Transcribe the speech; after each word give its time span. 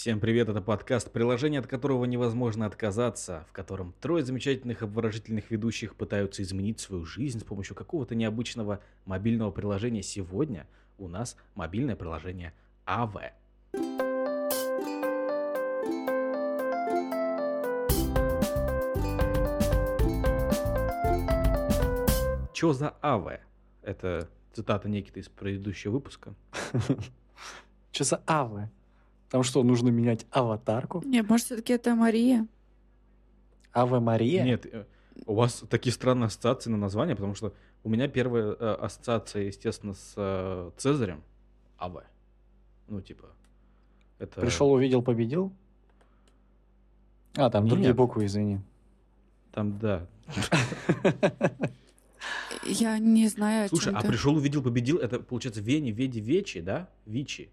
Всем 0.00 0.18
привет, 0.18 0.48
это 0.48 0.62
подкаст, 0.62 1.12
приложение, 1.12 1.60
от 1.60 1.66
которого 1.66 2.06
невозможно 2.06 2.64
отказаться, 2.64 3.44
в 3.50 3.52
котором 3.52 3.92
трое 4.00 4.24
замечательных 4.24 4.80
обворожительных 4.80 5.50
ведущих 5.50 5.94
пытаются 5.94 6.42
изменить 6.42 6.80
свою 6.80 7.04
жизнь 7.04 7.38
с 7.40 7.44
помощью 7.44 7.76
какого-то 7.76 8.14
необычного 8.14 8.80
мобильного 9.04 9.50
приложения. 9.50 10.02
Сегодня 10.02 10.66
у 10.96 11.06
нас 11.06 11.36
мобильное 11.54 11.96
приложение 11.96 12.54
АВ. 12.86 13.14
Чё 22.54 22.72
за 22.72 22.94
АВ? 23.02 23.38
Это 23.82 24.30
цитата 24.54 24.88
Никиты 24.88 25.20
из 25.20 25.28
предыдущего 25.28 25.92
выпуска. 25.92 26.34
Что 27.92 28.04
за 28.04 28.22
авы? 28.26 28.70
Там 29.30 29.44
что, 29.44 29.62
нужно 29.62 29.90
менять 29.90 30.26
аватарку? 30.30 31.02
Не, 31.04 31.22
может, 31.22 31.46
все-таки 31.46 31.72
это 31.72 31.94
Мария? 31.94 32.46
Ава 33.72 34.00
Мария? 34.00 34.42
Нет, 34.44 34.66
э, 34.66 34.84
у 35.24 35.34
вас 35.34 35.62
такие 35.70 35.92
странные 35.92 36.26
ассоциации 36.26 36.68
на 36.68 36.76
название, 36.76 37.14
потому 37.14 37.36
что 37.36 37.54
у 37.84 37.88
меня 37.88 38.08
первая 38.08 38.56
э, 38.58 38.74
ассоциация, 38.74 39.44
естественно, 39.44 39.94
с 39.94 40.14
э, 40.16 40.70
Цезарем. 40.76 41.22
АВ. 41.78 42.02
Ну, 42.88 43.00
типа, 43.00 43.26
это... 44.18 44.40
Пришел, 44.40 44.72
увидел, 44.72 45.00
победил? 45.00 45.52
А, 47.36 47.48
там 47.48 47.64
Нет. 47.64 47.74
другие 47.74 47.94
буквы, 47.94 48.26
извини. 48.26 48.60
Там, 49.52 49.78
да. 49.78 50.06
Я 52.64 52.98
не 52.98 53.28
знаю, 53.28 53.68
Слушай, 53.68 53.94
а 53.94 54.02
пришел, 54.02 54.34
увидел, 54.36 54.62
победил, 54.62 54.98
это, 54.98 55.20
получается, 55.20 55.60
Вени, 55.60 55.90
Веди, 55.90 56.20
Вечи, 56.20 56.60
да? 56.60 56.88
Вичи. 57.06 57.50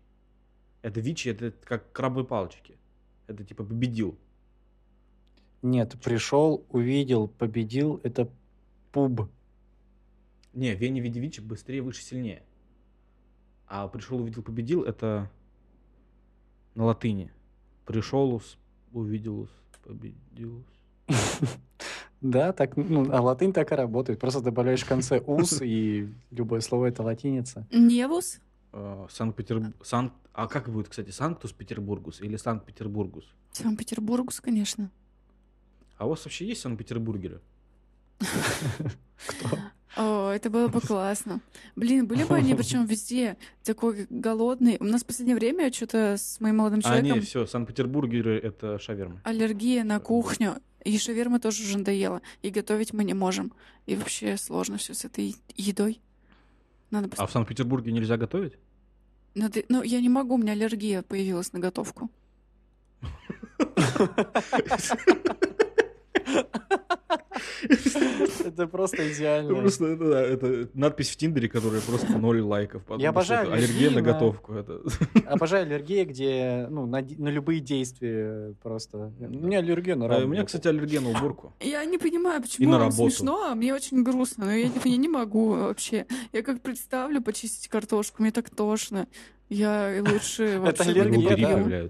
Это 0.82 1.00
Вичи, 1.00 1.30
это 1.30 1.52
как 1.64 1.92
крабовые 1.92 2.26
палочки. 2.26 2.78
Это 3.28 3.44
типа 3.44 3.64
победил. 3.64 4.18
Нет, 5.62 5.96
пришел, 6.04 6.66
увидел, 6.70 7.28
победил. 7.28 8.00
Это 8.04 8.30
пуб. 8.92 9.30
Не, 10.54 10.74
Вени, 10.76 11.00
Веди, 11.00 11.20
Вичи 11.20 11.42
быстрее, 11.42 11.82
выше, 11.82 12.02
сильнее. 12.02 12.44
А 13.68 13.88
пришел, 13.88 14.22
увидел, 14.22 14.44
победил, 14.44 14.84
это 14.84 15.30
на 16.74 16.86
латыни. 16.86 17.32
Пришел, 17.86 18.42
увидел, 18.94 19.50
победил. 19.84 20.64
Да, 22.20 22.52
так, 22.52 22.76
ну, 22.76 23.08
а 23.12 23.22
латынь 23.22 23.54
так 23.54 23.72
и 23.72 23.76
работает. 23.76 24.20
Просто 24.20 24.42
добавляешь 24.42 24.82
в 24.82 24.88
конце 24.88 25.20
ус, 25.20 25.62
и 25.62 26.10
любое 26.32 26.62
слово 26.62 26.88
это 26.88 27.04
латиница. 27.04 27.68
Невус? 27.72 28.40
Э, 28.74 29.08
Санкт-Петербург. 29.10 29.76
Санкт... 29.84 30.14
А 30.34 30.48
как 30.48 30.70
будет, 30.70 30.90
кстати, 30.90 31.10
Санктус-Петербургус 31.10 32.22
или 32.22 32.38
Санкт-Петербургус? 32.38 33.26
Санкт-Петербургус, 33.52 34.40
конечно. 34.40 34.92
А 35.98 36.06
у 36.06 36.10
вас 36.10 36.26
вообще 36.26 36.46
есть 36.48 36.62
Санкт-Петербургеры? 36.62 37.42
О, 39.96 40.30
это 40.30 40.52
было 40.52 40.68
бы 40.68 40.80
классно. 40.80 41.42
Блин, 41.76 42.06
были 42.06 42.24
бы 42.24 42.36
они 42.36 42.54
причем 42.54 42.86
везде 42.86 43.36
такой 43.64 44.06
голодный. 44.12 44.78
У 44.80 44.84
нас 44.84 45.02
в 45.02 45.08
последнее 45.08 45.36
время 45.36 45.74
что-то 45.74 46.18
с 46.18 46.40
моим 46.40 46.58
молодым 46.58 46.80
А, 46.80 46.84
человеком 46.84 47.22
все, 47.22 47.48
Санкт-Петербургеры 47.48 48.38
это 48.38 48.78
шаверма. 48.78 49.22
аллергия 49.24 49.84
на 49.84 50.00
кухню. 50.00 50.58
И 50.86 50.98
шаверма 51.00 51.40
тоже 51.40 51.64
уже 51.64 51.80
надоела. 51.80 52.22
И 52.44 52.52
готовить 52.52 52.94
мы 52.94 53.04
не 53.04 53.16
можем. 53.16 53.52
И 53.88 53.96
вообще 53.96 54.38
сложно 54.38 54.78
все 54.78 54.94
с 54.94 55.04
этой 55.04 55.36
едой. 55.56 56.00
Надо 56.92 57.10
А 57.18 57.24
пос- 57.24 57.28
в 57.28 57.32
Санкт-Петербурге 57.32 57.92
нельзя 57.92 58.18
готовить? 58.18 58.54
Надо- 59.36 59.64
Ну, 59.70 59.84
я 59.84 60.02
не 60.02 60.10
могу, 60.10 60.36
у 60.36 60.38
меня 60.38 60.54
аллергия 60.54 61.02
появилась 61.04 61.54
на 61.54 61.60
готовку. 61.60 62.10
Это 68.46 68.68
просто 68.68 69.12
идеально. 69.12 69.56
Просто 69.56 69.86
это, 69.86 70.10
да, 70.10 70.22
это 70.22 70.70
надпись 70.74 71.10
в 71.10 71.18
Тиндере, 71.18 71.50
которая 71.50 71.82
просто 71.82 72.18
ноль 72.18 72.42
лайков. 72.42 72.84
Я 72.98 73.10
обожаю 73.10 73.48
это 73.48 73.56
аллергия 73.56 73.90
на 73.92 74.02
готовку. 74.02 74.54
Это... 74.54 74.82
Обожаю 75.26 75.64
аллергия, 75.66 76.06
где, 76.06 76.68
ну, 76.70 76.86
на, 76.86 77.02
на 77.02 77.30
любые 77.30 77.60
действия 77.60 78.54
просто. 78.64 79.12
У 79.20 79.26
меня 79.28 79.60
аллергия 79.60 79.96
на 79.96 80.06
А 80.06 80.10
работу. 80.10 80.28
у 80.28 80.32
меня, 80.32 80.44
кстати, 80.46 80.68
аллергия 80.68 81.02
на 81.02 81.10
уборку. 81.10 81.54
Я 81.60 81.84
не 81.86 81.98
понимаю, 81.98 82.40
И 82.40 82.44
почему 82.44 82.72
на 82.72 82.80
вам 82.80 82.90
работу. 82.90 83.10
смешно, 83.10 83.44
а 83.52 83.56
мне 83.56 83.74
очень 83.74 84.04
грустно. 84.04 84.46
Но 84.46 84.52
я, 84.54 84.70
я 84.84 84.98
не 84.98 85.10
могу 85.10 85.50
вообще. 85.50 86.06
Я 86.34 86.44
как 86.44 86.62
представлю 86.62 87.22
почистить 87.22 87.68
картошку, 87.68 88.22
мне 88.22 88.32
так 88.32 88.50
тошно. 88.50 89.08
Я 89.50 90.04
лучше 90.08 90.60
вообще 90.60 90.84
аллергия, 90.84 91.30
Волдыри 91.30 91.70
да. 91.70 91.90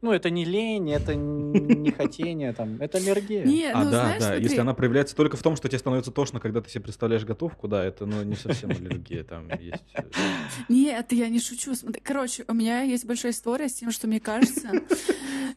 Ну, 0.00 0.12
это 0.12 0.30
не 0.30 0.44
лень, 0.44 0.92
это 0.92 1.16
не 1.16 1.90
хотение, 1.90 2.52
там, 2.52 2.76
это 2.80 2.98
аллергия. 2.98 3.44
Не, 3.44 3.72
А, 3.72 3.82
ну 3.84 3.90
да, 3.90 4.04
знаешь, 4.04 4.20
да. 4.20 4.26
смотри, 4.28 4.42
Если 4.44 4.58
она 4.58 4.72
проявляется 4.74 5.16
только 5.16 5.36
в 5.36 5.42
том, 5.42 5.56
что 5.56 5.68
тебе 5.68 5.78
становится 5.80 6.12
тошно, 6.12 6.38
когда 6.38 6.60
ты 6.60 6.70
себе 6.70 6.84
представляешь 6.84 7.24
готовку, 7.24 7.66
да, 7.66 7.84
это 7.84 8.06
ну, 8.06 8.22
не 8.22 8.36
совсем 8.36 8.70
аллергия. 8.70 9.24
Там 9.24 9.48
есть... 9.58 9.82
э, 9.94 10.02
Нет, 10.68 11.10
я 11.12 11.28
не 11.28 11.40
шучу. 11.40 11.74
Смотри, 11.74 12.00
Короче, 12.00 12.44
у 12.46 12.54
меня 12.54 12.82
есть 12.82 13.06
большая 13.06 13.32
история 13.32 13.68
с 13.68 13.74
тем, 13.74 13.90
что 13.90 14.06
мне 14.06 14.20
кажется... 14.20 14.70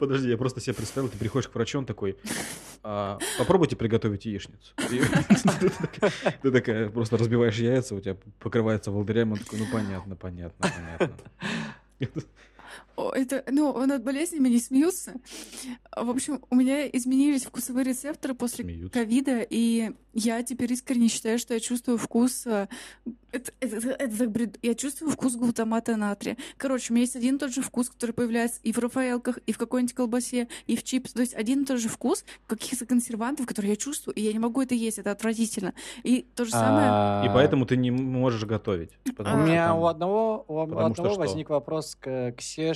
Подожди, 0.00 0.28
я 0.30 0.36
просто 0.36 0.60
себе 0.60 0.74
представил, 0.74 1.08
ты 1.08 1.16
приходишь 1.18 1.48
к 1.48 1.54
врачу, 1.54 1.78
он 1.78 1.86
такой, 1.86 2.16
«А, 2.82 3.18
попробуйте 3.38 3.76
приготовить 3.76 4.24
яичницу. 4.24 4.72
И 4.90 4.98
ты 5.60 5.70
такая- 5.70 6.12
Ты 6.42 6.50
такая 6.50 6.88
просто 6.90 7.16
разбиваешь 7.16 7.56
яйца, 7.58 7.94
у 7.94 8.00
тебя 8.00 8.16
покрывается 8.40 8.90
волдырями, 8.90 9.32
он 9.32 9.38
такой, 9.38 9.60
ну 9.60 9.66
понятно, 9.70 10.16
понятно, 10.16 10.68
понятно. 10.98 11.16
Это, 12.96 13.44
ну, 13.50 13.86
над 13.86 14.02
болезнями 14.02 14.48
не 14.48 14.58
смеются. 14.60 15.14
В 15.96 16.10
общем, 16.10 16.42
у 16.50 16.54
меня 16.56 16.86
изменились 16.88 17.44
вкусовые 17.44 17.84
рецепторы 17.84 18.34
после 18.34 18.64
ковида, 18.90 19.46
и 19.48 19.92
я 20.14 20.42
теперь 20.42 20.72
искренне 20.72 21.08
считаю, 21.08 21.38
что 21.38 21.54
я 21.54 21.60
чувствую 21.60 21.96
вкус... 21.98 22.46
э, 22.46 22.68
Это, 23.32 23.50
это- 23.60 23.76
это- 23.76 23.90
это 23.92 24.18
так 24.18 24.30
бред- 24.30 24.58
Я 24.60 24.74
чувствую 24.74 25.10
вкус 25.10 25.36
глутамата 25.36 25.96
натрия. 25.96 26.36
Короче, 26.58 26.92
у 26.92 26.94
меня 26.94 27.02
есть 27.04 27.16
один 27.16 27.36
и 27.36 27.38
тот 27.38 27.50
же 27.54 27.62
вкус, 27.62 27.88
который 27.88 28.12
появляется 28.12 28.60
и 28.62 28.72
в 28.72 28.78
рафаэлках, 28.78 29.38
и 29.46 29.52
в 29.52 29.58
какой-нибудь 29.58 29.94
колбасе, 29.94 30.48
и 30.66 30.76
в 30.76 30.82
чипс. 30.82 31.14
То 31.14 31.20
есть 31.22 31.32
один 31.34 31.62
и 31.62 31.64
тот 31.64 31.78
же 31.80 31.88
вкус 31.88 32.26
каких-то 32.46 32.84
консервантов, 32.84 33.46
которые 33.46 33.70
я 33.70 33.76
чувствую, 33.76 34.14
и 34.16 34.20
я 34.20 34.34
не 34.34 34.38
могу 34.38 34.60
это 34.60 34.74
есть, 34.74 34.98
это 34.98 35.12
отвратительно. 35.12 35.72
И 36.02 36.26
то 36.34 36.44
же 36.44 36.50
самое... 36.50 36.88
А, 36.90 37.24
И 37.24 37.28
поэтому 37.32 37.64
ты 37.64 37.78
не 37.78 37.90
можешь 37.90 38.44
готовить. 38.44 38.90
У 39.18 39.22
меня 39.38 39.74
у 39.74 39.86
одного, 39.86 40.44
возник 41.20 41.48
вопрос 41.48 41.96
к 41.98 42.32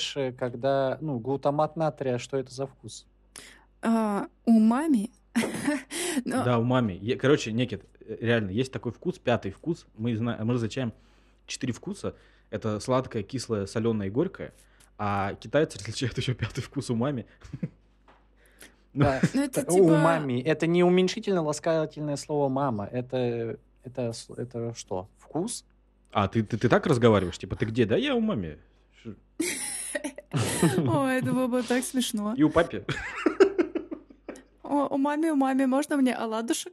Ксеше, 0.06 0.32
когда, 0.32 0.98
ну, 1.00 1.18
глутамат 1.18 1.76
натрия, 1.76 2.18
что 2.18 2.36
это 2.36 2.52
за 2.54 2.66
вкус? 2.66 3.06
а, 3.82 4.26
у 4.44 4.52
мами... 4.58 5.10
Но- 6.24 6.44
Да, 6.44 6.58
у 6.58 6.62
мами. 6.62 7.14
Короче, 7.16 7.52
Некит, 7.52 7.84
э, 8.00 8.16
реально, 8.20 8.50
есть 8.50 8.72
такой 8.72 8.90
вкус, 8.92 9.18
пятый 9.18 9.50
вкус. 9.50 9.86
Мы, 9.96 10.16
зна- 10.16 10.38
мы 10.42 10.54
различаем 10.54 10.92
четыре 11.46 11.72
вкуса. 11.72 12.14
Это 12.50 12.80
сладкое, 12.80 13.22
кислое, 13.22 13.66
соленое 13.66 14.08
и 14.08 14.10
горькое. 14.10 14.52
А 14.98 15.34
китайцы 15.34 15.78
различают 15.80 16.16
еще 16.16 16.34
пятый 16.34 16.62
вкус 16.62 16.88
у 16.90 16.94
мами. 16.96 17.26
Ну, 18.94 19.04
Да, 19.04 19.20
Ну, 19.34 19.42
это 19.44 19.60
это 19.60 19.70
типа... 19.72 19.82
Умами. 19.82 20.40
Это 20.40 20.66
не 20.66 20.82
уменьшительно 20.82 21.42
ласкательное 21.42 22.16
слово 22.16 22.48
мама. 22.48 22.86
Это, 22.90 23.58
это, 23.84 24.12
это 24.36 24.74
что? 24.74 25.08
Вкус? 25.18 25.64
А, 26.12 26.28
ты, 26.28 26.42
ты, 26.42 26.56
ты 26.56 26.68
так 26.70 26.86
разговариваешь? 26.86 27.38
Типа, 27.38 27.56
ты 27.56 27.66
где? 27.66 27.84
Да 27.84 27.96
я 27.96 28.14
у 28.14 28.20
мами. 30.02 30.14
Ш- 30.32 30.82
О, 30.82 31.06
это 31.08 31.32
было 31.32 31.46
бы 31.46 31.62
так 31.62 31.84
смешно. 31.84 32.34
И 32.36 32.42
у 32.42 32.50
папи. 32.50 32.84
О, 34.62 34.86
у 34.90 34.98
маме, 34.98 35.32
у 35.32 35.36
маме, 35.36 35.66
можно 35.66 35.96
мне 35.96 36.14
оладушек? 36.14 36.72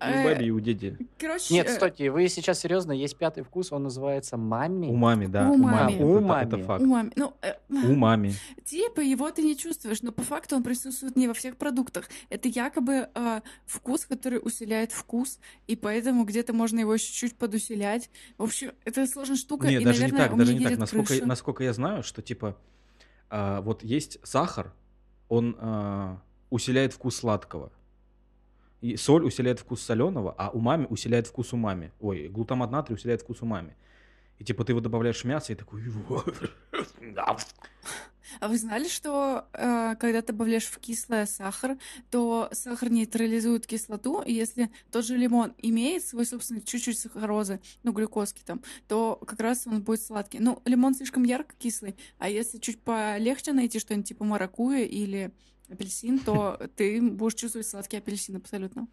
И 0.00 0.06
у 0.06 0.08
Э, 0.10 0.24
баби, 0.24 0.44
и 0.46 0.50
у 0.50 0.60
деди. 0.60 0.96
Короче, 1.18 1.54
Нет, 1.54 1.68
э, 1.68 1.74
стойте, 1.74 2.10
вы 2.10 2.28
сейчас 2.28 2.58
серьезно, 2.58 2.92
есть 2.92 3.16
пятый 3.16 3.42
вкус, 3.44 3.72
он 3.72 3.84
называется 3.84 4.36
мами. 4.36 4.88
У 4.88 4.96
мами, 4.96 5.26
да. 5.26 5.48
У 5.48 5.56
мами. 5.56 5.94
Это- 5.94 6.04
У 6.04 6.16
это- 6.16 6.26
мами. 6.26 6.46
Это 6.48 6.58
факт. 6.58 6.82
у 6.82 6.86
маме. 6.86 7.12
Ну, 7.16 7.32
э, 7.42 7.54
У 7.70 7.94
мами. 7.94 8.34
типа 8.64 9.00
его 9.00 9.30
ты 9.30 9.42
не 9.42 9.56
чувствуешь, 9.56 10.02
но 10.02 10.10
по 10.12 10.22
факту 10.22 10.56
он 10.56 10.62
присутствует 10.62 11.16
не 11.16 11.28
во 11.28 11.32
всех 11.34 11.56
продуктах. 11.56 12.08
Это 12.28 12.48
якобы 12.48 13.08
э, 13.14 13.40
вкус, 13.66 14.04
который 14.04 14.40
усиляет 14.42 14.92
вкус, 14.92 15.38
и 15.68 15.76
поэтому 15.76 16.24
где-то 16.24 16.52
можно 16.52 16.80
его 16.80 16.92
еще 16.94 17.12
чуть 17.12 17.36
подусилять. 17.36 18.10
В 18.36 18.42
общем, 18.42 18.72
это 18.84 19.06
сложная 19.06 19.36
штука, 19.36 19.68
Нет, 19.68 19.82
и, 19.82 19.84
даже 19.84 19.98
не 19.98 20.02
наверное, 20.12 20.26
так, 20.26 20.34
у 20.34 20.38
даже 20.38 20.54
не 20.54 20.64
так. 20.64 20.78
Насколько, 20.78 21.24
насколько 21.24 21.64
я 21.64 21.72
знаю, 21.72 22.02
что 22.02 22.20
типа 22.20 22.56
а, 23.30 23.60
вот 23.62 23.82
есть 23.82 24.18
сахар, 24.22 24.72
он 25.28 25.56
а, 25.58 26.20
усиляет 26.50 26.92
вкус 26.92 27.16
сладкого. 27.16 27.72
И 28.84 28.98
соль 28.98 29.24
усиляет 29.24 29.60
вкус 29.60 29.80
соленого, 29.80 30.34
а 30.36 30.50
умами 30.50 30.86
усиляет 30.90 31.26
вкус 31.26 31.54
умами. 31.54 31.90
Ой, 32.00 32.28
глутамат 32.28 32.70
натрия 32.70 32.98
усиляет 32.98 33.22
вкус 33.22 33.40
умами. 33.40 33.78
И 34.38 34.44
типа 34.44 34.62
ты 34.62 34.72
его 34.72 34.82
добавляешь 34.82 35.22
в 35.22 35.24
мясо 35.24 35.54
и 35.54 35.56
такой... 35.56 35.80
А 38.40 38.48
вы 38.48 38.58
знали, 38.58 38.86
что 38.88 39.46
э, 39.54 39.94
когда 39.98 40.20
ты 40.20 40.32
добавляешь 40.34 40.66
в 40.66 40.78
кислое 40.80 41.24
сахар, 41.24 41.78
то 42.10 42.50
сахар 42.52 42.90
нейтрализует 42.90 43.66
кислоту, 43.66 44.20
и 44.20 44.34
если 44.34 44.70
тот 44.92 45.06
же 45.06 45.16
лимон 45.16 45.54
имеет 45.58 46.04
свой 46.04 46.26
собственный 46.26 46.60
чуть-чуть 46.60 46.98
сахарозы, 46.98 47.60
ну, 47.84 47.92
глюкозки 47.92 48.42
там, 48.44 48.60
то 48.86 49.16
как 49.26 49.40
раз 49.40 49.66
он 49.66 49.82
будет 49.82 50.02
сладкий. 50.02 50.40
Ну, 50.40 50.60
лимон 50.66 50.94
слишком 50.94 51.22
ярко 51.22 51.54
кислый, 51.58 51.96
а 52.18 52.28
если 52.28 52.58
чуть 52.58 52.80
полегче 52.80 53.54
найти 53.54 53.78
что-нибудь 53.78 54.08
типа 54.08 54.24
маракуя 54.24 54.84
или 54.84 55.32
апельсин, 55.68 56.18
то 56.18 56.58
ты 56.76 57.00
будешь 57.00 57.34
чувствовать 57.34 57.66
сладкий 57.66 57.96
апельсин 57.96 58.36
абсолютно. 58.36 58.88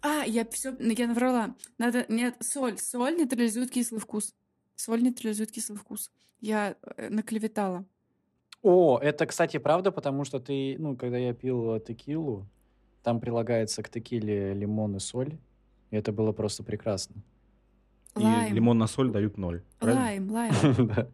А, 0.00 0.24
я 0.24 0.44
все, 0.46 0.76
я 0.78 1.06
наврала. 1.08 1.54
Надо, 1.76 2.06
нет, 2.08 2.36
соль. 2.40 2.78
Соль 2.78 3.16
нейтрализует 3.16 3.70
кислый 3.70 4.00
вкус. 4.00 4.34
Соль 4.76 5.02
нейтрализует 5.02 5.50
кислый 5.50 5.76
вкус. 5.78 6.12
Я 6.40 6.76
э, 6.96 7.08
наклеветала. 7.08 7.84
О, 8.62 8.98
это, 8.98 9.26
кстати, 9.26 9.56
правда, 9.58 9.90
потому 9.90 10.24
что 10.24 10.38
ты, 10.38 10.76
ну, 10.78 10.96
когда 10.96 11.18
я 11.18 11.34
пил 11.34 11.74
э, 11.74 11.80
текилу, 11.80 12.46
там 13.02 13.20
прилагается 13.20 13.82
к 13.82 13.88
текиле 13.88 14.54
лимон 14.54 14.96
и 14.96 15.00
соль, 15.00 15.36
и 15.90 15.96
это 15.96 16.12
было 16.12 16.32
просто 16.32 16.62
прекрасно. 16.62 17.16
И 18.16 18.22
Лайм. 18.22 18.54
лимон 18.54 18.78
на 18.78 18.86
соль 18.86 19.10
дают 19.10 19.36
ноль. 19.36 19.62
правильно? 19.78 20.02
Лайм, 20.02 20.30
лайм. 20.30 20.52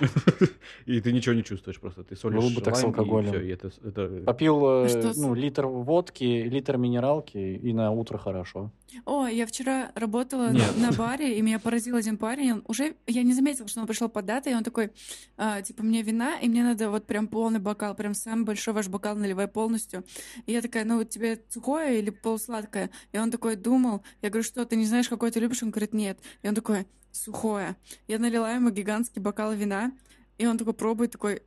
И 0.86 1.00
ты 1.00 1.12
ничего 1.12 1.34
не 1.34 1.42
чувствуешь 1.44 1.80
просто. 1.80 2.02
Ты 2.04 2.16
солишь 2.16 2.40
Было 2.42 2.50
бы 2.50 2.60
так 2.60 2.76
с 2.76 2.82
лайм, 2.82 2.92
и 2.94 2.98
алкоголем. 2.98 3.30
всё, 3.32 3.40
и 3.40 3.48
это, 3.48 3.70
это- 3.84 4.22
Попил, 4.26 4.84
э, 4.84 4.88
Что 4.88 5.12
с- 5.12 5.16
ну, 5.16 5.34
литр 5.34 5.66
водки, 5.66 6.24
литр 6.24 6.76
минералки, 6.76 7.38
и 7.38 7.72
на 7.72 7.90
утро 7.90 8.18
хорошо. 8.18 8.70
О, 9.04 9.26
я 9.26 9.46
вчера 9.46 9.90
работала 9.94 10.50
Нет. 10.50 10.76
на 10.78 10.92
баре, 10.92 11.38
и 11.38 11.42
меня 11.42 11.58
поразил 11.58 11.96
один 11.96 12.16
парень. 12.16 12.52
Он 12.52 12.64
уже, 12.68 12.94
я 13.06 13.22
не 13.22 13.32
заметила, 13.32 13.66
что 13.68 13.80
он 13.80 13.86
пришел 13.86 14.08
под 14.08 14.26
датой, 14.26 14.52
и 14.52 14.54
он 14.56 14.62
такой, 14.62 14.90
а, 15.36 15.62
типа, 15.62 15.82
мне 15.82 16.02
вина, 16.02 16.38
и 16.38 16.48
мне 16.48 16.62
надо 16.62 16.90
вот 16.90 17.06
прям 17.06 17.26
полный 17.26 17.58
бокал, 17.60 17.94
прям 17.94 18.14
самый 18.14 18.44
большой 18.44 18.74
ваш 18.74 18.88
бокал 18.88 19.16
наливай 19.16 19.48
полностью. 19.48 20.04
И 20.46 20.52
я 20.52 20.60
такая, 20.62 20.84
ну 20.84 20.98
вот 20.98 21.10
тебе 21.10 21.40
сухое 21.48 21.98
или 21.98 22.10
полусладкое? 22.10 22.90
И 23.12 23.18
он 23.18 23.30
такой 23.30 23.56
думал, 23.56 24.02
я 24.22 24.30
говорю, 24.30 24.44
что, 24.44 24.64
ты 24.64 24.76
не 24.76 24.84
знаешь, 24.86 25.08
какой 25.08 25.30
ты 25.30 25.40
любишь? 25.40 25.62
Он 25.62 25.70
говорит, 25.70 25.92
нет. 25.94 26.18
И 26.42 26.48
он 26.48 26.54
такой, 26.54 26.86
сухое. 27.14 27.76
Я 28.08 28.18
налила 28.18 28.52
ему 28.52 28.70
гигантский 28.70 29.22
бокал 29.22 29.52
вина, 29.54 29.92
и 30.38 30.46
он 30.46 30.58
такой 30.58 30.74
пробует, 30.74 31.12
такой, 31.12 31.42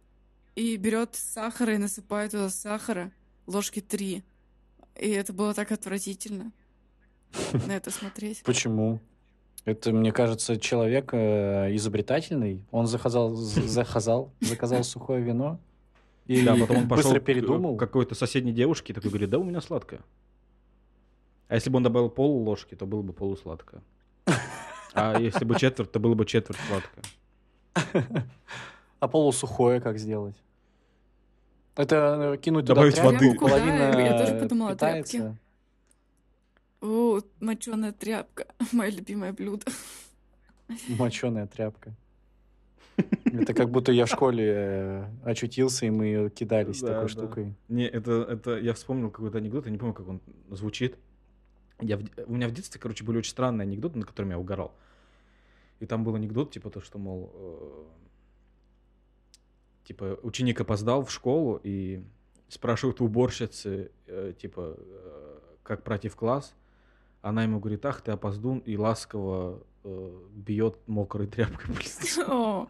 и 0.56 0.76
берет 0.78 1.16
сахар 1.16 1.72
и 1.72 1.78
насыпает 1.78 2.32
туда 2.32 2.50
сахара, 2.50 3.12
ложки 3.46 3.82
три. 3.82 4.24
И 5.00 5.10
это 5.10 5.34
было 5.34 5.54
так 5.54 5.72
отвратительно 5.72 6.52
на 7.68 7.74
это 7.76 7.92
смотреть. 7.92 8.42
Почему? 8.44 9.00
Это, 9.66 9.92
мне 9.92 10.14
кажется, 10.14 10.58
человек 10.58 11.10
э, 11.14 11.76
изобретательный. 11.76 12.66
Он 12.72 12.88
заказал, 12.88 13.36
заказал, 13.36 14.32
заказал 14.40 14.84
сухое 14.84 15.22
вино. 15.22 15.60
И 16.26 16.42
Да, 16.44 16.56
потом 16.56 16.78
он 16.78 16.88
пошел 16.88 17.12
быстро 17.12 17.20
к 17.20 17.26
передумал. 17.26 17.76
какой-то 17.76 18.16
соседней 18.16 18.54
девушке 18.54 18.94
и 18.94 18.96
такой 18.96 19.12
говорит, 19.12 19.30
да 19.30 19.40
у 19.40 19.44
меня 19.44 19.62
сладкое. 19.62 20.02
А 21.50 21.56
если 21.56 21.70
бы 21.70 21.78
он 21.78 21.84
добавил 21.84 22.10
пол 22.10 22.44
ложки, 22.44 22.76
то 22.76 22.86
было 22.86 23.02
бы 23.02 23.14
полусладкое. 23.14 23.82
А 24.98 25.20
если 25.20 25.46
бы 25.46 25.56
четверть, 25.60 25.92
то 25.92 26.00
было 26.00 26.16
бы 26.16 26.26
четверть 26.26 26.60
сладкое. 26.68 27.04
А 29.00 29.08
полусухое 29.08 29.80
как 29.80 30.00
сделать? 30.00 30.36
Это 31.76 32.34
э, 32.34 32.38
кинуть 32.38 32.66
туда 32.66 32.74
Добавить 32.74 32.96
тряпку, 32.96 33.12
воды. 33.14 33.20
Тряпку, 33.30 33.46
да, 33.46 33.52
половина 33.52 34.00
я 34.00 34.18
тоже 34.18 34.40
подумала 34.40 34.72
о 34.72 34.76
тряпке. 34.76 35.38
О, 36.82 37.20
моченая 37.40 37.92
тряпка. 37.92 38.48
Мое 38.72 38.90
любимое 38.90 39.34
блюдо. 39.34 39.66
Моченая 40.88 41.46
тряпка. 41.46 41.94
Это 43.26 43.54
как 43.54 43.70
будто 43.70 43.92
я 43.92 44.06
в 44.06 44.10
школе 44.10 44.46
э, 44.56 45.06
очутился, 45.24 45.86
и 45.86 45.92
мы 45.92 46.32
кидались 46.32 46.82
Да, 46.82 46.88
такой 46.88 47.04
да. 47.04 47.08
штукой. 47.10 47.54
Не, 47.68 47.88
это, 47.88 48.24
это 48.24 48.58
я 48.58 48.74
вспомнил 48.74 49.12
какой-то 49.12 49.38
анекдот, 49.38 49.66
я 49.66 49.72
не 49.72 49.78
помню, 49.78 49.94
как 49.94 50.08
он 50.08 50.20
звучит. 50.50 50.98
Я 51.80 51.98
в- 51.98 52.06
у 52.26 52.34
меня 52.34 52.48
в 52.48 52.52
детстве, 52.52 52.82
короче, 52.82 53.04
были 53.04 53.20
очень 53.20 53.30
странные 53.30 53.68
анекдоты, 53.68 54.00
над 54.00 54.08
которыми 54.08 54.32
я 54.32 54.40
угорал. 54.40 54.74
И 55.80 55.86
там 55.86 56.04
был 56.04 56.16
анекдот, 56.16 56.52
типа 56.52 56.70
то, 56.70 56.82
что, 56.82 56.98
мол, 56.98 57.32
э, 57.34 57.86
типа 59.86 60.20
ученик 60.24 60.60
опоздал 60.60 61.04
в 61.06 61.12
школу 61.12 61.60
и 61.64 62.04
спрашивает 62.50 63.02
у 63.02 63.06
уборщицы, 63.06 63.92
э, 64.08 64.34
типа, 64.40 64.76
э, 64.78 65.40
как 65.64 65.84
пройти 65.84 66.10
в 66.10 66.16
класс. 66.16 66.56
Она 67.22 67.44
ему 67.44 67.60
говорит, 67.60 67.86
ах, 67.86 68.02
ты 68.02 68.12
опоздун, 68.12 68.60
и 68.60 68.78
ласково 68.78 69.64
э, 69.84 70.20
бьет 70.32 70.78
мокрой 70.88 71.28
тряпкой 71.28 71.76
по 71.76 72.70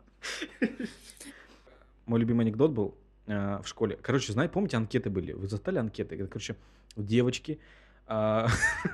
Мой 2.06 2.19
любимый 2.19 2.42
анекдот 2.45 2.71
был 2.71 2.95
э, 3.27 3.62
в 3.62 3.68
школе. 3.68 3.98
Короче, 4.01 4.33
знаете, 4.33 4.54
помните, 4.54 4.77
анкеты 4.77 5.09
были? 5.09 5.33
Вы 5.33 5.48
застали 5.48 5.77
анкеты? 5.77 6.18
Короче, 6.27 6.56
девочки 6.95 7.59
а, 8.07 8.48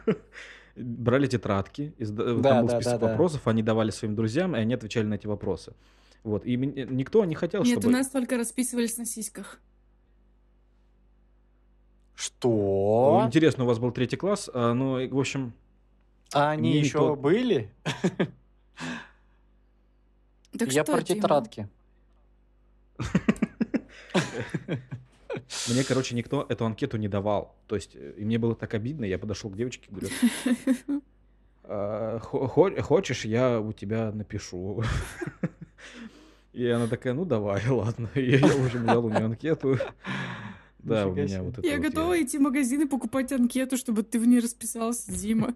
брали 0.75 1.27
тетрадки, 1.27 1.93
и 1.97 2.05
сда- 2.05 2.33
Да, 2.35 2.49
там 2.49 2.61
был 2.61 2.67
да, 2.69 2.75
список 2.81 2.93
да, 2.93 2.97
да. 2.99 3.07
вопросов, 3.11 3.47
они 3.47 3.61
давали 3.63 3.91
своим 3.91 4.15
друзьям, 4.15 4.55
и 4.55 4.59
они 4.59 4.73
отвечали 4.73 5.05
на 5.05 5.15
эти 5.15 5.27
вопросы. 5.27 5.73
Вот. 6.23 6.45
И 6.45 6.55
мен- 6.57 6.95
никто 6.95 7.23
не 7.25 7.35
хотел, 7.35 7.63
Нет, 7.63 7.77
у 7.77 7.81
чтобы... 7.81 7.93
нас 7.93 8.09
только 8.09 8.37
расписывались 8.37 8.97
на 8.97 9.05
сиськах. 9.05 9.59
Что? 12.15 13.19
О, 13.23 13.27
Интересно, 13.27 13.63
у 13.65 13.67
вас 13.67 13.79
был 13.79 13.91
третий 13.91 14.17
класс, 14.17 14.49
а, 14.53 14.73
ну, 14.73 15.07
в 15.07 15.19
общем, 15.19 15.53
А 16.33 16.51
они 16.51 16.71
еще 16.77 16.99
никто- 16.99 17.15
были? 17.15 17.69
Так 20.57 20.71
Я 20.71 20.83
что, 20.83 20.93
про 20.93 21.01
Дима? 21.01 21.19
тетрадки. 21.19 21.67
мне, 25.69 25.83
короче, 25.83 26.15
никто 26.15 26.45
эту 26.49 26.65
анкету 26.65 26.97
не 26.97 27.07
давал. 27.07 27.55
То 27.67 27.75
есть, 27.75 27.95
э, 27.95 28.13
и 28.17 28.25
мне 28.25 28.37
было 28.37 28.55
так 28.55 28.73
обидно, 28.73 29.05
я 29.05 29.17
подошел 29.17 29.49
к 29.49 29.55
девочке 29.57 29.87
и 29.89 29.93
говорю, 29.93 30.07
«А, 31.63 32.19
хо- 32.19 32.47
хо- 32.47 32.81
хочешь, 32.81 33.25
я 33.25 33.59
у 33.59 33.71
тебя 33.73 34.11
напишу. 34.11 34.83
И 36.51 36.67
она 36.67 36.87
такая, 36.87 37.13
ну 37.13 37.25
давай, 37.25 37.65
ладно. 37.69 38.09
И 38.15 38.31
я 38.37 38.55
уже 38.55 38.77
взял 38.77 39.05
у 39.05 39.09
нее 39.09 39.25
анкету. 39.25 39.77
Да, 40.79 41.07
у 41.07 41.15
меня 41.15 41.41
вот 41.41 41.57
это 41.57 41.67
Я 41.67 41.77
готова 41.79 42.21
идти 42.21 42.37
в 42.37 42.41
магазин 42.41 42.81
и 42.81 42.85
покупать 42.85 43.31
анкету, 43.31 43.77
чтобы 43.77 44.03
ты 44.03 44.19
в 44.19 44.27
ней 44.27 44.39
расписался, 44.39 45.11
Дима. 45.11 45.55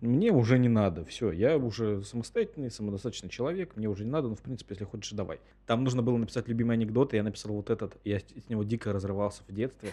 Мне 0.00 0.32
уже 0.32 0.58
не 0.58 0.68
надо, 0.68 1.04
все, 1.04 1.30
я 1.30 1.56
уже 1.56 2.02
самостоятельный, 2.02 2.70
самодостаточный 2.70 3.28
человек, 3.28 3.76
мне 3.76 3.88
уже 3.88 4.04
не 4.04 4.10
надо, 4.10 4.28
ну, 4.28 4.34
в 4.34 4.40
принципе, 4.40 4.74
если 4.74 4.84
хочешь, 4.84 5.12
давай. 5.12 5.40
Там 5.66 5.84
нужно 5.84 6.02
было 6.02 6.16
написать 6.16 6.48
любимый 6.48 6.74
анекдот, 6.74 7.14
и 7.14 7.16
я 7.16 7.22
написал 7.22 7.52
вот 7.52 7.70
этот, 7.70 7.96
я 8.04 8.18
с 8.18 8.48
него 8.48 8.64
дико 8.64 8.92
разрывался 8.92 9.42
в 9.46 9.52
детстве. 9.52 9.92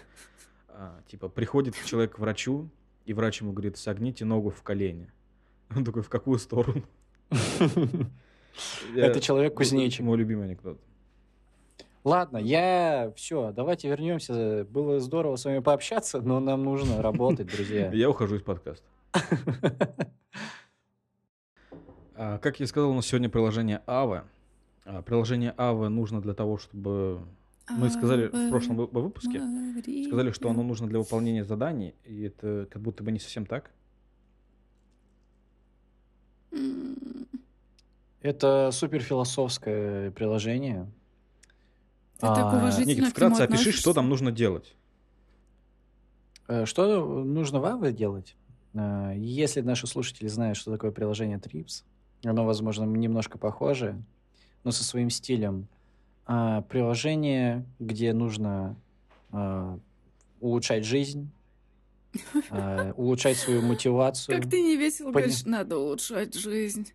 А, 0.69 1.00
типа, 1.07 1.30
приходит 1.30 1.75
человек 1.86 2.16
к 2.16 2.19
врачу, 2.19 2.69
и 3.06 3.13
врач 3.13 3.42
ему 3.42 3.51
говорит, 3.51 3.77
согните 3.77 4.25
ногу 4.25 4.50
в 4.50 4.63
колени. 4.63 5.12
Он 5.75 5.86
такой, 5.86 6.01
в 6.01 6.10
какую 6.10 6.39
сторону? 6.39 6.83
Это 8.95 9.19
человек-кузнечик. 9.19 10.04
Мой 10.04 10.18
любимый 10.18 10.45
анекдот. 10.45 10.80
Ладно, 12.04 12.38
я... 12.38 13.12
Все, 13.15 13.51
давайте 13.51 13.89
вернемся. 13.89 14.65
Было 14.70 15.00
здорово 15.00 15.38
с 15.38 15.46
вами 15.46 15.60
пообщаться, 15.60 16.22
но 16.22 16.39
нам 16.39 16.63
нужно 16.63 17.01
работать, 17.01 17.48
друзья. 17.48 17.91
Я 17.94 18.10
ухожу 18.10 18.36
из 18.36 18.44
подкаста. 18.44 18.86
А, 22.17 22.38
Как 22.39 22.60
я 22.60 22.67
сказал, 22.67 22.91
у 22.91 22.93
нас 22.93 23.05
сегодня 23.05 23.29
приложение 23.29 23.81
Ava. 23.88 24.24
А, 24.86 25.01
Приложение 25.01 25.53
Ava 25.57 25.88
нужно 25.89 26.22
для 26.22 26.34
того, 26.34 26.57
чтобы... 26.57 27.22
Мы 27.69 27.89
сказали 27.89 28.27
в 28.27 28.50
прошлом 28.51 28.77
вы- 28.77 28.86
выпуске, 28.86 29.41
сказали, 30.07 30.31
что 30.31 30.50
оно 30.51 30.62
нужно 30.62 30.88
для 30.88 31.00
выполнения 31.00 31.43
заданий, 31.43 31.95
и 32.05 32.22
это 32.22 32.67
как 32.69 32.79
будто 32.81 33.03
бы 33.03 33.12
не 33.12 33.17
совсем 33.19 33.48
так. 33.48 33.72
Это 38.22 38.69
суперфилософское 38.72 40.12
приложение. 40.12 40.91
Ты 42.15 42.22
так 42.27 42.53
А, 42.53 42.57
уважительно 42.57 42.91
Никит, 43.01 43.07
вкратце 43.10 43.41
опиши, 43.41 43.72
что 43.72 43.93
там 43.93 44.10
нужно 44.10 44.31
делать. 44.31 44.75
Э, 46.48 46.65
Что 46.65 47.24
нужно 47.24 47.60
вам 47.60 47.93
делать? 47.95 48.36
Э, 48.75 49.13
Если 49.17 49.62
наши 49.62 49.88
слушатели 49.88 50.27
знают, 50.27 50.58
что 50.58 50.72
такое 50.72 50.91
приложение 50.91 51.38
Trips, 51.39 51.84
оно, 52.24 52.46
возможно, 52.46 52.84
немножко 52.86 53.38
похоже, 53.38 54.01
но 54.63 54.72
со 54.72 54.84
своим 54.84 55.10
стилем. 55.10 55.67
А, 56.27 56.62
Приложение, 56.63 57.65
где 57.79 58.13
нужно 58.13 58.75
а, 59.32 59.77
улучшать 60.39 60.84
жизнь, 60.86 61.29
а, 62.50 62.91
улучшать 62.98 63.38
свою 63.38 63.62
мотивацию. 63.62 64.39
Как 64.41 64.50
ты 64.50 64.62
не 64.62 64.75
весело 64.75 65.10
Поня- 65.12 65.25
говоришь, 65.25 65.46
надо 65.46 65.77
улучшать 65.77 66.34
жизнь. 66.34 66.91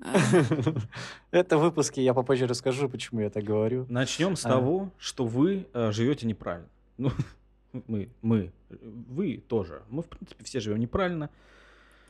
А, 0.00 0.12
Это 1.30 1.56
выпуски, 1.56 2.00
я 2.00 2.12
попозже 2.12 2.46
расскажу, 2.46 2.88
почему 2.90 3.20
я 3.20 3.30
так 3.30 3.44
говорю. 3.44 3.86
Начнем 3.88 4.36
с 4.36 4.44
А. 4.44 4.50
того, 4.50 4.90
что 4.98 5.24
вы 5.24 5.66
э, 5.72 5.92
живете 5.92 6.26
неправильно. 6.26 6.68
Ну, 6.98 7.10
мы, 7.86 8.08
мы, 8.22 8.52
вы 8.70 9.42
тоже. 9.48 9.82
Мы, 9.88 10.02
в 10.02 10.08
принципе, 10.08 10.44
все 10.44 10.60
живем 10.60 10.78
неправильно. 10.78 11.30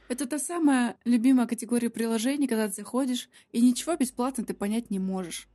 Это 0.08 0.26
та 0.26 0.38
самая 0.38 0.96
любимая 1.04 1.46
категория 1.46 1.90
приложений, 1.90 2.48
когда 2.48 2.68
ты 2.68 2.74
заходишь, 2.74 3.28
и 3.52 3.60
ничего 3.60 3.96
бесплатно 3.96 4.44
ты 4.44 4.52
понять 4.54 4.90
не 4.90 4.98
можешь. 4.98 5.48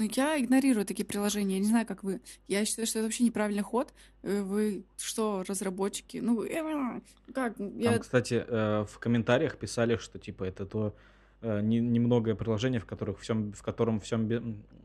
Но 0.00 0.06
я 0.12 0.40
игнорирую 0.40 0.86
такие 0.86 1.04
приложения, 1.04 1.56
я 1.56 1.60
не 1.60 1.68
знаю, 1.68 1.86
как 1.86 2.02
вы. 2.02 2.22
Я 2.48 2.64
считаю, 2.64 2.86
что 2.86 3.00
это 3.00 3.06
вообще 3.06 3.22
неправильный 3.22 3.62
ход. 3.62 3.92
Э, 4.22 4.40
вы 4.40 4.84
что, 4.96 5.44
разработчики? 5.46 6.16
Ну, 6.18 6.42
э, 6.42 7.00
как? 7.34 7.58
Я... 7.58 7.92
Там, 7.92 8.00
кстати, 8.00 8.42
э, 8.46 8.86
в 8.88 8.98
комментариях 8.98 9.58
писали, 9.58 9.98
что 9.98 10.18
типа 10.18 10.44
это 10.44 10.64
то 10.64 10.94
э, 11.42 11.60
не- 11.62 11.80
немногое 11.80 12.34
приложение, 12.34 12.80
в 12.80 12.86
которых 12.86 13.18
всем, 13.20 13.52
в 13.52 13.62
котором 13.62 14.00
всем 14.00 14.28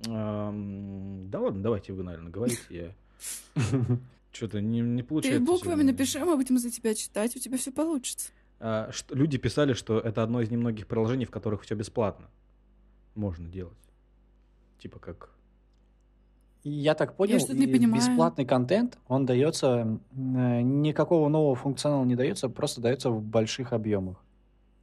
да 0.03 1.39
ладно, 1.39 1.61
давайте 1.63 1.93
вы, 1.93 2.03
наверное, 2.03 2.31
говорите. 2.31 2.61
Я 2.69 2.91
что-то 4.31 4.61
не, 4.61 4.81
не 4.81 5.01
Ты 5.01 5.07
получается. 5.07 5.39
буквами 5.41 5.75
сегодня. 5.75 5.91
напиши, 5.93 6.19
мы 6.19 6.35
будем 6.35 6.57
за 6.57 6.69
тебя 6.69 6.93
читать, 6.93 7.35
у 7.35 7.39
тебя 7.39 7.57
все 7.57 7.71
получится. 7.71 8.31
А, 8.59 8.89
что- 8.91 9.15
люди 9.15 9.37
писали, 9.37 9.73
что 9.73 9.99
это 9.99 10.23
одно 10.23 10.41
из 10.41 10.49
немногих 10.51 10.87
приложений, 10.87 11.25
в 11.25 11.31
которых 11.31 11.61
все 11.63 11.75
бесплатно 11.75 12.27
можно 13.15 13.47
делать. 13.49 13.77
Типа 14.79 14.99
как 14.99 15.29
Я 16.63 16.93
так 16.95 17.15
понял, 17.15 17.39
что-то 17.39 17.55
не 17.57 17.67
понимаю. 17.67 18.01
бесплатный 18.01 18.45
контент, 18.45 18.97
он 19.07 19.25
дается, 19.25 19.99
э, 20.11 20.61
никакого 20.61 21.29
нового 21.29 21.55
функционала 21.55 22.03
не 22.05 22.15
дается, 22.15 22.49
просто 22.49 22.81
дается 22.81 23.09
в 23.09 23.21
больших 23.23 23.71
объемах. 23.73 24.21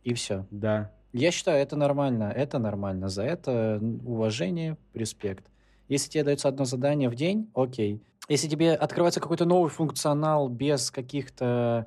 И 0.05 0.14
все. 0.14 0.47
да. 0.50 0.93
Я 1.12 1.31
считаю, 1.31 1.61
это 1.61 1.76
нормально, 1.76 2.33
это 2.35 2.59
нормально. 2.59 3.09
За 3.09 3.23
это 3.23 3.81
уважение, 4.04 4.76
респект. 4.95 5.45
Если 5.88 6.11
тебе 6.11 6.25
дается 6.25 6.49
одно 6.49 6.64
задание 6.64 7.11
в 7.11 7.14
день, 7.14 7.50
окей. 7.54 8.00
Если 8.28 8.49
тебе 8.49 8.73
открывается 8.75 9.21
какой-то 9.21 9.45
новый 9.45 9.69
функционал 9.71 10.49
без 10.49 10.90
каких-то... 10.90 11.87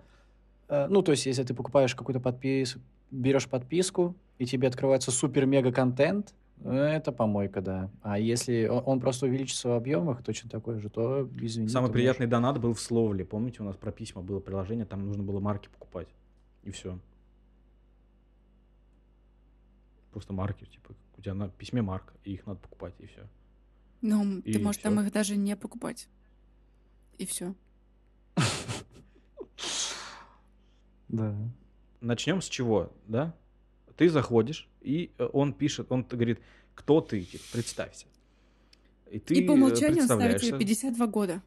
э, 0.68 0.88
ну, 0.90 1.02
то 1.02 1.12
есть, 1.12 1.26
если 1.26 1.44
ты 1.44 1.54
покупаешь 1.54 1.96
какую-то 1.96 2.20
подписку, 2.20 2.82
берешь 3.10 3.48
подписку, 3.48 4.16
и 4.38 4.46
тебе 4.46 4.68
открывается 4.68 5.12
супер-мега-контент, 5.12 6.36
э, 6.64 6.76
это 6.76 7.12
помойка, 7.12 7.62
да. 7.62 7.90
А 8.04 8.20
если 8.20 8.68
он 8.68 9.00
просто 9.00 9.26
увеличится 9.26 9.70
в 9.70 9.72
объемах, 9.72 10.24
точно 10.24 10.50
такой 10.50 10.80
же, 10.80 10.90
то, 10.90 11.28
извини. 11.42 11.70
Самый 11.70 11.92
приятный 11.92 12.28
донат 12.28 12.60
был 12.60 12.74
в 12.74 12.80
Словле. 12.80 13.26
Помните, 13.26 13.64
у 13.64 13.66
нас 13.66 13.76
про 13.76 13.92
письма 13.92 14.22
было 14.22 14.40
приложение, 14.40 14.86
там 14.86 15.04
нужно 15.06 15.24
было 15.24 15.40
марки 15.40 15.70
покупать. 15.70 16.10
И 16.64 16.70
все. 16.70 17.00
Просто 20.16 20.32
марки, 20.32 20.64
типа, 20.64 20.96
у 21.18 21.22
тебя 21.22 21.34
на 21.34 21.50
письме 21.50 21.82
марка, 21.82 22.14
и 22.24 22.36
их 22.36 22.46
надо 22.46 22.62
покупать, 22.62 22.94
и 23.00 23.06
все. 23.06 23.28
Ну, 24.00 24.42
ты 24.42 24.52
И 24.52 24.58
можешь 24.60 24.82
там 24.82 24.94
всё. 24.94 25.04
их 25.04 25.12
даже 25.12 25.36
не 25.36 25.58
покупать. 25.58 26.08
И 27.18 27.26
все. 27.26 27.54
можешь. 29.58 29.94
Да. 31.10 31.36
Начнем 32.00 32.42
с 32.42 32.48
чего, 32.48 32.94
да? 33.08 33.36
Ты 33.98 34.10
заходишь, 34.10 34.70
и 34.80 35.12
э, 35.18 35.28
он 35.34 35.52
пишет, 35.54 35.92
он 35.92 36.04
говорит, 36.04 36.40
кто 36.76 37.02
ты, 37.02 37.22
типа, 37.22 37.44
представься. 37.52 38.06
И 39.12 39.20
ты 39.20 39.34
И 39.36 39.46
по 39.46 39.52
э, 39.52 39.56
умолчанию 39.56 40.04
он 40.04 40.06
ставит 40.06 40.40
тебе 40.40 40.60
52 40.60 41.08
года. 41.08 41.44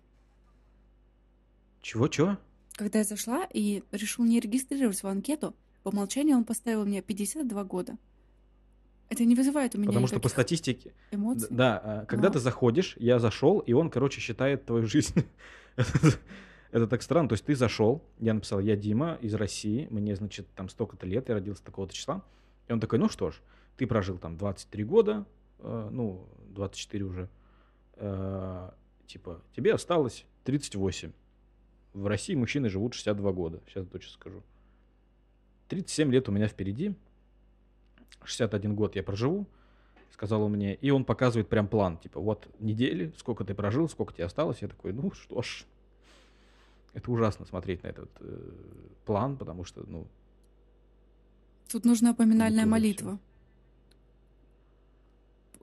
Чего, 1.80 2.06
чего? 2.08 2.36
Когда 2.74 2.98
я 2.98 3.04
зашла 3.06 3.48
и 3.50 3.82
решил 3.92 4.26
не 4.26 4.40
регистрироваться 4.40 5.06
в 5.06 5.08
анкету, 5.08 5.54
по 5.82 5.88
умолчанию 5.88 6.36
он 6.36 6.44
поставил 6.44 6.84
мне 6.84 7.00
52 7.00 7.64
года. 7.64 7.96
Это 9.08 9.24
не 9.24 9.34
вызывает 9.34 9.74
у 9.74 9.78
меня 9.78 9.88
Потому 9.88 10.06
что 10.06 10.20
по 10.20 10.28
статистике, 10.28 10.92
эмоций. 11.10 11.48
да, 11.50 11.80
а, 11.82 12.04
когда 12.06 12.28
Но- 12.28 12.34
ты 12.34 12.38
заходишь, 12.40 12.94
я 12.98 13.18
зашел, 13.18 13.60
и 13.60 13.72
он, 13.72 13.88
короче, 13.90 14.20
считает 14.20 14.66
твою 14.66 14.86
жизнь. 14.86 15.24
Это- 15.76 16.18
Это 16.70 16.86
так 16.86 17.00
странно. 17.00 17.30
То 17.30 17.32
есть 17.32 17.46
ты 17.46 17.54
зашел, 17.54 18.02
я 18.18 18.34
написал, 18.34 18.60
я 18.60 18.76
Дима 18.76 19.16
из 19.22 19.32
России, 19.32 19.86
мне, 19.90 20.14
значит, 20.14 20.46
там 20.54 20.68
столько-то 20.68 21.06
лет, 21.06 21.30
я 21.30 21.34
родился 21.36 21.64
такого-то 21.64 21.94
числа. 21.94 22.22
И 22.68 22.72
он 22.74 22.80
такой, 22.80 22.98
ну 22.98 23.08
что 23.08 23.30
ж, 23.30 23.40
ты 23.78 23.86
прожил 23.86 24.18
там 24.18 24.36
23 24.36 24.84
года, 24.84 25.24
э, 25.60 25.88
ну, 25.90 26.28
24 26.50 27.04
уже. 27.04 27.28
Э, 27.96 28.70
Типа, 29.06 29.40
тебе 29.56 29.72
осталось 29.72 30.26
38. 30.44 31.12
В 31.94 32.06
России 32.06 32.34
мужчины 32.34 32.68
живут 32.68 32.92
62 32.92 33.32
года, 33.32 33.62
сейчас 33.66 33.86
точно 33.86 34.12
скажу. 34.12 34.42
37 35.68 36.12
лет 36.12 36.28
у 36.28 36.32
меня 36.32 36.46
впереди. 36.48 36.94
61 38.24 38.74
год 38.74 38.96
я 38.96 39.02
проживу, 39.02 39.46
сказал 40.12 40.42
он 40.42 40.52
мне. 40.52 40.74
И 40.74 40.90
он 40.90 41.04
показывает 41.04 41.48
прям 41.48 41.68
план, 41.68 41.98
типа, 41.98 42.20
вот 42.20 42.48
недели, 42.58 43.12
сколько 43.16 43.44
ты 43.44 43.54
прожил, 43.54 43.88
сколько 43.88 44.12
тебе 44.12 44.24
осталось. 44.24 44.62
Я 44.62 44.68
такой, 44.68 44.92
ну 44.92 45.10
что 45.12 45.42
ж, 45.42 45.64
это 46.94 47.10
ужасно 47.10 47.46
смотреть 47.46 47.82
на 47.82 47.88
этот 47.88 48.10
э, 48.20 48.50
план, 49.04 49.36
потому 49.36 49.64
что, 49.64 49.84
ну, 49.86 50.06
Тут 51.68 51.84
нужна 51.84 52.14
поминальная 52.14 52.64
молитва. 52.64 53.18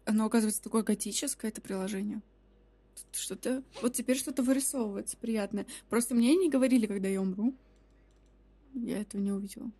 Оно, 0.06 0.26
оказывается, 0.26 0.62
такое 0.62 0.84
готическое, 0.84 1.50
это 1.50 1.62
приложение. 1.62 2.22
Что-то... 3.12 3.64
Вот 3.82 3.94
теперь 3.94 4.18
что-то 4.18 4.44
вырисовывается 4.44 5.18
приятное. 5.18 5.66
Просто 5.90 6.14
мне 6.14 6.36
не 6.36 6.50
говорили, 6.50 6.86
когда 6.86 7.08
я 7.08 7.22
умру. 7.22 7.56
Я 8.76 9.02
этого 9.02 9.20
не 9.20 9.32
увидела. 9.32 9.72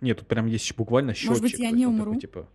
Нет, 0.00 0.18
тут 0.18 0.28
прям 0.28 0.46
есть 0.46 0.74
буквально 0.76 1.14
счетчик. 1.14 1.30
Может 1.30 1.42
быть, 1.42 1.58
я 1.58 1.70
не 1.70 1.86
он 1.86 1.96
такой, 1.96 2.08
умру? 2.08 2.20
типа, 2.20 2.46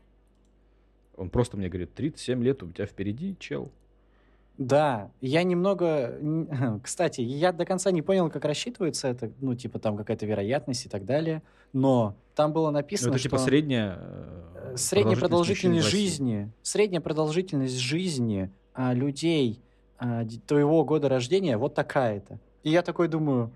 он 1.15 1.29
просто 1.29 1.57
мне 1.57 1.69
говорит, 1.69 1.93
37 1.93 2.43
лет 2.43 2.63
у 2.63 2.71
тебя 2.71 2.85
впереди, 2.85 3.35
чел. 3.39 3.71
Да, 4.57 5.11
я 5.21 5.43
немного... 5.43 6.17
Кстати, 6.83 7.21
я 7.21 7.51
до 7.51 7.65
конца 7.65 7.91
не 7.91 8.01
понял, 8.01 8.29
как 8.29 8.45
рассчитывается 8.45 9.07
это, 9.07 9.31
ну, 9.41 9.53
типа 9.53 9.79
там 9.79 9.97
какая-то 9.97 10.25
вероятность 10.25 10.85
и 10.85 10.89
так 10.89 11.05
далее, 11.05 11.41
но 11.73 12.15
там 12.35 12.53
было 12.53 12.67
Ну, 12.67 12.73
написано, 12.73 13.13
это 13.13 13.23
типа 13.23 13.37
средняя... 13.37 13.99
э, 13.99 14.73
средняя 14.77 15.17
продолжительность 15.17 15.89
жизни, 15.89 16.51
средняя 16.61 17.01
продолжительность 17.01 17.77
жизни 17.77 18.49
а, 18.73 18.93
людей 18.93 19.61
а, 19.97 20.25
твоего 20.47 20.83
года 20.85 21.09
рождения 21.09 21.57
вот 21.57 21.75
такая-то. 21.75 22.39
И 22.63 22.71
я 22.71 22.81
такой 22.81 23.07
думаю, 23.07 23.51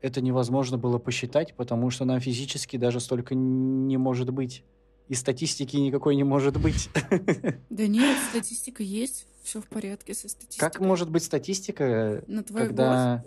это 0.00 0.20
невозможно 0.20 0.78
было 0.78 0.98
посчитать, 0.98 1.54
потому 1.54 1.90
что 1.90 2.04
нам 2.04 2.20
физически 2.20 2.76
даже 2.76 3.00
столько 3.00 3.34
не 3.34 3.96
может 3.96 4.30
быть. 4.30 4.64
И 5.08 5.14
статистики 5.14 5.76
никакой 5.76 6.16
не 6.16 6.24
может 6.24 6.60
быть. 6.60 6.90
Да 7.70 7.86
нет, 7.86 8.16
статистика 8.30 8.82
есть, 8.82 9.26
все 9.42 9.60
в 9.60 9.66
порядке 9.66 10.14
со 10.14 10.28
статистикой. 10.28 10.70
Как 10.70 10.80
может 10.80 11.10
быть 11.10 11.22
статистика, 11.22 12.22
На 12.26 12.42
твой 12.42 12.66
когда... 12.66 13.24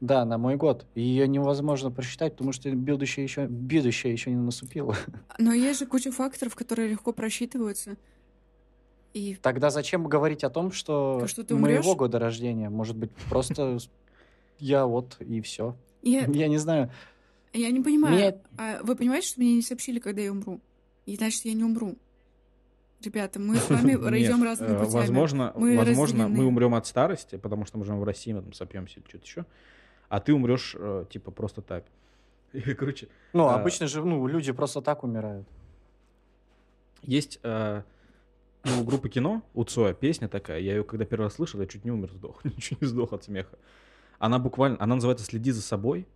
Да, 0.00 0.24
на 0.24 0.38
мой 0.38 0.56
год. 0.56 0.86
Ее 0.94 1.28
невозможно 1.28 1.90
просчитать, 1.90 2.32
потому 2.32 2.52
что 2.52 2.70
будущее 2.70 3.24
еще, 3.24 3.46
будущее 3.46 4.12
еще 4.12 4.30
не 4.30 4.36
наступило. 4.36 4.92
год. 4.92 5.14
Но 5.38 5.52
есть 5.52 5.80
же 5.80 5.86
куча 5.86 6.10
факторов, 6.10 6.54
которые 6.54 6.88
легко 6.88 7.12
просчитываются. 7.12 7.96
И 9.12 9.36
Тогда 9.42 9.70
зачем 9.70 10.06
говорить 10.06 10.44
о 10.44 10.50
том, 10.50 10.72
что, 10.72 11.18
То, 11.20 11.26
что 11.26 11.56
моего 11.56 11.96
года 11.96 12.18
рождения? 12.18 12.70
Может 12.70 12.96
быть, 12.96 13.10
просто 13.28 13.78
я 14.58 14.86
вот 14.86 15.16
и 15.20 15.40
все. 15.40 15.76
Я, 16.02 16.26
Я 16.26 16.48
не 16.48 16.58
знаю. 16.58 16.90
я 17.52 17.70
не 17.70 17.80
понимаю. 17.80 18.14
Мне- 18.14 18.38
А 18.58 18.80
вы 18.82 18.96
понимаете, 18.96 19.28
что 19.28 19.40
мне 19.40 19.54
не 19.56 19.62
сообщили, 19.62 19.98
когда 19.98 20.22
я 20.22 20.30
умру? 20.32 20.60
И 21.06 21.16
значит, 21.16 21.44
я 21.44 21.52
не 21.54 21.64
умру. 21.64 21.96
Ребята, 23.02 23.40
мы 23.40 23.56
с 23.56 23.68
вами 23.70 23.92
идем 24.22 24.42
разными 24.42 24.72
э, 24.74 24.78
путями. 24.78 24.92
Возможно, 24.92 25.52
Мы 25.56 25.76
возможно 25.76 26.28
мы 26.28 26.44
умрем 26.44 26.74
от 26.74 26.86
старости, 26.86 27.36
потому 27.36 27.64
что 27.64 27.78
мы 27.78 27.84
живем 27.84 28.00
в 28.00 28.04
России, 28.04 28.32
мы 28.32 28.42
там 28.42 28.52
сопьемся 28.52 29.00
или 29.00 29.08
что-то 29.08 29.24
еще. 29.24 29.46
А 30.08 30.20
ты 30.20 30.34
умрешь, 30.34 30.76
э, 30.78 31.06
типа, 31.10 31.30
просто 31.30 31.62
так. 31.62 31.84
И, 32.52 32.60
короче, 32.74 33.08
Ну, 33.32 33.46
А. 33.46 33.54
обычно 33.54 33.86
же 33.86 34.04
ну, 34.04 34.26
люди 34.26 34.52
просто 34.52 34.82
так 34.82 35.02
умирают. 35.04 35.46
есть 37.02 37.40
э, 37.42 37.82
ну, 38.64 38.80
у 38.82 38.84
группы 38.84 39.08
кино, 39.08 39.42
у 39.54 39.64
Цоя, 39.64 39.94
песня 39.94 40.28
такая. 40.28 40.60
Я 40.60 40.76
ее 40.76 40.84
когда 40.84 41.04
первый 41.06 41.24
раз 41.24 41.34
слышал, 41.34 41.60
я 41.60 41.66
чуть 41.66 41.84
не 41.84 41.90
умер, 41.90 42.10
сдох. 42.12 42.42
Чуть 42.58 42.80
не 42.82 42.86
сдох 42.86 43.12
от 43.14 43.24
смеха. 43.24 43.58
Она 44.20 44.38
буквально, 44.38 44.76
она 44.80 44.96
называется 44.96 45.24
«Следи 45.24 45.50
за 45.50 45.62
собой». 45.62 46.06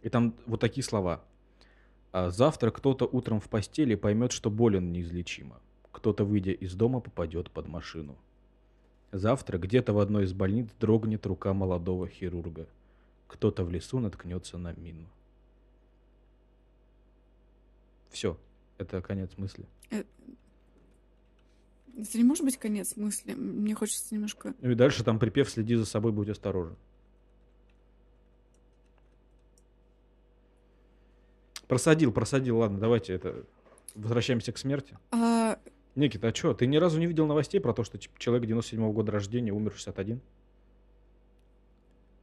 И 0.00 0.08
там 0.08 0.34
вот 0.46 0.60
такие 0.60 0.82
слова. 0.82 1.22
А, 2.10 2.30
Завтра 2.30 2.70
кто-то 2.70 3.04
утром 3.04 3.38
в 3.38 3.48
постели 3.50 3.94
поймет, 3.94 4.32
что 4.32 4.50
болен 4.50 4.92
неизлечимо. 4.92 5.60
Кто-то, 5.92 6.24
выйдя 6.24 6.52
из 6.52 6.74
дома, 6.74 7.00
попадет 7.00 7.50
под 7.50 7.68
машину. 7.68 8.16
Завтра 9.12 9.58
где-то 9.58 9.92
в 9.92 9.98
одной 9.98 10.24
из 10.24 10.32
больниц 10.32 10.70
дрогнет 10.80 11.26
рука 11.26 11.52
молодого 11.52 12.08
хирурга. 12.08 12.66
Кто-то 13.28 13.62
в 13.62 13.70
лесу 13.70 13.98
наткнется 13.98 14.56
на 14.56 14.72
мину. 14.72 15.06
Все, 18.08 18.38
это 18.78 19.02
конец 19.02 19.30
мысли. 19.36 19.66
Это 19.90 20.06
не 22.14 22.24
может 22.24 22.44
быть 22.44 22.56
конец 22.56 22.96
мысли. 22.96 23.34
Мне 23.34 23.74
хочется 23.74 24.14
немножко... 24.14 24.54
Ну 24.62 24.70
и 24.70 24.74
дальше 24.74 25.04
там 25.04 25.18
припев 25.18 25.50
«Следи 25.50 25.74
за 25.74 25.84
собой, 25.84 26.10
будь 26.10 26.30
осторожен». 26.30 26.76
Просадил, 31.68 32.12
просадил. 32.12 32.58
Ладно, 32.58 32.78
давайте 32.78 33.14
это... 33.14 33.44
Возвращаемся 33.94 34.52
к 34.52 34.58
смерти. 34.58 34.98
А, 35.12 35.56
Никита, 35.94 36.28
а 36.28 36.34
что, 36.34 36.52
ты 36.52 36.66
ни 36.66 36.76
разу 36.76 36.98
не 36.98 37.06
видел 37.06 37.26
новостей 37.26 37.60
про 37.60 37.72
то, 37.72 37.84
что 37.84 37.96
типа, 37.96 38.18
человек 38.18 38.46
97 38.46 38.92
года 38.92 39.12
рождения 39.12 39.52
умер 39.52 39.70
в 39.70 39.76
61? 39.76 40.20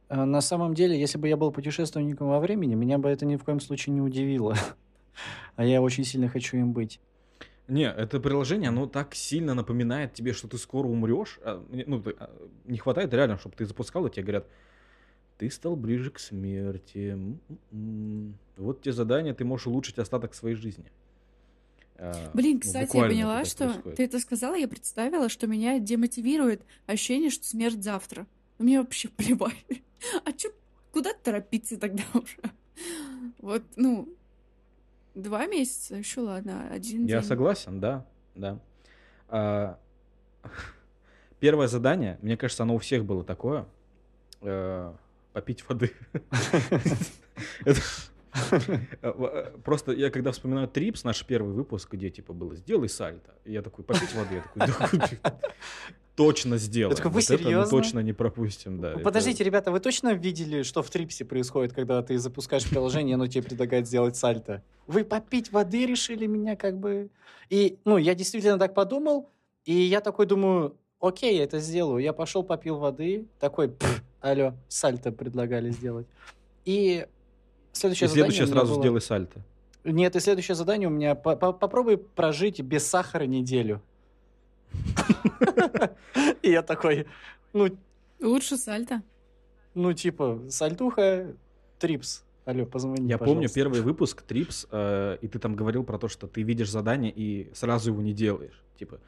А 0.08 0.26
На 0.26 0.42
самом 0.42 0.74
деле, 0.74 0.98
если 0.98 1.16
бы 1.16 1.28
я 1.28 1.38
был 1.38 1.50
путешественником 1.50 2.28
во 2.28 2.40
времени, 2.40 2.74
меня 2.74 2.98
бы 2.98 3.08
это 3.08 3.24
ни 3.24 3.36
в 3.36 3.44
коем 3.44 3.60
случае 3.60 3.94
не 3.94 4.00
удивило. 4.00 4.56
А 5.56 5.66
я 5.66 5.82
очень 5.82 6.04
сильно 6.04 6.28
хочу 6.28 6.56
им 6.56 6.72
быть. 6.72 6.98
Не, 7.68 7.84
это 7.84 8.18
приложение, 8.18 8.70
оно 8.70 8.86
так 8.86 9.14
сильно 9.14 9.52
напоминает 9.52 10.14
тебе, 10.14 10.32
что 10.32 10.48
ты 10.48 10.56
скоро 10.56 10.86
умрешь. 10.86 11.38
А, 11.44 11.62
Ну, 11.68 12.02
а, 12.18 12.30
не 12.64 12.78
хватает 12.78 13.12
реально, 13.12 13.36
чтобы 13.38 13.54
ты 13.56 13.66
запускал, 13.66 14.06
и 14.06 14.10
тебе 14.10 14.22
говорят, 14.22 14.46
ты 15.42 15.50
стал 15.50 15.74
ближе 15.74 16.12
к 16.12 16.20
смерти. 16.20 17.10
М-м-м. 17.14 18.38
Вот 18.58 18.80
те 18.80 18.92
задания, 18.92 19.34
ты 19.34 19.44
можешь 19.44 19.66
улучшить 19.66 19.98
остаток 19.98 20.34
своей 20.34 20.54
жизни. 20.54 20.84
А, 21.96 22.30
Блин, 22.32 22.54
ну, 22.54 22.60
кстати, 22.60 22.96
я 22.96 23.02
поняла, 23.08 23.44
что 23.44 23.64
происходит. 23.66 23.96
ты 23.96 24.04
это 24.04 24.20
сказала, 24.20 24.54
я 24.54 24.68
представила, 24.68 25.28
что 25.28 25.48
меня 25.48 25.80
демотивирует 25.80 26.62
ощущение, 26.86 27.28
что 27.30 27.44
смерть 27.44 27.82
завтра. 27.82 28.28
Мне 28.58 28.78
вообще 28.80 29.08
плевать. 29.16 29.66
А 30.24 30.30
чё, 30.32 30.50
куда 30.92 31.12
торопиться 31.12 31.76
тогда 31.76 32.04
уже? 32.14 32.36
Вот, 33.38 33.64
ну, 33.74 34.08
два 35.16 35.46
месяца, 35.48 35.96
еще 35.96 36.20
ладно, 36.20 36.68
один 36.70 37.06
Я 37.06 37.18
день. 37.18 37.28
согласен, 37.28 37.80
да, 37.80 38.06
да. 38.36 38.60
А, 39.26 39.76
Первое 41.40 41.66
задание, 41.66 42.16
мне 42.22 42.36
кажется, 42.36 42.62
оно 42.62 42.76
у 42.76 42.78
всех 42.78 43.04
было 43.04 43.24
такое. 43.24 43.66
Попить 45.32 45.68
воды. 45.68 45.92
Просто 49.64 49.92
я 49.92 50.10
когда 50.10 50.32
вспоминаю 50.32 50.68
Трипс, 50.68 51.04
наш 51.04 51.24
первый 51.24 51.52
выпуск, 51.52 51.92
где 51.92 52.10
типа 52.10 52.32
было 52.32 52.54
«Сделай 52.54 52.88
сальто», 52.88 53.32
я 53.44 53.62
такой 53.62 53.84
«Попить 53.84 54.14
воды», 54.14 54.36
я 54.36 54.42
такой 54.42 54.66
«Да 54.66 54.72
хуй, 54.86 55.18
точно 56.16 56.56
сделаем». 56.56 56.96
такой, 56.96 57.10
«Вы 57.10 57.20
Вот 57.20 57.24
это 57.24 57.42
мы 57.42 57.50
серьезно?» 57.50 57.70
точно 57.70 58.00
не 58.00 58.12
пропустим, 58.12 58.80
да. 58.80 58.90
Ну, 58.90 58.94
это- 58.96 59.04
Подождите, 59.04 59.44
ребята, 59.44 59.70
вы 59.70 59.80
точно 59.80 60.14
видели, 60.14 60.62
что 60.62 60.82
в 60.82 60.90
Трипсе 60.90 61.24
происходит, 61.24 61.74
когда 61.74 62.02
ты 62.02 62.18
запускаешь 62.18 62.68
приложение, 62.68 63.14
оно 63.14 63.26
тебе 63.26 63.42
предлагает 63.42 63.86
сделать 63.86 64.16
сальто? 64.16 64.62
Вы 64.86 65.04
попить 65.04 65.52
воды 65.52 65.86
решили 65.86 66.26
меня 66.26 66.56
как 66.56 66.78
бы... 66.78 67.10
И, 67.50 67.78
ну, 67.84 67.98
я 67.98 68.14
действительно 68.14 68.58
так 68.58 68.72
подумал, 68.72 69.28
и 69.66 69.74
я 69.74 70.00
такой 70.00 70.24
думаю, 70.26 70.76
окей, 71.00 71.36
я 71.36 71.44
это 71.44 71.58
сделаю. 71.58 72.02
Я 72.02 72.14
пошел, 72.14 72.42
попил 72.42 72.78
воды, 72.78 73.26
такой, 73.38 73.68
«Пф, 73.68 74.02
алло, 74.22 74.54
сальто 74.68 75.12
предлагали 75.12 75.70
сделать. 75.70 76.06
И 76.64 77.06
И 77.72 77.76
следующее 77.76 78.08
следующее 78.08 78.46
задание 78.46 78.46
меня 78.46 78.54
сразу 78.54 78.72
было- 78.74 78.82
сделай 78.82 79.00
сальто. 79.00 79.40
Нет, 79.84 80.14
и 80.16 80.20
следующее 80.20 80.54
задание 80.54 80.88
у 80.88 80.92
меня 80.92 81.14
по- 81.14 81.34
по- 81.36 81.52
попробуй 81.52 81.98
прожить 81.98 82.60
без 82.60 82.86
сахара 82.86 83.24
неделю. 83.24 83.82
И 86.42 86.50
я 86.50 86.62
такой, 86.62 87.06
ну, 87.52 87.68
Лучше 88.20 88.56
сальто. 88.56 89.02
ну, 89.74 89.92
типа, 89.92 90.40
сальтуха, 90.48 91.34
трипс. 91.78 92.22
Алло, 92.44 92.66
позвони, 92.66 93.08
Я 93.08 93.18
помню 93.18 93.34
пожалуйста. 93.34 93.54
первый 93.54 93.80
выпуск 93.82 94.22
Трипс, 94.22 94.66
э, 94.72 95.16
и 95.20 95.28
ты 95.28 95.38
там 95.38 95.54
говорил 95.54 95.84
про 95.84 95.96
то, 95.96 96.08
что 96.08 96.26
ты 96.26 96.42
видишь 96.42 96.68
задание 96.70 97.12
и 97.14 97.48
сразу 97.54 97.92
его 97.92 98.02
не 98.02 98.12
делаешь. 98.12 98.60
Типа, 98.76 98.98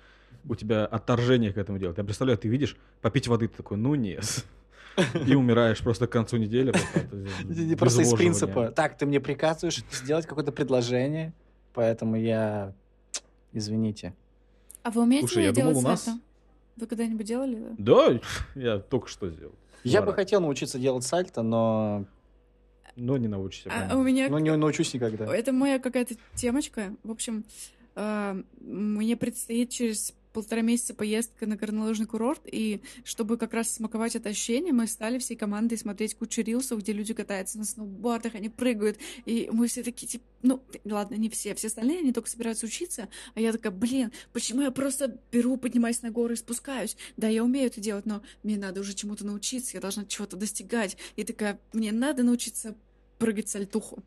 у 0.48 0.54
тебя 0.54 0.86
отторжение 0.86 1.52
к 1.52 1.58
этому 1.58 1.78
делать. 1.80 1.98
Я 1.98 2.04
представляю, 2.04 2.38
ты 2.38 2.46
видишь 2.46 2.76
попить 3.00 3.26
воды, 3.26 3.48
ты 3.48 3.56
такой, 3.56 3.76
ну 3.76 3.96
нет. 3.96 4.44
И 5.26 5.34
умираешь 5.34 5.80
просто 5.80 6.06
к 6.06 6.10
концу 6.10 6.36
недели. 6.36 6.72
просто 7.76 8.02
из 8.02 8.12
принципа, 8.12 8.70
так, 8.70 8.96
ты 8.96 9.06
мне 9.06 9.20
приказываешь 9.20 9.82
сделать 9.90 10.26
какое-то 10.26 10.52
предложение, 10.52 11.32
поэтому 11.72 12.16
я... 12.16 12.72
Извините. 13.52 14.14
А 14.82 14.90
вы 14.90 15.02
умеете 15.02 15.28
Слушай, 15.28 15.44
я 15.44 15.52
думал, 15.52 15.70
делать 15.70 15.84
у 15.84 15.88
нас- 15.88 16.02
сальто? 16.02 16.20
Вы 16.76 16.86
когда-нибудь 16.86 17.26
делали? 17.26 17.54
да? 17.54 17.70
Да, 17.78 18.20
я 18.54 18.78
только 18.78 19.08
что 19.08 19.30
сделал. 19.30 19.54
Я 19.84 20.00
Два 20.00 20.10
бы 20.10 20.14
хотел 20.14 20.40
научиться 20.40 20.78
делать 20.78 21.04
сальто, 21.04 21.42
но 21.42 22.04
Но 22.96 23.16
не 23.16 23.28
научишься. 23.28 23.68
А, 23.68 23.72
правильно. 23.72 23.98
у 23.98 24.02
меня 24.02 24.28
ну, 24.28 24.38
не 24.38 24.56
научусь 24.56 24.92
никогда. 24.94 25.32
Это 25.34 25.52
моя 25.52 25.78
какая-то 25.78 26.16
темочка. 26.34 26.94
В 27.04 27.10
общем, 27.10 27.44
а, 27.94 28.36
мне 28.60 29.16
предстоит 29.16 29.70
через 29.70 30.14
полтора 30.34 30.60
месяца 30.60 30.92
поездка 30.92 31.46
на 31.46 31.56
горнолыжный 31.56 32.06
курорт, 32.06 32.42
и 32.44 32.82
чтобы 33.04 33.38
как 33.38 33.54
раз 33.54 33.72
смаковать 33.72 34.16
это 34.16 34.28
ощущение, 34.28 34.72
мы 34.74 34.86
стали 34.86 35.18
всей 35.18 35.36
командой 35.36 35.78
смотреть 35.78 36.16
кучу 36.16 36.42
рилсов, 36.42 36.80
где 36.80 36.92
люди 36.92 37.14
катаются 37.14 37.56
на 37.56 37.64
сноубордах, 37.64 38.34
они 38.34 38.50
прыгают, 38.50 38.98
и 39.24 39.48
мы 39.52 39.68
все 39.68 39.82
такие, 39.82 40.08
типа, 40.08 40.24
ну, 40.42 40.62
ладно, 40.84 41.14
не 41.14 41.30
все, 41.30 41.54
все 41.54 41.68
остальные, 41.68 42.00
они 42.00 42.12
только 42.12 42.28
собираются 42.28 42.66
учиться, 42.66 43.08
а 43.34 43.40
я 43.40 43.52
такая, 43.52 43.72
блин, 43.72 44.12
почему 44.32 44.62
я 44.62 44.70
просто 44.70 45.18
беру, 45.32 45.56
поднимаюсь 45.56 46.02
на 46.02 46.10
горы 46.10 46.34
и 46.34 46.36
спускаюсь? 46.36 46.96
Да, 47.16 47.28
я 47.28 47.44
умею 47.44 47.68
это 47.68 47.80
делать, 47.80 48.04
но 48.04 48.20
мне 48.42 48.58
надо 48.58 48.80
уже 48.80 48.92
чему-то 48.92 49.24
научиться, 49.24 49.76
я 49.76 49.80
должна 49.80 50.04
чего-то 50.04 50.36
достигать. 50.36 50.96
И 51.16 51.24
такая, 51.24 51.60
мне 51.72 51.92
надо 51.92 52.24
научиться 52.24 52.74
прыгать 53.24 53.48
сальтуху. 53.48 54.04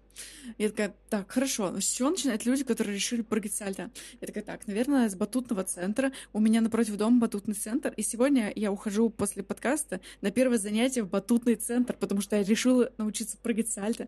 Я 0.59 0.69
такая, 0.69 0.93
так, 1.09 1.31
хорошо, 1.31 1.79
с 1.79 1.87
чего 1.87 2.11
начинают 2.11 2.45
люди, 2.45 2.63
которые 2.63 2.93
решили 2.93 3.23
прыгать 3.23 3.51
сальто? 3.51 3.89
Я 4.21 4.27
такая, 4.27 4.43
так, 4.43 4.67
наверное, 4.67 5.09
с 5.09 5.15
батутного 5.15 5.63
центра. 5.63 6.11
У 6.33 6.39
меня 6.39 6.61
напротив 6.61 6.97
дома 6.97 7.21
батутный 7.21 7.55
центр, 7.55 7.91
и 7.97 8.03
сегодня 8.03 8.53
я 8.55 8.71
ухожу 8.71 9.09
после 9.09 9.41
подкаста 9.41 10.01
на 10.21 10.29
первое 10.29 10.59
занятие 10.59 11.01
в 11.01 11.09
батутный 11.09 11.55
центр, 11.55 11.95
потому 11.99 12.21
что 12.21 12.35
я 12.35 12.43
решила 12.43 12.91
научиться 12.99 13.37
прыгать 13.41 13.71
сальто. 13.71 14.07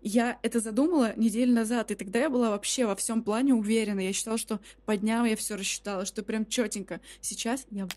Я 0.00 0.38
это 0.40 0.60
задумала 0.60 1.12
неделю 1.16 1.52
назад, 1.52 1.90
и 1.90 1.94
тогда 1.94 2.20
я 2.20 2.30
была 2.30 2.48
вообще 2.48 2.86
во 2.86 2.96
всем 2.96 3.22
плане 3.22 3.52
уверена. 3.52 4.00
Я 4.00 4.14
считала, 4.14 4.38
что 4.38 4.58
по 4.86 4.96
дням 4.96 5.26
я 5.26 5.36
все 5.36 5.56
рассчитала, 5.56 6.06
что 6.06 6.22
прям 6.22 6.46
четенько. 6.46 7.02
Сейчас 7.20 7.66
я 7.70 7.88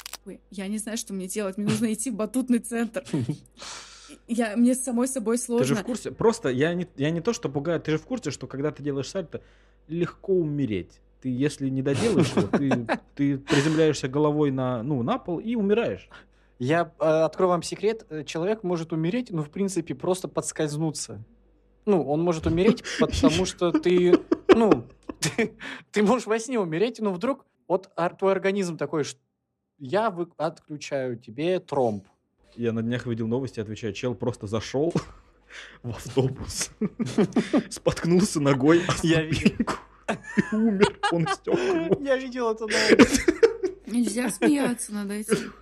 я 0.52 0.68
не 0.68 0.78
знаю, 0.78 0.98
что 0.98 1.14
мне 1.14 1.28
делать. 1.28 1.56
Мне 1.58 1.68
нужно 1.70 1.94
идти 1.94 2.12
в 2.12 2.16
батутный 2.16 2.60
центр. 2.60 3.06
Я, 4.30 4.56
мне 4.56 4.76
самой 4.76 5.08
собой 5.08 5.38
Ты 5.38 5.42
же 5.42 5.46
сложно. 5.48 5.76
в 5.76 5.84
курсе, 5.84 6.12
просто 6.12 6.50
я 6.50 6.74
не, 6.76 6.88
я 6.98 7.10
не 7.10 7.20
то, 7.20 7.34
что 7.34 7.50
пугаю, 7.50 7.82
ты 7.82 7.92
же 7.92 7.98
в 7.98 8.06
курсе, 8.06 8.30
что 8.30 8.46
когда 8.46 8.70
ты 8.72 8.84
делаешь 8.84 9.10
сальто, 9.10 9.42
легко 9.88 10.34
умереть. 10.34 11.02
Ты, 11.22 11.30
если 11.30 11.68
не 11.68 11.82
доделаешь 11.82 12.32
его, 12.36 12.48
ты, 12.48 12.88
ты 13.16 13.38
приземляешься 13.40 14.08
головой 14.08 14.52
на, 14.52 14.84
ну, 14.84 15.02
на 15.02 15.18
пол 15.18 15.40
и 15.40 15.56
умираешь. 15.56 16.08
Я 16.60 16.94
э, 17.00 17.04
открою 17.04 17.50
вам 17.50 17.64
секрет. 17.64 18.06
Э, 18.10 18.24
Человек 18.24 18.64
может 18.64 18.94
умереть, 18.94 19.32
ну, 19.32 19.42
в 19.44 19.50
принципе, 19.50 19.96
просто 19.96 20.28
подскользнуться. 20.28 21.24
Ну, 21.86 22.04
он 22.08 22.22
может 22.22 22.46
умереть, 22.46 22.84
потому 23.00 23.46
что 23.46 23.72
ты, 23.72 24.14
ну, 24.56 24.86
ты, 25.20 25.56
ты 25.92 26.04
можешь 26.04 26.28
во 26.28 26.38
сне 26.38 26.60
умереть, 26.60 27.00
но 27.00 27.12
вдруг 27.12 27.46
вот 27.68 27.90
твой 28.20 28.32
организм 28.32 28.78
такой, 28.78 29.04
что 29.06 29.20
я 29.80 30.12
вы- 30.12 30.30
отключаю 30.38 31.18
тебе 31.18 31.60
тромб. 31.60 32.06
Я 32.60 32.74
на 32.74 32.82
днях 32.82 33.06
видел 33.06 33.28
новости, 33.28 33.62
отвечаю, 33.62 33.94
чел 33.94 34.14
просто 34.16 34.46
зашел 34.46 34.94
в 35.84 35.92
автобус, 35.92 36.72
споткнулся 37.70 38.42
ногой 38.42 38.82
о 38.86 38.92
видел. 39.02 39.48
ступеньку 39.48 39.74
и 40.52 40.56
умер. 40.56 41.00
Он 41.14 41.26
стек 41.28 41.56
Я 42.02 42.18
видел 42.18 42.52
это 42.52 42.64
новость. 42.68 43.22
Нельзя 43.88 44.30
смеяться 44.30 44.94
над 44.94 45.10
этим. 45.12 45.54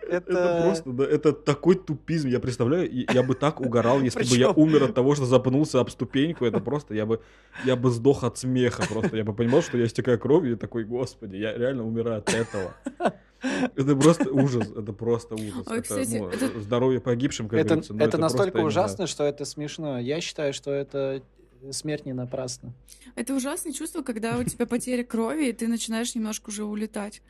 Это 0.00 0.32
Это 0.32 0.62
просто, 0.64 0.90
да, 0.92 1.04
это 1.04 1.32
такой 1.34 1.74
тупизм. 1.74 2.28
Я 2.28 2.40
представляю, 2.40 2.88
я 2.90 3.22
бы 3.22 3.34
так 3.34 3.60
угорал, 3.60 4.00
если 4.00 4.20
бы 4.20 4.36
я 4.36 4.48
Причем- 4.48 4.62
умер 4.62 4.84
от 4.84 4.94
того, 4.94 5.14
что 5.14 5.26
запнулся 5.26 5.80
об 5.80 5.90
ступеньку. 5.90 6.46
Это 6.46 6.60
просто, 6.60 6.94
я 6.94 7.04
бы, 7.04 7.20
я 7.66 7.76
бы 7.76 7.90
сдох 7.90 8.24
от 8.24 8.38
смеха 8.38 8.84
просто. 8.88 9.14
Я 9.18 9.24
бы 9.24 9.34
понимал, 9.34 9.60
что 9.60 9.76
я 9.76 9.84
истекаю 9.84 10.18
кровью 10.18 10.54
и 10.54 10.56
такой, 10.56 10.84
господи, 10.84 11.36
я 11.36 11.52
реально 11.54 11.84
умираю 11.86 12.20
от 12.20 12.32
этого. 12.32 12.74
Это 13.40 13.96
просто 13.96 14.30
ужас, 14.30 14.68
это 14.68 14.92
просто 14.92 15.34
ужас. 15.34 15.66
Ой, 15.66 15.78
это, 15.78 15.82
кстати, 15.82 16.16
ну, 16.18 16.28
это- 16.28 16.60
здоровье 16.60 17.00
погибшим, 17.00 17.48
как 17.48 17.60
это, 17.60 17.68
говорится. 17.68 17.94
но 17.94 18.04
это 18.04 18.18
настолько 18.18 18.58
не 18.58 18.70
знаю. 18.70 18.86
ужасно, 18.86 19.06
что 19.06 19.24
это 19.24 19.44
смешно. 19.44 19.98
Я 19.98 20.20
считаю, 20.20 20.52
что 20.52 20.72
это 20.72 21.22
смерть 21.70 22.06
не 22.06 22.12
напрасна. 22.12 22.72
Это 23.14 23.34
ужасное 23.34 23.72
чувство, 23.72 24.02
когда 24.02 24.38
у 24.38 24.44
тебя 24.44 24.66
потеря 24.66 25.04
крови, 25.04 25.48
и 25.48 25.52
ты 25.52 25.68
начинаешь 25.68 26.14
немножко 26.14 26.48
уже 26.50 26.64
улетать. 26.64 27.22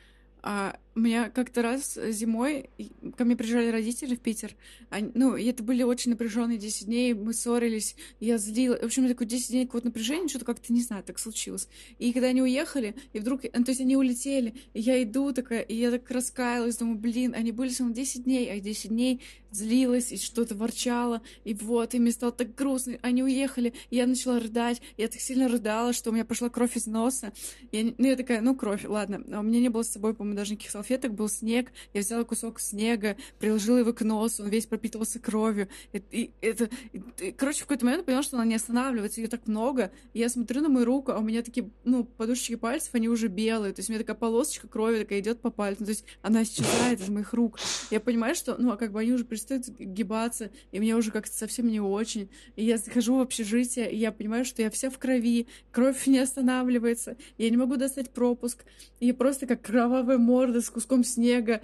А 0.42 0.76
меня 0.98 1.30
как-то 1.30 1.62
раз 1.62 1.98
зимой 2.10 2.70
и- 2.78 2.90
ко 3.16 3.24
мне 3.24 3.36
приезжали 3.36 3.68
родители 3.68 4.14
в 4.14 4.20
Питер. 4.20 4.54
Они- 4.90 5.10
ну, 5.14 5.36
и 5.36 5.44
это 5.46 5.62
были 5.62 5.82
очень 5.82 6.10
напряженные 6.10 6.58
10 6.58 6.86
дней, 6.86 7.14
мы 7.14 7.32
ссорились, 7.32 7.96
я 8.20 8.38
злила. 8.38 8.76
В 8.76 8.84
общем, 8.84 9.08
такое 9.08 9.26
10 9.26 9.50
дней 9.50 9.66
какого-то 9.66 9.88
напряжения, 9.88 10.28
что-то 10.28 10.44
как-то, 10.44 10.72
не 10.72 10.82
знаю, 10.82 11.02
так 11.04 11.18
случилось. 11.18 11.68
И 11.98 12.12
когда 12.12 12.28
они 12.28 12.42
уехали, 12.42 12.94
и 13.12 13.18
вдруг, 13.18 13.44
э, 13.44 13.48
то 13.50 13.64
есть 13.68 13.80
они 13.80 13.96
улетели, 13.96 14.54
и 14.74 14.80
я 14.80 15.02
иду 15.02 15.32
такая, 15.32 15.60
и 15.60 15.74
я 15.74 15.90
так 15.90 16.10
раскаялась, 16.10 16.76
думаю, 16.76 16.98
блин, 16.98 17.34
они 17.36 17.52
были 17.52 17.70
со 17.70 17.84
мной 17.84 17.94
10 17.94 18.24
дней, 18.24 18.50
а 18.50 18.54
я 18.54 18.60
10 18.60 18.90
дней 18.90 19.20
злилась 19.50 20.12
и 20.12 20.16
что-то 20.18 20.54
ворчала, 20.54 21.22
и 21.44 21.54
вот, 21.54 21.94
и 21.94 21.98
мне 21.98 22.12
стало 22.12 22.32
так 22.32 22.54
грустно, 22.54 22.98
они 23.02 23.22
уехали, 23.22 23.72
и 23.90 23.96
я 23.96 24.06
начала 24.06 24.38
рыдать, 24.38 24.82
я 24.96 25.08
так 25.08 25.20
сильно 25.20 25.48
рыдала, 25.48 25.92
что 25.92 26.10
у 26.10 26.12
меня 26.12 26.24
пошла 26.24 26.50
кровь 26.50 26.76
из 26.76 26.86
носа. 26.86 27.32
Я, 27.72 27.94
ну, 27.96 28.06
я 28.06 28.16
такая, 28.16 28.40
ну, 28.40 28.54
кровь, 28.54 28.84
ладно. 28.84 29.24
А 29.32 29.40
у 29.40 29.42
меня 29.42 29.60
не 29.60 29.68
было 29.68 29.82
с 29.82 29.90
собой, 29.90 30.14
по-моему, 30.14 30.36
даже 30.36 30.52
никаких 30.52 30.70
салфеток, 30.70 30.87
салфеток 30.88 31.14
был 31.14 31.28
снег, 31.28 31.70
я 31.92 32.00
взяла 32.00 32.24
кусок 32.24 32.60
снега, 32.60 33.16
приложила 33.38 33.78
его 33.78 33.92
к 33.92 34.00
носу, 34.00 34.44
он 34.44 34.48
весь 34.48 34.66
пропитывался 34.66 35.18
кровью. 35.18 35.68
И, 35.92 36.02
и 36.10 36.30
это, 36.40 36.70
и, 36.92 37.32
короче, 37.32 37.60
в 37.60 37.62
какой-то 37.62 37.84
момент 37.84 38.02
я 38.02 38.06
поняла, 38.06 38.22
что 38.22 38.36
она 38.36 38.46
не 38.46 38.54
останавливается, 38.54 39.20
ее 39.20 39.28
так 39.28 39.46
много. 39.46 39.90
И 40.14 40.18
я 40.18 40.28
смотрю 40.28 40.62
на 40.62 40.68
мою 40.68 40.86
руку, 40.86 41.12
а 41.12 41.18
у 41.18 41.22
меня 41.22 41.42
такие, 41.42 41.70
ну, 41.84 42.04
подушечки 42.04 42.56
пальцев, 42.56 42.94
они 42.94 43.08
уже 43.08 43.28
белые, 43.28 43.74
то 43.74 43.80
есть 43.80 43.90
у 43.90 43.92
меня 43.92 44.00
такая 44.02 44.16
полосочка 44.16 44.66
крови 44.66 45.00
такая 45.00 45.20
идет 45.20 45.40
по 45.40 45.50
пальцу, 45.50 45.84
то 45.84 45.90
есть 45.90 46.04
она 46.22 46.42
исчезает 46.42 47.00
из 47.00 47.08
моих 47.08 47.34
рук. 47.34 47.58
Я 47.90 48.00
понимаю, 48.00 48.34
что, 48.34 48.56
ну, 48.58 48.72
а 48.72 48.76
как 48.76 48.92
бы 48.92 49.00
они 49.00 49.12
уже 49.12 49.24
перестают 49.24 49.68
гибаться, 49.68 50.50
и 50.72 50.80
мне 50.80 50.96
уже 50.96 51.10
как-то 51.10 51.36
совсем 51.36 51.68
не 51.68 51.80
очень. 51.80 52.30
И 52.56 52.64
я 52.64 52.78
захожу 52.78 53.16
в 53.16 53.20
общежитие, 53.20 53.92
и 53.92 53.96
я 53.96 54.10
понимаю, 54.10 54.44
что 54.44 54.62
я 54.62 54.70
вся 54.70 54.88
в 54.88 54.98
крови, 54.98 55.48
кровь 55.70 56.06
не 56.06 56.18
останавливается, 56.18 57.16
я 57.36 57.50
не 57.50 57.56
могу 57.58 57.76
достать 57.76 58.10
пропуск, 58.10 58.64
и 59.00 59.06
я 59.06 59.14
просто 59.14 59.46
как 59.46 59.60
кровавая 59.60 60.18
морда 60.18 60.62
с 60.62 60.70
куском 60.78 61.02
снега 61.02 61.60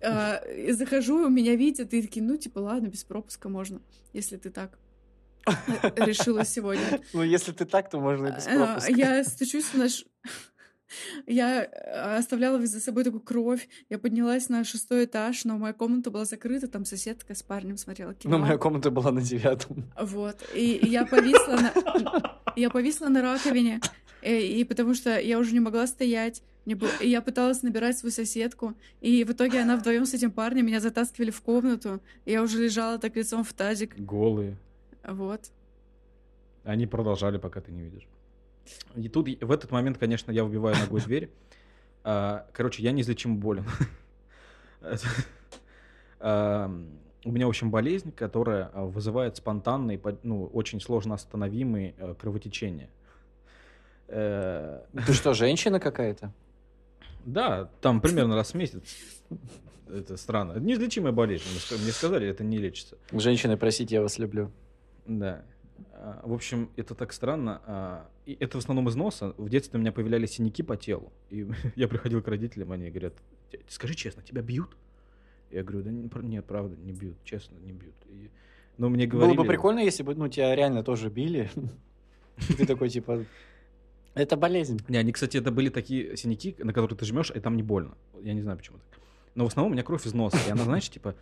э, 0.00 0.72
захожу, 0.72 1.28
меня 1.28 1.54
видят, 1.54 1.92
и 1.92 2.00
такие, 2.00 2.24
ну, 2.24 2.38
типа, 2.38 2.60
ладно, 2.60 2.86
без 2.86 3.04
пропуска 3.04 3.50
можно, 3.50 3.82
если 4.14 4.38
ты 4.38 4.48
так 4.48 4.78
решила 5.96 6.44
сегодня. 6.46 7.00
Ну, 7.12 7.22
если 7.22 7.52
ты 7.52 7.66
так, 7.66 7.90
то 7.90 8.00
можно 8.00 8.28
и 8.28 8.34
без 8.34 8.44
пропуска. 8.44 8.90
Я 8.90 9.22
стучусь 9.24 9.64
в 9.64 9.74
наш... 9.74 10.06
Я 11.26 11.64
оставляла 12.16 12.64
за 12.64 12.80
собой 12.80 13.04
такую 13.04 13.20
кровь. 13.20 13.68
Я 13.90 13.98
поднялась 13.98 14.48
на 14.48 14.64
шестой 14.64 15.04
этаж, 15.04 15.44
но 15.44 15.58
моя 15.58 15.74
комната 15.74 16.10
была 16.10 16.24
закрыта, 16.24 16.68
там 16.68 16.86
соседка 16.86 17.34
с 17.34 17.42
парнем 17.42 17.76
смотрела 17.76 18.14
кино. 18.14 18.38
Но 18.38 18.44
моя 18.44 18.56
комната 18.56 18.90
была 18.90 19.12
на 19.12 19.20
девятом. 19.20 19.92
Вот. 20.00 20.42
И 20.54 20.80
я 20.82 21.04
повисла 21.04 21.56
на... 21.56 22.40
Я 22.56 22.70
повисла 22.70 23.08
на 23.08 23.20
раковине, 23.20 23.80
и, 24.22 24.60
и 24.60 24.64
потому 24.64 24.94
что 24.94 25.18
я 25.20 25.38
уже 25.38 25.52
не 25.52 25.60
могла 25.60 25.86
стоять. 25.86 26.42
Мне 26.64 26.76
было... 26.76 26.90
Я 27.00 27.20
пыталась 27.20 27.62
набирать 27.62 27.98
свою 27.98 28.12
соседку, 28.12 28.74
и 29.00 29.24
в 29.24 29.32
итоге 29.32 29.60
она 29.60 29.76
вдвоем 29.76 30.06
с 30.06 30.14
этим 30.14 30.30
парнем 30.30 30.66
меня 30.66 30.80
затаскивали 30.80 31.30
в 31.30 31.42
комнату. 31.42 32.00
И 32.24 32.32
я 32.32 32.42
уже 32.42 32.62
лежала 32.62 32.98
так 32.98 33.16
лицом 33.16 33.44
в 33.44 33.52
тазик. 33.52 33.96
Голые. 33.98 34.56
Вот. 35.06 35.50
Они 36.64 36.86
продолжали, 36.86 37.36
пока 37.36 37.60
ты 37.60 37.70
не 37.70 37.82
видишь. 37.82 38.08
И 38.94 39.08
тут 39.08 39.28
в 39.42 39.50
этот 39.50 39.70
момент, 39.70 39.98
конечно, 39.98 40.32
я 40.32 40.44
убиваю 40.44 40.76
ногой 40.76 41.00
дверь. 41.04 41.30
А, 42.02 42.46
короче, 42.52 42.82
я 42.82 42.92
неизлечимо 42.92 43.36
болен. 43.36 43.66
А, 46.20 46.70
у 47.24 47.30
меня, 47.30 47.46
в 47.46 47.50
общем, 47.50 47.70
болезнь, 47.70 48.12
которая 48.12 48.70
а, 48.72 48.84
вызывает 48.84 49.36
спонтанные, 49.36 50.00
ну, 50.22 50.46
очень 50.46 50.80
сложно 50.80 51.14
остановимые 51.14 51.94
э, 51.98 52.14
кровотечения. 52.18 52.88
Э, 54.08 54.82
Ты 55.06 55.12
что, 55.12 55.34
женщина 55.34 55.80
какая-то? 55.80 56.32
Да, 57.24 57.70
там 57.80 58.00
примерно 58.00 58.34
раз 58.34 58.52
в 58.52 58.54
месяц. 58.54 58.82
Это 59.88 60.16
странно. 60.16 60.58
Неизлечимая 60.58 61.12
болезнь. 61.12 61.44
Мне 61.82 61.92
сказали, 61.92 62.26
это 62.26 62.44
не 62.44 62.58
лечится. 62.58 62.96
Женщины, 63.12 63.56
простите, 63.56 63.96
я 63.96 64.02
вас 64.02 64.18
люблю. 64.18 64.50
Да. 65.06 65.44
В 66.22 66.32
общем, 66.32 66.70
это 66.76 66.94
так 66.94 67.12
странно. 67.12 68.06
И 68.26 68.36
это 68.40 68.58
в 68.58 68.60
основном 68.60 68.88
из 68.88 68.96
носа. 68.96 69.34
В 69.36 69.48
детстве 69.48 69.78
у 69.78 69.80
меня 69.80 69.92
появлялись 69.92 70.32
синяки 70.32 70.62
по 70.62 70.76
телу. 70.76 71.12
И 71.30 71.46
я 71.76 71.88
приходил 71.88 72.22
к 72.22 72.28
родителям, 72.28 72.72
они 72.72 72.90
говорят, 72.90 73.14
скажи 73.68 73.94
честно, 73.94 74.22
тебя 74.22 74.42
бьют? 74.42 74.76
Я 75.50 75.62
говорю, 75.62 75.84
да 75.84 75.90
нет, 76.22 76.44
правда, 76.46 76.76
не 76.76 76.92
бьют, 76.92 77.16
честно, 77.22 77.56
не 77.58 77.72
бьют. 77.72 77.94
И, 78.08 78.30
но 78.76 78.88
мне 78.88 79.06
говорили... 79.06 79.36
Было 79.36 79.44
бы 79.44 79.48
прикольно, 79.48 79.78
если 79.80 80.02
бы 80.02 80.14
ну, 80.14 80.28
тебя 80.28 80.54
реально 80.54 80.82
тоже 80.82 81.10
били. 81.10 81.50
Ты 82.56 82.66
такой, 82.66 82.88
типа, 82.88 83.24
это 84.14 84.36
болезнь. 84.36 84.80
Не, 84.88 84.98
они, 84.98 85.12
кстати, 85.12 85.36
это 85.36 85.50
были 85.50 85.68
такие 85.68 86.16
синяки, 86.16 86.54
на 86.58 86.72
которые 86.72 86.96
ты 86.96 87.04
жмешь, 87.04 87.32
и 87.34 87.40
там 87.40 87.56
не 87.56 87.62
больно. 87.62 87.96
Я 88.22 88.32
не 88.32 88.42
знаю, 88.42 88.58
почему 88.58 88.78
так. 88.78 89.00
Но 89.34 89.44
в 89.44 89.48
основном 89.48 89.72
у 89.72 89.74
меня 89.74 89.82
кровь 89.82 90.06
из 90.06 90.14
носа. 90.14 90.38
И 90.46 90.50
она, 90.50 90.64
знаешь, 90.64 90.88
типа, 90.88 91.14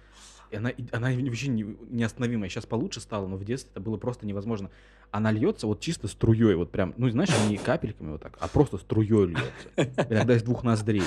и 0.51 0.57
она, 0.57 0.71
она 0.91 1.11
вообще 1.11 1.49
не, 1.49 1.77
неостановимая. 1.89 2.51
Сейчас 2.51 2.67
получше 2.67 3.01
стало, 3.01 3.27
но 3.27 3.37
в 3.37 3.45
детстве 3.45 3.71
это 3.73 3.81
было 3.81 3.97
просто 3.97 4.27
невозможно. 4.27 4.71
Она 5.11 5.33
льется 5.33 5.67
вот 5.67 5.81
чисто 5.81 6.09
струей, 6.09 6.55
вот 6.55 6.71
прям, 6.71 6.95
ну, 6.99 7.09
знаешь, 7.09 7.31
не 7.49 7.57
капельками 7.57 8.13
вот 8.13 8.23
так, 8.23 8.37
а 8.39 8.49
просто 8.49 8.77
струей 8.77 9.29
льется. 9.29 10.07
Иногда 10.11 10.37
из 10.37 10.43
двух 10.43 10.63
ноздрей. 10.63 11.03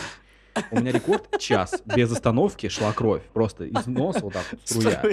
У 0.72 0.80
меня 0.80 0.92
рекорд 0.92 1.40
час 1.40 1.82
без 1.86 2.12
остановки 2.12 2.70
шла 2.70 2.94
кровь. 2.94 3.24
Просто 3.34 3.66
из 3.66 3.88
носа 3.88 4.20
вот 4.22 4.34
так 4.34 4.46
вот 4.52 4.62
струя. 4.66 5.04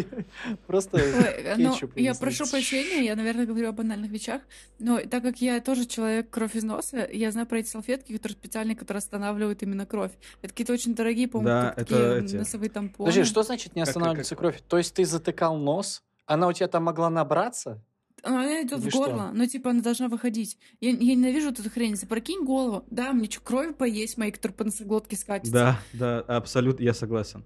Просто 0.66 0.96
Ой, 0.96 1.56
ну, 1.56 1.74
Я 1.96 2.14
прошу 2.14 2.46
прощения, 2.46 3.04
я, 3.04 3.16
наверное, 3.16 3.46
говорю 3.46 3.68
о 3.68 3.72
банальных 3.72 4.10
вещах, 4.10 4.42
но 4.78 5.00
так 5.00 5.22
как 5.22 5.40
я 5.40 5.60
тоже 5.60 5.86
человек 5.86 6.30
кровь 6.30 6.54
из 6.54 6.64
носа, 6.64 7.08
я 7.12 7.30
знаю 7.30 7.46
про 7.46 7.58
эти 7.58 7.68
салфетки, 7.68 8.12
которые 8.12 8.36
специальные, 8.36 8.76
которые 8.76 8.98
останавливают 8.98 9.62
именно 9.62 9.86
кровь. 9.86 10.12
Это 10.42 10.52
какие-то 10.52 10.72
очень 10.72 10.94
дорогие, 10.94 11.28
по-моему, 11.28 11.72
такие 11.74 12.20
носовые 12.38 12.70
тампоны. 12.70 13.08
Подожди, 13.08 13.24
что 13.24 13.42
значит 13.42 13.74
не 13.74 13.82
останавливается 13.82 14.36
кровь? 14.36 14.62
То 14.68 14.78
есть 14.78 14.94
ты 14.94 15.04
затыкал 15.04 15.56
нос, 15.56 16.02
она 16.26 16.48
у 16.48 16.52
тебя 16.52 16.68
там 16.68 16.84
могла 16.84 17.10
набраться? 17.10 17.82
Она 18.22 18.62
идет 18.62 18.80
в 18.80 18.90
горло, 18.90 19.30
но 19.32 19.46
типа 19.46 19.70
она 19.70 19.82
должна 19.82 20.08
выходить. 20.08 20.56
Я, 20.80 20.90
я 20.90 21.14
ненавижу 21.14 21.50
эту 21.50 21.68
хрень. 21.68 21.96
Запрокинь 21.96 22.44
голову. 22.44 22.84
Да, 22.90 23.12
мне 23.12 23.28
что, 23.28 23.40
кровь 23.40 23.76
поесть 23.76 24.16
мои, 24.16 24.30
которые 24.30 24.56
по 24.56 24.64
носоглотке 24.64 25.16
скатятся. 25.16 25.52
Да, 25.52 25.80
да, 25.92 26.20
абсолютно, 26.20 26.84
я 26.84 26.94
согласен. 26.94 27.44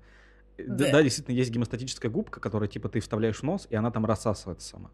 Да. 0.59 0.91
да, 0.91 1.03
действительно, 1.03 1.35
есть 1.35 1.51
гемостатическая 1.51 2.11
губка, 2.11 2.41
которая 2.41 2.69
типа 2.69 2.89
ты 2.89 3.01
вставляешь 3.01 3.39
в 3.39 3.43
нос, 3.43 3.67
и 3.71 3.77
она 3.77 3.91
там 3.91 4.07
рассасывается 4.07 4.69
сама. 4.69 4.91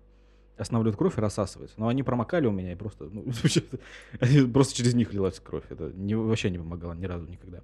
Останавливает 0.57 0.97
кровь 0.97 1.19
и 1.19 1.21
рассасывается. 1.21 1.79
Но 1.79 1.89
они 1.89 2.03
промокали 2.03 2.47
у 2.47 2.53
меня, 2.53 2.73
и 2.73 2.75
просто, 2.77 3.05
ну, 3.05 3.25
просто 4.53 4.75
через 4.75 4.95
них 4.95 5.13
лилась 5.13 5.41
кровь. 5.41 5.65
Это 5.71 5.93
не, 5.95 6.15
вообще 6.15 6.51
не 6.51 6.59
помогало 6.59 6.93
ни 6.95 7.07
разу 7.07 7.27
никогда. 7.27 7.63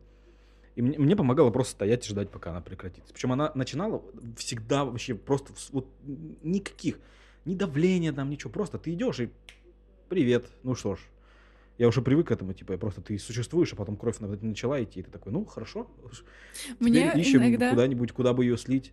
И 0.74 0.83
мне, 0.83 0.96
мне 0.96 1.16
помогало 1.16 1.50
просто 1.50 1.72
стоять 1.72 2.07
и 2.07 2.09
ждать, 2.09 2.31
пока 2.31 2.50
она 2.50 2.61
прекратится. 2.61 3.12
Причем 3.12 3.33
она 3.33 3.50
начинала 3.54 4.02
всегда 4.37 4.85
вообще 4.85 5.14
просто 5.14 5.52
вот 5.72 5.88
никаких 6.42 6.98
ни 7.49 7.55
давления 7.55 8.13
там, 8.13 8.31
ничего. 8.31 8.51
Просто 8.51 8.79
ты 8.79 8.93
идешь 8.93 9.21
и 9.21 9.31
привет. 10.09 10.47
Ну 10.63 10.75
что 10.75 10.97
ж, 10.97 11.01
я 11.79 11.89
уже 11.89 12.03
привык 12.03 12.29
к 12.29 12.31
этому, 12.31 12.53
типа, 12.53 12.77
просто 12.77 13.01
ты 13.01 13.19
существуешь, 13.19 13.73
а 13.73 13.77
потом 13.77 13.97
кровь 13.97 14.19
начала 14.19 14.83
идти, 14.83 15.01
и 15.01 15.03
ты 15.03 15.11
такой, 15.11 15.33
ну 15.33 15.45
хорошо, 15.45 15.89
Мне 16.79 17.09
Теперь 17.09 17.21
ищем 17.21 17.41
иногда... 17.41 17.71
куда-нибудь, 17.71 18.13
куда 18.13 18.33
бы 18.33 18.45
ее 18.45 18.59
слить. 18.59 18.93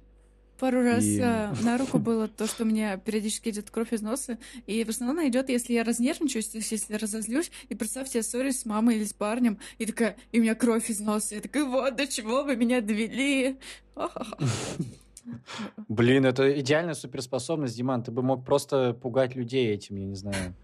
Пару 0.59 0.83
раз 0.83 1.03
и... 1.03 1.19
э, 1.19 1.53
на 1.63 1.77
руку 1.77 1.97
было 1.97 2.29
то, 2.29 2.47
что 2.47 2.63
у 2.63 2.65
меня 2.65 2.95
периодически 2.97 3.49
идет 3.49 3.69
кровь 3.71 3.91
из 3.91 4.01
носа, 4.01 4.37
и 4.67 4.83
в 4.85 4.89
основном 4.89 5.17
она 5.17 5.27
идет, 5.27 5.49
если 5.49 5.73
я 5.73 5.83
разнервничаюсь, 5.83 6.47
то 6.47 6.57
есть 6.59 6.71
если 6.71 6.93
я 6.93 6.99
разозлюсь, 6.99 7.51
и 7.67 7.75
представьте, 7.75 8.19
я 8.19 8.23
ссорюсь 8.23 8.59
с 8.59 8.65
мамой 8.65 8.95
или 8.95 9.03
с 9.03 9.13
парнем, 9.13 9.57
и 9.79 9.85
такая, 9.85 10.15
и 10.31 10.39
у 10.39 10.43
меня 10.43 10.55
кровь 10.55 10.89
из 10.89 11.01
носа, 11.01 11.35
я 11.35 11.41
такая, 11.41 11.65
вот 11.65 11.95
до 11.95 12.07
чего 12.07 12.43
вы 12.43 12.55
меня 12.55 12.79
довели. 12.81 13.57
Блин, 15.87 16.25
это 16.25 16.59
идеальная 16.59 16.93
суперспособность, 16.93 17.75
Диман. 17.75 18.03
Ты 18.03 18.11
бы 18.11 18.21
мог 18.21 18.45
просто 18.45 18.93
пугать 18.93 19.35
людей 19.35 19.73
этим, 19.73 19.97
я 19.97 20.05
не 20.05 20.15
знаю. 20.15 20.55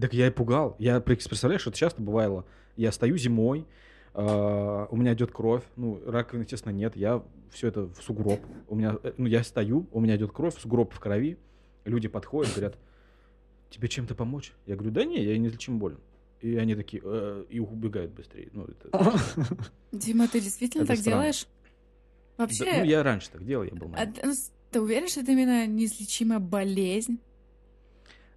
Так 0.00 0.14
я 0.14 0.28
и 0.28 0.30
пугал. 0.30 0.76
Я 0.78 1.00
представляешь, 1.00 1.66
это 1.66 1.76
часто 1.76 2.00
бывало. 2.00 2.44
Я 2.76 2.92
стою 2.92 3.16
зимой, 3.16 3.66
Uh, 4.14 4.86
у 4.90 4.96
меня 4.96 5.14
идет 5.14 5.32
кровь, 5.32 5.62
ну, 5.76 5.98
раковины, 6.04 6.42
естественно, 6.42 6.70
нет, 6.70 6.96
я 6.96 7.22
все 7.50 7.68
это 7.68 7.86
в 7.86 8.02
сугроб. 8.02 8.40
У 8.68 8.74
меня, 8.74 8.98
э, 9.02 9.12
ну, 9.16 9.24
я 9.26 9.42
стою, 9.42 9.86
у 9.90 10.00
меня 10.00 10.16
идет 10.16 10.32
кровь, 10.32 10.54
сугроб 10.60 10.92
в 10.92 11.00
крови, 11.00 11.38
люди 11.86 12.08
подходят, 12.08 12.52
говорят, 12.52 12.76
тебе 13.70 13.88
чем-то 13.88 14.14
помочь? 14.14 14.52
Я 14.66 14.76
говорю, 14.76 14.92
да 14.92 15.04
не, 15.04 15.22
я 15.24 15.38
неизлечимо 15.38 15.78
болен. 15.78 15.98
И 16.40 16.56
они 16.56 16.74
такие, 16.74 17.02
э, 17.02 17.44
и 17.48 17.58
убегают 17.58 18.12
быстрее. 18.12 18.50
Ну, 18.52 18.64
это... 18.64 19.18
Дима, 19.92 20.28
ты 20.28 20.40
действительно 20.40 20.82
это 20.82 20.92
так 20.92 20.98
странно. 20.98 21.22
делаешь? 21.22 21.46
Вообще... 22.42 22.64
Да, 22.64 22.78
ну, 22.78 22.84
я 22.84 23.02
раньше 23.02 23.30
так 23.30 23.44
делал, 23.44 23.64
я 23.64 23.72
был 23.72 23.90
а, 23.96 24.06
ну, 24.24 24.32
ты 24.70 24.80
уверен, 24.80 25.08
что 25.08 25.20
это 25.20 25.32
именно 25.32 25.66
неизлечимая 25.66 26.38
болезнь? 26.38 27.18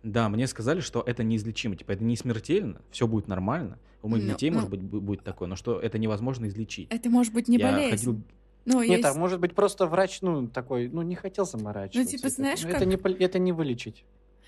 Да, 0.04 0.30
мне 0.30 0.46
сказали, 0.46 0.82
что 0.82 1.02
это 1.02 1.24
неизлечимо. 1.24 1.76
Типа, 1.76 1.94
это 1.94 2.04
не 2.04 2.15
смертельно, 2.15 2.82
все 2.91 3.08
будет 3.08 3.28
нормально. 3.28 3.80
У 4.04 4.08
моих 4.08 4.24
ну, 4.24 4.34
детей, 4.34 4.52
ну, 4.52 4.58
может 4.58 4.70
быть, 4.70 4.82
будет 4.82 5.24
такое, 5.24 5.48
но 5.48 5.56
что 5.56 5.80
это 5.80 5.98
невозможно 5.98 6.46
излечить. 6.48 6.88
Это 6.91 7.10
может 7.10 7.34
быть 7.34 7.48
не 7.48 7.58
я 7.58 7.72
болезнь. 7.72 7.89
Ходил... 7.89 8.22
Ну, 8.65 8.82
Нет, 8.82 9.00
есть... 9.00 9.06
а 9.06 9.13
может 9.13 9.39
быть 9.39 9.56
просто 9.56 9.88
врач, 9.88 10.22
ну, 10.22 10.48
такой, 10.48 10.89
ну, 10.89 11.02
не 11.02 11.15
хотел 11.15 11.46
заморачиваться. 11.46 12.12
Ну, 12.12 12.18
типа, 12.18 12.30
знаешь, 12.30 12.60
это, 12.60 12.68
как... 12.68 12.82
это, 12.82 12.86
не, 12.86 13.24
это 13.24 13.39
не 13.39 13.52
вылечить. 13.52 14.06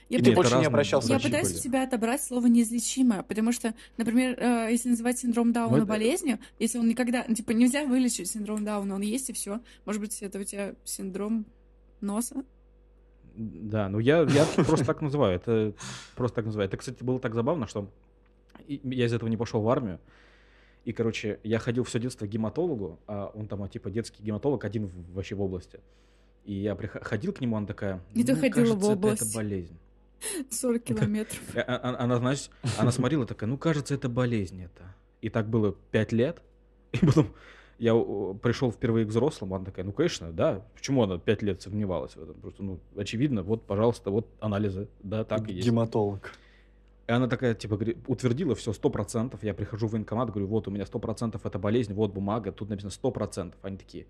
Я, 0.10 0.20
ты 0.20 0.32
больше 0.34 0.58
не 0.58 0.66
обращался 0.66 1.12
Я 1.12 1.20
пытаюсь 1.20 1.50
были. 1.50 1.58
у 1.58 1.62
тебя 1.62 1.84
отобрать 1.84 2.24
слово 2.24 2.48
неизлечимое, 2.48 3.24
потому 3.24 3.52
что, 3.52 3.74
например, 3.98 4.38
э, 4.40 4.70
если 4.72 4.90
называть 4.90 5.20
синдром 5.20 5.52
Дауна 5.52 5.80
вот. 5.80 5.88
болезнью, 5.88 6.40
если 6.60 6.78
он 6.78 6.88
никогда, 6.88 7.26
ну, 7.28 7.36
типа, 7.36 7.52
нельзя 7.52 7.86
вылечить 7.86 8.30
синдром 8.30 8.64
Дауна, 8.64 8.96
он 8.96 9.02
есть 9.02 9.30
и 9.30 9.34
все. 9.34 9.60
Может 9.86 10.02
быть, 10.02 10.22
это 10.22 10.40
у 10.40 10.44
тебя 10.44 10.76
синдром 10.86 11.46
носа? 12.00 12.46
Да, 13.36 13.90
ну 13.90 14.00
я, 14.00 14.22
я 14.22 14.46
просто 14.56 14.86
так 14.86 15.02
называю, 15.02 15.36
это 15.36 15.74
просто 16.16 16.36
так 16.38 16.46
называю. 16.46 16.68
Это, 16.70 16.78
кстати, 16.78 17.04
было 17.04 17.20
так 17.20 17.36
забавно, 17.36 17.68
что 17.68 17.90
я 18.68 19.06
из 19.06 19.14
этого 19.14 19.28
не 19.30 19.38
пошел 19.38 19.62
в 19.62 19.70
армию, 19.70 20.00
и, 20.86 20.94
короче, 20.94 21.40
я 21.44 21.60
ходил 21.60 21.84
все 21.84 22.00
детство 22.00 22.26
к 22.26 22.30
гематологу, 22.30 22.98
а 23.08 23.30
он 23.36 23.48
там, 23.48 23.68
типа, 23.68 23.92
детский 23.92 24.24
гематолог 24.24 24.64
один 24.64 24.88
в, 24.88 25.16
вообще 25.16 25.36
в 25.36 25.42
области. 25.42 25.82
И 26.46 26.54
я 26.54 26.76
приходил 26.76 27.34
к 27.34 27.42
нему, 27.42 27.58
он 27.58 27.66
такая, 27.66 28.02
ну, 28.16 28.26
кажется, 28.26 28.74
в 28.74 28.90
область. 28.90 29.22
это 29.22 29.36
болезнь. 29.36 29.78
40 30.50 30.84
километров. 30.84 31.42
Она, 31.54 31.62
э, 31.62 31.66
а, 31.68 32.04
она, 32.04 32.18
знаешь, 32.18 32.50
она 32.78 32.92
смотрела 32.92 33.26
такая, 33.26 33.50
ну, 33.50 33.58
кажется, 33.58 33.94
это 33.94 34.10
болезнь 34.10 34.64
это. 34.64 34.96
И 35.22 35.30
так 35.30 35.50
было 35.50 35.74
5 35.92 36.12
лет. 36.12 36.42
И 36.94 37.06
потом 37.06 37.34
я 37.80 37.94
пришел 38.42 38.72
впервые 38.72 39.06
к 39.06 39.10
взрослому, 39.10 39.56
она 39.56 39.66
такая, 39.66 39.86
ну, 39.86 39.92
конечно, 39.92 40.32
да, 40.32 40.66
почему 40.74 41.04
она 41.04 41.20
пять 41.20 41.42
лет 41.44 41.62
сомневалась 41.62 42.16
в 42.16 42.24
этом? 42.24 42.36
Просто, 42.36 42.64
ну, 42.64 42.80
очевидно, 42.96 43.44
вот, 43.44 43.66
пожалуйста, 43.66 44.10
вот 44.10 44.28
анализы, 44.40 44.88
да, 45.04 45.24
так 45.24 45.48
и 45.50 45.54
есть. 45.54 45.68
Гематолог. 45.68 46.32
И 47.08 47.12
она 47.12 47.28
такая, 47.28 47.54
типа, 47.54 47.80
утвердила 48.08 48.56
все, 48.56 48.74
сто 48.74 48.90
процентов. 48.90 49.44
Я 49.44 49.54
прихожу 49.54 49.88
в 49.88 49.92
военкомат, 49.92 50.30
говорю, 50.30 50.48
вот 50.48 50.68
у 50.68 50.72
меня 50.72 50.86
сто 50.86 51.00
процентов 51.00 51.46
это 51.46 51.58
болезнь, 51.60 51.94
вот 51.94 52.12
бумага, 52.12 52.52
тут 52.52 52.70
написано 52.70 52.92
сто 52.92 53.12
процентов. 53.12 53.60
Они 53.64 53.78
такие, 53.78 54.08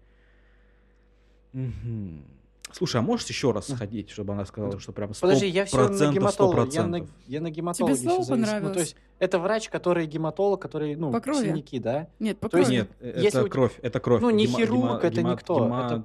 «Мгм. 1.54 2.24
Слушай, 2.72 2.98
а 2.98 3.02
можешь 3.02 3.26
еще 3.28 3.52
раз 3.52 3.68
сходить, 3.68 4.10
чтобы 4.10 4.34
она 4.34 4.46
сказала, 4.46 4.80
что 4.80 4.92
прям 4.92 5.12
100%, 5.12 5.20
Подожди, 5.22 5.48
я 5.48 5.66
все 5.66 5.88
на 5.88 5.94
100%, 5.94 6.14
гематолога. 6.14 6.68
Я 6.72 6.86
на, 6.86 6.98
100%? 6.98 7.08
я 7.28 7.42
на 7.42 7.50
гематолога. 7.50 7.96
слово 7.96 8.26
понравилось? 8.26 8.64
Ну, 8.68 8.74
то 8.74 8.80
есть 8.82 8.96
это 9.20 9.40
врач, 9.40 9.70
который 9.70 10.06
гематолог, 10.06 10.62
который, 10.62 10.96
ну, 10.96 11.12
По 11.12 11.20
крови? 11.22 11.48
синяки, 11.48 11.80
да? 11.80 12.08
Нет, 12.20 12.40
по 12.40 12.50
То 12.50 12.58
есть 12.58 12.70
крови. 12.70 12.82
Нет, 12.82 12.90
э, 13.00 13.22
Если 13.22 13.40
это 13.40 13.44
у 13.46 13.50
кровь, 13.50 13.80
это 13.82 14.00
кровь. 14.00 14.22
Ну, 14.22 14.30
не 14.30 14.46
Гема- 14.46 14.58
хирург, 14.58 14.84
гема- 14.84 15.00
это 15.02 15.22
гема- 15.22 15.32
никто, 15.32 15.58
гема- 15.60 15.86
это- 15.86 16.04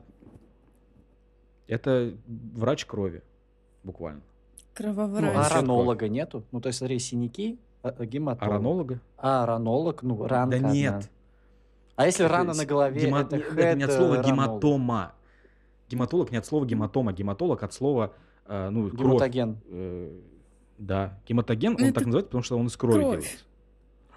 Это 1.69 2.13
врач 2.55 2.85
крови, 2.85 3.23
буквально. 3.85 4.21
Крововрач. 4.75 5.23
Ну, 5.23 5.31
а 5.39 5.43
Расчет 5.43 5.57
ранолога 5.57 6.09
нету? 6.09 6.45
Ну, 6.53 6.61
то 6.61 6.69
есть, 6.69 6.79
смотри, 6.79 6.99
синяки, 6.99 7.59
а, 7.83 7.95
а 7.99 8.05
гематолог. 8.07 8.43
А 8.53 8.55
ранолога? 8.57 9.01
А, 9.19 9.47
ранолог, 9.47 10.03
ну, 10.03 10.27
ранка 10.27 10.51
Да 10.51 10.57
одна. 10.69 10.73
нет. 10.73 11.11
А 11.97 12.07
если 12.07 12.25
Это 12.25 12.35
рана 12.35 12.55
на 12.55 12.65
голове, 12.65 13.01
гема- 13.07 13.21
это, 13.21 13.37
не- 13.37 13.43
это 13.43 13.75
не 13.77 13.85
от 13.85 13.93
слова 13.93 14.15
э, 14.15 14.23
ранолог. 14.23 14.27
гематома. 14.27 15.13
Гематолог 15.93 16.33
не 16.33 16.39
от 16.39 16.47
слова 16.47 16.65
гематома, 16.65 17.13
гематолог 17.13 17.63
от 17.63 17.75
слова, 17.75 18.15
э, 18.47 18.71
ну, 18.71 18.89
кровь. 18.89 19.01
Гематоген. 19.03 19.59
Э, 19.69 20.21
Да, 20.79 21.21
гематоген, 21.29 21.75
он 21.75 21.85
Это 21.85 21.93
так 21.95 22.07
называется, 22.07 22.29
потому 22.29 22.43
что 22.43 22.59
он 22.59 22.67
из 22.67 22.77
крови 22.79 22.95
кровь. 23.03 23.11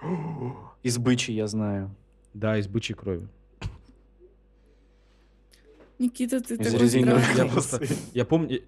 делается. 0.02 0.48
Из 0.84 0.98
бычьи 0.98 1.36
я 1.36 1.48
знаю. 1.48 1.94
Да, 2.34 2.58
из 2.58 2.68
бычьей 2.68 2.96
крови. 2.96 3.28
Никита, 6.00 6.42
ты 6.42 6.56
Из 6.56 6.72
такой. 6.74 7.36
Я 7.36 7.46
просто, 7.46 7.82
я 8.14 8.26
помню, 8.26 8.62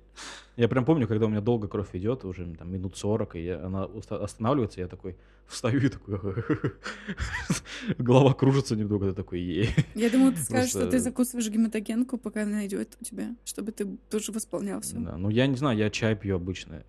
я 0.56 0.68
прям 0.68 0.86
помню, 0.86 1.08
когда 1.08 1.26
у 1.26 1.30
меня 1.30 1.42
долго 1.42 1.68
кровь 1.68 1.90
идет, 1.94 2.26
уже 2.26 2.46
там 2.56 2.72
минут 2.72 2.98
40, 2.98 3.36
и 3.36 3.44
я- 3.44 3.66
она 3.66 3.86
уста- 3.86 4.24
останавливается, 4.24 4.80
я 4.82 4.88
такой 4.88 5.16
встаю 5.46 5.80
и 5.80 5.90
такой, 5.90 6.20
голова 7.98 8.34
кружится 8.34 8.76
немного, 8.76 9.10
ты 9.10 9.13
такой, 9.13 9.40
«Е». 9.40 9.70
Я 9.96 10.10
думала, 10.10 10.32
ты 10.32 10.42
скажешь, 10.42 10.72
что 10.72 10.88
ты 10.88 11.00
закусываешь 11.00 11.50
гематогенку, 11.50 12.18
пока 12.18 12.44
она 12.44 12.66
идет 12.66 12.98
у 13.00 13.04
тебя, 13.04 13.36
чтобы 13.46 13.72
ты 13.72 13.86
тоже 14.10 14.32
восполнялся. 14.32 14.98
Да, 14.98 15.18
ну 15.18 15.30
я 15.30 15.48
не 15.48 15.56
знаю, 15.56 15.78
я 15.78 15.90
чай 15.90 16.16
пью 16.16 16.36
обычно. 16.36 16.84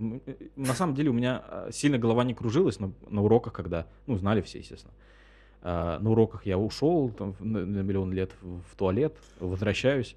На 0.57 0.74
самом 0.74 0.94
деле 0.94 1.11
у 1.11 1.12
меня 1.12 1.42
а, 1.46 1.70
сильно 1.72 1.98
голова 1.98 2.24
не 2.24 2.35
кружилась 2.35 2.81
на, 2.81 2.92
на 3.09 3.22
уроках, 3.22 3.53
когда, 3.53 3.87
ну, 4.07 4.16
знали 4.16 4.40
все, 4.42 4.59
естественно. 4.59 4.94
А, 5.62 5.98
на 6.01 6.11
уроках 6.11 6.46
я 6.46 6.59
ушел 6.59 7.11
там, 7.11 7.35
на, 7.40 7.64
на 7.66 7.81
миллион 7.83 8.12
лет 8.12 8.33
в, 8.40 8.61
в 8.62 8.77
туалет, 8.77 9.16
возвращаюсь, 9.40 10.16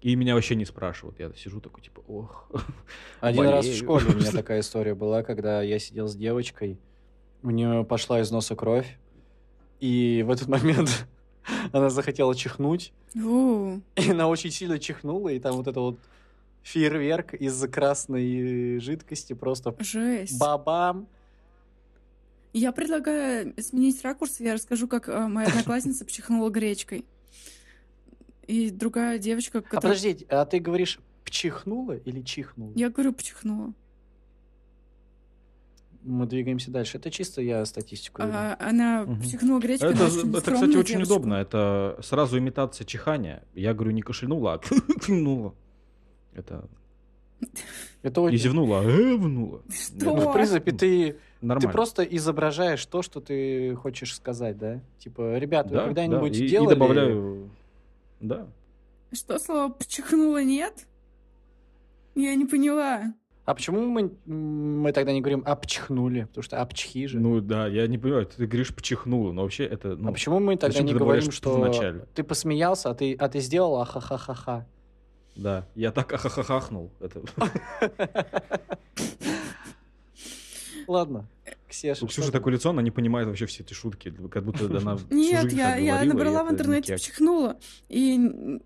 и 0.00 0.16
меня 0.16 0.34
вообще 0.34 0.54
не 0.54 0.64
спрашивают. 0.64 1.18
Я 1.20 1.30
сижу 1.34 1.60
такой, 1.60 1.82
типа, 1.82 2.02
ох. 2.08 2.48
Один 3.20 3.44
раз 3.44 3.64
в 3.64 3.68
болею. 3.68 3.82
школе 3.82 4.06
у 4.08 4.16
меня 4.16 4.30
такая 4.32 4.60
история 4.60 4.94
была, 4.94 5.22
когда 5.22 5.62
я 5.62 5.78
сидел 5.78 6.08
с 6.08 6.16
девочкой, 6.16 6.78
у 7.42 7.50
нее 7.50 7.84
пошла 7.84 8.20
из 8.20 8.30
носа 8.30 8.56
кровь, 8.56 8.98
и 9.78 10.24
в 10.26 10.30
этот 10.30 10.48
момент 10.48 11.06
она 11.72 11.90
захотела 11.90 12.34
чихнуть, 12.34 12.92
О, 13.14 13.78
и 13.96 14.10
она 14.10 14.28
очень 14.28 14.50
сильно 14.50 14.78
чихнула, 14.78 15.30
и 15.30 15.38
там 15.38 15.56
вот 15.56 15.66
это 15.66 15.80
вот 15.80 15.98
фейерверк 16.62 17.34
из 17.34 17.60
красной 17.68 18.78
жидкости 18.78 19.32
просто 19.32 19.74
жесть. 19.80 20.38
бабам. 20.38 21.08
Я 22.52 22.72
предлагаю 22.72 23.54
сменить 23.60 24.02
ракурс, 24.02 24.40
я 24.40 24.54
расскажу, 24.54 24.88
как 24.88 25.08
э, 25.08 25.28
моя 25.28 25.48
одноклассница 25.48 26.04
пчихнула 26.04 26.50
гречкой. 26.50 27.04
И 28.50 28.70
другая 28.70 29.18
девочка, 29.18 29.58
А 29.58 29.62
которая... 29.62 29.80
подожди, 29.96 30.26
а 30.28 30.44
ты 30.44 30.58
говоришь 30.58 30.98
пчихнула 31.24 31.92
или 31.98 32.20
чихнула? 32.22 32.72
Я 32.74 32.90
говорю, 32.90 33.12
пчихнула. 33.12 33.72
Мы 36.02 36.26
двигаемся 36.26 36.70
дальше. 36.70 36.96
Это 36.98 37.10
чисто 37.10 37.42
я 37.42 37.64
статистику. 37.66 38.22
А, 38.24 38.56
она 38.58 39.02
Мгм. 39.04 39.20
пчихнула 39.20 39.60
гречкой. 39.60 39.92
Это, 39.92 40.06
очень 40.06 40.30
это, 40.30 40.40
кстати, 40.52 40.76
очень 40.76 40.94
девочку. 40.94 41.14
удобно. 41.14 41.34
Это 41.34 41.98
сразу 42.02 42.38
имитация 42.38 42.84
чихания. 42.86 43.44
Я 43.54 43.74
говорю, 43.74 43.90
не 43.92 44.02
кашлянула, 44.02 44.54
а 44.54 44.58
кашлянула. 44.58 45.54
Это 46.34 46.68
Это 48.02 48.20
не 48.22 48.26
очень... 48.28 48.38
зевнула, 48.38 48.80
а 48.80 48.84
эвнула. 48.84 49.62
Что? 49.70 50.04
Ну, 50.16 50.30
в 50.30 50.32
принципе, 50.32 50.72
ты, 50.72 51.16
Нормально. 51.42 51.68
ты 51.68 51.72
просто 51.72 52.02
изображаешь 52.02 52.84
то, 52.86 53.02
что 53.02 53.20
ты 53.20 53.74
хочешь 53.76 54.16
сказать, 54.16 54.56
да? 54.58 54.80
Типа, 54.98 55.36
ребята, 55.38 55.68
Да, 55.68 55.80
вы 55.82 55.84
когда-нибудь 55.88 56.32
да, 56.32 56.38
и- 56.38 56.46
и 56.46 56.48
делали... 56.48 56.68
добавляю... 56.74 57.50
Да. 58.20 58.46
Что 59.12 59.38
слово 59.38 59.70
пчихнула 59.72 60.42
нет? 60.42 60.86
Я 62.14 62.34
не 62.34 62.44
поняла. 62.44 63.14
А 63.46 63.54
почему 63.54 63.80
мы, 63.86 64.12
мы 64.26 64.92
тогда 64.92 65.12
не 65.12 65.20
говорим 65.20 65.42
«обчихнули»? 65.44 66.24
Потому 66.24 66.42
что 66.42 66.60
«обчхи» 66.60 67.06
же. 67.06 67.18
Ну 67.18 67.40
да, 67.40 67.66
я 67.66 67.86
не 67.88 67.98
понимаю, 67.98 68.26
ты 68.26 68.46
говоришь 68.46 68.72
почихнула, 68.72 69.32
но 69.32 69.42
вообще 69.42 69.64
это... 69.64 69.96
Ну, 69.96 70.08
а 70.08 70.12
почему 70.12 70.38
мы 70.38 70.56
тогда 70.56 70.80
не 70.82 70.94
говорим, 70.94 71.32
что 71.32 71.56
вначале? 71.56 72.06
ты 72.14 72.22
посмеялся, 72.22 72.90
а 72.90 72.94
ты, 72.94 73.14
а 73.14 73.28
ты 73.28 73.40
сделал 73.40 73.80
ахахахаха? 73.80 74.68
Да, 75.34 75.66
я 75.74 75.90
так 75.90 76.12
ахахахахнул. 76.12 76.92
Это... 77.00 77.22
Ладно, 80.86 81.26
Ксеша. 81.70 82.04
У 82.04 82.08
Ксюши 82.08 82.24
что 82.28 82.32
такое 82.32 82.54
лицо, 82.54 82.70
она 82.70 82.82
не 82.82 82.90
понимает 82.90 83.26
вообще 83.28 83.46
все 83.46 83.62
эти 83.62 83.72
шутки, 83.72 84.12
как 84.30 84.44
будто 84.44 84.64
она 84.76 84.98
Нет, 85.10 85.52
я, 85.52 85.76
я 85.76 86.04
и 86.04 86.08
набрала 86.08 86.44
в 86.44 86.50
интернете, 86.50 86.92
никак. 86.92 87.00
пчихнула. 87.00 87.56
И 87.88 88.60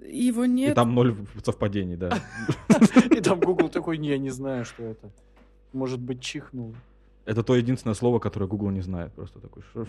его 0.00 0.44
И 0.44 0.48
нет. 0.48 0.74
там 0.74 0.94
ноль 0.94 1.16
совпадений, 1.44 1.96
да. 1.96 2.18
И 3.10 3.20
там 3.20 3.40
Google 3.40 3.68
такой, 3.68 3.98
не, 3.98 4.08
я 4.08 4.18
не 4.18 4.30
знаю, 4.30 4.64
что 4.64 4.82
это. 4.82 5.10
Может 5.72 6.00
быть, 6.00 6.20
чихнул. 6.20 6.74
Это 7.24 7.42
то 7.42 7.56
единственное 7.56 7.94
слово, 7.94 8.18
которое 8.18 8.46
Google 8.46 8.70
не 8.70 8.82
знает. 8.82 9.12
Просто 9.12 9.40
такой 9.40 9.62
шеф. 9.72 9.88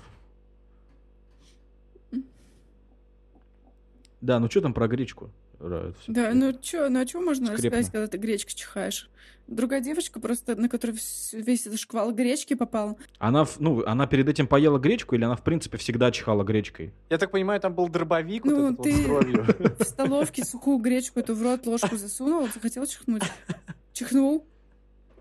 Да, 4.22 4.40
ну 4.40 4.50
что 4.50 4.62
там 4.62 4.74
про 4.74 4.88
гречку? 4.88 5.30
Всё- 5.60 5.94
Да, 6.08 6.32
ну 6.34 6.54
чё, 6.54 6.90
ну 6.90 7.00
а 7.02 7.06
чё 7.06 7.22
можно 7.22 7.48
Скрепно. 7.58 7.78
рассказать, 7.80 7.92
когда 7.92 8.08
ты 8.08 8.18
гречкой 8.18 8.54
чихаешь? 8.56 9.10
Другая 9.48 9.80
девочка 9.80 10.20
просто, 10.20 10.56
на 10.56 10.68
которой 10.70 10.92
вс- 10.92 11.40
весь 11.40 11.68
этот 11.68 11.80
шквал 11.80 12.12
гречки 12.14 12.56
попал. 12.56 12.98
Она, 13.20 13.46
ну, 13.60 13.84
она 13.86 14.08
перед 14.08 14.28
этим 14.28 14.48
поела 14.48 14.80
гречку 14.80 15.14
или 15.16 15.24
она, 15.24 15.36
в 15.36 15.44
принципе, 15.44 15.78
всегда 15.78 16.12
чихала 16.12 16.44
гречкой? 16.44 16.94
Я 17.12 17.18
так 17.20 17.30
понимаю, 17.32 17.60
там 17.62 17.76
был 17.76 17.88
дробовик 17.88 18.44
Ну, 18.46 18.56
вот 18.56 18.66
этот 18.74 18.78
вот 18.80 18.84
ты- 18.86 18.94
с 18.96 19.06
кровью. 19.06 19.46
В 19.80 19.84
столовке 19.84 20.44
сухую 20.44 20.80
гречку 20.80 21.20
эту 21.20 21.36
в 21.36 21.44
рот 21.44 21.66
ложку 21.68 21.96
засунул, 21.96 22.48
захотел 22.54 22.86
чихнуть. 22.88 23.24
Чихнул. 23.94 24.46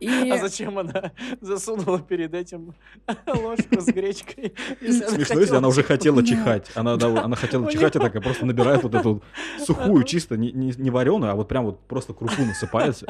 И 0.05 0.31
А 0.35 0.39
зачем 0.39 0.79
она 0.79 1.13
засунула 1.41 2.01
перед 2.01 2.35
этим 2.35 2.75
ложку 3.27 3.81
с 3.81 3.87
гречкой? 3.87 4.55
Смешно, 4.81 5.41
если 5.41 5.57
она 5.57 5.69
уже 5.69 5.83
хотела 5.83 6.25
чихать. 6.25 6.71
Она, 6.75 6.97
да, 6.97 7.23
она 7.23 7.37
хотела 7.37 7.71
чихать, 7.71 7.97
и 7.97 7.99
такая 7.99 8.23
просто 8.23 8.47
набирает 8.47 8.83
вот 8.83 8.95
эту 8.95 9.23
сухую, 9.59 10.05
чисто, 10.05 10.37
не, 10.37 10.53
не, 10.53 10.73
не 10.77 10.91
вареную, 10.91 11.33
а 11.33 11.35
вот 11.35 11.49
прям 11.49 11.65
вот 11.65 11.81
просто 11.87 12.13
крупу 12.13 12.43
насыпается. 12.43 13.07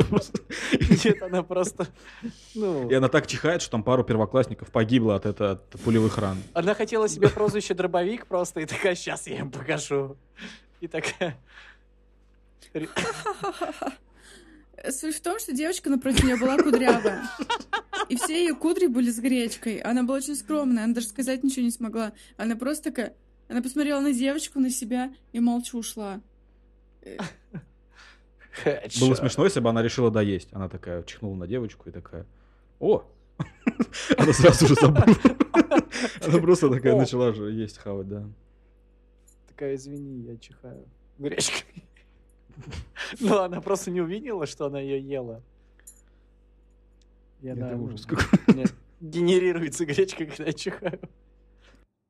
Нет, 1.04 1.22
она 1.22 1.42
просто... 1.42 1.87
Ну, 2.54 2.88
И 2.88 2.94
она 2.94 3.09
так 3.09 3.26
чихает, 3.26 3.62
что 3.62 3.72
там 3.72 3.83
пару 3.83 4.04
первоклассников 4.04 4.70
погибло 4.70 5.16
от, 5.16 5.26
этого, 5.26 5.52
от 5.52 5.70
пулевых 5.85 6.18
ран. 6.18 6.38
она 6.52 6.74
хотела 6.74 7.09
себе 7.09 7.28
прозвище 7.28 7.74
дробовик 7.74 8.26
просто, 8.26 8.61
и 8.61 8.66
такая, 8.66 8.94
сейчас 8.94 9.26
я 9.26 9.38
им 9.38 9.50
покажу. 9.50 10.16
И 10.80 10.88
такая... 10.88 11.37
Суть 14.90 15.16
в 15.16 15.20
том, 15.20 15.38
что 15.38 15.52
девочка 15.52 15.90
напротив 15.90 16.24
нее 16.24 16.37
была 16.37 16.56
кудрявая. 16.58 17.28
И 18.08 18.16
все 18.16 18.46
ее 18.46 18.54
кудри 18.54 18.87
были 18.87 19.10
с 19.10 19.18
гречкой. 19.18 19.78
Она 19.78 20.02
была 20.02 20.18
очень 20.18 20.37
скромная, 20.37 20.84
она 20.84 20.94
даже 20.94 21.06
сказать 21.06 21.42
ничего 21.42 21.64
не 21.64 21.70
смогла. 21.70 22.12
Она 22.37 22.56
просто 22.56 22.90
такая... 22.90 23.14
Она 23.48 23.62
посмотрела 23.62 24.00
на 24.00 24.12
девочку, 24.12 24.58
на 24.58 24.70
себя 24.70 25.14
и 25.32 25.40
молча 25.40 25.76
ушла. 25.76 26.20
Было 29.00 29.14
смешно, 29.14 29.44
если 29.44 29.60
бы 29.60 29.68
она 29.68 29.82
решила 29.82 30.10
доесть. 30.10 30.48
Она 30.52 30.68
такая 30.68 31.02
чихнула 31.02 31.34
на 31.34 31.46
девочку 31.46 31.88
и 31.88 31.92
такая, 31.92 32.26
о! 32.80 33.04
Она 34.16 34.32
сразу 34.32 34.68
же 34.68 34.74
забыла. 34.74 35.06
Она 36.24 36.38
просто 36.38 36.70
такая 36.70 36.96
начала 36.96 37.32
же 37.32 37.50
есть, 37.50 37.78
хавать, 37.78 38.08
да. 38.08 38.24
Такая, 39.48 39.74
извини, 39.74 40.22
я 40.22 40.37
чихаю. 40.37 40.87
Гречкой. 41.18 41.84
Но 43.20 43.42
она 43.42 43.60
просто 43.60 43.90
не 43.90 44.00
увидела, 44.00 44.46
что 44.46 44.66
она 44.66 44.80
ее 44.80 45.00
ела. 45.00 45.42
И 47.42 47.48
она, 47.48 47.68
Это 47.68 47.76
ну, 47.76 47.84
ужас 47.84 48.06
какой. 48.06 48.54
Нет, 48.54 48.74
генерируется 49.00 49.84
гречка, 49.84 50.24
когда 50.26 50.44
я 50.44 50.52
чихаю. 50.52 51.00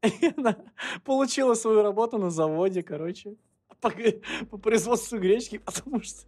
И 0.03 0.33
она 0.37 0.57
получила 1.05 1.55
свою 1.55 1.83
работу 1.83 2.19
на 2.19 2.31
заводе, 2.31 2.83
короче, 2.83 3.37
по, 3.81 3.91
по 4.51 4.59
производству 4.59 5.19
гречки, 5.19 5.59
потому 5.59 6.03
что 6.03 6.21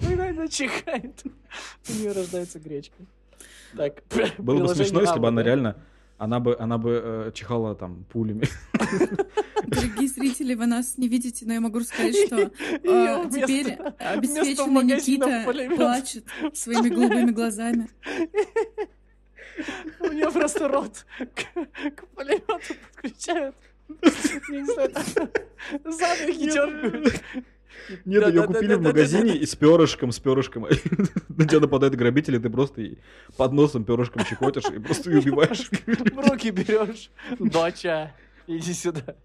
когда 0.00 0.28
она 0.28 0.48
чихает, 0.48 1.22
у 1.88 1.92
нее 1.92 2.12
рождается 2.12 2.58
гречка. 2.58 2.96
Так, 3.76 4.02
Было 4.38 4.66
бы 4.66 4.74
смешно, 4.74 5.00
если 5.00 5.18
бы 5.18 5.28
она 5.28 5.42
реально 5.42 5.76
Она 6.18 6.40
бы, 6.40 6.56
она 6.58 6.78
бы 6.78 7.00
э, 7.04 7.30
чихала 7.34 7.74
там 7.74 8.04
пулями. 8.10 8.48
Дорогие 9.66 10.08
зрители, 10.08 10.54
вы 10.54 10.66
нас 10.66 10.96
не 10.96 11.08
видите, 11.08 11.44
но 11.46 11.52
я 11.54 11.60
могу 11.60 11.80
сказать, 11.80 12.16
что 12.26 12.50
вместо- 12.82 13.28
теперь 13.30 13.64
вместо 13.76 13.94
обеспеченный 13.98 14.84
Никита 14.84 15.42
плачет 15.76 16.24
своими 16.54 16.88
голубыми 16.88 17.30
глазами. 17.32 17.88
У 20.00 20.06
нее 20.12 20.30
просто 20.30 20.68
рот 20.68 21.04
к, 21.18 21.90
к 21.90 22.06
пулемету 22.14 22.74
подключают. 22.92 23.56
Не 24.48 24.64
знаю, 24.64 24.92
за 25.84 26.26
ноги 26.26 26.50
дергают. 26.50 27.22
Нет, 28.04 28.28
ее 28.28 28.42
купили 28.44 28.74
в 28.74 28.82
магазине 28.82 29.36
и 29.36 29.46
с 29.46 29.54
перышком, 29.54 30.12
с 30.12 30.18
перышком. 30.18 30.62
На 31.28 31.46
тебя 31.46 31.60
нападает 31.60 31.94
грабитель, 31.96 32.36
и 32.36 32.38
ты 32.38 32.50
просто 32.50 32.82
под 33.36 33.52
носом 33.52 33.84
перышком 33.84 34.24
чекотишь 34.24 34.64
и 34.74 34.78
просто 34.78 35.10
ее 35.10 35.18
убиваешь. 35.20 35.70
В 35.86 36.30
руки 36.30 36.50
берешь. 36.50 37.10
Доча, 37.38 38.14
иди 38.46 38.72
сюда. 38.72 39.16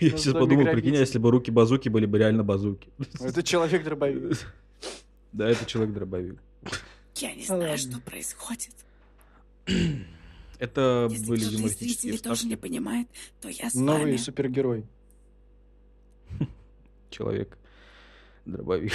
Я 0.00 0.12
Ну, 0.12 0.18
сейчас 0.18 0.32
подумал, 0.32 0.64
прикинь, 0.72 0.94
если 0.94 1.18
бы 1.18 1.30
руки 1.30 1.50
базуки 1.50 1.88
были 1.90 2.06
бы 2.06 2.18
реально 2.18 2.42
базуки. 2.42 2.88
Это 3.20 3.42
человек-дробовик. 3.42 4.38
Да, 5.32 5.48
это 5.48 5.66
человек-дробовик. 5.66 6.38
Я 7.16 7.34
не 7.34 7.44
Ну 7.48 7.56
знаю, 7.56 7.76
что 7.76 8.00
происходит. 8.00 8.70
Это 10.60 11.08
Если 11.10 11.26
были 11.26 11.40
кто-то 11.40 11.54
из 11.54 11.58
юмористические 11.58 12.12
зрителей 12.12 12.18
тоже 12.30 12.46
не 12.46 12.56
понимает, 12.56 13.08
то 13.40 13.48
я 13.48 13.68
с 13.68 13.74
Новый 13.74 14.02
вами. 14.02 14.16
супергерой. 14.16 14.84
Человек-дробовик. 18.44 18.92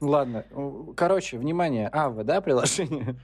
Ладно, 0.00 0.44
короче, 0.96 1.38
внимание, 1.38 1.88
Ава, 1.92 2.24
да, 2.24 2.40
приложение? 2.40 3.14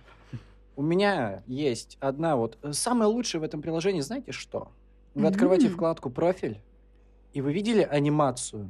У 0.76 0.82
меня 0.82 1.42
есть 1.46 1.96
одна 2.00 2.36
вот... 2.36 2.56
э, 2.62 2.72
Самое 2.72 3.10
лучшее 3.10 3.40
в 3.40 3.44
этом 3.44 3.60
приложении, 3.62 4.00
знаете 4.00 4.30
что? 4.30 4.68
Вы 5.14 5.26
открываете 5.26 5.68
вкладку 5.68 6.08
«Профиль», 6.08 6.60
и 7.32 7.40
вы 7.40 7.52
видели 7.52 7.82
анимацию? 7.82 8.68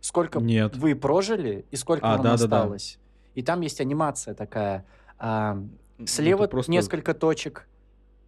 Сколько 0.00 0.38
Нет. 0.38 0.76
вы 0.76 0.94
прожили 0.94 1.64
и 1.72 1.76
сколько 1.76 2.06
А, 2.06 2.12
вам 2.16 2.22
да-да-да. 2.22 2.44
осталось. 2.44 2.98
И 3.34 3.42
там 3.42 3.60
есть 3.62 3.80
анимация 3.80 4.34
такая. 4.34 4.84
а, 5.18 5.54
Ну, 5.98 6.06
слева 6.06 6.46
просто- 6.46 6.70
несколько 6.70 7.12
точек, 7.14 7.66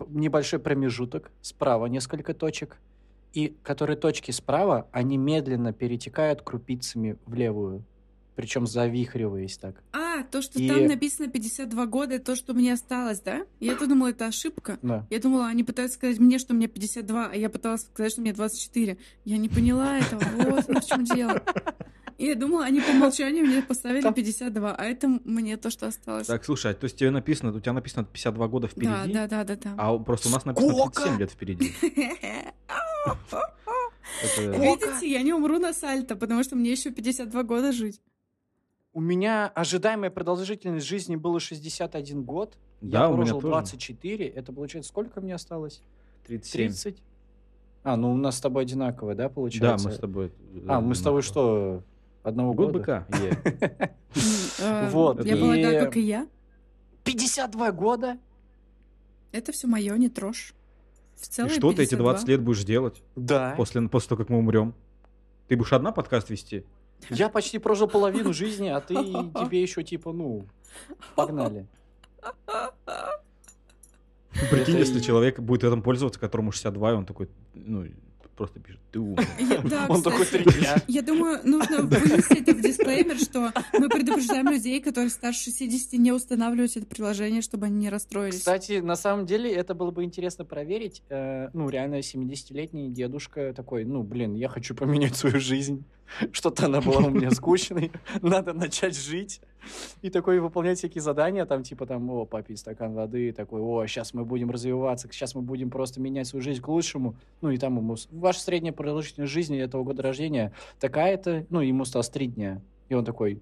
небольшой 0.09 0.59
промежуток, 0.59 1.31
справа 1.41 1.87
несколько 1.87 2.35
точек. 2.35 2.79
И 3.35 3.55
которые 3.63 3.97
точки 3.97 4.31
справа, 4.31 4.89
они 4.93 5.19
медленно 5.19 5.73
перетекают 5.73 6.41
крупицами 6.43 7.19
в 7.27 7.35
левую. 7.35 7.85
Причем 8.37 8.67
завихриваясь 8.67 9.57
так. 9.59 9.83
А, 9.93 10.23
то, 10.25 10.43
что 10.43 10.59
И- 10.59 10.69
там 10.69 10.87
написано 10.87 11.29
52 11.29 11.87
года, 11.87 12.15
это 12.15 12.25
то, 12.27 12.37
что 12.37 12.53
мне 12.55 12.73
осталось, 12.73 13.21
да? 13.21 13.47
Я-то 13.61 13.87
думала, 13.87 14.09
это 14.11 14.27
ошибка. 14.27 14.79
Да. 14.83 15.07
Я 15.11 15.21
думала, 15.21 15.47
они 15.47 15.63
пытаются 15.63 15.97
сказать 15.99 16.19
мне, 16.19 16.39
что 16.39 16.53
мне 16.55 16.67
52, 16.67 17.31
а 17.33 17.37
я 17.37 17.49
пыталась 17.51 17.83
сказать, 17.83 18.13
что 18.13 18.21
мне 18.23 18.33
24. 18.33 18.97
Я 19.25 19.37
не 19.37 19.49
поняла 19.49 19.99
этого. 19.99 20.21
Вот 20.51 20.67
в 20.69 20.89
чем 20.89 21.05
дело. 21.05 21.43
И 22.19 22.27
я 22.27 22.35
думала, 22.37 22.65
они 22.65 22.81
по 22.81 22.91
умолчанию 22.91 23.45
мне 23.45 23.63
поставили 23.63 24.01
Там- 24.03 24.15
52, 24.15 24.75
а 24.75 24.85
это 24.85 25.09
мне 25.25 25.57
то, 25.57 25.71
что 25.71 25.87
осталось. 25.89 26.27
Так, 26.27 26.45
слушай, 26.45 26.71
а 26.71 26.75
то 26.75 26.85
есть 26.85 26.97
тебе 26.97 27.11
написано, 27.11 27.53
у 27.53 27.61
тебя 27.61 27.73
написано 27.73 28.05
52 28.05 28.49
года 28.49 28.69
да, 28.69 28.73
впереди? 28.73 29.13
да, 29.13 29.27
да, 29.27 29.45
да, 29.45 29.57
да. 29.57 29.75
А 29.77 29.93
у- 29.95 30.01
просто 30.01 30.29
у 30.29 30.33
нас 30.33 30.45
написано 30.45 30.73
Сколько? 30.75 31.03
37 31.03 31.19
лет 31.21 31.31
впереди. 31.31 31.73
Видите, 34.39 35.11
я 35.11 35.23
не 35.23 35.33
умру 35.33 35.59
на 35.59 35.73
сальто, 35.73 36.17
потому 36.17 36.45
что 36.45 36.57
мне 36.57 36.71
еще 36.73 36.91
52 36.91 37.43
года 37.43 37.73
жить. 37.73 38.01
У 38.93 39.01
меня 39.01 39.49
ожидаемая 39.49 40.11
продолжительность 40.11 40.87
жизни 40.87 41.17
была 41.17 41.41
61 41.41 42.23
год. 42.23 42.57
Да, 42.81 43.01
я 43.01 43.09
у 43.09 43.15
меня 43.15 43.23
прожил 43.33 43.41
тоже. 43.41 43.53
24. 43.53 44.29
Это 44.29 44.53
получается, 44.53 44.91
сколько 44.91 45.21
мне 45.21 45.35
осталось? 45.35 45.83
37. 46.27 46.69
30? 46.69 47.03
А, 47.83 47.97
ну 47.97 48.13
у 48.13 48.17
нас 48.17 48.39
с 48.39 48.41
тобой 48.41 48.63
одинаково, 48.63 49.15
да, 49.15 49.25
Да, 49.25 49.29
получается? 49.31 49.89
мы 49.89 49.95
с 49.95 49.99
тобой. 49.99 50.33
А, 50.69 50.79
э, 50.79 50.81
мы 50.81 50.95
с 50.95 51.03
тобой 51.03 51.23
что, 51.23 51.83
одного 52.25 52.53
Год 52.55 52.73
года? 52.73 52.79
быка. 52.79 53.07
е. 53.23 53.31
М, 53.31 53.91
э, 54.59 54.91
Вот, 54.91 55.25
Я 55.25 55.37
полагаю, 55.37 55.85
как 55.85 55.97
и 55.97 56.01
я. 56.01 56.27
52 57.05 57.71
года? 57.73 58.19
Это 59.33 59.53
все 59.53 59.67
мое, 59.69 59.97
не 59.97 60.09
трожь. 60.09 60.55
В 61.17 61.39
И 61.39 61.49
что 61.49 61.73
ты 61.73 61.83
эти 61.85 61.95
20 61.95 62.27
лет 62.29 62.41
будешь 62.41 62.65
делать 62.65 63.03
Да. 63.15 63.55
после, 63.57 63.81
после 63.89 64.09
того, 64.09 64.19
как 64.19 64.31
мы 64.31 64.39
умрем? 64.39 64.75
Ты 65.49 65.57
будешь 65.57 65.73
одна 65.73 65.93
подкаст 65.93 66.31
вести? 66.31 66.65
Я 67.11 67.29
почти 67.29 67.59
прожил 67.59 67.87
половину 67.89 68.33
жизни, 68.33 68.69
а 68.69 68.81
ты 68.81 68.95
тебе 69.45 69.63
еще 69.63 69.83
типа, 69.85 70.13
ну, 70.13 70.47
погнали. 71.15 71.67
Прикинь, 74.51 74.79
если 74.79 75.01
человек 75.01 75.39
будет 75.39 75.63
этим 75.65 75.83
пользоваться, 75.83 76.19
которому 76.19 76.51
62, 76.51 76.91
и 76.91 76.95
он 76.95 77.07
такой, 77.07 77.29
ну, 77.55 77.85
просто 78.35 78.61
пишет, 78.61 78.81
ты 78.91 79.01
да, 79.69 79.87
Он 79.89 80.03
такой 80.03 80.27
три 80.27 80.45
дня. 80.45 80.77
Я 80.89 81.03
думаю, 81.03 81.41
нужно 81.45 81.83
вынести 81.83 82.41
это 82.41 82.53
в 82.53 82.61
дисклеймер, 82.61 83.19
что 83.19 83.53
мы 83.73 83.89
предупреждаем 83.89 84.49
людей, 84.49 84.81
которые 84.81 85.11
старше 85.11 85.45
60, 85.45 85.93
не 85.95 86.13
устанавливать 86.13 86.77
это 86.77 86.87
приложение, 86.87 87.43
чтобы 87.43 87.67
они 87.67 87.77
не 87.77 87.91
расстроились. 87.91 88.39
Кстати, 88.39 88.81
на 88.81 88.97
самом 88.97 89.27
деле, 89.27 89.53
это 89.53 89.75
было 89.75 89.91
бы 89.91 90.05
интересно 90.05 90.45
проверить. 90.45 91.03
Э, 91.09 91.49
ну, 91.53 91.69
реально, 91.69 92.01
70-летний 92.01 92.91
дедушка 92.91 93.53
такой, 93.55 93.85
ну, 93.85 94.03
блин, 94.03 94.35
я 94.35 94.49
хочу 94.49 94.75
поменять 94.75 95.17
свою 95.17 95.41
жизнь. 95.41 95.85
Что-то 96.33 96.67
она 96.67 96.81
была 96.81 97.07
у 97.07 97.11
меня 97.11 97.31
скучной. 97.31 97.91
Надо 98.23 98.53
начать 98.53 98.97
жить. 98.97 99.41
И 100.03 100.11
такой 100.11 100.41
выполнять 100.41 100.79
всякие 100.79 101.01
задания, 101.01 101.47
там, 101.47 101.63
типа, 101.63 101.87
там, 101.87 102.09
о, 102.11 102.27
попить 102.27 102.59
стакан 102.59 102.93
воды, 102.95 103.33
такой, 103.33 103.61
о, 103.61 103.87
сейчас 103.87 104.13
мы 104.13 104.25
будем 104.25 104.51
развиваться, 104.51 105.09
сейчас 105.11 105.35
мы 105.35 105.41
будем 105.41 105.71
просто 105.71 106.01
менять 106.01 106.27
свою 106.27 106.43
жизнь 106.43 106.61
к 106.61 106.69
лучшему. 106.69 107.17
Ну, 107.41 107.51
и 107.51 107.57
там 107.57 107.77
ему, 107.77 107.97
ваша 108.11 108.41
средняя 108.41 108.73
продолжительность 108.73 109.33
жизни 109.33 109.59
этого 109.59 109.83
года 109.83 110.03
рождения 110.03 110.53
такая-то, 110.81 111.47
ну, 111.49 111.61
ему 111.61 111.83
осталось 111.83 112.11
три 112.11 112.27
дня. 112.27 112.61
И 112.89 112.95
он 112.95 113.05
такой... 113.05 113.41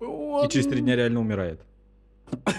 И 0.00 0.48
через 0.48 0.66
три 0.66 0.80
дня 0.80 0.94
реально 0.94 1.20
умирает. 1.20 1.60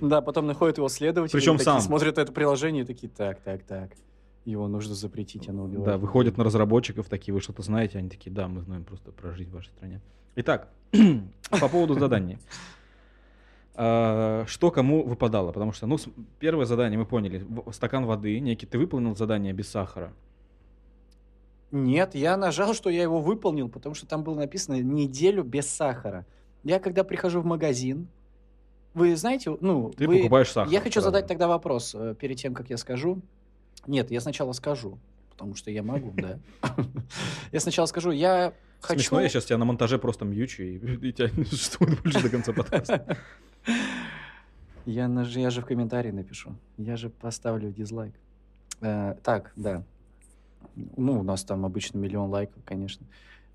Да, 0.00 0.22
потом 0.22 0.48
находят 0.48 0.78
его 0.78 0.88
следователи. 0.88 1.38
Причем 1.38 1.56
сам. 1.60 1.80
смотрят 1.80 2.18
это 2.18 2.32
приложение 2.32 2.82
и 2.82 2.86
такие, 2.86 3.08
так, 3.08 3.38
так, 3.40 3.62
так. 3.62 3.90
Его 4.44 4.68
нужно 4.68 4.94
запретить, 4.94 5.48
оно 5.48 5.64
убивает. 5.64 5.86
Да, 5.86 5.98
выходят 5.98 6.36
на 6.38 6.44
разработчиков 6.44 7.08
такие, 7.08 7.34
вы 7.34 7.40
что-то 7.40 7.62
знаете? 7.62 7.98
Они 7.98 8.08
такие, 8.08 8.30
да, 8.32 8.48
мы 8.48 8.62
знаем 8.62 8.84
просто 8.84 9.12
про 9.12 9.32
жизнь 9.32 9.50
в 9.50 9.54
вашей 9.54 9.68
стране. 9.70 10.00
Итак, 10.36 10.68
по 11.50 11.68
поводу 11.68 11.94
заданий. 11.98 12.38
А, 13.74 14.44
Что 14.46 14.70
кому 14.70 15.04
выпадало? 15.04 15.52
Потому 15.52 15.72
что, 15.72 15.86
ну, 15.86 15.98
первое 16.38 16.64
задание 16.66 16.98
мы 16.98 17.06
поняли. 17.06 17.46
Стакан 17.72 18.06
воды, 18.06 18.38
некий. 18.40 18.66
Ты 18.66 18.78
выполнил 18.78 19.14
задание 19.14 19.52
без 19.52 19.68
сахара. 19.68 20.12
Нет, 21.70 22.14
я 22.14 22.36
нажал, 22.36 22.74
что 22.74 22.90
я 22.90 23.02
его 23.02 23.20
выполнил, 23.20 23.68
потому 23.68 23.94
что 23.94 24.06
там 24.06 24.24
было 24.24 24.34
написано 24.34 24.80
неделю 24.80 25.44
без 25.44 25.68
сахара. 25.68 26.26
Я 26.64 26.80
когда 26.80 27.04
прихожу 27.04 27.40
в 27.40 27.44
магазин, 27.46 28.08
вы 28.92 29.14
знаете, 29.16 29.56
ну, 29.60 29.90
Ты 29.96 30.08
вы- 30.08 30.18
покупаешь 30.18 30.50
сахар. 30.50 30.72
Я 30.72 30.80
хочу 30.80 30.94
сразу. 30.94 31.06
задать 31.06 31.26
тогда 31.28 31.46
вопрос 31.46 31.94
э, 31.94 32.14
перед 32.18 32.38
тем, 32.38 32.54
как 32.54 32.70
я 32.70 32.76
скажу. 32.76 33.22
Нет, 33.86 34.10
я 34.10 34.20
сначала 34.20 34.52
скажу, 34.52 34.98
потому 35.30 35.54
что 35.54 35.70
я 35.70 35.82
могу, 35.82 36.12
да. 36.16 36.38
Я 37.52 37.60
сначала 37.60 37.86
скажу, 37.86 38.10
я 38.10 38.52
хочу... 38.80 39.00
Смешно, 39.00 39.20
я 39.20 39.28
сейчас 39.28 39.46
тебя 39.46 39.58
на 39.58 39.64
монтаже 39.64 39.98
просто 39.98 40.24
мьючу, 40.24 40.62
и, 40.62 41.12
тебя 41.12 41.30
не 41.36 41.44
существует 41.44 42.00
больше 42.02 42.22
до 42.22 42.28
конца 42.30 42.52
подкаста. 42.52 43.16
Я, 44.86 45.08
наж- 45.08 45.36
я 45.36 45.50
же 45.50 45.60
в 45.60 45.66
комментарии 45.66 46.10
напишу. 46.10 46.56
Я 46.78 46.96
же 46.96 47.10
поставлю 47.10 47.70
дизлайк. 47.70 48.14
Э, 48.80 49.14
так, 49.22 49.52
да. 49.54 49.84
Ну, 50.96 51.20
у 51.20 51.22
нас 51.22 51.44
там 51.44 51.66
обычно 51.66 51.98
миллион 51.98 52.30
лайков, 52.30 52.62
конечно. 52.64 53.06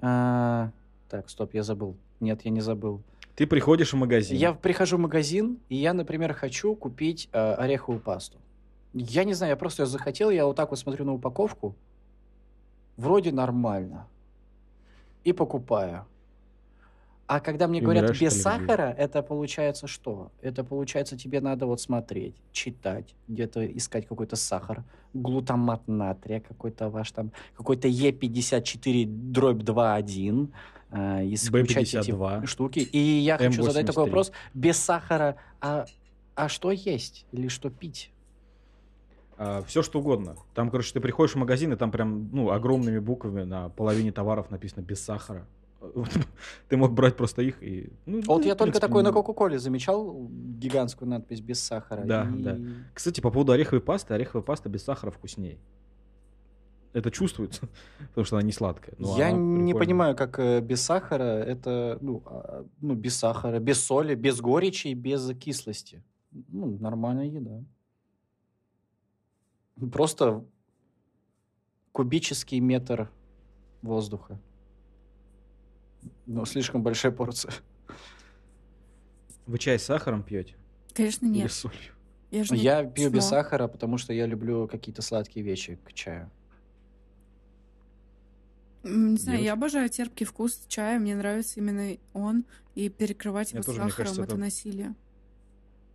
А, 0.01 0.69
так, 1.09 1.29
стоп, 1.29 1.53
я 1.53 1.63
забыл. 1.63 1.97
Нет, 2.19 2.41
я 2.45 2.51
не 2.51 2.61
забыл. 2.61 3.01
Ты 3.35 3.47
приходишь 3.47 3.91
в 3.93 3.97
магазин. 3.97 4.37
Я 4.37 4.53
прихожу 4.53 4.97
в 4.97 4.99
магазин, 5.01 5.57
и 5.67 5.75
я, 5.75 5.93
например, 5.93 6.33
хочу 6.33 6.75
купить 6.75 7.27
э, 7.33 7.53
ореховую 7.53 7.99
пасту. 7.99 8.37
Я 8.97 9.25
не 9.25 9.33
знаю, 9.33 9.51
я 9.51 9.57
просто 9.57 9.83
ее 9.83 9.87
захотел, 9.87 10.29
я 10.29 10.45
вот 10.45 10.55
так 10.55 10.69
вот 10.69 10.79
смотрю 10.79 11.03
на 11.03 11.13
упаковку. 11.13 11.75
Вроде 12.95 13.33
нормально. 13.33 14.07
И 15.25 15.33
покупаю. 15.33 16.05
А 17.27 17.41
когда 17.41 17.67
мне 17.67 17.81
говорят 17.81 18.03
умираешь 18.03 18.21
без 18.21 18.41
сахара, 18.41 18.95
это 18.97 19.21
получается 19.21 19.87
что? 19.87 20.31
Это 20.41 20.63
получается 20.63 21.17
тебе 21.17 21.41
надо 21.41 21.65
вот 21.65 21.81
смотреть, 21.81 22.35
читать, 22.53 23.15
где-то 23.27 23.65
искать 23.65 24.07
какой-то 24.07 24.37
сахар, 24.37 24.83
глутамат 25.13 25.87
натрия 25.87 26.39
какой-то 26.39 26.89
ваш 26.89 27.11
там, 27.11 27.31
какой-то 27.57 27.89
Е54 27.89 29.05
дробь 29.07 29.63
2.1, 29.63 30.53
э, 30.91 31.33
исключать 31.33 31.93
эти 31.95 32.11
B52. 32.11 32.45
штуки. 32.45 32.79
И 32.79 32.99
я 32.99 33.37
хочу 33.37 33.61
задать 33.63 33.87
такой 33.87 34.03
М83. 34.03 34.05
вопрос. 34.05 34.31
Без 34.53 34.77
сахара, 34.77 35.35
а, 35.59 35.85
а 36.35 36.47
что 36.47 36.71
есть 36.71 37.25
или 37.33 37.49
что 37.49 37.69
пить? 37.69 38.11
Все 39.67 39.81
что 39.83 39.99
угодно. 39.99 40.35
Там, 40.53 40.69
короче, 40.69 40.93
ты 40.93 40.99
приходишь 40.99 41.35
в 41.35 41.37
магазин, 41.37 41.73
и 41.73 41.75
там 41.75 41.91
прям, 41.91 42.29
ну, 42.31 42.51
огромными 42.51 42.99
буквами 42.99 43.43
на 43.43 43.69
половине 43.69 44.11
товаров 44.11 44.49
написано 44.51 44.83
без 44.83 45.03
сахара. 45.03 45.45
Ты 46.69 46.77
мог 46.77 46.93
брать 46.93 47.15
просто 47.15 47.41
их 47.41 47.61
и... 47.61 47.91
Ну, 48.05 48.21
Вот 48.25 48.41
да, 48.41 48.47
я 48.47 48.55
только 48.55 48.79
такой 48.79 49.03
на 49.03 49.09
не- 49.09 49.13
Кока-Коле 49.13 49.59
замечал 49.59 50.27
гигантскую 50.29 51.07
надпись 51.09 51.41
без 51.41 51.59
сахара. 51.59 52.03
Да, 52.03 52.27
и- 52.35 52.41
да. 52.41 52.57
Кстати, 52.93 53.21
по 53.21 53.29
поводу 53.29 53.51
ореховой 53.51 53.81
пасты, 53.81 54.13
ореховая 54.13 54.43
паста 54.43 54.69
без 54.69 54.83
сахара 54.83 55.11
вкуснее. 55.11 55.59
Это 56.93 57.11
чувствуется, 57.11 57.67
потому 58.09 58.25
что 58.25 58.37
она 58.37 58.45
не 58.45 58.53
сладкая. 58.53 58.95
но 58.97 59.17
Я 59.17 59.31
не 59.31 59.73
понимаю, 59.73 60.15
как 60.15 60.39
э, 60.39 60.61
без 60.61 60.81
сахара 60.81 61.23
это, 61.43 61.97
ну, 62.01 62.23
а, 62.25 62.65
ну, 62.79 62.95
без 62.95 63.17
сахара, 63.17 63.59
без 63.59 63.83
соли, 63.83 64.15
без 64.15 64.39
горечи 64.39 64.87
и 64.87 64.93
без 64.93 65.29
кислости. 65.37 66.01
Ну, 66.31 66.77
нормальная 66.79 67.25
еда. 67.25 67.63
Просто 69.91 70.45
кубический 71.91 72.59
метр 72.59 73.09
воздуха. 73.81 74.39
Ну, 76.25 76.45
слишком 76.45 76.81
большая 76.83 77.11
порция. 77.11 77.53
Вы 79.45 79.57
чай 79.59 79.77
с 79.77 79.83
сахаром 79.83 80.23
пьете? 80.23 80.55
Конечно, 80.93 81.25
Или 81.25 81.33
нет. 81.39 81.51
с 81.51 81.55
солью? 81.55 81.93
Я 82.31 82.43
же 82.43 82.53
не 82.55 82.61
Я 82.61 82.83
пью 82.83 83.09
без 83.11 83.25
сахара, 83.25 83.67
потому 83.67 83.97
что 83.97 84.13
я 84.13 84.25
люблю 84.25 84.67
какие-то 84.67 85.01
сладкие 85.01 85.45
вещи 85.45 85.77
к 85.83 85.93
чаю. 85.93 86.31
Не 88.83 89.17
знаю, 89.17 89.37
Девочки? 89.37 89.43
я 89.45 89.53
обожаю 89.53 89.89
терпкий 89.89 90.25
вкус 90.25 90.63
чая, 90.67 90.99
мне 90.99 91.15
нравится 91.15 91.59
именно 91.59 91.97
он, 92.13 92.45
и 92.75 92.89
перекрывать 92.89 93.51
его 93.53 93.63
тоже, 93.63 93.81
мне 93.81 93.89
сахаром 93.89 94.05
кажется, 94.05 94.21
это 94.23 94.31
это- 94.33 94.39
насилие. 94.39 94.95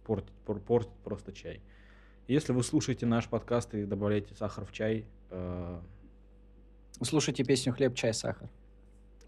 Портит, 0.05 0.33
пор- 0.45 0.61
портит 0.61 0.93
просто 1.05 1.33
чай. 1.33 1.62
Если 2.31 2.53
вы 2.53 2.62
слушаете 2.62 3.07
наш 3.07 3.26
подкаст 3.26 3.74
и 3.74 3.85
добавляете 3.85 4.37
сахар 4.37 4.64
в 4.64 4.70
чай, 4.70 5.05
э, 5.31 5.81
Слушайте 7.03 7.43
песню 7.43 7.72
«Хлеб, 7.72 7.97
чай, 7.97 8.14
сахар». 8.14 8.49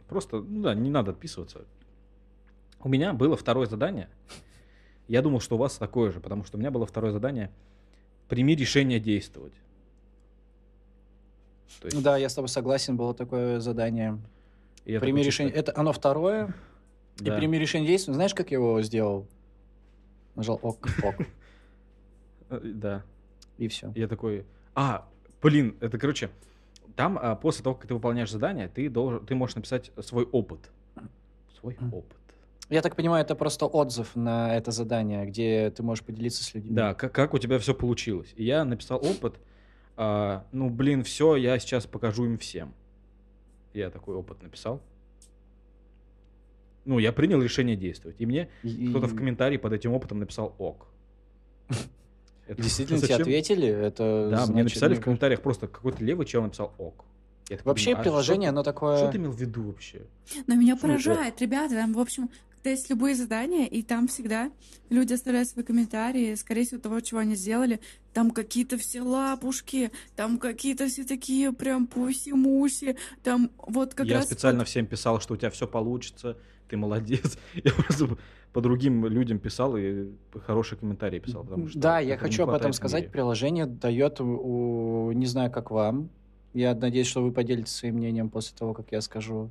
просто, 0.07 0.37
ну 0.41 0.63
да, 0.63 0.73
не 0.75 0.89
надо 0.89 1.11
отписываться. 1.11 1.65
У 2.79 2.89
меня 2.89 3.13
было 3.13 3.37
второе 3.37 3.67
задание. 3.67 4.09
Я 5.09 5.21
думал, 5.21 5.41
что 5.41 5.57
у 5.57 5.59
вас 5.59 5.79
такое 5.79 6.13
же, 6.13 6.21
потому 6.21 6.45
что 6.45 6.59
у 6.59 6.61
меня 6.61 6.71
было 6.71 6.87
второе 6.87 7.11
задание. 7.11 7.51
Прими 8.29 8.55
решение 8.55 9.01
действовать. 9.01 9.55
То 11.81 11.89
есть 11.89 12.01
Да, 12.05 12.17
я 12.17 12.29
с 12.29 12.35
тобой 12.35 12.51
согласен, 12.51 12.97
было 12.97 13.15
такое 13.15 13.59
задание. 13.59 14.17
я 14.85 15.01
прими 15.01 15.25
решение. 15.25 15.53
Это 15.53 15.73
оно 15.75 15.93
второе. 15.93 16.55
да. 17.17 17.35
И 17.35 17.37
прими 17.37 17.59
решение 17.59 17.89
действия. 17.89 18.15
Знаешь, 18.15 18.33
как 18.33 18.53
я 18.53 18.59
его 18.59 18.81
сделал? 18.81 19.27
Нажал 20.37 20.61
ок, 20.63 20.87
ок, 21.03 21.17
Да. 22.61 23.05
и 23.59 23.69
все. 23.69 23.93
Я 23.95 24.09
такой, 24.09 24.45
а, 24.75 25.09
блин, 25.43 25.77
это, 25.81 25.99
короче, 25.99 26.31
там 26.97 27.19
а, 27.21 27.35
после 27.37 27.63
того, 27.65 27.75
как 27.77 27.87
ты 27.87 27.95
выполняешь 27.95 28.31
задание, 28.31 28.69
ты 28.69 28.89
должен, 28.89 29.25
ты 29.25 29.35
можешь 29.35 29.57
написать 29.57 29.91
свой 30.01 30.25
опыт. 30.25 30.71
Свой 31.59 31.77
опыт. 31.93 32.17
Я 32.69 32.81
так 32.81 32.97
понимаю, 32.97 33.23
это 33.25 33.35
просто 33.35 33.67
отзыв 33.67 34.17
на 34.17 34.57
это 34.57 34.71
задание, 34.71 35.27
где 35.27 35.71
ты 35.71 35.83
можешь 35.83 36.05
поделиться 36.05 36.43
с 36.43 36.55
людьми. 36.55 36.75
Да, 36.75 36.95
как, 36.95 37.13
как 37.13 37.35
у 37.35 37.39
тебя 37.39 37.59
все 37.59 37.75
получилось. 37.75 38.33
И 38.37 38.45
я 38.45 38.65
написал 38.65 38.99
опыт. 38.99 39.39
а, 39.97 40.47
ну, 40.53 40.71
блин, 40.71 41.03
все, 41.05 41.37
я 41.37 41.59
сейчас 41.59 41.87
покажу 41.87 42.25
им 42.25 42.39
всем. 42.39 42.73
Я 43.75 43.91
такой 43.91 44.17
опыт 44.17 44.43
написал. 44.43 44.81
Ну, 46.85 46.99
я 46.99 47.13
принял 47.13 47.41
решение 47.43 47.77
действовать. 47.77 48.17
И 48.21 48.27
мне 48.27 48.49
И- 48.63 48.89
кто-то 48.89 49.07
в 49.07 49.15
комментарии 49.17 49.57
под 49.57 49.73
этим 49.73 49.93
опытом 49.93 50.19
написал 50.19 50.55
ок. 50.59 50.89
Это 52.53 52.63
Действительно 52.63 52.99
тебе 52.99 53.09
зачем? 53.09 53.23
ответили? 53.23 53.69
Это 53.69 54.29
Да, 54.31 54.37
мне 54.37 54.47
значит, 54.47 54.65
написали 54.65 54.95
в 54.95 54.99
ну, 54.99 55.03
комментариях 55.05 55.41
просто 55.41 55.67
какой-то 55.69 56.05
левый 56.05 56.27
чел 56.27 56.43
написал 56.43 56.73
ок. 56.79 57.05
Я 57.49 57.57
такой 57.57 57.71
Вообще 57.71 57.91
думаю, 57.91 58.01
а 58.01 58.03
приложение, 58.03 58.47
что 58.49 58.51
оно 58.51 58.63
такое... 58.63 58.97
Что 58.99 59.09
ты 59.09 59.19
имел 59.19 59.33
в 59.33 59.41
виду 59.41 59.63
вообще? 59.65 60.03
Но 60.47 60.55
меня 60.55 60.77
Что 60.77 60.87
это? 60.87 61.03
поражает, 61.03 61.41
ребята, 61.41 61.75
там, 61.75 61.93
в 61.93 61.99
общем, 61.99 62.31
когда 62.63 62.71
есть 62.71 62.91
любые 62.91 63.17
задания, 63.17 63.67
и 63.67 63.83
там 63.83 64.07
всегда 64.07 64.53
люди 64.89 65.13
оставляют 65.13 65.49
свои 65.49 65.65
комментарии, 65.65 66.35
скорее 66.37 66.65
всего, 66.65 66.81
того, 66.81 67.01
чего 67.01 67.19
они 67.19 67.35
сделали, 67.35 67.81
там 68.13 68.31
какие-то 68.31 68.79
все 68.79 69.03
лапушки, 69.03 69.91
там 70.15 70.39
какие-то 70.39 70.87
все 70.87 71.05
такие 71.05 71.53
прям 71.53 71.89
пуси-муси, 71.89 72.97
там 73.25 73.51
вот 73.67 73.95
как 73.95 74.07
я 74.07 74.19
раз... 74.19 74.27
специально 74.27 74.65
всем 74.65 74.87
писал, 74.87 75.21
что 75.21 75.35
у 75.35 75.37
тебя 75.37 75.51
все 75.51 75.67
получится, 75.67 76.39
ты 76.69 76.77
молодец. 76.77 77.37
Я 77.55 77.73
просто 77.73 78.17
по 78.53 78.61
другим 78.61 79.07
людям 79.07 79.39
писал 79.41 79.77
и 79.77 80.11
хорошие 80.47 80.79
комментарии 80.79 81.19
писал. 81.19 81.43
Потому 81.43 81.69
что 81.69 81.79
Да, 81.79 81.99
я 81.99 82.17
хочу 82.17 82.45
об 82.45 82.51
этом 82.51 82.73
сказать. 82.75 83.03
мире. 83.05 83.13
Приложение 83.13 83.67
дает, 83.67 84.21
у- 84.21 85.11
не 85.13 85.27
знаю, 85.27 85.51
как 85.51 85.71
вам, 85.71 86.11
я 86.55 86.75
надеюсь, 86.75 87.07
что 87.07 87.23
вы 87.23 87.33
поделитесь 87.33 87.73
своим 87.75 87.97
мнением 87.97 88.29
после 88.29 88.57
того, 88.57 88.75
как 88.75 88.93
я 88.93 89.01
скажу, 89.01 89.51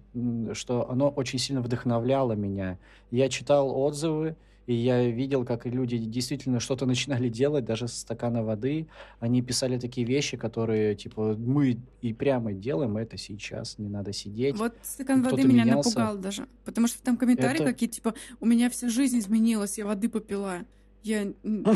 что 0.53 0.89
оно 0.89 1.09
очень 1.09 1.39
сильно 1.39 1.61
вдохновляло 1.61 2.33
меня. 2.33 2.77
Я 3.09 3.27
читал 3.29 3.75
отзывы, 3.75 4.35
и 4.67 4.73
я 4.75 5.03
видел, 5.09 5.43
как 5.43 5.65
люди 5.65 5.97
действительно 5.97 6.59
что-то 6.59 6.85
начинали 6.93 7.27
делать, 7.29 7.65
даже 7.65 7.87
со 7.87 7.99
стакана 8.01 8.43
воды. 8.43 8.87
Они 9.19 9.41
писали 9.41 9.79
такие 9.79 10.05
вещи, 10.05 10.37
которые, 10.37 10.95
типа, 10.95 11.35
мы 11.37 11.79
и 12.01 12.13
прямо 12.13 12.53
делаем 12.53 12.95
это 12.97 13.17
сейчас, 13.17 13.79
не 13.79 13.89
надо 13.89 14.13
сидеть. 14.13 14.55
Вот 14.57 14.73
стакан 14.83 15.23
воды 15.23 15.43
меня 15.43 15.63
менялся. 15.65 15.89
напугал 15.89 16.17
даже. 16.17 16.47
Потому 16.65 16.87
что 16.87 17.01
там 17.01 17.17
комментарии 17.17 17.55
Это- 17.61 17.65
какие 17.65 17.89
типа, 17.89 18.13
у 18.39 18.45
меня 18.45 18.69
вся 18.69 18.87
жизнь 18.89 19.17
изменилась, 19.17 19.77
я 19.79 19.85
воды 19.85 20.07
попила. 20.07 20.59
Я... 21.03 21.23
м, 21.43 21.65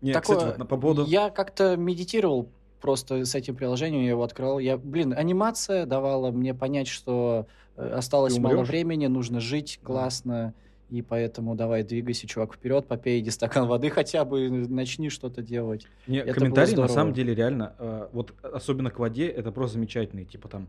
Не, 0.00 0.12
Такое- 0.12 0.36
кстати, 0.36 0.50
вот 0.50 0.58
на- 0.58 0.64
по 0.64 0.76
поводу... 0.76 1.04
Я 1.06 1.28
как-то 1.28 1.76
медитировал 1.76 2.48
просто 2.80 3.24
с 3.24 3.34
этим 3.34 3.56
приложением, 3.56 4.02
я 4.02 4.10
его 4.10 4.22
открыл. 4.22 4.58
Я, 4.58 4.76
блин, 4.76 5.14
анимация 5.16 5.86
давала 5.86 6.30
мне 6.30 6.54
понять, 6.54 6.88
что 6.88 7.46
э, 7.76 7.88
осталось 7.88 8.38
мало 8.38 8.62
времени, 8.62 9.06
нужно 9.06 9.40
жить 9.40 9.80
классно, 9.82 10.54
и 10.90 11.02
поэтому 11.02 11.54
давай 11.54 11.82
двигайся, 11.82 12.26
чувак, 12.26 12.54
вперед, 12.54 12.86
попей, 12.86 13.20
иди 13.20 13.30
стакан 13.30 13.66
воды 13.66 13.90
хотя 13.90 14.24
бы, 14.24 14.48
начни 14.48 15.10
что-то 15.10 15.42
делать. 15.42 15.86
Не, 16.06 16.18
Это 16.18 16.34
комментарии 16.34 16.74
на 16.74 16.88
самом 16.88 17.12
деле 17.12 17.34
реально, 17.34 17.74
э, 17.78 18.08
вот 18.12 18.34
особенно 18.42 18.90
к 18.90 18.98
воде, 18.98 19.28
это 19.28 19.52
просто 19.52 19.74
замечательные. 19.74 20.24
Типа 20.24 20.48
там, 20.48 20.68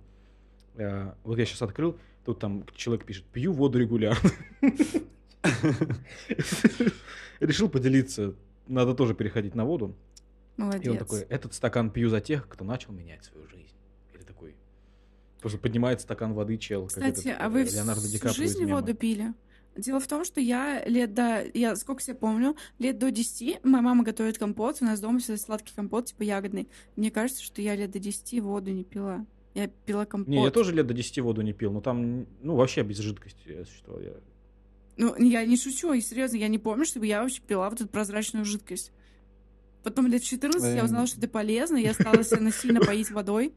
э, 0.76 1.12
вот 1.24 1.38
я 1.38 1.45
сейчас 1.45 1.62
открыл, 1.62 1.97
тут 2.26 2.39
там 2.39 2.66
человек 2.76 3.05
пишет, 3.05 3.26
пью 3.26 3.53
воду 3.53 3.80
регулярно. 3.80 4.30
Решил 7.39 7.70
поделиться, 7.70 8.34
надо 8.68 8.93
тоже 8.93 9.14
переходить 9.14 9.55
на 9.55 9.66
воду. 9.66 9.95
И 10.60 10.62
Молодец. 10.62 10.91
он 10.91 10.97
такой, 10.97 11.22
этот 11.22 11.53
стакан 11.53 11.89
пью 11.89 12.10
за 12.10 12.20
тех, 12.20 12.47
кто 12.49 12.66
начал 12.66 12.91
менять 12.91 13.24
свою 13.24 13.47
жизнь. 13.47 13.76
Или 14.14 14.24
такой, 14.24 14.57
просто 15.39 15.57
поднимает 15.57 16.01
стакан 16.01 16.34
воды 16.34 16.57
чел. 16.57 16.88
Кстати, 16.88 17.30
этот, 17.30 17.41
а 17.41 17.45
э, 17.45 17.49
вы 17.49 17.64
Леонардо 17.64 18.01
Ди 18.01 18.18
всю 18.18 18.28
Каприо 18.28 18.34
жизнь 18.34 18.66
воду 18.66 18.93
пили? 18.93 19.34
Дело 19.78 20.01
в 20.01 20.07
том, 20.07 20.26
что 20.26 20.41
я 20.41 20.84
лет 20.86 21.14
до... 21.14 21.45
Я 21.53 21.78
сколько 21.78 22.01
себя 22.01 22.16
помню, 22.16 22.57
лет 22.78 22.97
до 22.97 23.10
10 23.10 23.64
моя 23.64 23.82
мама 23.82 24.03
готовит 24.03 24.38
компот, 24.38 24.80
у 24.82 24.86
нас 24.86 24.99
дома 24.99 25.20
всегда 25.20 25.38
сладкий 25.38 25.74
компот, 25.74 26.07
типа 26.07 26.24
ягодный. 26.24 26.68
Мне 26.97 27.10
кажется, 27.10 27.41
что 27.41 27.62
я 27.62 27.78
лет 27.78 27.91
до 27.91 27.99
10 27.99 28.41
воду 28.41 28.72
не 28.72 28.84
пила. 28.84 29.26
Я 29.53 29.68
пила 29.68 30.05
компот. 30.05 30.28
Не, 30.28 30.43
я 30.43 30.51
тоже 30.51 30.74
лет 30.74 30.88
до 30.88 30.93
10 30.93 31.20
воду 31.20 31.41
не 31.41 31.53
пил, 31.53 31.72
но 31.72 31.80
там, 31.80 32.26
ну, 32.41 32.55
вообще 32.55 32.82
без 32.84 32.97
жидкости, 32.97 33.47
если 33.47 33.74
что. 33.74 33.97
Я... 34.01 34.12
Ну, 34.97 35.16
я 35.16 35.45
не 35.45 35.55
шучу, 35.55 35.93
и 35.93 36.01
серьезно, 36.01 36.36
я 36.36 36.49
не 36.49 36.60
помню, 36.60 36.84
чтобы 36.84 37.07
я 37.07 37.22
вообще 37.22 37.41
пила 37.41 37.70
вот 37.70 37.80
эту 37.80 37.89
прозрачную 37.89 38.43
жидкость. 38.43 38.91
Потом 39.84 40.07
лет 40.07 40.21
в 40.21 40.27
14 40.27 40.75
я 40.75 40.84
узнала, 40.84 41.07
что 41.07 41.17
это 41.17 41.27
полезно, 41.27 41.77
я 41.77 41.93
стала 41.93 42.23
себя 42.23 42.41
насильно 42.41 42.82
поить 42.82 43.11
водой. 43.11 43.53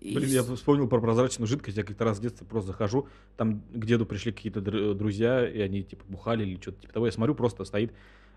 И 0.00 0.14
Блин, 0.14 0.30
я 0.30 0.42
вспомнил 0.42 0.88
про 0.88 1.00
прозрачную 1.00 1.48
жидкость. 1.48 1.76
Я 1.76 1.82
как-то 1.82 2.04
раз 2.04 2.18
в 2.18 2.22
детстве 2.22 2.46
просто 2.46 2.68
захожу, 2.68 3.08
там 3.36 3.62
к 3.72 3.84
деду 3.84 4.06
пришли 4.06 4.32
какие-то 4.32 4.60
др- 4.60 4.94
друзья, 4.94 5.48
и 5.48 5.60
они 5.60 5.82
типа 5.82 6.04
бухали 6.08 6.44
или 6.44 6.60
что-то 6.60 6.82
типа 6.82 6.92
того. 6.92 7.06
Я 7.06 7.12
смотрю, 7.12 7.34
просто 7.34 7.64
стоит 7.64 7.92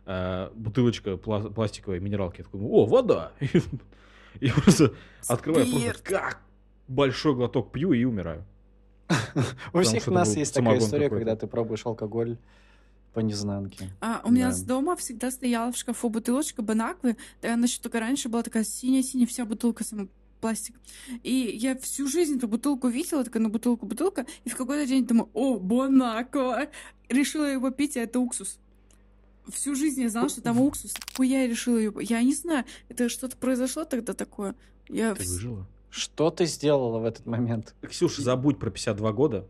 э, 0.05 0.49
бутылочка 0.55 1.11
пла- 1.11 1.53
пластиковой 1.53 1.99
минералки. 1.99 2.39
Я 2.39 2.45
такой, 2.45 2.61
о, 2.61 2.85
вода! 2.85 3.31
И 4.39 4.49
просто 4.49 4.93
открываю, 5.27 5.69
просто 5.69 6.03
как 6.03 6.41
большой 6.87 7.35
глоток 7.35 7.71
пью 7.71 7.93
и 7.93 8.03
умираю. 8.05 8.45
У 9.73 9.81
всех 9.81 10.07
нас 10.07 10.35
есть 10.35 10.53
такая 10.53 10.77
история, 10.77 11.09
когда 11.09 11.35
ты 11.35 11.47
пробуешь 11.47 11.85
алкоголь 11.85 12.37
по 13.13 13.19
незнанке. 13.19 13.89
А, 13.99 14.21
у 14.23 14.31
меня 14.31 14.49
Да. 14.49 14.53
с 14.55 14.63
дома 14.63 14.95
всегда 14.95 15.31
стояла 15.31 15.71
в 15.71 15.77
шкафу 15.77 16.09
бутылочка 16.09 16.61
Бонаквы. 16.61 17.17
Да, 17.41 17.53
Она 17.53 17.65
еще 17.65 17.81
только 17.81 17.99
раньше 17.99 18.29
была 18.29 18.43
такая 18.43 18.63
синяя-синяя, 18.63 19.27
вся 19.27 19.45
бутылка 19.45 19.83
сама 19.83 20.07
пластик. 20.39 20.75
И 21.23 21.33
я 21.33 21.77
всю 21.77 22.07
жизнь 22.07 22.37
эту 22.37 22.47
бутылку 22.47 22.87
видела, 22.87 23.23
такая, 23.23 23.43
ну, 23.43 23.49
бутылку, 23.49 23.85
бутылка, 23.85 24.25
и 24.43 24.49
в 24.49 24.55
какой-то 24.57 24.87
день 24.87 25.05
думаю, 25.05 25.29
о, 25.33 25.59
Бонаква! 25.59 26.67
Решила 27.09 27.45
его 27.45 27.69
пить, 27.69 27.97
а 27.97 28.01
это 28.01 28.19
уксус. 28.19 28.57
Всю 29.49 29.75
жизнь 29.75 30.01
я 30.01 30.09
знала, 30.09 30.29
что 30.29 30.41
там 30.41 30.59
уксус. 30.61 30.93
Хуя 31.15 31.41
я 31.41 31.47
решила 31.47 31.77
ее... 31.77 31.93
Я 32.01 32.21
не 32.23 32.33
знаю, 32.33 32.63
это 32.89 33.09
что-то 33.09 33.35
произошло 33.37 33.83
тогда 33.85 34.13
такое. 34.13 34.55
Я... 34.87 35.13
Ты 35.15 35.27
выжила? 35.27 35.67
Что 35.89 36.31
ты 36.31 36.45
сделала 36.45 36.99
в 36.99 37.05
этот 37.05 37.25
момент? 37.25 37.75
Ксюша, 37.81 38.21
забудь 38.21 38.57
про 38.59 38.69
52 38.71 39.11
года. 39.11 39.47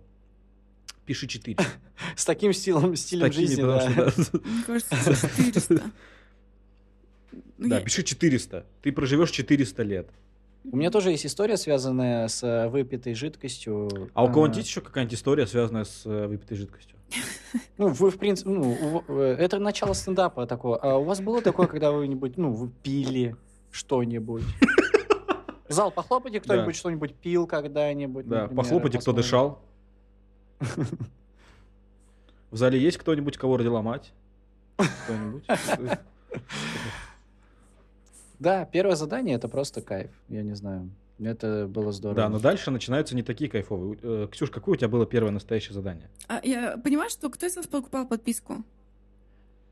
Пиши 1.06 1.28
4. 1.28 1.58
С 2.16 2.26
таким 2.26 2.54
стилем, 2.54 2.96
стилем 2.96 3.32
жизни, 3.32 3.62
потому 3.62 3.80
да. 3.80 4.12
Мне 4.44 4.64
кажется, 4.66 5.30
400. 5.38 5.82
Ну, 7.58 7.70
Да, 7.70 7.80
пиши 7.80 8.02
400. 8.04 8.66
Ты 8.82 8.92
проживешь 8.92 9.30
400 9.30 9.84
лет. 9.84 10.10
У 10.64 10.76
меня 10.78 10.90
тоже 10.90 11.12
есть 11.12 11.26
история, 11.28 11.58
связанная 11.58 12.28
с 12.28 12.44
э, 12.44 12.68
выпитой 12.68 13.14
жидкостью. 13.14 14.10
А 14.16 14.24
у 14.24 14.28
кого-нибудь 14.28 14.58
есть 14.58 14.70
еще 14.70 14.82
какая-нибудь 14.82 15.14
история, 15.16 15.46
связанная 15.48 15.84
с 15.86 16.06
э, 16.06 16.28
выпитой 16.28 16.58
жидкостью? 16.58 16.98
Ну, 17.78 17.88
вы, 17.90 18.10
в 18.10 18.18
принципе, 18.18 18.50
ну, 18.50 19.04
э, 19.08 19.36
это 19.40 19.60
начало 19.60 19.94
стендапа 19.94 20.48
такого. 20.48 20.78
А 20.78 20.98
у 20.98 21.04
вас 21.04 21.20
было 21.20 21.42
такое, 21.42 21.68
когда 21.68 21.92
вы-нибудь, 21.92 22.38
ну, 22.38 22.52
вы 22.52 22.70
пили 22.70 23.36
что-нибудь? 23.72 24.44
Зал, 25.68 25.92
похлопайте, 25.92 26.40
кто-нибудь 26.40 26.74
Да. 26.76 26.80
что-нибудь 26.80 27.16
пил 27.16 27.48
когда-нибудь. 27.48 28.28
Да, 28.28 28.42
например, 28.44 28.64
похлопайте, 28.64 28.98
кто 29.00 29.12
посмотрим. 29.12 29.24
дышал. 29.24 29.60
В 32.52 32.58
зале 32.58 32.80
есть 32.80 32.98
кто-нибудь, 32.98 33.38
кого 33.38 33.58
родила 33.58 33.82
мать? 33.82 34.12
Кто-нибудь? 34.78 35.44
Да, 38.40 38.66
первое 38.66 38.96
задание 38.96 39.36
это 39.36 39.48
просто 39.48 39.82
кайф, 39.82 40.10
я 40.30 40.42
не 40.42 40.56
знаю. 40.56 40.90
Это 41.20 41.68
было 41.68 41.92
здорово. 41.92 42.16
Да, 42.16 42.30
но 42.30 42.40
дальше 42.40 42.72
начинаются 42.72 43.16
не 43.16 43.22
такие 43.22 43.48
кайфовые. 43.50 44.00
Э, 44.02 44.28
Ксюш, 44.32 44.50
какое 44.50 44.74
у 44.74 44.76
тебя 44.76 44.88
было 44.88 45.06
первое 45.06 45.32
настоящее 45.32 45.74
задание? 45.74 46.10
А 46.28 46.42
я 46.44 46.78
понимаю, 46.78 47.12
что 47.12 47.30
кто 47.30 47.46
из 47.46 47.56
вас 47.56 47.68
покупал 47.68 48.08
подписку? 48.08 48.66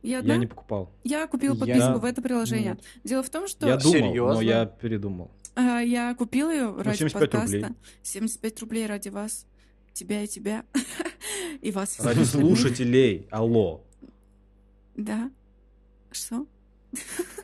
Я 0.03 0.19
одна? 0.19 0.35
Я 0.35 0.39
не 0.39 0.45
покупал. 0.45 0.91
Я 1.03 1.25
купила 1.25 1.53
Я- 1.55 1.59
подписку 1.59 1.93
Да. 1.93 1.97
в 1.97 2.05
это 2.05 2.21
приложение. 2.21 2.69
Нет. 2.73 2.83
Дело 3.03 3.23
в 3.23 3.29
том, 3.31 3.47
что 3.47 3.67
Я 3.67 3.77
думал, 3.77 3.93
но 3.95 3.99
Серьезно? 4.11 4.41
я 4.41 4.65
передумал. 4.67 5.31
а, 5.55 5.79
я 5.79 6.13
купила 6.13 6.51
ее 6.51 6.67
ради 6.79 6.97
75 6.97 7.31
подкаста. 7.31 7.55
рублей. 7.57 7.75
75 8.03 8.59
рублей 8.61 8.85
ради 8.85 9.09
вас. 9.09 9.47
Тебя 9.99 10.23
и 10.23 10.27
тебя. 10.27 10.63
И 11.61 11.71
вас. 11.71 11.99
Ради 11.99 12.23
слушателей. 12.23 13.27
Алло. 13.31 13.83
Да. 14.95 15.29
Что? 16.09 16.47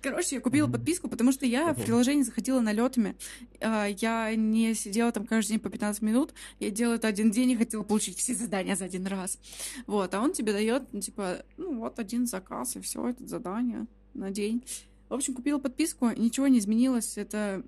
Короче, 0.00 0.36
я 0.36 0.40
купила 0.40 0.66
Мгм. 0.66 0.72
подписку, 0.78 1.08
потому 1.08 1.30
что 1.32 1.44
я 1.44 1.74
в 1.74 1.76
Мгм. 1.76 1.84
приложение 1.84 2.24
заходила 2.24 2.60
налетами. 2.60 3.14
А, 3.60 3.86
Я 3.88 4.34
не 4.34 4.72
сидела 4.74 5.12
там 5.12 5.26
каждый 5.26 5.50
день 5.50 5.60
по 5.60 5.68
15 5.68 6.00
минут. 6.00 6.32
Я 6.60 6.70
делала 6.70 6.94
это 6.94 7.08
один 7.08 7.30
день 7.30 7.50
и 7.50 7.56
хотела 7.56 7.82
получить 7.82 8.16
все 8.16 8.34
задания 8.34 8.74
за 8.74 8.86
один 8.86 9.06
раз. 9.06 9.38
Вот, 9.86 10.14
а 10.14 10.22
он 10.22 10.32
тебе 10.32 10.52
дает, 10.54 10.84
ну, 10.92 11.00
типа, 11.02 11.44
ну 11.58 11.78
вот 11.80 11.98
один 11.98 12.26
заказ, 12.26 12.74
и 12.76 12.80
все, 12.80 13.06
это 13.10 13.26
задание 13.26 13.86
на 14.14 14.30
день. 14.30 14.64
В 15.10 15.14
общем, 15.14 15.34
купила 15.34 15.58
подписку, 15.58 16.08
ничего 16.08 16.48
не 16.48 16.58
изменилось. 16.58 17.18
Это 17.18 17.62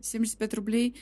75 0.00 0.54
рублей. 0.54 0.94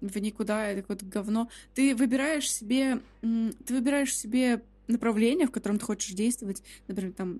В 0.00 0.18
никуда, 0.18 0.66
это 0.66 0.82
какое-то 0.82 1.06
говно. 1.06 1.48
Ты 1.74 1.94
выбираешь 1.94 2.50
себе, 2.50 3.00
ты 3.20 3.74
выбираешь 3.74 4.16
себе 4.16 4.62
направление, 4.86 5.46
в 5.46 5.50
котором 5.50 5.78
ты 5.78 5.84
хочешь 5.84 6.14
действовать. 6.14 6.62
Например, 6.86 7.12
там 7.12 7.38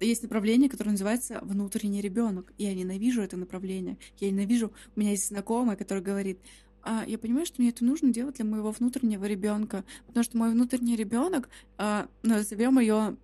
есть 0.00 0.22
направление, 0.22 0.68
которое 0.68 0.90
называется 0.90 1.40
внутренний 1.42 2.00
ребенок. 2.00 2.52
Я 2.58 2.74
ненавижу 2.74 3.22
это 3.22 3.36
направление. 3.36 3.98
Я 4.18 4.30
ненавижу. 4.30 4.72
У 4.96 5.00
меня 5.00 5.10
есть 5.10 5.28
знакомая, 5.28 5.76
которая 5.76 6.04
говорит, 6.04 6.38
а, 6.82 7.04
я 7.06 7.18
понимаю, 7.18 7.46
что 7.46 7.60
мне 7.62 7.70
это 7.70 7.84
нужно 7.84 8.12
делать 8.12 8.36
для 8.36 8.44
моего 8.44 8.72
внутреннего 8.72 9.24
ребенка, 9.24 9.84
потому 10.06 10.24
что 10.24 10.36
мой 10.36 10.50
внутренний 10.50 10.96
ребенок, 10.96 11.48
а, 11.78 12.08
назовем 12.22 12.78
ее 12.78 13.16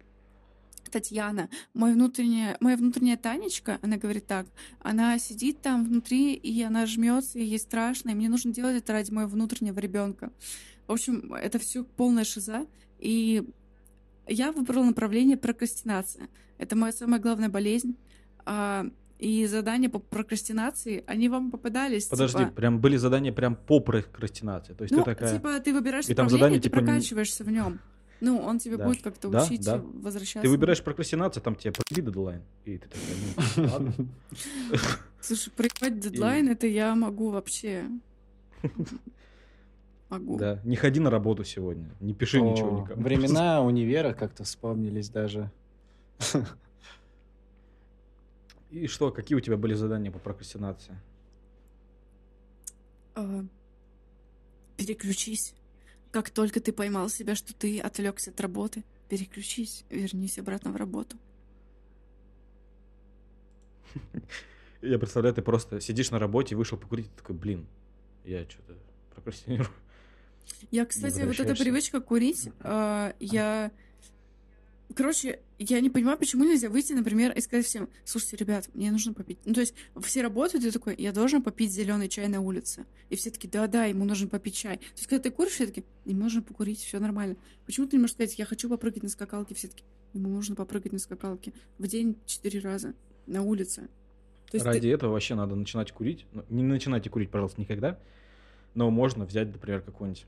Татьяна, 0.89 1.49
мой 1.75 1.93
внутренняя, 1.93 2.57
моя 2.61 2.77
внутренняя 2.77 3.17
Танечка, 3.17 3.79
она 3.83 3.97
говорит 3.97 4.27
так, 4.27 4.47
она 4.81 5.19
сидит 5.19 5.61
там 5.61 5.85
внутри, 5.85 6.35
и 6.35 6.63
она 6.63 6.87
жмется, 6.87 7.39
и 7.39 7.45
ей 7.45 7.59
страшно, 7.59 8.11
и 8.11 8.15
мне 8.15 8.29
нужно 8.29 8.53
делать 8.53 8.77
это 8.77 8.93
ради 8.93 9.11
моего 9.11 9.31
внутреннего 9.31 9.79
ребенка. 9.79 10.33
В 10.87 10.93
общем, 10.93 11.35
это 11.35 11.59
все 11.59 11.85
полная 11.85 12.25
шиза, 12.25 12.67
и 12.99 13.45
я 14.27 14.53
выбрала 14.53 14.85
направление 14.85 15.37
прокрастинация. 15.37 16.29
Это 16.59 16.77
моя 16.77 16.93
самая 16.93 17.21
главная 17.21 17.49
болезнь. 17.49 17.97
А, 18.45 18.87
и 19.19 19.47
задания 19.47 19.89
по 19.89 19.99
прокрастинации, 19.99 21.03
они 21.07 21.29
вам 21.29 21.51
попадались. 21.51 22.07
Подожди, 22.07 22.39
типа, 22.39 22.53
прям 22.53 22.81
были 22.81 22.97
задания 22.97 23.33
прям 23.33 23.57
по 23.57 23.81
прокрастинации. 23.81 24.75
То 24.75 24.83
есть 24.83 24.95
ну, 24.95 25.03
ты 25.03 25.05
такая... 25.05 25.35
типа, 25.35 25.59
ты 25.61 25.73
выбираешь 25.73 26.05
И 26.09 26.15
там 26.15 26.27
направление, 26.27 26.39
задание, 26.39 26.61
ты 26.61 26.69
типа, 26.69 26.79
прокачиваешься 26.79 27.45
в 27.45 27.51
нем. 27.51 27.81
Ну, 28.21 28.39
он 28.41 28.59
тебе 28.59 28.77
Да. 28.77 28.87
будет 28.87 29.03
как-то 29.03 29.29
Да, 29.29 29.45
учить 29.45 29.65
да. 29.65 29.79
возвращаться. 29.79 30.43
Ты 30.43 30.49
выбираешь 30.49 30.83
прокрастинацию, 30.83 31.43
там 31.43 31.55
тебе 31.55 31.73
проби 31.73 32.03
дедлайн. 32.05 32.43
И 32.65 32.79
ты 32.79 32.89
такая, 32.89 33.47
ну, 33.57 33.73
ладно. 33.73 33.95
Слушай, 35.21 35.51
проебать 35.51 36.01
дедлайн, 36.01 36.49
это 36.49 36.67
я 36.67 36.95
могу 36.95 37.31
вообще. 37.31 37.85
Могу. 40.09 40.39
Да, 40.39 40.61
не 40.65 40.75
ходи 40.75 41.01
на 41.01 41.11
работу 41.11 41.45
сегодня, 41.45 41.91
не 42.01 42.15
пиши 42.15 42.41
ничего 42.41 42.81
никому. 42.81 43.03
Времена 43.03 43.61
универа 43.63 44.15
как-то 44.15 44.43
вспомнились 44.45 45.11
даже. 45.11 45.51
И 48.71 48.87
что, 48.87 49.11
какие 49.11 49.37
у 49.37 49.41
тебя 49.41 49.57
были 49.57 49.75
задания 49.75 50.11
по 50.11 50.19
прокрастинации? 50.19 50.97
А, 53.15 53.45
переключись. 54.77 55.55
Как 56.11 56.31
только 56.31 56.61
ты 56.61 56.73
поймал 56.73 57.09
себя, 57.09 57.35
что 57.35 57.55
ты 57.55 57.81
отвлекся 57.81 58.31
от 58.31 58.41
работы, 58.41 58.85
переключись, 59.09 59.85
вернись 59.91 60.39
обратно 60.39 60.71
в 60.73 60.77
работу. 60.77 61.17
Я 64.81 64.99
представляю, 64.99 65.35
ты 65.35 65.43
просто 65.43 65.81
сидишь 65.81 66.11
на 66.11 66.19
работе, 66.19 66.57
вышел 66.57 66.79
покурить, 66.79 67.07
и 67.07 67.17
такой, 67.17 67.35
блин, 67.35 67.67
я 68.25 68.45
что-то 68.49 68.75
прокрастинирую. 69.13 69.69
Я, 70.71 70.87
кстати, 70.87 71.23
вот 71.23 71.39
эта 71.41 71.55
привычка 71.55 72.01
курить, 72.01 72.49
а, 72.61 73.15
я... 73.19 73.73
Короче, 74.95 75.41
я 75.59 75.81
не 75.81 75.91
понимаю, 75.91 76.17
почему 76.19 76.45
нельзя 76.45 76.71
выйти, 76.71 76.93
например, 76.95 77.33
и 77.33 77.41
сказать 77.41 77.67
всем, 77.67 77.89
слушайте, 78.05 78.37
ребят, 78.37 78.69
мне 78.75 78.91
нужно 78.91 79.13
попить. 79.13 79.39
Ну, 79.45 79.53
то 79.55 79.61
есть 79.61 79.75
все 80.03 80.23
работают, 80.23 80.65
и 80.65 80.69
ты 80.69 80.73
такой, 80.73 80.95
я 80.97 81.13
должен 81.13 81.43
попить 81.43 81.71
зеленый 81.73 82.09
чай 82.09 82.27
на 82.29 82.41
улице. 82.41 82.87
И 83.11 83.17
все 83.17 83.31
таки 83.31 83.47
да-да, 83.47 83.85
ему 83.85 84.05
нужно 84.05 84.29
попить 84.29 84.57
чай. 84.57 84.79
То 84.79 84.85
есть, 84.97 85.07
когда 85.07 85.23
ты 85.25 85.31
куришь, 85.31 85.53
все 85.53 85.67
таки 85.67 85.85
ему 86.07 86.23
нужно 86.23 86.43
покурить, 86.43 86.81
все 86.81 86.99
нормально. 87.01 87.37
Почему 87.67 87.87
ты 87.87 87.97
не 87.97 88.01
можешь 88.01 88.15
сказать, 88.15 88.39
я 88.39 88.47
хочу 88.47 88.69
попрыгать 88.69 89.03
на 89.03 89.09
скакалке, 89.11 89.55
все 89.55 89.69
таки 89.69 89.85
ему 90.15 90.31
нужно 90.31 90.55
попрыгать 90.57 90.93
на 90.93 90.99
скакалке 90.99 91.53
в 91.77 91.87
день 91.87 92.17
четыре 92.25 92.61
раза 92.61 92.95
на 93.27 93.43
улице. 93.43 93.83
То 94.51 94.57
есть 94.57 94.65
ты- 94.65 94.73
Ради 94.73 94.89
этого 94.89 95.13
вообще 95.13 95.35
надо 95.35 95.55
начинать 95.55 95.93
курить. 95.93 96.25
Ну, 96.33 96.45
не 96.49 96.63
начинайте 96.63 97.11
курить, 97.11 97.31
пожалуйста, 97.31 97.61
никогда. 97.61 97.99
Но 98.75 98.91
можно 98.91 99.27
взять, 99.27 99.49
например, 99.53 99.83
какую-нибудь 99.83 100.25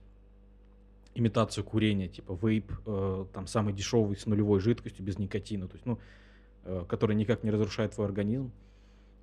имитацию 1.21 1.65
курения, 1.65 2.09
типа 2.09 2.39
вейп, 2.41 2.73
э, 2.87 3.27
там 3.33 3.47
самый 3.47 3.73
дешевый 3.73 4.17
с 4.17 4.27
нулевой 4.27 4.61
жидкостью, 4.61 5.05
без 5.05 5.19
никотина, 5.19 5.69
то 5.69 5.75
есть, 5.75 5.87
ну, 5.87 5.99
э, 6.65 6.85
который 6.89 7.15
никак 7.15 7.45
не 7.45 7.51
разрушает 7.51 7.95
твой 7.95 8.07
организм. 8.07 8.51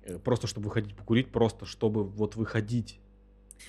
Э, 0.04 0.18
просто 0.18 0.46
чтобы 0.46 0.66
выходить 0.66 0.94
покурить, 0.94 1.28
просто 1.28 1.66
чтобы 1.66 2.04
вот 2.04 2.36
выходить. 2.36 2.98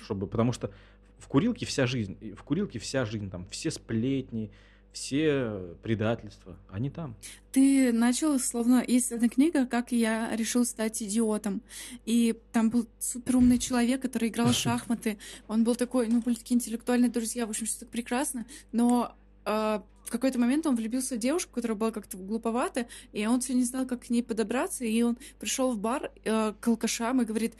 Чтобы, 0.02 0.26
потому 0.26 0.52
что 0.52 0.70
в 1.18 1.28
курилке 1.28 1.66
вся 1.66 1.86
жизнь, 1.86 2.34
в 2.34 2.42
курилке 2.42 2.78
вся 2.78 3.04
жизнь, 3.04 3.30
там 3.30 3.46
все 3.50 3.70
сплетни, 3.70 4.50
все 4.92 5.74
предательства, 5.82 6.56
они 6.70 6.90
там. 6.90 7.14
Ты 7.52 7.92
начал, 7.92 8.38
словно 8.38 8.84
есть 8.86 9.12
одна 9.12 9.28
книга, 9.28 9.66
как 9.66 9.92
я 9.92 10.34
решил 10.34 10.64
стать 10.64 11.02
идиотом. 11.02 11.62
И 12.06 12.36
там 12.52 12.70
был 12.70 12.86
суперумный 12.98 13.58
человек, 13.58 14.02
который 14.02 14.28
играл 14.28 14.48
в 14.48 14.54
шахматы. 14.56 15.18
Он 15.48 15.64
был 15.64 15.74
такой, 15.74 16.08
ну, 16.08 16.20
были 16.20 16.34
такие 16.34 16.56
интеллектуальные 16.56 17.10
друзья, 17.10 17.46
в 17.46 17.50
общем, 17.50 17.66
все 17.66 17.80
так 17.80 17.88
прекрасно. 17.88 18.46
Но 18.72 19.14
э, 19.44 19.80
в 20.04 20.10
какой-то 20.10 20.38
момент 20.38 20.66
он 20.66 20.76
влюбился 20.76 21.14
в 21.14 21.18
девушку, 21.18 21.52
которая 21.54 21.78
была 21.78 21.92
как-то 21.92 22.16
глуповата, 22.16 22.86
и 23.12 23.26
он 23.26 23.40
все 23.40 23.54
не 23.54 23.64
знал, 23.64 23.86
как 23.86 24.06
к 24.06 24.10
ней 24.10 24.22
подобраться. 24.22 24.84
И 24.84 25.02
он 25.02 25.16
пришел 25.38 25.72
в 25.72 25.78
бар 25.78 26.10
э, 26.24 26.52
к 26.60 26.68
алкашам 26.68 27.22
и 27.22 27.24
говорит, 27.24 27.54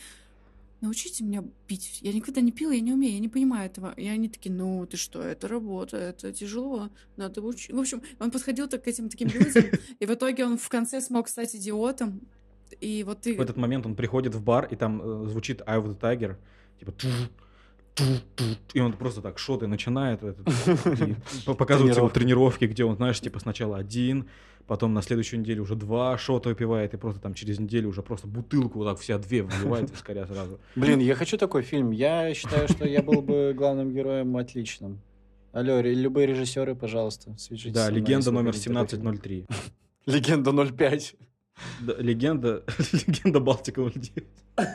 научите 0.80 1.24
меня 1.24 1.44
пить. 1.66 1.98
Я 2.02 2.12
никогда 2.12 2.40
не 2.40 2.52
пила, 2.52 2.72
я 2.72 2.80
не 2.80 2.92
умею, 2.92 3.14
я 3.14 3.20
не 3.20 3.28
понимаю 3.28 3.66
этого. 3.66 3.92
И 3.96 4.06
они 4.08 4.28
такие, 4.28 4.54
ну, 4.54 4.86
ты 4.86 4.96
что, 4.96 5.22
это 5.22 5.48
работа, 5.48 5.96
это 5.96 6.32
тяжело, 6.32 6.90
надо 7.16 7.42
учить. 7.42 7.72
В 7.72 7.78
общем, 7.78 8.02
он 8.18 8.30
подходил 8.30 8.68
так 8.68 8.84
к 8.84 8.88
этим 8.88 9.08
таким 9.08 9.28
людям, 9.28 9.64
и 9.98 10.06
в 10.06 10.10
итоге 10.10 10.44
он 10.44 10.58
в 10.58 10.68
конце 10.68 11.00
смог 11.00 11.28
стать 11.28 11.54
идиотом. 11.54 12.20
И 12.80 13.04
вот 13.04 13.22
ты... 13.22 13.36
В 13.36 13.40
этот 13.40 13.56
момент 13.56 13.86
он 13.86 13.94
приходит 13.94 14.34
в 14.34 14.42
бар, 14.42 14.66
и 14.70 14.76
там 14.76 15.00
э, 15.02 15.28
звучит 15.28 15.60
Eye 15.62 15.82
of 15.82 15.86
the 15.86 15.98
Tiger, 15.98 16.36
типа 16.78 16.92
ту, 16.92 17.08
ту, 17.94 18.04
ту, 18.36 18.44
и 18.72 18.80
он 18.80 18.92
просто 18.92 19.20
так 19.20 19.38
шоты 19.38 19.66
начинает, 19.66 20.20
показывают 21.58 21.96
его 21.96 22.08
тренировки, 22.08 22.64
где 22.64 22.84
он, 22.84 22.96
знаешь, 22.96 23.20
типа 23.20 23.40
сначала 23.40 23.76
один, 23.76 24.28
потом 24.70 24.94
на 24.94 25.02
следующую 25.02 25.40
неделю 25.40 25.64
уже 25.64 25.74
два 25.74 26.16
шота 26.16 26.48
выпивает, 26.50 26.94
и 26.94 26.96
просто 26.96 27.20
там 27.20 27.34
через 27.34 27.58
неделю 27.58 27.88
уже 27.88 28.02
просто 28.04 28.28
бутылку 28.28 28.78
вот 28.78 28.84
так 28.84 29.00
вся 29.00 29.18
две 29.18 29.42
вливает 29.42 29.90
вискаря 29.90 30.28
сразу. 30.28 30.60
Блин, 30.76 31.00
я 31.00 31.16
хочу 31.16 31.36
такой 31.36 31.62
фильм. 31.62 31.90
Я 31.90 32.32
считаю, 32.34 32.68
что 32.68 32.86
я 32.86 33.02
был 33.02 33.20
бы 33.20 33.52
главным 33.52 33.92
героем 33.92 34.36
отличным. 34.36 35.00
Алло, 35.50 35.80
любые 35.80 36.28
режиссеры, 36.28 36.76
пожалуйста, 36.76 37.36
свяжитесь 37.36 37.72
Да, 37.72 37.90
легенда 37.90 38.30
номер 38.30 38.52
хотите 38.52 38.70
такой 38.72 38.86
фильм. 38.86 39.08
1703. 39.08 39.46
Легенда 40.06 40.52
05. 40.52 41.16
Да, 41.80 41.94
легенда, 41.98 42.62
легенда 42.92 43.40
Балтика 43.40 43.82
09. 43.82 44.24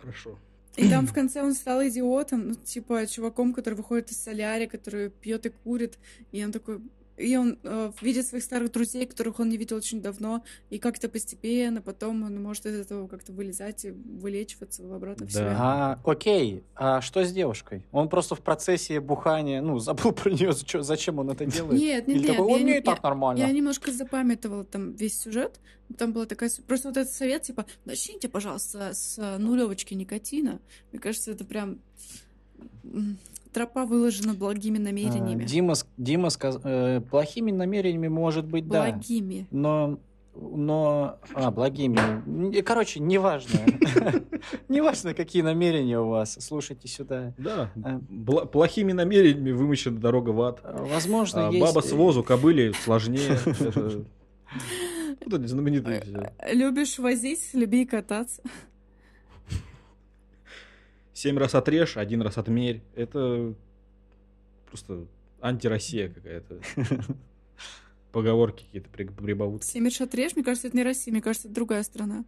Хорошо. 0.00 0.36
И 0.76 0.88
там 0.88 1.06
в 1.06 1.12
конце 1.12 1.42
он 1.42 1.54
стал 1.54 1.86
идиотом, 1.86 2.48
ну, 2.48 2.54
типа, 2.54 3.06
чуваком, 3.06 3.52
который 3.52 3.74
выходит 3.74 4.10
из 4.10 4.22
солярия, 4.22 4.66
который 4.66 5.10
пьет 5.10 5.46
и 5.46 5.50
курит. 5.50 5.98
И 6.32 6.44
он 6.44 6.52
такой, 6.52 6.80
и 7.16 7.36
он 7.36 7.58
э, 7.62 7.92
видит 8.00 8.26
своих 8.26 8.42
старых 8.44 8.72
друзей, 8.72 9.06
которых 9.06 9.38
он 9.40 9.48
не 9.48 9.56
видел 9.56 9.76
очень 9.76 10.00
давно, 10.00 10.42
и 10.70 10.78
как-то 10.78 11.08
постепенно 11.08 11.80
потом 11.82 12.22
он 12.24 12.42
может 12.42 12.66
из 12.66 12.74
этого 12.78 13.06
как-то 13.08 13.32
вылезать 13.32 13.84
и 13.84 13.90
вылечиваться 13.90 14.82
в 14.82 14.92
обратно 14.92 15.26
в 15.26 15.32
Да. 15.32 15.38
себя. 15.38 15.56
А, 15.58 16.00
окей, 16.04 16.64
а 16.74 17.00
что 17.00 17.24
с 17.24 17.32
девушкой? 17.32 17.84
Он 17.92 18.08
просто 18.08 18.34
в 18.34 18.40
процессе 18.40 19.00
бухания, 19.00 19.60
ну, 19.62 19.78
забыл 19.80 20.12
про 20.12 20.30
нее, 20.30 20.52
зачем 20.52 21.18
он 21.18 21.30
это 21.30 21.44
делает? 21.46 21.80
Нет, 21.80 22.08
нет, 22.08 22.16
Или 22.16 22.26
нет, 22.28 22.36
такой, 22.36 22.48
я 22.50 22.54
«О, 22.54 22.58
не- 22.58 22.64
мне 22.64 22.78
и 22.78 22.82
так 22.82 22.96
я- 22.96 23.02
нормально. 23.02 23.40
Я 23.40 23.50
немножко 23.52 23.92
запамятовала 23.92 24.64
там 24.64 24.92
весь 24.92 25.20
сюжет. 25.20 25.60
Там 25.98 26.12
была 26.12 26.24
такая... 26.24 26.50
Просто 26.66 26.88
вот 26.88 26.96
этот 26.96 27.12
совет, 27.12 27.42
типа, 27.42 27.66
начните, 27.84 28.28
пожалуйста, 28.28 28.94
с 28.94 29.18
нулевочки 29.38 29.92
никотина. 29.92 30.58
Мне 30.90 31.00
кажется, 31.00 31.30
это 31.32 31.44
прям... 31.44 31.78
Тропа 33.52 33.84
выложена 33.84 34.34
благими 34.34 34.78
А, 34.78 34.82
намерениями. 34.82 35.44
Дима, 35.44 35.74
с- 35.74 35.86
Дима 35.96 36.30
сказ... 36.30 36.58
э, 36.64 37.00
плохими 37.10 37.50
намерениями, 37.50 38.08
может 38.08 38.46
быть, 38.46 38.66
да. 38.68 38.84
Благими. 38.90 39.46
Но, 39.50 39.98
но, 40.34 41.18
а, 41.34 41.50
благими. 41.50 42.60
Короче, 42.62 43.00
неважно. 43.00 43.60
Неважно, 44.68 45.12
какие 45.14 45.42
намерения 45.42 46.00
у 46.00 46.08
вас. 46.08 46.38
Слушайте 46.40 46.88
сюда. 46.88 47.34
Да, 47.36 47.70
А. 47.84 47.98
плохими 48.46 48.92
намерениями 48.92 49.52
вымощена 49.52 49.98
дорога 49.98 50.30
в 50.30 50.40
ад. 50.42 50.60
А, 50.64 50.84
Возможно, 50.84 51.48
А 51.48 51.50
есть... 51.52 51.60
баба 51.60 51.80
с 51.86 51.92
возу, 51.92 52.22
кобыли 52.22 52.72
сложнее. 52.82 53.38
Вот 55.24 55.40
эти 55.40 55.46
знаменитые 55.46 56.00
все. 56.02 56.32
Любишь 56.52 56.98
возить, 56.98 57.50
люби 57.52 57.86
кататься. 57.86 58.42
Семь 61.22 61.38
раз 61.38 61.54
отрежь, 61.54 61.96
один 61.96 62.20
раз 62.20 62.36
отмерь. 62.36 62.82
Это 62.96 63.54
просто 64.66 65.06
антироссия 65.40 66.08
какая-то. 66.08 66.60
Поговорки 68.10 68.64
какие-то, 68.64 68.90
при- 68.90 69.04
прибаутки. 69.04 69.64
Семер 69.64 69.92
отрежь, 70.00 70.34
мне 70.34 70.42
кажется, 70.42 70.66
это 70.66 70.76
не 70.76 70.82
Россия, 70.82 71.12
мне 71.12 71.22
кажется, 71.22 71.46
это 71.46 71.54
другая 71.54 71.84
страна. 71.84 72.24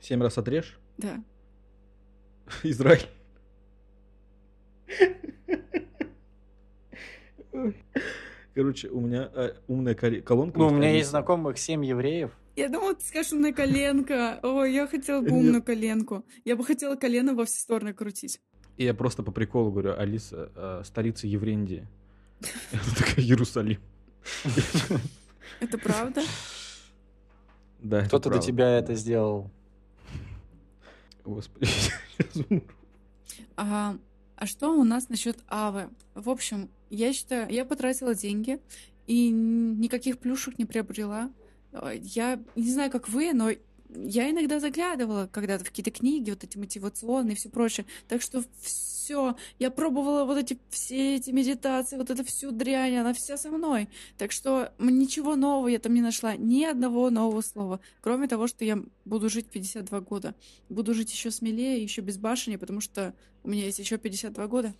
Семь 0.00 0.20
раз 0.20 0.38
отрежь. 0.38 0.76
Да. 0.98 1.22
Израиль. 2.64 3.06
Короче, 8.54 8.88
у 8.88 9.02
меня 9.02 9.30
э, 9.32 9.52
умная 9.68 9.94
кол- 9.94 10.20
колонка. 10.22 10.58
Ну, 10.58 10.66
у 10.66 10.70
меня 10.70 10.90
есть 10.90 11.10
знакомых 11.10 11.58
семь 11.58 11.84
евреев. 11.84 12.36
Я 12.54 12.68
думала, 12.68 12.94
ты 12.94 13.04
скажешь 13.04 13.32
умная 13.32 13.52
коленка. 13.52 14.38
Ой, 14.42 14.74
я 14.74 14.86
хотела 14.86 15.20
бы 15.22 15.30
умную 15.30 15.62
коленку. 15.62 16.24
Я 16.44 16.56
бы 16.56 16.64
хотела 16.64 16.96
колено 16.96 17.34
во 17.34 17.44
все 17.44 17.58
стороны 17.60 17.94
крутить. 17.94 18.40
И 18.76 18.84
я 18.84 18.94
просто 18.94 19.22
по 19.22 19.32
приколу 19.32 19.70
говорю, 19.70 19.98
Алиса, 19.98 20.50
э, 20.54 20.82
столица 20.84 21.26
Еврендии. 21.26 21.86
Это 22.72 22.96
такая 22.96 23.24
Иерусалим. 23.24 23.80
Это 25.60 25.78
правда? 25.78 26.22
Да, 27.80 27.98
это 27.98 28.08
Кто-то 28.08 28.30
до 28.30 28.38
тебя 28.38 28.78
это 28.78 28.94
сделал. 28.94 29.50
Господи. 31.24 31.68
А, 33.56 33.96
а 34.36 34.46
что 34.46 34.78
у 34.78 34.84
нас 34.84 35.08
насчет 35.08 35.38
Авы? 35.48 35.88
В 36.14 36.30
общем, 36.30 36.70
я 36.90 37.12
считаю, 37.12 37.50
я 37.50 37.64
потратила 37.64 38.14
деньги 38.14 38.60
и 39.06 39.28
никаких 39.30 40.18
плюшек 40.18 40.58
не 40.58 40.64
приобрела. 40.64 41.30
А, 41.72 41.92
Я 41.92 42.42
не 42.56 42.70
знаю, 42.70 42.90
как 42.90 43.08
вы, 43.08 43.32
но 43.32 43.50
я 43.94 44.30
иногда 44.30 44.58
заглядывала 44.60 45.28
когда-то 45.30 45.64
в 45.64 45.68
какие-то 45.68 45.90
книги, 45.90 46.30
вот 46.30 46.44
эти 46.44 46.56
мотивационные 46.56 47.34
и 47.34 47.36
все 47.36 47.50
прочее. 47.50 47.86
Так 48.08 48.22
что 48.22 48.42
все, 48.60 49.36
я 49.58 49.70
пробовала 49.70 50.24
вот 50.24 50.38
эти 50.38 50.58
все 50.70 51.16
эти 51.16 51.30
медитации, 51.30 51.96
вот 51.96 52.08
эту 52.10 52.24
всю 52.24 52.52
дрянь, 52.52 52.96
она 52.96 53.12
вся 53.12 53.36
со 53.36 53.50
мной. 53.50 53.88
Так 54.16 54.32
что 54.32 54.72
ничего 54.78 55.36
нового 55.36 55.68
я 55.68 55.78
там 55.78 55.92
не 55.92 56.00
нашла, 56.00 56.36
ни 56.36 56.64
одного 56.64 57.10
нового 57.10 57.42
слова, 57.42 57.80
кроме 58.00 58.28
того, 58.28 58.46
что 58.46 58.64
я 58.64 58.78
буду 59.04 59.28
жить 59.28 59.46
52 59.46 60.00
года. 60.00 60.34
Буду 60.70 60.94
жить 60.94 61.12
еще 61.12 61.30
смелее, 61.30 61.82
еще 61.82 62.00
безбашеннее, 62.00 62.58
потому 62.58 62.80
что 62.80 63.14
у 63.42 63.50
меня 63.50 63.64
есть 63.64 63.78
еще 63.78 63.98
52 63.98 64.46
года. 64.46 64.74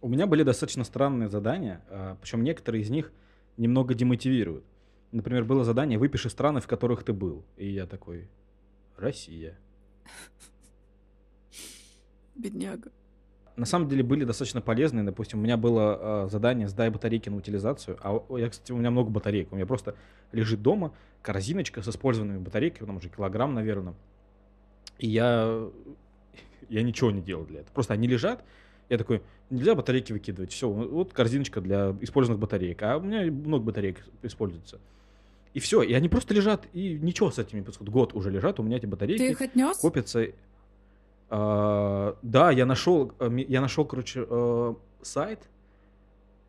У 0.00 0.08
меня 0.08 0.26
были 0.26 0.42
достаточно 0.42 0.84
странные 0.84 1.28
задания, 1.28 1.84
причем 2.20 2.44
некоторые 2.44 2.82
из 2.82 2.90
них 2.90 3.12
немного 3.56 3.94
демотивируют. 3.94 4.64
Например, 5.12 5.44
было 5.44 5.62
задание 5.62 5.98
«Выпиши 5.98 6.30
страны, 6.30 6.60
в 6.60 6.66
которых 6.66 7.04
ты 7.04 7.12
был». 7.12 7.44
И 7.58 7.68
я 7.68 7.86
такой 7.86 8.28
«Россия». 8.96 9.58
Бедняга. 12.34 12.90
На 13.56 13.66
самом 13.66 13.88
деле 13.90 14.02
были 14.02 14.24
достаточно 14.24 14.62
полезные. 14.62 15.04
Допустим, 15.04 15.38
у 15.38 15.42
меня 15.42 15.58
было 15.58 16.24
э, 16.24 16.28
задание 16.30 16.66
«Сдай 16.66 16.88
батарейки 16.88 17.28
на 17.28 17.36
утилизацию». 17.36 17.98
А 18.02 18.24
я, 18.38 18.48
кстати, 18.48 18.72
у 18.72 18.78
меня 18.78 18.90
много 18.90 19.10
батареек. 19.10 19.52
У 19.52 19.56
меня 19.56 19.66
просто 19.66 19.94
лежит 20.32 20.62
дома 20.62 20.94
корзиночка 21.20 21.82
с 21.82 21.88
использованными 21.88 22.38
батарейками, 22.38 22.86
там 22.86 22.96
уже 22.96 23.10
килограмм, 23.10 23.52
наверное. 23.52 23.94
И 24.98 25.08
я, 25.08 25.68
я 26.70 26.82
ничего 26.82 27.10
не 27.10 27.20
делал 27.20 27.44
для 27.44 27.60
этого. 27.60 27.74
Просто 27.74 27.92
они 27.92 28.08
лежат. 28.08 28.42
Я 28.88 28.96
такой, 28.96 29.22
нельзя 29.50 29.74
батарейки 29.74 30.12
выкидывать. 30.12 30.52
Все, 30.52 30.70
вот 30.70 31.12
корзиночка 31.12 31.60
для 31.60 31.94
использованных 32.00 32.40
батареек. 32.40 32.82
А 32.82 32.96
у 32.96 33.02
меня 33.02 33.30
много 33.30 33.66
батареек 33.66 34.02
используется. 34.22 34.80
И 35.54 35.60
все, 35.60 35.82
и 35.82 35.92
они 35.92 36.08
просто 36.08 36.32
лежат, 36.34 36.66
и 36.72 36.98
ничего 37.00 37.30
с 37.30 37.38
этими 37.38 37.60
происходит. 37.60 37.92
Год 37.92 38.14
уже 38.14 38.30
лежат, 38.30 38.58
у 38.58 38.62
меня 38.62 38.78
эти 38.78 38.86
батарейки 38.86 39.18
Ты 39.18 39.30
их 39.30 39.40
отнес? 39.40 39.78
копятся. 39.78 40.26
А, 41.28 42.16
да, 42.22 42.50
я 42.50 42.66
нашел, 42.66 43.12
э, 43.18 43.30
я 43.48 43.60
нашел, 43.60 43.84
короче, 43.84 44.26
э, 44.28 44.74
сайт, 45.02 45.48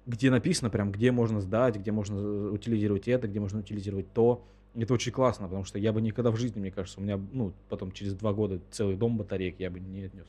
где 0.05 0.29
написано 0.29 0.69
прям, 0.69 0.91
где 0.91 1.11
можно 1.11 1.41
сдать, 1.41 1.75
где 1.77 1.91
можно 1.91 2.17
э, 2.17 2.49
утилизировать 2.51 3.07
это, 3.07 3.27
где 3.27 3.39
можно 3.39 3.59
утилизировать 3.59 4.11
то. 4.13 4.43
Это 4.75 4.93
очень 4.93 5.11
классно, 5.11 5.47
потому 5.47 5.65
что 5.65 5.79
я 5.79 5.93
бы 5.93 6.01
никогда 6.01 6.31
в 6.31 6.37
жизни, 6.37 6.59
мне 6.59 6.71
кажется, 6.71 6.99
у 6.99 7.03
меня, 7.03 7.19
ну, 7.31 7.53
потом 7.69 7.91
через 7.91 8.13
два 8.13 8.33
года 8.33 8.59
целый 8.71 8.95
дом 8.95 9.17
батареек 9.17 9.55
я 9.59 9.69
бы 9.69 9.79
не 9.79 10.03
отнес. 10.03 10.27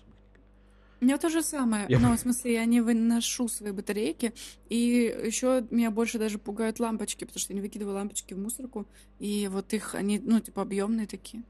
У 1.05 1.07
меня 1.07 1.19
то 1.19 1.29
же 1.29 1.43
самое. 1.43 1.85
Я- 1.91 1.99
Но, 1.99 2.17
в 2.17 2.19
смысле, 2.19 2.55
я 2.55 2.65
не 2.65 2.81
выношу 2.81 3.47
свои 3.49 3.73
батарейки. 3.73 4.33
И 4.71 5.15
еще 5.27 5.63
меня 5.71 5.91
больше 5.91 6.19
даже 6.19 6.39
пугают 6.39 6.81
лампочки, 6.81 7.25
потому 7.25 7.39
что 7.41 7.53
я 7.53 7.57
не 7.57 7.61
выкидываю 7.61 7.95
лампочки 7.97 8.33
в 8.33 8.39
мусорку. 8.39 8.87
И 9.19 9.47
вот 9.53 9.75
их, 9.75 9.95
они, 9.95 10.19
ну, 10.19 10.41
типа, 10.41 10.63
объемные 10.63 11.07
такие. 11.07 11.43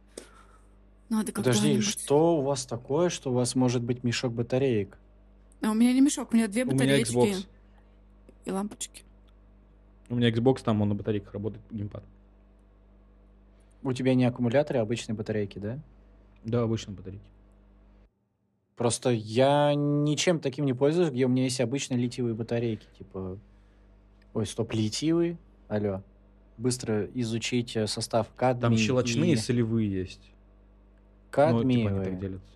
Надо 1.09 1.31
Подожди, 1.33 1.61
когда-нибудь. 1.61 1.85
что 1.87 2.39
у 2.39 2.43
вас 2.43 2.67
такое, 2.67 3.11
что 3.11 3.31
у 3.31 3.35
вас 3.35 3.55
может 3.55 3.85
быть 3.85 4.03
мешок 4.03 4.33
батареек? 4.33 4.99
А 5.63 5.71
у 5.71 5.75
меня 5.75 5.93
не 5.93 6.01
мешок, 6.01 6.33
у 6.33 6.37
меня 6.37 6.49
две 6.49 6.65
У 6.65 6.73
меня 6.73 7.01
Xbox. 7.01 7.47
и 8.47 8.51
лампочки. 8.51 9.05
У 10.09 10.17
меня 10.17 10.31
Xbox, 10.33 10.65
там 10.65 10.83
он 10.83 10.89
на 10.89 10.95
батарейках 10.97 11.33
работает, 11.33 11.63
геймпад. 11.71 12.03
У 13.85 13.93
тебя 13.93 14.17
не 14.17 14.25
аккумуляторы, 14.25 14.81
а 14.81 14.83
обычные 14.83 15.15
батарейки, 15.15 15.61
да? 15.61 15.79
Да, 16.45 16.63
обычно 16.63 16.93
батарейки. 16.93 17.25
Просто 18.77 19.11
я 19.11 19.73
ничем 19.75 20.41
таким 20.41 20.65
не 20.65 20.73
пользуюсь, 20.73 21.11
где 21.11 21.27
у 21.27 21.29
меня 21.29 21.45
есть 21.45 21.61
обычные 21.61 21.99
литиевые 21.99 22.35
батарейки, 22.35 22.87
типа... 22.99 23.39
Ой, 24.35 24.47
стоп, 24.47 24.73
литиевые? 24.73 25.39
Алло. 25.69 26.03
Быстро 26.59 27.05
изучить 27.15 27.77
э, 27.77 27.87
состав 27.87 28.29
кадмий 28.35 28.63
Там 28.63 28.77
щелочные 28.77 29.33
и 29.33 29.37
солевые 29.37 29.91
есть. 29.91 30.21
Ну, 30.21 30.29
типа, 31.31 31.49
они 31.51 31.61
кадмиевые. 31.61 32.05
так 32.05 32.19
делятся. 32.19 32.55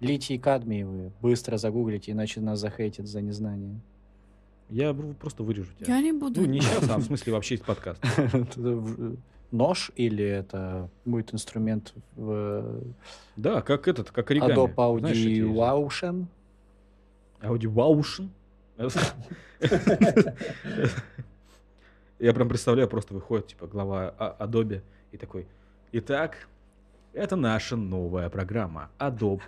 Литий 0.00 0.38
кадмиевые. 0.38 1.12
Быстро 1.20 1.58
загуглите, 1.58 2.12
иначе 2.12 2.40
нас 2.40 2.58
захейтят 2.58 3.06
за 3.06 3.20
незнание. 3.20 3.80
Я 4.70 4.94
просто 4.94 5.42
вырежу 5.42 5.72
тебя. 5.78 5.96
Я 5.96 6.00
не 6.00 6.12
буду. 6.12 6.40
Ну, 6.40 6.46
не 6.46 6.60
сейчас, 6.60 6.88
а 6.88 6.96
в 6.96 7.02
смысле 7.02 7.32
вообще 7.34 7.56
из 7.56 7.60
подкаста. 7.60 8.08
Нож 9.50 9.90
или 9.96 10.24
это 10.24 10.88
будет 11.04 11.34
инструмент 11.34 11.92
в 12.14 12.82
Да, 13.36 13.62
как 13.62 13.88
этот, 13.88 14.10
как 14.10 14.30
оригами. 14.30 14.52
Adobe 14.52 14.98
Знаешь, 15.00 15.16
эти 15.16 15.40
Audition? 15.40 16.26
Audioaution. 17.40 18.28
Я 22.18 22.34
прям 22.34 22.48
представляю, 22.48 22.88
просто 22.88 23.14
выходит, 23.14 23.48
типа, 23.48 23.66
глава 23.66 24.14
А- 24.18 24.36
Adobe 24.46 24.82
и 25.10 25.16
такой, 25.16 25.46
итак, 25.92 26.48
это 27.12 27.34
наша 27.34 27.76
новая 27.76 28.28
программа 28.28 28.90
Adobe. 28.98 29.40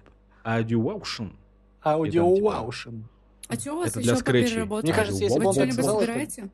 Audio 1.85 2.35
типа, 2.35 2.65
Aution. 2.67 3.03
А 3.49 3.55
что 3.57 3.75
у 3.75 3.77
вас 3.79 3.91
Это 3.91 4.01
еще 4.01 4.15
для 4.15 4.25
по 4.25 4.33
переработке? 4.33 4.87
Мне 4.87 4.95
кажется, 4.97 5.23
если 5.25 5.39
бы 5.39 5.43
Вы 5.43 5.49
он 5.49 5.55
что-нибудь 5.55 5.75
сказал, 5.75 5.97
что- 5.97 6.07
собираете? 6.07 6.49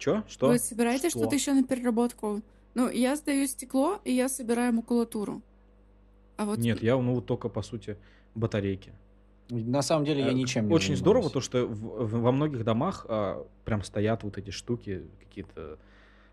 Чё? 0.00 0.24
Что? 0.28 0.48
Вы 0.48 0.58
собираете 0.58 1.10
Что? 1.10 1.18
что-то 1.20 1.34
еще 1.36 1.52
на 1.52 1.62
переработку? 1.62 2.40
Ну, 2.74 2.88
я 2.88 3.16
сдаю 3.16 3.46
стекло, 3.46 4.00
и 4.04 4.12
я 4.12 4.28
собираю 4.28 4.72
макулатуру. 4.72 5.42
А 6.38 6.46
вот 6.46 6.58
Нет, 6.58 6.82
я, 6.82 6.96
ну, 6.96 7.14
вот 7.14 7.26
только, 7.26 7.48
по 7.50 7.62
сути, 7.62 7.96
батарейки. 8.34 8.92
На 9.50 9.82
самом 9.82 10.04
деле 10.06 10.20
я 10.22 10.28
Э, 10.30 10.32
ничем 10.32 10.68
не 10.68 10.74
Очень 10.74 10.96
занимаюсь. 10.96 11.00
здорово 11.00 11.30
то, 11.30 11.40
что 11.40 11.66
в- 11.66 12.06
в- 12.06 12.20
во 12.22 12.32
многих 12.32 12.64
домах 12.64 13.04
а, 13.08 13.44
прям 13.64 13.82
стоят 13.82 14.22
вот 14.24 14.38
эти 14.38 14.50
штуки, 14.50 15.02
какие-то 15.18 15.76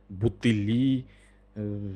бутыли, 0.08 1.06
э, 1.56 1.92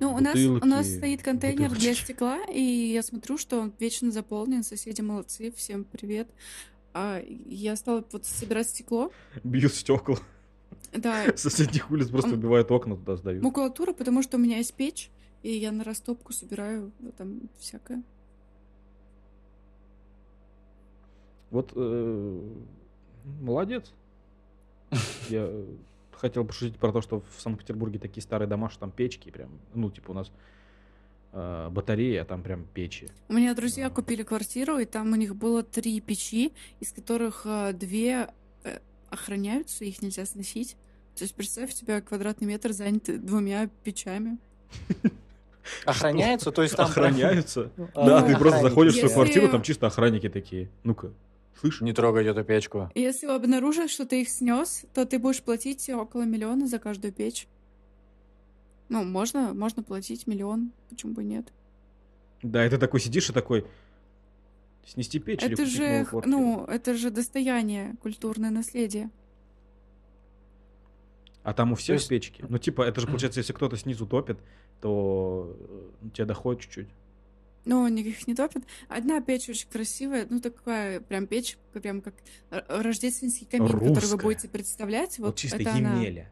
Ну, 0.00 0.14
у 0.14 0.20
нас, 0.20 0.36
у 0.38 0.64
нас 0.66 0.86
стоит 0.88 1.22
контейнер 1.22 1.68
для 1.68 1.68
бутылочки. 1.68 2.04
стекла, 2.04 2.38
и 2.46 2.60
я 2.94 3.02
смотрю, 3.02 3.36
что 3.36 3.60
он 3.60 3.72
вечно 3.78 4.10
заполнен. 4.10 4.62
Соседи 4.62 5.00
молодцы, 5.02 5.52
всем 5.52 5.84
привет. 5.84 6.28
А 6.92 7.22
я 7.46 7.76
стала 7.76 8.04
вот 8.10 8.24
собирать 8.24 8.68
стекло. 8.68 9.10
Бьют 9.44 9.74
стекла. 9.74 10.16
Да, 10.92 11.24
соседних 11.36 11.90
улиц 11.90 12.08
просто 12.08 12.34
убивают 12.34 12.70
окна 12.70 12.96
туда 12.96 13.16
сдают. 13.16 13.42
макулатура, 13.42 13.92
потому 13.92 14.22
что 14.22 14.36
у 14.36 14.40
меня 14.40 14.56
есть 14.56 14.74
печь, 14.74 15.10
и 15.42 15.52
я 15.52 15.72
на 15.72 15.84
растопку 15.84 16.32
собираю 16.32 16.92
вот 16.98 17.16
там 17.16 17.42
всякое. 17.58 18.02
Вот 21.50 21.72
э, 21.74 22.40
молодец. 23.40 23.92
Я 25.28 25.50
хотел 26.12 26.44
пошутить 26.44 26.76
про 26.78 26.92
то, 26.92 27.00
что 27.00 27.20
в 27.20 27.40
Санкт-Петербурге 27.40 27.98
такие 27.98 28.22
старые 28.22 28.48
дома, 28.48 28.70
что 28.70 28.80
там 28.80 28.90
печки 28.92 29.30
прям, 29.30 29.50
ну, 29.74 29.90
типа 29.90 30.10
у 30.12 30.14
нас 30.14 30.30
э, 31.32 31.68
батареи, 31.70 32.16
а 32.16 32.24
там 32.24 32.42
прям 32.42 32.66
печи. 32.74 33.08
У 33.28 33.34
меня 33.34 33.54
друзья 33.54 33.88
Да. 33.88 33.94
купили 33.94 34.22
квартиру, 34.22 34.78
и 34.78 34.84
там 34.84 35.12
у 35.12 35.16
них 35.16 35.34
было 35.36 35.62
три 35.62 36.00
печи, 36.00 36.52
из 36.80 36.92
которых 36.92 37.42
э, 37.44 37.72
две 37.72 38.28
э, 38.64 38.78
охраняются, 39.10 39.84
их 39.84 40.02
нельзя 40.02 40.24
сносить. 40.26 40.76
То 41.16 41.24
есть 41.24 41.34
представь, 41.34 41.70
у 41.72 41.76
тебя 41.76 42.00
квадратный 42.00 42.46
метр 42.46 42.72
занят 42.72 43.04
двумя 43.24 43.68
печами. 43.84 44.38
Охраняется, 45.84 46.50
то 46.50 46.62
есть 46.62 46.76
там... 46.76 46.86
Охраняются? 46.86 47.70
А, 47.94 48.06
Да, 48.06 48.20
ну, 48.20 48.26
ты 48.26 48.36
просто 48.38 48.60
заходишь 48.62 48.94
в 48.94 48.98
свою 48.98 49.14
квартиру, 49.14 49.48
там 49.48 49.62
чисто 49.62 49.86
охранники 49.86 50.28
такие. 50.28 50.68
Ну-ка, 50.84 51.12
слышь? 51.60 51.80
Не 51.80 51.92
трогать 51.92 52.26
эту 52.26 52.42
печку. 52.44 52.90
Если 52.94 53.26
обнаружишь, 53.26 53.90
что 53.90 54.06
ты 54.06 54.22
их 54.22 54.28
снес, 54.28 54.84
то 54.94 55.04
ты 55.04 55.18
будешь 55.18 55.42
платить 55.42 55.88
около 55.90 56.22
миллиона 56.22 56.66
за 56.66 56.78
каждую 56.78 57.12
печь. 57.12 57.46
Ну, 58.90 59.04
можно, 59.04 59.54
можно 59.54 59.82
платить 59.84 60.26
миллион, 60.26 60.72
почему 60.90 61.12
бы 61.14 61.22
нет? 61.24 61.52
Да, 62.42 62.68
ты 62.68 62.76
такой 62.76 62.98
сидишь 63.00 63.30
и 63.30 63.32
такой, 63.32 63.64
снести 64.84 65.18
печь 65.20 65.42
или 65.44 65.52
это 65.52 65.62
купить 65.62 65.76
же, 65.76 65.82
новую 65.86 66.04
х- 66.04 66.10
квартиру?» 66.10 66.36
ну, 66.38 66.64
это 66.64 66.94
же 66.96 67.10
достояние, 67.10 67.94
культурное 68.02 68.50
наследие. 68.50 69.10
А 71.44 71.54
там 71.54 71.72
у 71.72 71.74
всех 71.76 71.98
есть- 71.98 72.08
печки. 72.08 72.44
Ну, 72.48 72.58
типа, 72.58 72.82
это 72.82 73.00
же 73.00 73.06
получается, 73.06 73.40
если 73.40 73.52
кто-то 73.52 73.76
снизу 73.76 74.06
топит, 74.06 74.38
то 74.80 75.56
э, 76.02 76.08
тебе 76.12 76.24
доходит 76.26 76.62
чуть-чуть. 76.62 76.88
Но 77.64 77.84
они 77.84 78.02
их 78.02 78.26
не 78.26 78.34
топят. 78.34 78.64
Одна 78.88 79.20
печь 79.20 79.48
очень 79.48 79.68
красивая, 79.68 80.26
ну 80.28 80.40
такая 80.40 81.00
прям 81.00 81.26
печь, 81.28 81.58
прям 81.72 82.00
как 82.00 82.14
рождественский 82.50 83.46
камин, 83.46 83.68
который 83.68 83.84
вы 83.88 83.94
Русская. 84.00 84.16
будете 84.16 84.48
представлять. 84.48 85.18
Вот, 85.18 85.26
Вот, 85.28 85.36
чисто 85.36 85.58
это 85.58 85.70
она. 85.74 85.94
Емеля. 86.02 86.30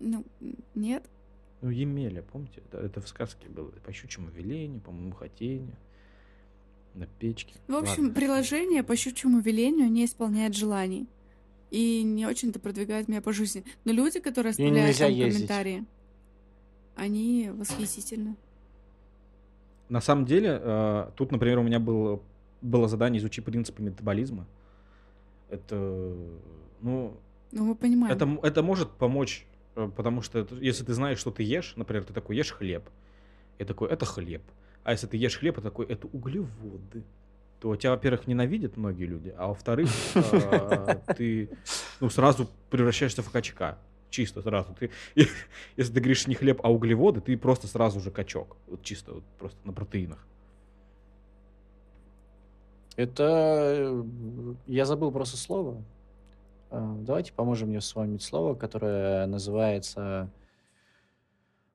Ну, 0.00 0.24
нет. 0.74 1.04
Ну, 1.62 1.70
Емеля, 1.70 2.22
помните? 2.22 2.62
Это, 2.68 2.78
это 2.78 3.00
в 3.00 3.08
сказке 3.08 3.48
было. 3.48 3.70
По 3.84 3.92
щучьему 3.92 4.28
велению, 4.30 4.80
по 4.80 4.90
моему 4.90 5.12
хотению. 5.12 5.74
На 6.94 7.06
печке. 7.06 7.54
В 7.68 7.74
общем, 7.74 8.04
Ладно. 8.04 8.14
приложение 8.14 8.82
по 8.82 8.96
щучьему 8.96 9.40
велению 9.40 9.90
не 9.90 10.04
исполняет 10.04 10.54
желаний. 10.54 11.06
И 11.70 12.02
не 12.02 12.26
очень-то 12.26 12.58
продвигает 12.60 13.08
меня 13.08 13.20
по 13.20 13.32
жизни. 13.32 13.64
Но 13.84 13.92
люди, 13.92 14.20
которые 14.20 14.50
оставляют 14.50 14.96
там 14.96 15.10
ездить. 15.12 15.34
комментарии, 15.34 15.84
они 16.94 17.50
восхитительны. 17.52 18.36
На 19.88 20.00
самом 20.00 20.24
деле, 20.26 20.58
э, 20.62 21.10
тут, 21.16 21.32
например, 21.32 21.58
у 21.58 21.62
меня 21.62 21.78
было, 21.78 22.20
было 22.62 22.88
задание 22.88 23.20
«Изучи 23.20 23.42
принципы 23.42 23.82
метаболизма». 23.82 24.46
Это, 25.48 26.16
ну, 26.80 27.16
Ну, 27.52 27.64
мы 27.66 27.74
понимаем. 27.74 28.14
это, 28.14 28.38
это 28.42 28.62
может 28.62 28.90
помочь, 28.92 29.46
потому 29.94 30.22
что 30.22 30.46
если 30.60 30.84
ты 30.84 30.94
знаешь, 30.94 31.18
что 31.18 31.30
ты 31.30 31.42
ешь, 31.42 31.74
например, 31.76 32.04
ты 32.04 32.12
такой 32.12 32.36
ешь 32.36 32.52
хлеб, 32.52 32.88
я 33.58 33.66
такой, 33.66 33.90
это 33.90 34.06
хлеб. 34.06 34.42
А 34.84 34.92
если 34.92 35.06
ты 35.06 35.16
ешь 35.16 35.38
хлеб, 35.38 35.58
и 35.58 35.60
такой, 35.60 35.86
это 35.86 36.06
углеводы, 36.06 37.04
то 37.60 37.74
тебя, 37.76 37.90
во-первых, 37.92 38.26
ненавидят 38.26 38.76
многие 38.76 39.04
люди, 39.04 39.34
а 39.36 39.48
во-вторых, 39.48 39.90
э, 40.14 41.00
ты 41.16 41.50
ну, 42.00 42.10
сразу 42.10 42.48
превращаешься 42.70 43.22
в 43.22 43.30
качка. 43.30 43.78
Чисто 44.10 44.40
сразу. 44.40 44.74
Ты, 44.78 44.90
если 45.76 45.92
ты 45.92 46.00
говоришь 46.00 46.26
не 46.26 46.34
хлеб, 46.34 46.60
а 46.62 46.72
углеводы, 46.72 47.20
ты 47.20 47.36
просто 47.36 47.66
сразу 47.66 48.00
же 48.00 48.10
качок. 48.10 48.56
Вот 48.66 48.82
чисто 48.82 49.14
вот 49.14 49.24
просто 49.38 49.58
на 49.64 49.72
протеинах. 49.72 50.24
Это... 52.96 53.24
э, 53.24 54.54
Я 54.66 54.84
забыл 54.84 55.10
просто 55.10 55.36
слово. 55.36 55.82
А, 56.70 56.96
Давайте 57.00 57.32
поможем 57.32 57.68
мне 57.68 57.80
вспомнить 57.80 58.22
слово, 58.22 58.54
которое 58.54 59.26
называется... 59.26 60.30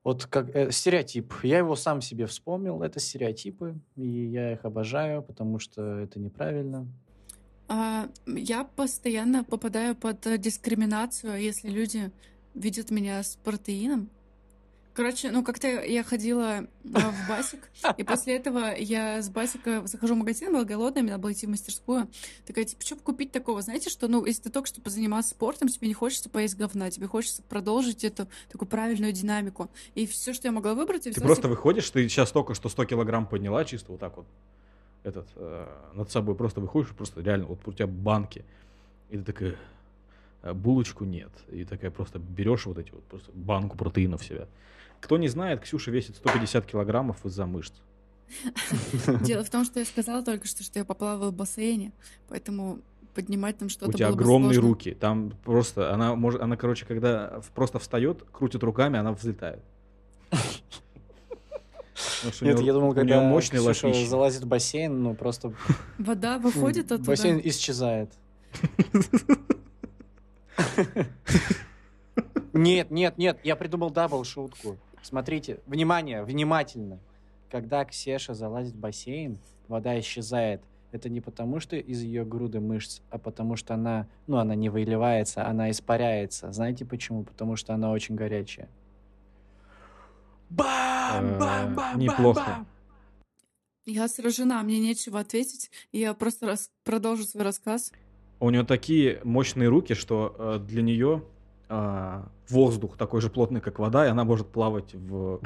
Вот 0.04 0.26
как 0.26 0.56
э, 0.56 0.72
стереотип. 0.72 1.32
Я 1.44 1.60
его 1.60 1.76
сам 1.76 2.02
себе 2.02 2.26
вспомнил. 2.26 2.82
Это 2.82 3.00
стереотипы, 3.00 3.76
и 3.96 4.08
я 4.08 4.54
их 4.54 4.66
обожаю, 4.66 5.22
потому 5.22 5.60
что 5.60 6.00
это 6.00 6.20
неправильно. 6.20 6.88
А, 7.68 8.10
я 8.26 8.64
постоянно 8.64 9.44
попадаю 9.44 9.96
под 9.96 10.26
э, 10.26 10.38
дискриминацию, 10.38 11.40
если 11.40 11.70
люди 11.70 12.12
видят 12.54 12.90
меня 12.90 13.22
с 13.22 13.38
протеином. 13.38 14.10
Короче, 14.94 15.32
ну 15.32 15.44
как-то 15.44 15.68
я 15.68 16.04
ходила 16.04 16.68
а, 16.94 17.12
в 17.12 17.30
Басик, 17.30 17.70
и 17.98 18.04
после 18.04 18.36
этого 18.36 18.76
я 18.78 19.22
с 19.22 19.30
Басика 19.30 19.88
захожу 19.88 20.16
в 20.16 20.18
магазин, 20.18 20.52
была 20.52 20.66
голодная, 20.66 21.02
мне 21.02 21.12
надо 21.12 21.24
было 21.24 21.32
идти 21.32 21.48
в 21.48 21.50
мастерскую. 21.50 22.10
Такая, 22.46 22.66
типа, 22.66 22.82
что 22.82 22.96
купить 22.98 23.32
такого? 23.32 23.62
Знаете, 23.62 23.90
что, 23.90 24.10
ну, 24.10 24.26
если 24.26 24.44
ты 24.44 24.50
только 24.50 24.68
что 24.68 24.82
позанимался 24.82 25.30
спортом, 25.30 25.70
тебе 25.70 25.88
не 25.88 25.94
хочется 25.94 26.30
поесть 26.30 26.58
говна, 26.58 26.92
тебе 26.92 27.08
хочется 27.08 27.42
продолжить 27.42 28.04
эту 28.04 28.28
такую 28.52 28.68
правильную 28.68 29.14
динамику. 29.14 29.70
И 29.96 30.06
все, 30.06 30.34
что 30.34 30.50
я 30.50 30.52
могла 30.52 30.74
выбрать, 30.74 31.04
Ты 31.04 31.22
просто 31.22 31.48
выходишь, 31.48 31.90
ты 31.90 32.08
сейчас 32.10 32.32
только 32.32 32.54
что 32.54 32.68
100 32.68 32.86
килограмм 32.86 33.26
подняла, 33.26 33.64
чисто 33.64 33.94
вот 33.94 34.02
так 34.02 34.18
вот, 34.18 34.26
этот, 35.04 35.28
э, 35.36 35.68
над 35.94 36.12
собой 36.12 36.36
просто 36.36 36.60
выходишь, 36.60 36.90
просто 36.90 37.22
реально, 37.22 37.46
вот 37.46 37.60
у 37.66 37.72
тебя 37.72 37.88
банки, 37.88 38.44
и 39.10 39.18
ты 39.18 39.24
такая, 39.24 39.56
«А, 40.42 40.54
булочку 40.54 41.06
нет, 41.06 41.32
и 41.52 41.64
такая 41.66 41.92
просто 41.92 42.20
берешь 42.20 42.66
вот 42.66 42.78
эти 42.78 42.92
вот, 42.92 43.04
просто 43.04 43.32
банку 43.34 43.78
протеинов 43.78 44.22
в 44.22 44.26
себя. 44.26 44.48
Кто 45.02 45.18
не 45.18 45.28
знает, 45.28 45.62
Ксюша 45.62 45.92
весит 45.92 46.16
150 46.16 46.66
килограммов 46.66 47.26
из-за 47.26 47.46
мышц. 47.46 47.74
Дело 49.22 49.44
в 49.44 49.50
том, 49.50 49.66
что 49.66 49.80
я 49.80 49.86
сказала 49.86 50.24
только 50.24 50.48
что, 50.48 50.64
что 50.64 50.80
я 50.80 50.86
поплавала 50.86 51.32
в 51.32 51.34
бассейне, 51.34 51.92
поэтому 52.30 52.80
поднимать 53.14 53.58
там 53.58 53.68
что-то 53.68 53.90
У 53.90 53.94
тебя 53.94 54.08
огромные 54.08 54.58
руки, 54.60 54.94
там 54.94 55.34
просто, 55.44 55.94
она 55.94 56.16
может, 56.16 56.42
она, 56.42 56.56
короче, 56.56 56.86
когда 56.86 57.42
просто 57.54 57.80
встает, 57.80 58.24
крутит 58.32 58.64
руками, 58.64 58.98
она 58.98 59.12
взлетает. 59.12 59.62
Нет, 62.40 62.60
я 62.62 62.74
думал, 62.74 62.94
когда 62.94 63.22
мощные 63.22 63.62
Ксюша 63.62 64.06
залазит 64.06 64.44
в 64.44 64.48
бассейн, 64.48 65.04
ну 65.04 65.14
просто 65.14 65.54
Вода 65.98 66.38
выходит 66.38 66.92
оттуда. 66.92 67.10
бассейн 67.10 67.42
исчезает. 67.44 68.12
Нет, 72.54 72.92
нет, 72.92 73.18
нет, 73.18 73.40
я 73.44 73.56
придумал 73.56 73.92
double 73.92 74.26
шутку. 74.26 74.78
Смотрите, 75.02 75.60
внимание, 75.66 76.24
внимательно. 76.24 77.00
Когда 77.50 77.84
Ксеша 77.86 78.34
залазит 78.34 78.74
в 78.74 78.80
бассейн, 78.80 79.38
вода 79.68 80.00
исчезает. 80.00 80.62
Это 80.92 81.10
не 81.10 81.22
потому, 81.22 81.60
что 81.62 81.76
из 81.78 82.02
ее 82.04 82.26
груды 82.26 82.60
мышц, 82.60 83.02
а 83.10 83.18
потому 83.18 83.56
что 83.56 83.74
она, 83.74 84.08
ну, 84.28 84.38
она 84.38 84.56
не 84.56 84.70
выливается, 84.70 85.46
она 85.48 85.72
испаряется. 85.72 86.52
Знаете 86.52 86.86
почему? 86.86 87.24
Потому 87.24 87.56
что 87.56 87.74
она 87.74 87.92
очень 87.92 88.16
горячая. 88.16 88.68
Бам, 90.50 91.38
бам, 91.40 91.72
Э, 91.72 91.76
бам, 91.76 92.00
неплохо. 92.00 92.40
бам, 92.46 92.56
бам. 92.56 92.68
Я 93.86 94.08
сражена, 94.08 94.62
мне 94.64 94.80
нечего 94.80 95.20
ответить. 95.22 95.72
Я 95.92 96.14
просто 96.14 96.46
рас- 96.46 96.70
продолжу 96.84 97.24
свой 97.24 97.44
рассказ. 97.44 97.92
У 98.40 98.50
нее 98.50 98.64
такие 98.64 99.22
мощные 99.24 99.70
руки, 99.70 99.94
что 99.94 100.36
э, 100.38 100.60
для 100.60 100.82
нее 100.82 101.24
а, 101.74 102.28
воздух 102.50 102.98
такой 102.98 103.22
же 103.22 103.30
плотный, 103.30 103.62
как 103.62 103.80
вода, 103.80 104.06
и 104.06 104.10
она 104.10 104.26
может 104.26 104.48
плавать 104.48 104.94
в 104.94 105.40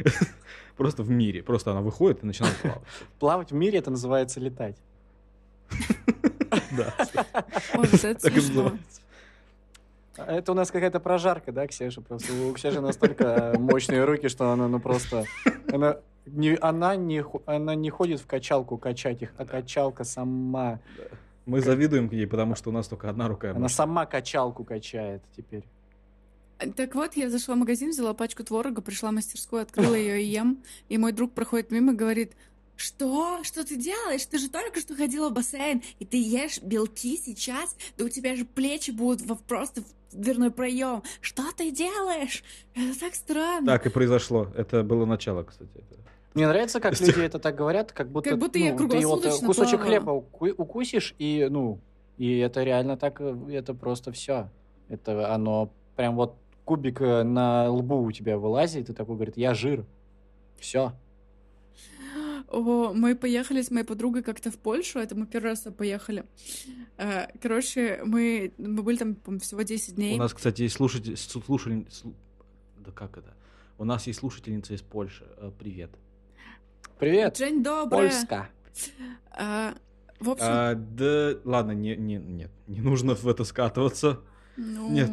просто 0.76 1.02
в 1.02 1.10
мире. 1.10 1.42
Просто 1.42 1.72
она 1.72 1.82
выходит 1.82 2.22
и 2.22 2.26
начинает 2.26 2.56
плавать. 2.56 2.82
Плавать 3.18 3.50
в 3.50 3.54
мире 3.54 3.78
это 3.78 3.90
называется 3.90 4.40
летать. 4.40 4.76
Да. 6.76 6.94
Так 8.22 8.36
и 8.36 8.40
смешно. 8.40 8.62
называется. 8.62 9.00
Это 10.16 10.52
у 10.52 10.54
нас 10.54 10.70
какая-то 10.70 10.98
прожарка, 10.98 11.52
да, 11.52 11.66
Ксюша? 11.66 12.00
Просто 12.00 12.32
у 12.32 12.52
Ксюши 12.54 12.80
настолько 12.80 13.54
мощные 13.58 14.04
руки, 14.04 14.28
что 14.28 14.50
она, 14.50 14.66
ну, 14.66 14.80
просто... 14.80 15.24
Она 15.70 15.98
не, 16.24 16.56
она, 16.60 16.96
не, 16.96 17.22
она 17.44 17.74
не 17.74 17.90
ходит 17.90 18.20
в 18.20 18.26
качалку 18.26 18.78
качать 18.78 19.22
их, 19.22 19.32
а 19.36 19.44
качалка 19.44 20.04
сама. 20.04 20.80
Мы 21.50 21.60
завидуем 21.60 22.08
ей, 22.12 22.26
потому 22.26 22.54
что 22.54 22.70
у 22.70 22.72
нас 22.72 22.86
только 22.88 23.10
одна 23.10 23.26
рука. 23.28 23.50
Она 23.50 23.68
сама 23.68 24.06
качалку 24.06 24.64
качает 24.64 25.22
теперь. 25.36 25.64
Так 26.76 26.94
вот, 26.94 27.16
я 27.16 27.30
зашла 27.30 27.54
в 27.54 27.58
магазин, 27.58 27.90
взяла 27.90 28.12
пачку 28.14 28.44
творога, 28.44 28.82
пришла 28.82 29.10
в 29.10 29.14
мастерскую, 29.14 29.62
открыла 29.62 29.94
ее 29.94 30.22
и 30.22 30.26
ем. 30.26 30.62
И 30.88 30.98
мой 30.98 31.12
друг 31.12 31.32
проходит 31.32 31.70
мимо 31.70 31.92
и 31.92 31.96
говорит, 31.96 32.32
что? 32.76 33.42
Что 33.42 33.64
ты 33.64 33.76
делаешь? 33.76 34.24
Ты 34.26 34.38
же 34.38 34.48
только 34.50 34.78
что 34.80 34.94
ходила 34.94 35.30
в 35.30 35.32
бассейн, 35.32 35.82
и 35.98 36.04
ты 36.04 36.18
ешь 36.22 36.60
белки 36.62 37.16
сейчас? 37.16 37.74
Да 37.98 38.04
у 38.04 38.08
тебя 38.08 38.36
же 38.36 38.44
плечи 38.44 38.90
будут 38.90 39.22
во- 39.22 39.36
просто 39.36 39.82
в 40.12 40.16
дверной 40.16 40.50
проем. 40.50 41.02
Что 41.20 41.42
ты 41.56 41.70
делаешь? 41.70 42.44
Это 42.74 42.98
так 43.00 43.14
странно. 43.14 43.66
Так 43.66 43.86
и 43.86 43.88
произошло. 43.90 44.48
Это 44.54 44.82
было 44.82 45.04
начало, 45.06 45.42
кстати. 45.44 45.70
Это- 45.76 45.99
Мне 46.34 46.46
нравится, 46.46 46.80
как 46.80 46.98
люди 47.00 47.20
это 47.20 47.38
так 47.38 47.56
говорят, 47.56 47.92
как 47.92 48.08
будто, 48.08 48.30
Как 48.30 48.38
будто 48.38 48.58
я 48.58 48.74
ну, 48.74 48.88
ты 48.88 49.06
вот 49.06 49.26
э, 49.26 49.30
кусочек 49.44 49.80
плавала. 49.80 49.86
хлеба 49.86 50.10
уку- 50.10 50.54
укусишь, 50.56 51.14
и, 51.18 51.48
ну, 51.50 51.80
и 52.18 52.38
это 52.38 52.62
реально 52.62 52.96
так, 52.96 53.20
э, 53.20 53.36
это 53.50 53.74
просто 53.74 54.12
все. 54.12 54.48
Это 54.88 55.34
оно 55.34 55.72
прям 55.96 56.14
вот 56.14 56.36
кубик 56.64 57.00
э, 57.00 57.24
на 57.24 57.68
лбу 57.68 58.00
у 58.02 58.12
тебя 58.12 58.38
вылазит, 58.38 58.90
и 58.90 58.92
такой 58.92 59.16
говорит, 59.16 59.36
я 59.36 59.54
жир. 59.54 59.84
Все. 60.56 60.92
О, 62.48 62.92
мы 62.92 63.16
поехали 63.16 63.60
с 63.62 63.70
моей 63.70 63.84
подругой 63.84 64.22
как-то 64.22 64.52
в 64.52 64.58
Польшу, 64.58 65.00
это 65.00 65.16
мы 65.16 65.26
первый 65.26 65.50
раз 65.50 65.66
поехали. 65.76 66.24
Короче, 67.40 68.00
мы, 68.04 68.52
мы 68.58 68.82
были 68.82 68.96
там, 68.96 69.16
всего 69.40 69.62
10 69.62 69.94
дней. 69.94 70.16
У 70.16 70.18
нас, 70.18 70.34
кстати, 70.34 70.62
есть 70.62 70.74
слушатель, 70.74 71.16
слушатель, 71.16 71.86
да 72.78 72.90
как 72.92 73.18
это? 73.18 73.34
У 73.78 73.84
нас 73.84 74.06
есть 74.06 74.18
слушательница 74.18 74.74
из 74.74 74.82
Польши. 74.82 75.24
Привет. 75.58 75.90
Привет, 77.00 77.32
День 77.32 77.62
добрый. 77.62 78.10
Польска. 78.10 78.50
А, 79.30 79.72
в 80.20 80.28
общем, 80.28 80.44
А, 80.46 80.74
да, 80.74 81.32
ладно, 81.44 81.72
не, 81.72 81.96
не, 81.96 82.16
нет, 82.16 82.50
не 82.66 82.82
нужно 82.82 83.14
в 83.14 83.26
это 83.26 83.44
скатываться. 83.44 84.20
ну... 84.58 84.90
Нет. 84.90 85.10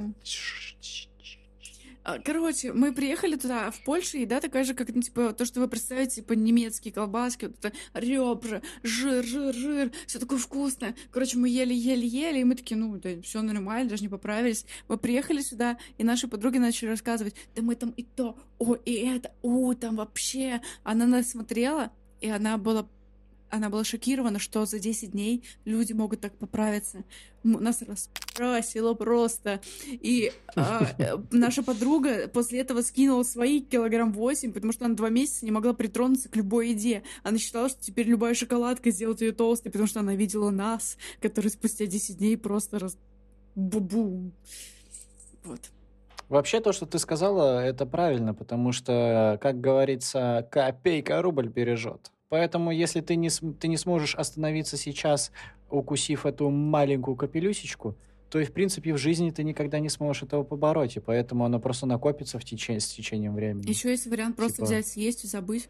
А, 2.08 2.20
Короче, 2.20 2.72
мы 2.72 2.94
приехали 2.94 3.36
туда, 3.36 3.70
в 3.70 3.84
Польшу, 3.84 4.18
еда 4.18 4.40
такая 4.40 4.64
же, 4.64 4.74
как, 4.74 4.88
ну, 4.96 5.02
типа, 5.02 5.34
то, 5.34 5.44
что 5.44 5.60
вы 5.60 5.68
представляете, 5.68 6.22
типа, 6.22 6.34
немецкие 6.34 6.94
колбаски, 6.94 7.48
вот 7.48 7.58
это 7.60 7.74
ребра, 7.94 8.62
жир, 8.82 9.26
жир, 9.26 9.54
жир, 9.54 9.92
все 10.06 10.18
такое 10.18 10.40
вкусное. 10.40 10.96
Короче, 11.12 11.38
мы 11.38 11.50
ели, 11.50 11.74
ели, 11.74 12.06
ели, 12.06 12.40
и 12.40 12.44
мы 12.46 12.56
такие, 12.56 12.78
ну, 12.78 12.96
да, 12.96 13.22
все 13.24 13.42
нормально, 13.42 13.90
даже 13.90 14.04
не 14.04 14.08
поправились. 14.08 14.66
Мы 14.88 14.96
приехали 14.98 15.42
сюда, 15.42 15.78
и 15.98 16.06
наши 16.06 16.30
подруги 16.30 16.60
начали 16.60 16.88
рассказывать, 16.88 17.36
да 17.58 17.62
мы 17.62 17.76
там 17.76 17.90
и 17.90 18.04
то, 18.04 18.38
о, 18.58 18.76
и 18.76 18.94
это, 18.94 19.34
о, 19.42 19.74
там 19.74 19.98
вообще. 19.98 20.62
Она 20.86 21.08
нас 21.08 21.32
смотрела, 21.32 21.92
и 22.22 22.30
она 22.30 22.58
была 22.58 22.88
она 23.50 23.70
была 23.70 23.84
шокирована, 23.84 24.40
что 24.40 24.66
за 24.66 24.80
10 24.80 25.12
дней 25.12 25.44
люди 25.66 25.94
могут 25.94 26.22
так 26.22 26.38
поправиться. 26.38 27.04
Нас 27.44 27.82
раскрасило 27.82 28.94
просто. 28.94 29.62
И 29.86 30.32
а, 30.56 30.88
э, 30.98 31.18
наша 31.32 31.64
подруга 31.64 32.28
после 32.28 32.60
этого 32.60 32.82
скинула 32.82 33.24
свои 33.24 33.62
килограмм 33.62 34.12
8, 34.12 34.52
потому 34.52 34.74
что 34.74 34.86
она 34.86 34.96
два 34.96 35.10
месяца 35.10 35.46
не 35.46 35.52
могла 35.52 35.74
притронуться 35.74 36.30
к 36.30 36.36
любой 36.36 36.70
еде. 36.70 37.04
Она 37.24 37.38
считала, 37.38 37.70
что 37.70 37.82
теперь 37.82 38.08
любая 38.08 38.34
шоколадка 38.34 38.92
сделает 38.92 39.22
ее 39.22 39.32
толстой, 39.32 39.72
потому 39.72 39.88
что 39.88 40.02
она 40.02 40.16
видела 40.16 40.50
нас, 40.50 40.98
которые 41.22 41.52
спустя 41.52 41.86
10 41.86 42.18
дней 42.18 42.38
просто 42.38 42.80
раз... 42.80 42.98
Бу-бу. 43.56 44.32
Вот. 45.44 45.62
Вообще 46.30 46.60
то, 46.60 46.74
что 46.74 46.86
ты 46.86 47.00
сказала, 47.00 47.64
это 47.64 47.86
правильно, 47.86 48.34
потому 48.34 48.74
что, 48.74 49.40
как 49.42 49.62
говорится, 49.62 50.48
копейка 50.52 51.22
рубль 51.22 51.48
бережет. 51.48 52.12
Поэтому, 52.30 52.72
если 52.72 53.02
ты 53.02 53.16
не, 53.16 53.30
ты 53.30 53.68
не 53.68 53.78
сможешь 53.78 54.16
остановиться 54.16 54.78
сейчас, 54.78 55.32
укусив 55.70 56.26
эту 56.26 56.50
маленькую 56.50 57.16
капелюсечку, 57.16 57.96
то 58.30 58.40
и, 58.40 58.44
в 58.44 58.52
принципе, 58.52 58.94
в 58.94 58.98
жизни 58.98 59.32
ты 59.32 59.44
никогда 59.44 59.80
не 59.80 59.90
сможешь 59.90 60.24
этого 60.24 60.44
побороть, 60.44 60.98
и 60.98 61.00
поэтому 61.00 61.46
оно 61.46 61.60
просто 61.60 61.86
накопится 61.86 62.40
в 62.40 62.44
течение, 62.44 62.82
с 62.82 62.88
течением 62.88 63.36
времени. 63.36 63.70
Еще 63.70 63.90
есть 63.90 64.08
вариант 64.08 64.36
просто 64.36 64.58
Типа- 64.58 64.66
взять, 64.66 64.88
съесть 64.88 65.24
и 65.24 65.28
забыть. 65.28 65.70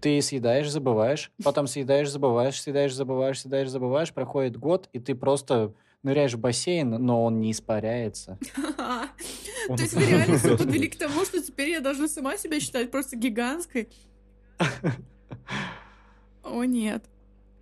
Ты 0.00 0.20
съедаешь, 0.20 0.70
забываешь, 0.70 1.32
потом 1.42 1.66
съедаешь, 1.66 2.10
забываешь, 2.10 2.60
съедаешь, 2.60 2.94
забываешь, 2.94 3.40
съедаешь, 3.40 3.68
забываешь, 3.68 4.12
проходит 4.12 4.56
год, 4.56 4.88
и 4.92 4.98
ты 4.98 5.14
просто 5.14 5.74
ныряешь 6.02 6.34
в 6.34 6.38
бассейн, 6.38 6.90
но 6.90 7.24
он 7.24 7.40
не 7.40 7.52
испаряется. 7.52 8.38
То 8.56 9.78
есть 9.78 9.94
вы 9.94 10.04
реально 10.04 10.38
подвели 10.38 10.88
к 10.88 10.96
тому, 10.96 11.24
что 11.24 11.42
теперь 11.42 11.70
я 11.70 11.80
должна 11.80 12.08
сама 12.08 12.36
себя 12.36 12.60
считать 12.60 12.90
просто 12.90 13.16
гигантской? 13.16 13.88
О, 16.42 16.64
нет. 16.64 17.04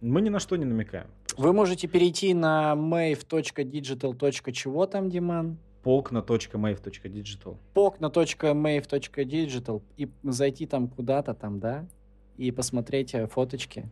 Мы 0.00 0.20
ни 0.20 0.28
на 0.28 0.40
что 0.40 0.56
не 0.56 0.64
намекаем. 0.64 1.06
Вы 1.36 1.52
можете 1.52 1.88
перейти 1.88 2.34
на 2.34 2.74
mave.digital. 2.74 4.52
чего 4.52 4.86
там, 4.86 5.08
Диман? 5.08 5.58
Полкна.mave.digital. 5.82 7.56
Покна.mave.digital 7.74 9.82
и 9.96 10.08
зайти 10.22 10.66
там 10.66 10.88
куда-то 10.88 11.34
там, 11.34 11.58
да, 11.58 11.86
и 12.36 12.50
посмотреть 12.50 13.14
э, 13.14 13.26
фоточки. 13.26 13.90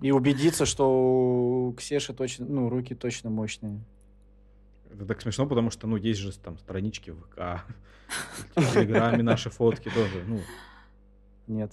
И 0.00 0.10
убедиться, 0.10 0.66
что 0.66 1.68
у 1.68 1.72
Ксеши 1.72 2.12
точно, 2.12 2.46
ну, 2.46 2.68
руки 2.68 2.94
точно 2.94 3.30
мощные. 3.30 3.80
Это 4.92 5.06
так 5.06 5.22
смешно, 5.22 5.46
потому 5.46 5.70
что, 5.70 5.86
ну, 5.86 5.96
есть 5.96 6.20
же 6.20 6.36
там 6.38 6.58
странички 6.58 7.10
в 7.10 7.20
ВК, 7.22 7.64
в 8.56 8.74
Телеграме 8.74 9.22
наши 9.22 9.50
фотки 9.50 9.90
тоже, 9.90 10.24
ну, 10.26 10.40
Нет. 11.46 11.72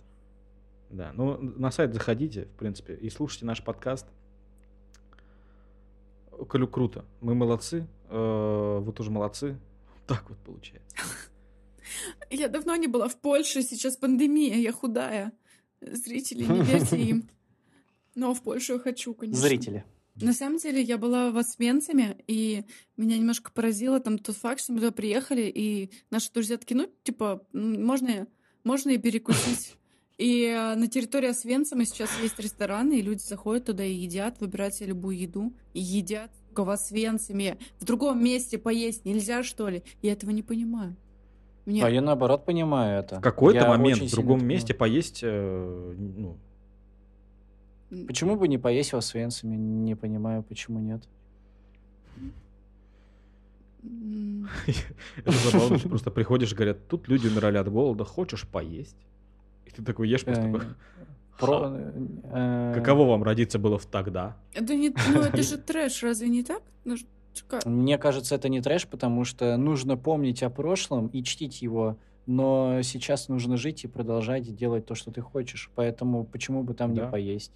да. 0.90 1.12
Ну, 1.14 1.38
на 1.38 1.72
сайт 1.72 1.94
заходите, 1.94 2.46
в 2.46 2.58
принципе, 2.58 2.96
и 2.96 3.10
слушайте 3.10 3.46
наш 3.46 3.64
подкаст. 3.64 4.08
Колю 6.50 6.68
круто. 6.68 7.06
Мы 7.22 7.36
молодцы, 7.36 7.88
э, 8.10 8.80
вы 8.82 8.92
тоже 8.94 9.12
молодцы. 9.12 9.58
Так 10.08 10.30
вот 10.30 10.38
получается. 10.40 10.98
Я 12.30 12.48
давно 12.48 12.76
не 12.76 12.88
была 12.88 13.08
в 13.08 13.20
Польше, 13.20 13.62
сейчас 13.62 13.98
пандемия, 13.98 14.56
я 14.58 14.72
худая. 14.72 15.34
Зрители, 15.82 16.44
не 16.44 16.62
верьте 16.62 16.98
им. 16.98 17.30
Но 18.16 18.34
в 18.34 18.42
Польшу 18.42 18.74
я 18.74 18.80
хочу, 18.80 19.14
конечно. 19.14 19.42
Зрители. 19.42 19.86
На 20.16 20.34
самом 20.34 20.58
деле, 20.58 20.82
я 20.82 20.98
была 20.98 21.32
в 21.32 21.38
Освенциме, 21.38 22.18
и 22.28 22.66
меня 22.98 23.18
немножко 23.18 23.52
поразило 23.52 24.00
там 24.00 24.20
тот 24.20 24.36
факт, 24.36 24.62
что 24.62 24.74
мы 24.74 24.80
туда 24.80 24.92
приехали, 24.92 25.44
и 25.44 25.92
наши 26.10 26.32
друзья 26.32 26.58
такие, 26.58 26.76
ну, 26.78 26.90
типа, 27.04 27.48
можно, 27.54 28.28
можно 28.64 28.92
и 28.92 28.98
перекусить. 28.98 29.76
И 30.18 30.46
э, 30.46 30.76
на 30.76 30.88
территории 30.88 31.30
Освенцима 31.30 31.86
сейчас 31.86 32.10
есть 32.22 32.40
рестораны, 32.40 33.00
и 33.00 33.02
люди 33.02 33.22
заходят 33.22 33.66
туда 33.66 33.84
и 33.84 33.94
едят, 33.94 34.40
выбирают 34.40 34.76
себе 34.76 34.90
любую 34.90 35.18
еду, 35.18 35.54
и 35.74 35.80
едят 35.80 36.32
в 36.56 36.70
Освенциме. 36.70 37.58
В 37.80 37.86
другом 37.86 38.24
месте 38.24 38.58
поесть 38.58 39.06
нельзя, 39.06 39.42
что 39.42 39.70
ли? 39.70 39.84
Я 40.02 40.14
этого 40.14 40.30
не 40.32 40.44
понимаю. 40.44 40.96
Мне... 41.66 41.84
А 41.84 41.90
я 41.90 42.02
наоборот 42.02 42.46
понимаю 42.46 43.00
это. 43.00 43.18
В 43.20 43.22
какой-то 43.22 43.62
Я 43.62 43.68
момент 43.68 44.02
в 44.02 44.12
другом 44.12 44.46
месте 44.46 44.74
поесть, 44.74 45.22
э, 45.24 45.96
ну, 45.98 46.38
Почему 48.08 48.38
бы 48.38 48.48
не 48.48 48.58
поесть 48.58 48.94
во 48.94 49.02
Свенцами? 49.02 49.56
Не 49.56 49.96
понимаю, 49.96 50.44
почему 50.44 50.80
нет. 50.80 51.04
это 55.18 55.32
забавно, 55.32 55.78
что 55.78 55.90
просто 55.90 56.12
приходишь, 56.12 56.54
говорят, 56.54 56.88
тут 56.88 57.08
люди 57.08 57.28
умирали 57.28 57.58
от 57.58 57.70
голода, 57.70 58.06
хочешь 58.06 58.48
поесть? 58.48 58.98
И 59.66 59.72
ты 59.72 59.84
такой 59.84 60.10
ешь, 60.10 60.24
просто 60.24 60.42
Э, 60.42 60.52
такой, 60.52 60.62
Про, 61.40 61.60
«Ха, 61.60 61.94
э, 62.34 62.74
каково 62.76 63.10
вам 63.10 63.24
родиться 63.24 63.58
было 63.58 63.78
в 63.78 63.86
тогда? 63.86 64.38
Это 64.54 64.76
не... 64.76 64.94
Ну, 65.14 65.22
это 65.22 65.42
же 65.42 65.58
трэш, 65.58 66.04
разве 66.04 66.30
не 66.30 66.44
так? 66.44 66.62
Ну, 66.86 66.96
Мне 67.66 67.98
кажется, 67.98 68.36
это 68.36 68.50
не 68.50 68.62
трэш, 68.62 68.88
потому 68.88 69.24
что 69.24 69.58
нужно 69.58 69.98
помнить 69.98 70.44
о 70.44 70.50
прошлом 70.50 71.08
и 71.08 71.24
чтить 71.24 71.62
его. 71.62 71.98
Но 72.28 72.82
сейчас 72.84 73.30
нужно 73.30 73.58
жить 73.58 73.84
и 73.84 73.88
продолжать 73.88 74.56
делать 74.56 74.86
то, 74.86 74.94
что 74.94 75.12
ты 75.12 75.22
хочешь. 75.22 75.72
Поэтому 75.76 76.24
почему 76.24 76.64
бы 76.64 76.74
там 76.76 76.94
Да. 76.94 77.06
не 77.06 77.12
поесть? 77.12 77.54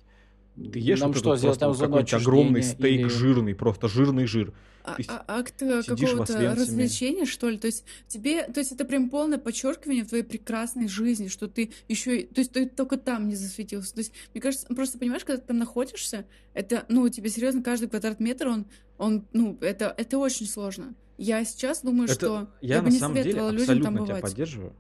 Ты 0.56 0.80
ешь 0.80 1.00
Нам 1.02 1.12
вот 1.12 1.18
что, 1.18 1.30
этот 1.32 1.40
сделать 1.40 1.60
просто 1.60 1.60
там 1.60 1.70
вот 1.70 1.78
зону 1.78 1.90
какой-нибудь 1.90 2.14
огромный 2.14 2.64
стейк 2.64 3.02
или- 3.02 3.08
жирный, 3.10 3.56
просто 3.56 3.88
жирный 3.90 4.26
жир. 4.26 4.54
А- 4.86 4.98
а- 5.08 5.26
акт 5.40 5.62
э, 5.64 5.82
какого-то 5.82 6.56
развлечения, 6.56 7.26
что 7.26 7.50
ли? 7.50 7.58
То 7.58 7.66
есть 7.66 7.84
тебе, 8.08 8.44
то 8.44 8.60
есть 8.60 8.72
это 8.72 8.86
прям 8.86 9.10
полное 9.10 9.40
подчеркивание 9.40 10.04
в 10.04 10.10
твоей 10.10 10.24
прекрасной 10.24 10.88
жизни, 10.88 11.28
что 11.28 11.48
ты 11.48 11.72
еще, 11.88 12.22
то 12.24 12.40
есть 12.40 12.52
ты 12.52 12.70
только 12.70 12.98
там 12.98 13.28
не 13.28 13.36
засветился. 13.36 13.94
То 13.96 14.00
есть 14.02 14.14
мне 14.34 14.42
кажется, 14.42 14.68
просто 14.68 15.00
понимаешь, 15.00 15.26
когда 15.26 15.42
ты 15.42 15.48
там 15.48 15.58
находишься, 15.58 16.26
это, 16.54 16.86
ну, 16.88 17.10
тебе 17.10 17.30
серьезно 17.32 17.64
каждый 17.64 17.90
квадратный 17.90 18.28
метр, 18.28 18.48
он, 18.48 18.66
он, 19.00 19.26
ну, 19.34 19.58
это, 19.62 19.94
это 19.98 20.20
очень 20.20 20.46
сложно. 20.46 20.94
Я 21.18 21.44
сейчас 21.46 21.82
думаю, 21.82 22.06
Это 22.06 22.14
что 22.14 22.50
я 22.62 22.80
бы 22.82 22.90
на 22.90 22.92
не 22.94 23.00
самом 23.00 23.16
деле 23.16 23.32
людям 23.32 23.42
там 23.48 23.56
абсолютно 23.58 23.92
тебя 23.92 24.06
бывать. 24.06 24.22
поддерживаю. 24.22 24.74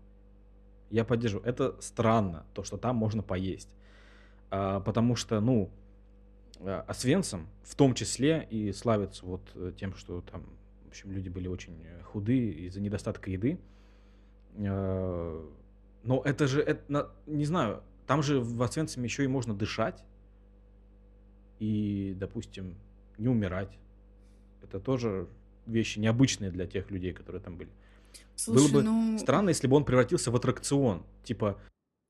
Я 0.92 1.04
поддерживаю. 1.04 1.46
Это 1.48 1.76
странно, 1.82 2.46
то, 2.54 2.64
что 2.64 2.78
там 2.78 2.96
можно 2.96 3.24
поесть. 3.24 3.70
А, 4.56 4.80
потому 4.80 5.18
что, 5.18 5.41
ну, 5.41 5.70
а, 6.62 6.86
Освенцим 6.88 7.47
в 7.64 7.76
том 7.76 7.93
числе 7.93 8.47
и 8.49 8.72
славится 8.72 9.26
вот 9.26 9.41
э, 9.53 9.74
тем, 9.78 9.93
что 9.95 10.22
там, 10.22 10.45
в 10.86 10.89
общем, 10.89 11.12
люди 11.12 11.28
были 11.28 11.49
очень 11.49 11.78
э, 11.84 12.01
худые 12.03 12.53
из-за 12.68 12.80
недостатка 12.80 13.30
еды. 13.30 13.60
А, 14.60 15.45
Но 16.03 16.22
это 16.24 16.47
же, 16.47 16.62
это, 16.62 17.12
не 17.26 17.43
знаю, 17.43 17.84
там 18.08 18.24
же 18.24 18.39
в 18.39 18.64
Освенциме 18.64 19.06
еще 19.06 19.26
и 19.26 19.28
можно 19.28 19.53
дышать 19.53 20.06
и, 21.60 22.16
допустим, 22.18 22.76
не 23.18 23.28
умирать. 23.28 23.78
Это 24.64 24.80
тоже 24.80 25.28
вещи 25.66 25.99
необычные 25.99 26.49
для 26.49 26.66
тех 26.66 26.91
людей, 26.91 27.12
которые 27.12 27.41
там 27.41 27.58
были. 27.58 27.72
Слушай, 28.38 28.72
Было 28.72 28.82
бы 28.82 28.84
ну, 28.84 29.20
Странно, 29.20 29.49
если 29.49 29.68
бы 29.68 29.76
он 29.76 29.84
превратился 29.84 30.32
в 30.32 30.36
аттракцион. 30.38 31.03
Типа, 31.26 31.60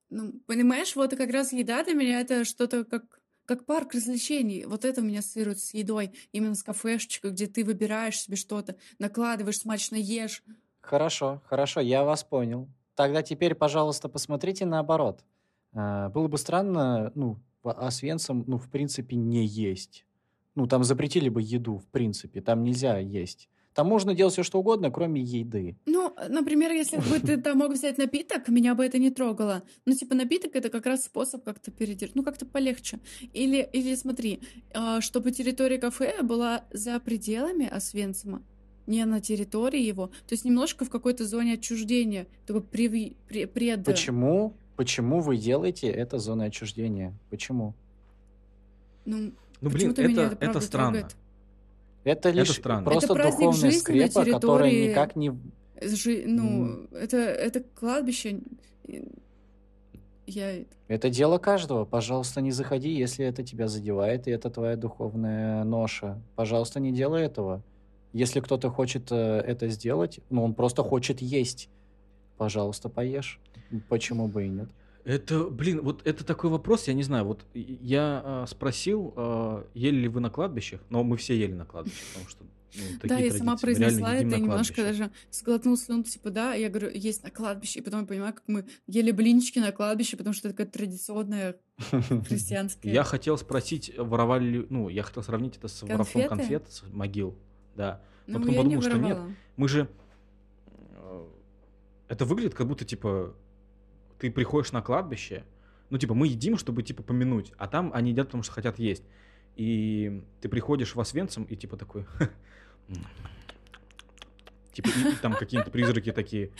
ну, 0.09 0.33
понимаешь, 0.47 0.95
вот 0.95 1.15
как 1.15 1.31
раз 1.31 1.53
еда 1.53 1.83
для 1.83 1.93
меня 1.93 2.21
это 2.21 2.45
что-то 2.45 2.83
как 2.85 3.19
как 3.45 3.65
парк 3.65 3.93
развлечений. 3.93 4.65
Вот 4.65 4.85
это 4.85 5.01
у 5.01 5.03
меня 5.03 5.19
ассоциируется 5.19 5.67
с 5.67 5.73
едой. 5.73 6.11
Именно 6.31 6.55
с 6.55 6.63
кафешечкой, 6.63 7.31
где 7.31 7.47
ты 7.47 7.63
выбираешь 7.63 8.19
себе 8.19 8.37
что-то, 8.37 8.75
накладываешь, 8.99 9.59
смачно 9.59 9.95
ешь. 9.95 10.43
Хорошо, 10.81 11.41
хорошо, 11.45 11.79
я 11.79 12.03
вас 12.03 12.23
понял. 12.23 12.67
Тогда 12.95 13.21
теперь, 13.21 13.55
пожалуйста, 13.55 14.09
посмотрите 14.09 14.65
наоборот. 14.65 15.23
А, 15.73 16.09
Было 16.09 16.27
бы 16.27 16.37
странно, 16.37 17.11
ну, 17.15 17.37
в 17.61 17.71
Освенцим, 17.71 18.43
ну, 18.47 18.57
в 18.57 18.69
принципе, 18.69 19.15
не 19.15 19.45
есть. 19.45 20.05
Ну, 20.55 20.67
там 20.67 20.83
запретили 20.83 21.29
бы 21.29 21.41
еду, 21.41 21.77
в 21.77 21.87
принципе. 21.87 22.41
Там 22.41 22.63
нельзя 22.63 22.97
есть. 22.97 23.49
Там 23.75 23.87
можно 23.87 24.15
делать 24.15 24.31
все, 24.33 24.43
что 24.43 24.59
угодно, 24.59 24.89
кроме 24.89 25.21
еды. 25.21 25.75
Ну, 25.85 26.15
например, 26.29 26.71
если 26.71 26.95
бы 26.95 27.19
ты 27.19 27.35
там 27.35 27.57
мог 27.57 27.73
взять 27.73 27.97
напиток, 27.97 28.47
меня 28.47 28.73
бы 28.73 28.85
это 28.85 28.97
не 28.99 29.11
трогало. 29.11 29.63
Ну, 29.85 29.93
типа, 29.93 30.15
напиток— 30.15 30.51
это 30.55 30.69
как 30.69 30.85
раз 30.85 31.03
способ 31.03 31.43
как-то 31.43 31.71
передержать, 31.71 32.15
ну, 32.15 32.23
как-то 32.23 32.45
полегче. 32.45 32.99
Или, 33.33 33.67
или 33.73 33.93
смотри, 33.95 34.39
а, 34.73 35.01
чтобы 35.01 35.31
территория 35.31 35.77
кафе 35.77 36.23
была 36.23 36.63
за 36.71 37.01
пределами 37.01 37.67
Освенцима, 37.67 38.41
не 38.87 39.03
на 39.03 39.19
территории 39.19 39.81
его, 39.81 40.07
то 40.07 40.31
есть 40.31 40.45
немножко 40.45 40.85
в 40.85 40.89
какой-то 40.89 41.25
зоне 41.25 41.55
отчуждения, 41.55 42.27
только 42.47 42.65
при, 42.65 43.17
при, 43.27 43.43
пред... 43.43 43.83
Почему? 43.83 44.53
Почему 44.77 45.19
вы 45.19 45.35
делаете 45.35 45.89
это 45.89 46.17
зоной 46.17 46.47
отчуждения? 46.47 47.13
Почему? 47.29 47.73
Ну, 49.03 49.33
Ну, 49.59 49.69
блин, 49.69 49.93
почему-то 49.93 50.07
меня 50.07 50.23
это, 50.27 50.35
это 50.35 50.45
это 50.45 50.59
странно. 50.61 50.99
трогает. 50.99 51.15
Это 52.05 52.29
лишь 52.29 52.51
странно. 52.53 52.85
просто 52.85 53.13
Это 53.13 53.23
духовная 53.23 53.51
жизни 53.53 53.67
на 53.99 54.07
скрепа, 54.07 54.25
которая 54.31 54.69
территории- 54.69 54.89
никак 54.89 55.15
не... 55.17 55.31
Жи- 55.81 56.23
ну, 56.25 56.87
это, 56.91 57.17
это 57.17 57.61
кладбище. 57.75 58.39
Я... 60.27 60.63
Это 60.87 61.09
дело 61.09 61.37
каждого. 61.37 61.83
Пожалуйста, 61.85 62.41
не 62.41 62.51
заходи, 62.51 62.89
если 62.93 63.25
это 63.25 63.43
тебя 63.43 63.67
задевает, 63.67 64.27
и 64.27 64.31
это 64.31 64.49
твоя 64.49 64.75
духовная 64.75 65.63
ноша. 65.63 66.21
Пожалуйста, 66.35 66.79
не 66.79 66.91
делай 66.93 67.23
этого. 67.23 67.61
Если 68.13 68.39
кто-то 68.39 68.69
хочет 68.69 69.11
э, 69.11 69.15
это 69.45 69.67
сделать, 69.67 70.19
ну, 70.29 70.43
он 70.43 70.53
просто 70.53 70.83
хочет 70.83 71.21
есть. 71.21 71.69
Пожалуйста, 72.37 72.87
поешь. 72.87 73.39
Почему 73.89 74.27
бы 74.27 74.45
и 74.45 74.49
нет? 74.49 74.69
Это, 75.05 75.45
блин, 75.45 75.81
вот 75.81 76.01
это 76.05 76.25
такой 76.25 76.49
вопрос, 76.49 76.87
я 76.87 76.95
не 76.95 77.03
знаю, 77.03 77.25
вот 77.25 77.45
я 77.53 78.21
а, 78.25 78.45
спросил, 78.47 79.13
а, 79.15 79.67
ели 79.75 79.97
ли 79.97 80.07
вы 80.07 80.19
на 80.19 80.31
кладбищах, 80.31 80.81
но 80.89 81.03
мы 81.03 81.15
все 81.17 81.37
ели 81.37 81.53
на 81.53 81.65
кладбище, 81.65 82.01
потому 82.11 82.27
что 82.27 82.43
ну, 82.75 82.83
да, 83.03 83.19
я 83.19 83.31
сама 83.31 83.55
произнесла 83.55 84.15
это, 84.15 84.25
немножко 84.25 84.81
даже 84.81 85.11
сглотнула 85.31 85.77
слюну, 85.77 86.03
типа, 86.03 86.31
да, 86.31 86.55
я 86.55 86.69
говорю, 86.69 86.89
есть 86.91 87.23
на 87.23 87.29
кладбище, 87.29 87.79
и 87.79 87.81
потом 87.83 88.01
я 88.01 88.07
понимаю, 88.07 88.33
как 88.33 88.43
мы 88.47 88.65
ели 88.87 89.11
блинчики 89.11 89.59
на 89.59 89.71
кладбище, 89.71 90.17
потому 90.17 90.33
что 90.33 90.47
это 90.47 90.57
такая 90.57 90.71
традиционная 90.71 91.55
христианская... 92.27 92.91
Я 92.91 93.03
хотел 93.03 93.37
спросить, 93.37 93.93
воровали 93.95 94.45
ли, 94.45 94.67
ну, 94.71 94.89
я 94.89 95.03
хотел 95.03 95.21
сравнить 95.21 95.57
это 95.57 95.67
с 95.67 95.83
воровством 95.83 96.27
конфет 96.27 96.65
с 96.67 96.83
могил, 96.91 97.37
да. 97.75 98.01
Ну, 98.25 98.39
потом 98.39 98.53
я 98.53 98.63
не 98.63 98.75
подумал, 98.75 98.81
что 98.81 98.97
нет. 98.97 99.19
Мы 99.55 99.69
же... 99.69 99.87
э, 100.95 101.25
Это 102.07 102.25
выглядит 102.25 102.55
как 102.55 102.67
будто, 102.67 102.83
типа, 102.85 103.35
ты 104.19 104.31
приходишь 104.31 104.71
на 104.71 104.81
кладбище, 104.81 105.43
ну, 105.89 105.97
типа, 105.97 106.13
мы 106.13 106.27
едим, 106.27 106.57
чтобы, 106.57 106.83
типа, 106.83 107.03
помянуть, 107.03 107.53
а 107.57 107.67
там 107.67 107.91
они 107.93 108.11
едят, 108.11 108.27
потому 108.27 108.43
что 108.43 108.53
хотят 108.53 108.79
есть. 108.79 109.03
И 109.55 110.23
ты 110.41 110.49
приходишь 110.49 110.95
в 110.95 110.99
Освенцим 110.99 111.43
и, 111.43 111.55
типа, 111.55 111.77
такой... 111.77 112.05
Типа, 114.73 114.89
и, 114.89 115.13
и 115.13 115.15
там 115.21 115.33
какие-то 115.33 115.71
призраки 115.71 116.11
такие. 116.11 116.51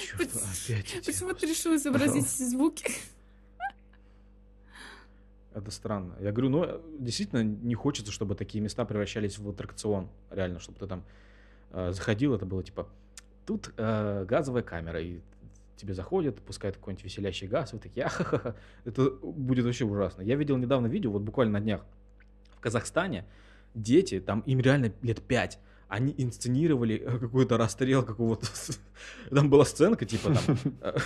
Чё-то 0.00 0.38
опять 0.38 0.94
эти, 0.94 1.04
Почему 1.04 1.34
ты 1.34 1.46
решил 1.46 1.76
изобразить 1.76 2.24
эти 2.24 2.42
звуки? 2.48 2.86
Это 5.52 5.70
странно. 5.70 6.16
Я 6.20 6.32
говорю, 6.32 6.48
ну, 6.48 6.80
действительно, 6.98 7.44
не 7.44 7.74
хочется, 7.74 8.12
чтобы 8.12 8.34
такие 8.34 8.64
места 8.64 8.86
превращались 8.86 9.38
в 9.38 9.46
аттракцион. 9.46 10.08
Реально, 10.30 10.58
чтобы 10.58 10.78
ты 10.78 10.86
там 10.86 11.04
э, 11.72 11.92
заходил, 11.92 12.34
это 12.34 12.46
было 12.46 12.62
типа, 12.62 12.88
тут 13.44 13.74
э, 13.76 14.24
газовая 14.26 14.62
камера, 14.62 15.02
и 15.02 15.20
тебе 15.76 15.94
заходят, 15.94 16.40
пускают 16.40 16.76
какой-нибудь 16.76 17.04
веселящий 17.04 17.46
газ, 17.46 17.72
вы 17.72 17.78
такие, 17.78 18.06
ахахаха. 18.06 18.56
Это 18.84 19.10
будет 19.10 19.64
вообще 19.64 19.84
ужасно. 19.84 20.22
Я 20.22 20.36
видел 20.36 20.56
недавно 20.56 20.86
видео, 20.86 21.10
вот 21.10 21.22
буквально 21.22 21.58
на 21.58 21.60
днях, 21.60 21.84
в 22.56 22.60
Казахстане 22.60 23.24
дети, 23.74 24.20
там 24.20 24.40
им 24.40 24.60
реально 24.60 24.92
лет 25.02 25.20
пять, 25.22 25.58
они 25.88 26.14
инсценировали 26.16 26.96
э, 26.96 27.18
какой-то 27.18 27.56
расстрел 27.56 28.02
какого-то... 28.02 28.46
Там 29.30 29.50
была 29.50 29.64
сценка, 29.64 30.06
типа 30.06 30.34
там... 30.34 30.58
э, 30.80 30.98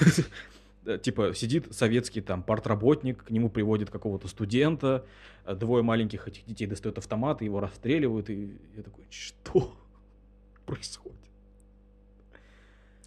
э, 0.87 0.99
Типа 0.99 1.35
сидит 1.35 1.75
советский 1.75 2.21
там 2.21 2.43
партработник, 2.43 3.25
к 3.25 3.31
нему 3.31 3.51
приводит 3.51 3.91
какого-то 3.91 4.29
студента, 4.29 5.05
двое 5.47 5.83
маленьких 5.83 6.27
этих 6.29 6.47
детей 6.47 6.67
достают 6.67 6.99
автомат, 6.99 7.43
и 7.43 7.47
его 7.47 7.61
расстреливают, 7.61 8.31
и 8.31 8.57
я 8.77 8.83
такой, 8.83 9.05
что 9.11 9.77
происходит? 10.67 11.28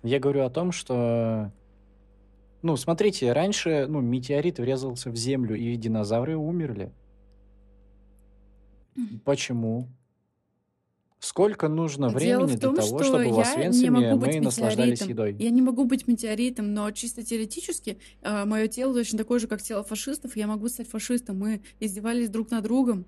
Я 0.03 0.19
говорю 0.19 0.43
о 0.43 0.49
том, 0.49 0.71
что... 0.71 1.51
Ну, 2.61 2.77
смотрите, 2.77 3.33
раньше 3.33 3.87
ну, 3.87 4.01
метеорит 4.01 4.59
врезался 4.59 5.09
в 5.09 5.15
Землю, 5.15 5.55
и 5.55 5.75
динозавры 5.75 6.37
умерли. 6.37 6.91
Почему? 9.25 9.87
Сколько 11.19 11.67
нужно 11.67 12.09
Дело 12.09 12.45
времени 12.45 12.59
том, 12.59 12.73
для 12.73 12.83
того, 12.83 13.03
что 13.03 13.03
чтобы 13.03 13.31
в 13.31 13.39
Освенциме 13.39 14.15
мы 14.15 14.39
наслаждались 14.41 15.01
едой? 15.01 15.35
Я 15.37 15.51
не 15.51 15.61
могу 15.61 15.85
быть 15.85 16.07
метеоритом, 16.07 16.73
но 16.73 16.89
чисто 16.91 17.23
теоретически 17.23 17.99
мое 18.23 18.67
тело 18.67 18.93
точно 18.93 19.19
такое 19.19 19.39
же, 19.39 19.47
как 19.47 19.61
тело 19.61 19.83
фашистов, 19.83 20.35
я 20.35 20.47
могу 20.47 20.67
стать 20.67 20.89
фашистом. 20.89 21.37
Мы 21.37 21.61
издевались 21.79 22.29
друг 22.29 22.49
над 22.49 22.63
другом. 22.63 23.05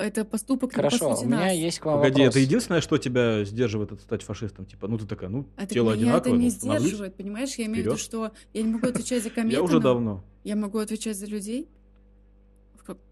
Это 0.00 0.24
поступок, 0.24 0.70
по 0.70 0.76
Хорошо, 0.76 1.14
сути, 1.14 1.24
у 1.24 1.28
меня 1.28 1.46
нас. 1.46 1.54
есть 1.54 1.78
к 1.78 1.84
вам 1.84 1.96
Погоди, 1.96 2.22
вопрос. 2.22 2.34
это 2.34 2.38
единственное, 2.40 2.80
что 2.80 2.98
тебя 2.98 3.44
сдерживает 3.44 3.92
от 3.92 4.00
стать 4.00 4.22
фашистом? 4.22 4.64
Типа, 4.64 4.88
ну 4.88 4.98
ты 4.98 5.06
такая, 5.06 5.28
ну, 5.28 5.46
А 5.56 5.66
тело 5.66 5.92
меня 5.94 6.16
это 6.16 6.30
одинаковое, 6.30 6.38
не 6.38 6.44
ну, 6.46 6.50
сдерживает, 6.50 7.14
понимаешь? 7.16 7.54
Я 7.56 7.66
имею 7.66 7.82
в 7.82 7.86
виду, 7.86 7.96
что 7.98 8.32
я 8.54 8.62
не 8.62 8.72
могу 8.72 8.88
отвечать 8.88 9.22
за 9.22 9.30
комету, 9.30 9.56
Я 9.56 9.62
уже 9.62 9.74
но 9.74 9.80
давно. 9.80 10.24
я 10.44 10.56
могу 10.56 10.78
отвечать 10.78 11.16
за 11.16 11.26
людей. 11.26 11.68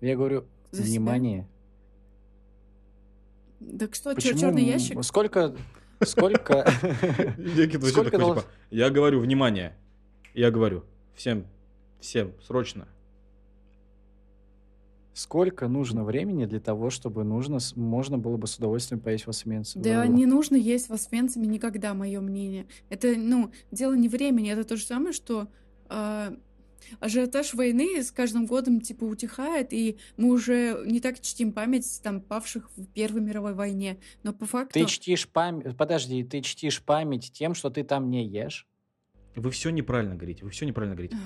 Я 0.00 0.16
говорю, 0.16 0.44
За 0.70 0.82
себя? 0.82 0.90
внимание. 0.90 1.48
Так 3.78 3.94
что, 3.94 4.14
Почему 4.14 4.38
черный 4.38 4.64
ящик? 4.64 5.02
Сколько... 5.04 5.54
Сколько... 6.00 6.64
Типа, 7.36 8.44
я 8.70 8.90
говорю, 8.90 9.20
внимание, 9.20 9.76
я 10.34 10.50
говорю, 10.50 10.84
всем, 11.14 11.46
всем, 12.00 12.32
срочно. 12.46 12.88
Сколько 15.18 15.66
нужно 15.66 16.04
времени 16.04 16.44
для 16.44 16.60
того, 16.60 16.90
чтобы 16.90 17.24
нужно, 17.24 17.58
можно 17.74 18.18
было 18.18 18.36
бы 18.36 18.46
с 18.46 18.54
удовольствием 18.54 19.00
поесть 19.00 19.26
в 19.26 19.30
Освенциме? 19.30 19.82
Да 19.82 20.06
не 20.06 20.26
нужно 20.26 20.54
есть 20.54 20.88
в 20.88 20.92
Освенциме 20.92 21.48
никогда, 21.48 21.92
мое 21.92 22.20
мнение. 22.20 22.68
Это, 22.88 23.14
ну, 23.16 23.50
дело 23.72 23.94
не 23.94 24.08
времени, 24.08 24.52
это 24.52 24.62
то 24.62 24.76
же 24.76 24.84
самое, 24.84 25.12
что 25.12 25.48
а, 25.88 26.32
ажиотаж 27.00 27.54
войны 27.54 28.00
с 28.00 28.12
каждым 28.12 28.46
годом, 28.46 28.80
типа, 28.80 29.02
утихает, 29.02 29.72
и 29.72 29.98
мы 30.16 30.32
уже 30.32 30.84
не 30.86 31.00
так 31.00 31.18
чтим 31.18 31.50
память, 31.50 32.00
там, 32.00 32.20
павших 32.20 32.70
в 32.76 32.86
Первой 32.86 33.20
мировой 33.20 33.54
войне. 33.54 33.98
Но 34.22 34.32
по 34.32 34.46
факту... 34.46 34.74
Ты 34.74 34.86
чтишь 34.86 35.26
память... 35.26 35.76
Подожди, 35.76 36.22
ты 36.22 36.42
чтишь 36.42 36.80
память 36.80 37.32
тем, 37.32 37.54
что 37.54 37.70
ты 37.70 37.82
там 37.82 38.08
не 38.08 38.24
ешь? 38.24 38.68
Вы 39.34 39.50
все 39.50 39.70
неправильно 39.70 40.14
говорите, 40.14 40.44
вы 40.44 40.50
все 40.50 40.64
неправильно 40.64 40.94
говорите. 40.94 41.16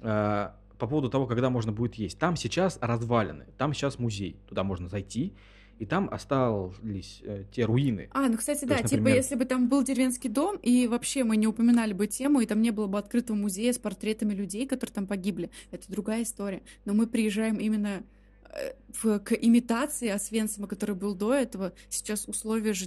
А, 0.00 0.56
по 0.82 0.88
поводу 0.88 1.08
того, 1.08 1.28
когда 1.28 1.48
можно 1.48 1.70
будет 1.70 1.94
есть. 1.94 2.18
Там 2.18 2.34
сейчас 2.34 2.76
развалины, 2.80 3.46
там 3.56 3.72
сейчас 3.72 4.00
музей. 4.00 4.34
Туда 4.48 4.64
можно 4.64 4.88
зайти, 4.88 5.32
и 5.78 5.86
там 5.86 6.08
остались 6.10 7.20
э, 7.22 7.44
те 7.52 7.66
руины. 7.66 8.08
А, 8.10 8.28
ну, 8.28 8.36
кстати, 8.36 8.62
То 8.62 8.66
да, 8.66 8.74
есть, 8.78 8.88
типа, 8.88 8.96
например- 9.02 9.16
если 9.16 9.36
бы 9.36 9.44
там 9.44 9.68
был 9.68 9.84
деревенский 9.84 10.28
дом, 10.28 10.56
и 10.56 10.88
вообще 10.88 11.22
мы 11.22 11.36
не 11.36 11.46
упоминали 11.46 11.92
бы 11.92 12.08
тему, 12.08 12.40
и 12.40 12.46
там 12.46 12.60
не 12.62 12.72
было 12.72 12.88
бы 12.88 12.98
открытого 12.98 13.36
музея 13.36 13.72
с 13.72 13.78
портретами 13.78 14.34
людей, 14.34 14.66
которые 14.66 14.92
там 14.92 15.06
погибли, 15.06 15.50
это 15.70 15.88
другая 15.88 16.24
история. 16.24 16.62
Но 16.84 16.94
мы 16.94 17.06
приезжаем 17.06 17.58
именно 17.58 18.02
э, 18.50 18.72
в- 19.04 19.20
к 19.20 19.34
имитации 19.34 20.08
Освенцима, 20.08 20.66
который 20.66 20.96
был 20.96 21.14
до 21.14 21.32
этого. 21.32 21.74
Сейчас 21.90 22.26
условия 22.26 22.72
же 22.72 22.86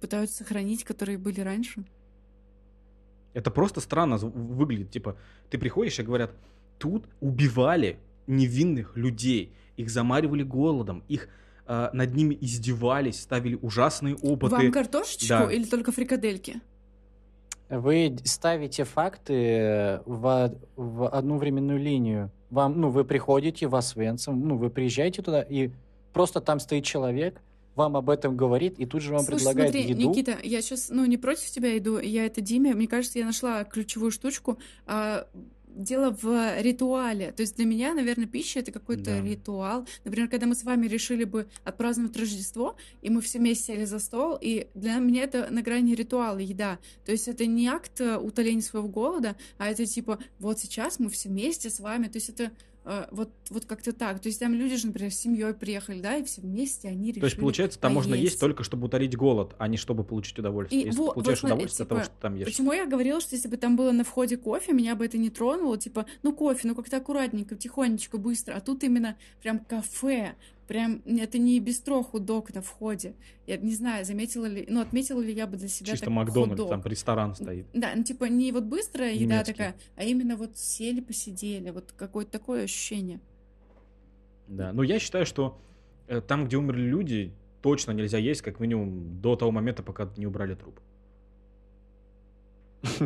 пытаются 0.00 0.36
сохранить, 0.36 0.84
которые 0.84 1.18
были 1.18 1.40
раньше. 1.40 1.82
Это 3.34 3.50
просто 3.50 3.80
странно 3.80 4.18
выглядит. 4.18 4.92
Типа, 4.92 5.16
ты 5.50 5.58
приходишь 5.58 5.98
и 5.98 6.02
говорят, 6.04 6.30
тут 6.78 7.06
убивали 7.20 7.98
невинных 8.26 8.96
людей, 8.96 9.52
их 9.76 9.90
замаривали 9.90 10.42
голодом, 10.42 11.02
их 11.08 11.28
э, 11.66 11.90
над 11.92 12.14
ними 12.14 12.36
издевались, 12.40 13.20
ставили 13.20 13.58
ужасные 13.60 14.16
опыты. 14.16 14.56
Вам 14.56 14.72
картошечку 14.72 15.26
Да. 15.28 15.52
или 15.52 15.64
только 15.64 15.92
фрикадельки? 15.92 16.60
Вы 17.68 18.16
ставите 18.24 18.84
факты 18.84 20.00
в, 20.06 20.54
в 20.76 21.08
одну 21.08 21.36
временную 21.36 21.78
линию. 21.78 22.30
Вам, 22.50 22.80
ну, 22.80 22.88
вы 22.88 23.04
приходите 23.04 23.66
в 23.68 23.76
Освенцим, 23.76 24.40
ну, 24.48 24.56
вы 24.56 24.70
приезжаете 24.70 25.20
туда, 25.20 25.42
и 25.42 25.70
просто 26.14 26.40
там 26.40 26.60
стоит 26.60 26.84
человек, 26.84 27.42
вам 27.74 27.96
об 27.96 28.08
этом 28.10 28.36
говорит, 28.36 28.78
и 28.78 28.86
тут 28.86 29.02
же 29.02 29.12
вам 29.12 29.22
Слушай, 29.22 29.36
предлагает 29.36 29.72
смотри, 29.72 29.90
еду. 29.90 30.08
Никита, 30.08 30.36
я 30.42 30.62
сейчас, 30.62 30.88
ну, 30.88 31.04
не 31.04 31.16
против 31.16 31.48
тебя 31.50 31.76
иду, 31.76 31.98
я 31.98 32.24
это 32.24 32.40
Диме, 32.40 32.74
мне 32.74 32.88
кажется, 32.88 33.18
я 33.18 33.26
нашла 33.26 33.64
ключевую 33.64 34.10
штучку. 34.10 34.58
А, 34.86 35.28
дело 35.78 36.14
в 36.20 36.60
ритуале. 36.60 37.32
То 37.32 37.42
есть 37.42 37.56
для 37.56 37.64
меня, 37.64 37.94
наверное, 37.94 38.26
пища 38.26 38.60
это 38.60 38.72
какой-то 38.72 39.04
Да. 39.04 39.22
ритуал. 39.22 39.86
Например, 40.04 40.28
когда 40.28 40.46
мы 40.46 40.54
с 40.54 40.64
вами 40.64 40.86
решили 40.86 41.24
бы 41.24 41.46
отпраздновать 41.64 42.16
Рождество, 42.16 42.76
и 43.00 43.10
мы 43.10 43.20
все 43.20 43.38
вместе 43.38 43.72
сели 43.72 43.84
за 43.84 43.98
стол, 43.98 44.36
и 44.40 44.66
для 44.74 44.96
меня 44.96 45.22
это 45.22 45.48
на 45.50 45.62
грани 45.62 45.94
ритуала 45.94 46.38
еда. 46.38 46.78
То 47.04 47.12
есть 47.12 47.28
это 47.28 47.46
не 47.46 47.68
акт 47.68 48.00
э, 48.00 48.16
утоления 48.18 48.62
своего 48.62 48.88
голода, 48.88 49.36
а 49.56 49.68
это 49.70 49.86
типа 49.86 50.18
вот 50.38 50.58
сейчас 50.58 50.98
мы 50.98 51.08
все 51.10 51.28
вместе 51.28 51.70
с 51.70 51.80
вами. 51.80 52.08
То 52.08 52.16
есть 52.16 52.28
это 52.28 52.50
вот, 53.10 53.30
вот 53.50 53.64
как-то 53.66 53.92
так. 53.92 54.20
То 54.20 54.28
есть 54.28 54.40
там 54.40 54.54
люди 54.54 54.76
же, 54.76 54.86
например, 54.86 55.12
с 55.12 55.16
семьей 55.16 55.52
приехали, 55.52 56.00
да, 56.00 56.16
и 56.16 56.24
все 56.24 56.40
вместе 56.40 56.88
они 56.88 57.08
решили 57.08 57.20
То 57.20 57.26
есть, 57.26 57.36
получается, 57.38 57.78
там 57.78 57.92
можно 57.92 58.14
есть 58.14 58.22
поесть. 58.24 58.40
только 58.40 58.64
чтобы 58.64 58.86
утолить 58.86 59.14
голод, 59.16 59.54
а 59.58 59.68
не 59.68 59.76
чтобы 59.76 60.04
получить 60.04 60.38
удовольствие. 60.38 60.82
И 60.82 60.86
Если 60.86 60.98
во- 60.98 61.08
ты 61.08 61.14
получаешь 61.14 61.42
вот, 61.42 61.48
удовольствие 61.52 61.84
от 61.84 61.88
того, 61.90 62.00
типа, 62.00 62.12
что 62.12 62.22
там 62.22 62.34
ешь. 62.36 62.46
Почему 62.46 62.72
я 62.72 62.86
говорила, 62.86 63.20
что 63.20 63.34
если 63.34 63.48
бы 63.48 63.56
там 63.58 63.76
было 63.76 63.92
на 63.92 64.04
входе 64.04 64.36
кофе, 64.38 64.72
меня 64.72 64.94
бы 64.96 65.04
это 65.04 65.18
не 65.18 65.28
тронуло, 65.30 65.76
типа, 65.76 66.06
ну 66.22 66.32
кофе, 66.32 66.68
ну 66.68 66.74
как-то 66.74 66.96
аккуратненько, 66.96 67.56
тихонечко, 67.56 68.16
быстро, 68.18 68.54
а 68.54 68.60
тут 68.60 68.82
именно 68.84 69.16
прям 69.42 69.58
кафе, 69.58 70.34
прям 70.68 71.02
это 71.04 71.38
не 71.38 71.58
бистро 71.58 72.02
худок 72.02 72.54
на 72.54 72.62
входе. 72.62 73.14
Я 73.46 73.56
не 73.56 73.74
знаю, 73.74 74.04
заметила 74.04 74.46
ли, 74.46 74.66
ну 74.68 74.80
отметила 74.80 75.20
ли 75.20 75.32
я 75.32 75.46
бы 75.46 75.56
для 75.56 75.68
себя 75.68 75.90
Чисто 75.92 76.10
Макдональдс, 76.10 76.68
там 76.68 76.82
ресторан 76.84 77.34
стоит. 77.34 77.66
Да, 77.72 77.92
ну 77.96 78.04
типа 78.04 78.26
не 78.26 78.52
вот 78.52 78.64
быстрая 78.64 79.12
еда 79.12 79.36
Немецкий. 79.36 79.52
такая, 79.52 79.74
а 79.96 80.04
именно 80.04 80.36
вот 80.36 80.56
сели, 80.56 81.00
посидели, 81.00 81.70
вот 81.70 81.92
какое-то 81.96 82.30
такое 82.30 82.64
ощущение. 82.64 83.20
Да. 84.46 84.72
Но 84.72 84.82
я 84.82 84.98
считаю, 84.98 85.26
что 85.26 85.58
э, 86.06 86.20
там, 86.20 86.46
где 86.46 86.56
умерли 86.58 86.86
люди, 86.86 87.32
точно 87.62 87.92
нельзя 87.92 88.18
есть, 88.18 88.42
как 88.42 88.60
минимум, 88.60 89.20
до 89.20 89.36
того 89.36 89.50
момента, 89.50 89.82
пока 89.82 90.10
не 90.16 90.26
убрали 90.26 90.54
труп. 90.54 90.78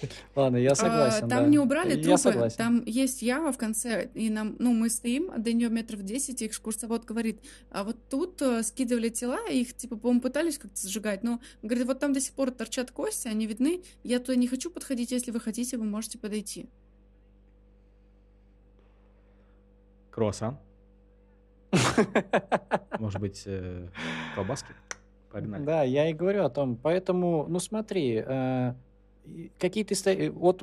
Ладно, 0.34 0.56
я 0.56 0.72
А, 0.72 0.74
согласен, 0.74 1.28
Там 1.28 1.44
да. 1.44 1.46
не 1.46 1.58
убрали 1.58 1.96
Я 1.96 2.02
трупы, 2.02 2.18
согласен. 2.18 2.56
там 2.56 2.82
есть 2.84 3.22
яма 3.22 3.52
в 3.52 3.58
конце, 3.58 4.10
и 4.14 4.30
нам, 4.30 4.56
ну, 4.58 4.72
мы 4.72 4.90
стоим, 4.90 5.30
до 5.36 5.52
нее 5.52 5.68
метров 5.70 6.02
10, 6.02 6.42
и 6.42 6.46
экскурсовод 6.46 7.04
говорит, 7.04 7.40
а 7.70 7.84
вот 7.84 7.96
тут 8.08 8.40
э, 8.42 8.62
скидывали 8.62 9.08
тела, 9.08 9.38
их, 9.48 9.74
типа, 9.74 9.96
по-моему, 9.96 10.20
пытались 10.20 10.58
как-то 10.58 10.86
сжигать, 10.86 11.22
но, 11.24 11.40
говорит, 11.62 11.86
вот 11.86 11.98
там 11.98 12.12
до 12.12 12.20
сих 12.20 12.32
пор 12.34 12.50
торчат 12.50 12.90
кости, 12.90 13.28
они 13.28 13.46
видны, 13.46 13.82
я 14.04 14.18
туда 14.20 14.36
не 14.36 14.46
хочу 14.46 14.70
подходить, 14.70 15.10
если 15.10 15.30
вы 15.30 15.40
хотите, 15.40 15.76
вы 15.76 15.84
можете 15.84 16.18
подойти. 16.18 16.68
Круассан. 20.10 20.58
Может 22.98 23.20
быть, 23.20 23.42
э, 23.46 23.88
колбаски? 24.34 24.68
Погнали. 25.30 25.64
Да, 25.64 25.82
я 25.82 26.08
и 26.08 26.14
говорю 26.14 26.44
о 26.44 26.50
том. 26.50 26.76
Поэтому, 26.76 27.46
ну 27.48 27.58
смотри, 27.60 28.22
э, 28.26 28.74
какие-то... 29.58 29.94
э, 30.10 30.30
Вот 30.30 30.62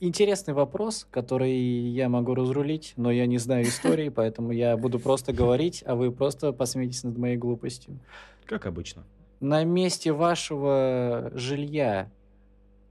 интересный 0.00 0.54
вопрос, 0.54 1.06
который 1.10 1.52
я 1.52 2.08
могу 2.08 2.34
разрулить, 2.34 2.94
но 2.96 3.10
я 3.10 3.26
не 3.26 3.38
знаю 3.38 3.64
истории, 3.64 4.08
поэтому 4.14 4.52
я 4.52 4.76
буду 4.76 4.98
просто 4.98 5.32
говорить, 5.32 5.82
а 5.86 5.94
вы 5.94 6.10
просто 6.10 6.52
посмейтесь 6.52 7.04
над 7.04 7.16
моей 7.18 7.36
глупостью. 7.36 7.98
Как 8.46 8.66
обычно. 8.66 9.04
На 9.40 9.64
месте 9.64 10.12
вашего 10.12 11.30
жилья 11.34 12.10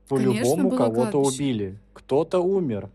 Конечно, 0.08 0.34
по-любому 0.34 0.70
было 0.70 0.78
кого-то 0.78 1.12
кладбище. 1.12 1.36
убили. 1.43 1.80
Кто-то 1.93 2.39
умер. 2.39 2.89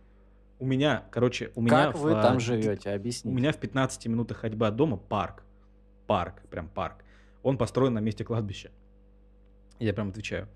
У 0.58 0.66
меня, 0.66 1.04
короче, 1.10 1.50
у 1.54 1.60
меня... 1.60 1.86
Как 1.86 1.96
в, 1.96 2.00
вы 2.00 2.12
а, 2.12 2.22
там 2.22 2.38
пи- 2.38 2.44
живете? 2.44 2.90
У 2.90 2.94
Объясните. 2.94 3.36
меня 3.36 3.52
в 3.52 3.58
15 3.58 4.06
минутах 4.06 4.38
ходьбы 4.38 4.66
от 4.66 4.74
дома 4.76 4.96
парк. 4.96 5.44
Парк, 6.06 6.42
прям 6.50 6.68
парк. 6.68 7.04
Он 7.42 7.56
построен 7.58 7.94
на 7.94 7.98
месте 7.98 8.24
кладбища. 8.24 8.70
Я 9.78 9.92
прям 9.92 10.08
отвечаю. 10.08 10.48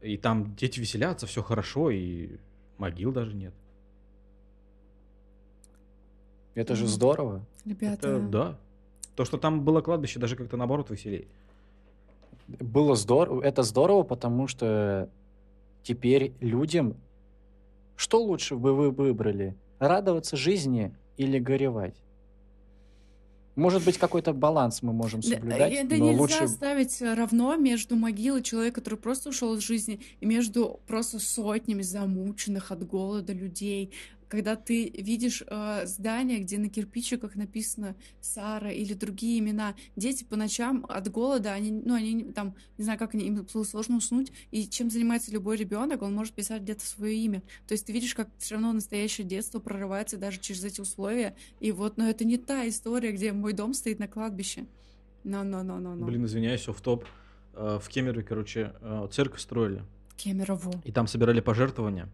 И 0.00 0.16
там 0.16 0.54
дети 0.56 0.80
веселятся, 0.80 1.26
все 1.26 1.42
хорошо, 1.42 1.90
и 1.90 2.30
могил 2.78 3.12
даже 3.12 3.34
нет. 3.34 3.52
Это 6.54 6.74
же 6.74 6.86
здорово. 6.86 7.44
Ребята, 7.64 8.08
Это, 8.08 8.20
да. 8.20 8.58
То, 9.14 9.24
что 9.24 9.38
там 9.38 9.62
было 9.62 9.80
кладбище, 9.82 10.18
даже 10.18 10.36
как-то 10.36 10.56
наоборот 10.56 10.90
веселее. 10.90 11.26
Было 12.48 12.96
здорово. 12.96 13.42
Это 13.42 13.62
здорово, 13.62 14.02
потому 14.02 14.48
что 14.48 15.08
теперь 15.82 16.32
людям 16.40 16.96
что 18.00 18.22
лучше 18.22 18.56
бы 18.56 18.74
вы 18.74 18.90
выбрали? 18.90 19.54
Радоваться 19.78 20.34
жизни 20.34 20.90
или 21.18 21.38
горевать? 21.38 21.94
Может 23.60 23.84
быть, 23.84 23.98
какой-то 23.98 24.32
баланс 24.32 24.80
мы 24.82 24.92
можем 24.92 25.20
Да, 25.20 25.28
соблюдать, 25.28 25.72
это 25.72 25.96
но 25.96 26.06
нельзя 26.06 26.20
лучше... 26.20 26.48
ставить 26.48 27.00
равно 27.02 27.56
между 27.56 27.94
могилой 27.94 28.42
человека, 28.42 28.80
который 28.80 28.98
просто 28.98 29.28
ушел 29.28 29.54
из 29.54 29.60
жизни, 29.60 30.00
и 30.20 30.26
между 30.26 30.80
просто 30.86 31.18
сотнями 31.18 31.82
замученных 31.82 32.72
от 32.72 32.86
голода 32.86 33.34
людей. 33.34 33.92
Когда 34.30 34.54
ты 34.54 34.88
видишь 34.96 35.42
э, 35.44 35.86
здание, 35.86 36.38
где 36.38 36.56
на 36.56 36.68
кирпичиках 36.68 37.34
написано 37.34 37.96
Сара 38.20 38.70
или 38.70 38.94
другие 38.94 39.40
имена, 39.40 39.74
дети 39.96 40.22
по 40.22 40.36
ночам 40.36 40.86
от 40.88 41.10
голода, 41.10 41.52
они, 41.52 41.72
ну, 41.72 41.94
они 41.94 42.22
там, 42.32 42.54
не 42.78 42.84
знаю, 42.84 42.96
как 42.96 43.12
они, 43.12 43.26
им 43.26 43.44
было 43.52 43.64
сложно 43.64 43.96
уснуть, 43.96 44.30
и 44.52 44.68
чем 44.68 44.88
занимается 44.88 45.32
любой 45.32 45.56
ребенок, 45.56 46.02
он 46.02 46.14
может 46.14 46.32
писать 46.32 46.62
где-то 46.62 46.86
свое 46.86 47.16
имя. 47.16 47.42
То 47.66 47.72
есть 47.72 47.86
ты 47.86 47.92
видишь, 47.92 48.14
как 48.14 48.28
все 48.38 48.54
равно 48.54 48.72
настоящее 48.72 49.26
детство 49.26 49.58
прорывается 49.58 50.16
даже 50.16 50.38
через 50.38 50.62
эти 50.62 50.80
условия. 50.80 51.34
И 51.58 51.72
вот, 51.72 51.96
но 51.96 52.08
это 52.08 52.24
не 52.24 52.38
та 52.38 52.68
история, 52.68 53.10
где 53.10 53.32
мой 53.32 53.52
дом 53.52 53.74
стоит 53.74 53.98
на 53.98 54.06
кладбище. 54.06 54.66
Но-но-но-но-но. 55.24 56.06
Блин, 56.06 56.24
извиняюсь, 56.24 56.68
в 56.68 56.80
топ. 56.80 57.04
В 57.52 57.82
Кемерове, 57.88 58.22
короче, 58.22 58.74
э, 58.80 59.08
церковь 59.10 59.40
строили. 59.40 59.82
Кемерово. 60.16 60.80
И 60.84 60.92
там 60.92 61.08
собирали 61.08 61.40
пожертвования. 61.40 62.08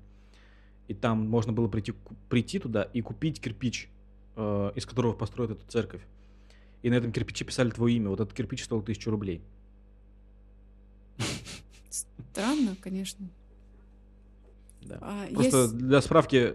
И 0.88 0.94
там 0.94 1.28
можно 1.28 1.52
было 1.52 1.68
прийти, 1.68 1.92
прийти 2.28 2.58
туда 2.58 2.82
и 2.84 3.00
купить 3.02 3.40
кирпич, 3.40 3.88
э, 4.36 4.72
из 4.76 4.86
которого 4.86 5.12
построят 5.12 5.50
эту 5.52 5.66
церковь. 5.66 6.02
И 6.82 6.90
на 6.90 6.94
этом 6.94 7.10
кирпиче 7.12 7.44
писали 7.44 7.70
твое 7.70 7.96
имя. 7.96 8.10
Вот 8.10 8.20
этот 8.20 8.34
кирпич 8.34 8.64
стоил 8.64 8.82
тысячу 8.82 9.10
рублей. 9.10 9.42
Странно, 11.90 12.76
конечно. 12.80 13.26
Да. 14.82 14.98
А, 15.00 15.26
Просто 15.32 15.62
есть- 15.62 15.76
для 15.78 16.00
справки, 16.00 16.54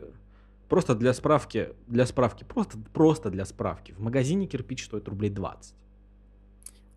просто 0.70 0.96
для 0.96 1.14
справки, 1.14 1.70
для 1.88 2.06
справки, 2.06 2.44
просто, 2.44 2.78
просто 2.94 3.30
для 3.30 3.46
справки. 3.46 3.92
В 3.94 4.00
магазине 4.00 4.48
кирпич 4.48 4.86
стоит 4.86 5.08
рублей 5.08 5.30
20. 5.32 5.76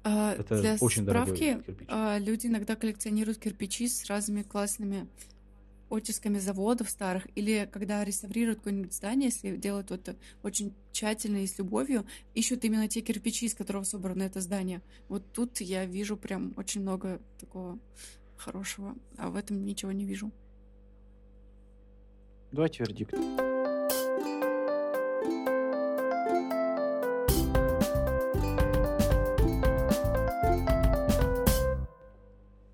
а, 0.05 0.35
Это 0.35 0.61
для 0.61 0.77
очень 0.81 1.05
дорогой 1.05 1.37
справки, 1.37 1.63
кирпич. 1.65 1.89
а, 1.91 2.19
люди 2.19 2.47
иногда 2.47 2.77
коллекционируют 2.77 3.39
кирпичи 3.39 3.89
с 3.89 4.05
разными 4.07 4.43
классными 4.43 5.09
оттисками 5.95 6.39
заводов 6.39 6.91
старых, 6.91 7.27
или 7.35 7.69
когда 7.71 8.05
реставрируют 8.05 8.59
какое-нибудь 8.59 8.93
здание, 8.93 9.31
если 9.31 9.57
делают 9.57 9.91
это 9.91 10.17
очень 10.43 10.73
тщательно 10.93 11.39
и 11.39 11.47
с 11.47 11.59
любовью, 11.59 12.07
ищут 12.35 12.65
именно 12.65 12.89
те 12.89 13.01
кирпичи, 13.01 13.47
из 13.47 13.55
которого 13.55 13.85
собрано 13.85 14.23
это 14.23 14.41
здание. 14.41 14.83
Вот 15.09 15.25
тут 15.33 15.61
я 15.61 15.85
вижу 15.85 16.17
прям 16.17 16.53
очень 16.57 16.81
много 16.81 17.21
такого 17.39 17.79
хорошего, 18.37 18.95
а 19.17 19.31
в 19.31 19.37
этом 19.37 19.65
ничего 19.65 19.93
не 19.93 20.05
вижу. 20.05 20.31
Давайте 22.53 22.85
вердикт. 22.85 23.15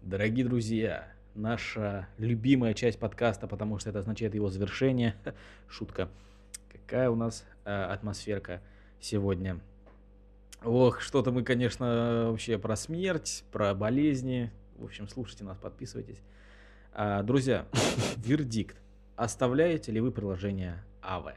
Дорогие 0.03 0.45
друзья, 0.45 1.11
наша 1.41 2.09
любимая 2.19 2.75
часть 2.75 2.99
подкаста, 2.99 3.47
потому 3.49 3.79
что 3.79 3.91
это 3.91 4.01
означает 4.01 4.35
его 4.35 4.51
завершение. 4.51 5.17
Шутка. 5.69 6.09
Какая 6.71 7.11
у 7.11 7.17
нас 7.17 7.45
э, 7.65 7.71
атмосферка 7.71 8.61
сегодня. 9.01 9.61
Ох, 10.63 11.01
что-то 11.01 11.33
мы, 11.33 11.43
конечно, 11.43 12.29
вообще 12.31 12.59
про 12.59 12.77
смерть, 12.77 13.45
про 13.51 13.75
болезни. 13.75 14.53
В 14.77 14.85
общем, 14.85 15.09
слушайте 15.09 15.45
нас, 15.45 15.57
подписывайтесь. 15.59 16.19
А, 16.93 17.23
друзья, 17.23 17.67
вердикт. 18.17 18.77
Оставляете 19.17 19.93
ли 19.93 20.01
вы 20.01 20.11
приложение 20.13 20.85
АВ? 21.01 21.35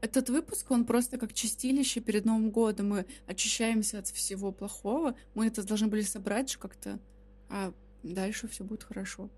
Этот 0.00 0.28
выпуск, 0.30 0.70
он 0.70 0.84
просто 0.84 1.18
как 1.18 1.32
чистилище 1.32 2.00
перед 2.00 2.24
Новым 2.24 2.50
годом. 2.50 2.90
Мы 2.90 3.06
очищаемся 3.26 3.98
от 3.98 4.06
всего 4.06 4.52
плохого. 4.52 5.16
Мы 5.34 5.48
это 5.48 5.66
должны 5.66 5.88
были 5.88 6.02
собрать 6.02 6.50
же 6.50 6.58
как-то, 6.58 7.00
а 7.48 7.72
дальше 8.14 8.48
все 8.48 8.64
будет 8.64 8.84
хорошо. 8.84 9.28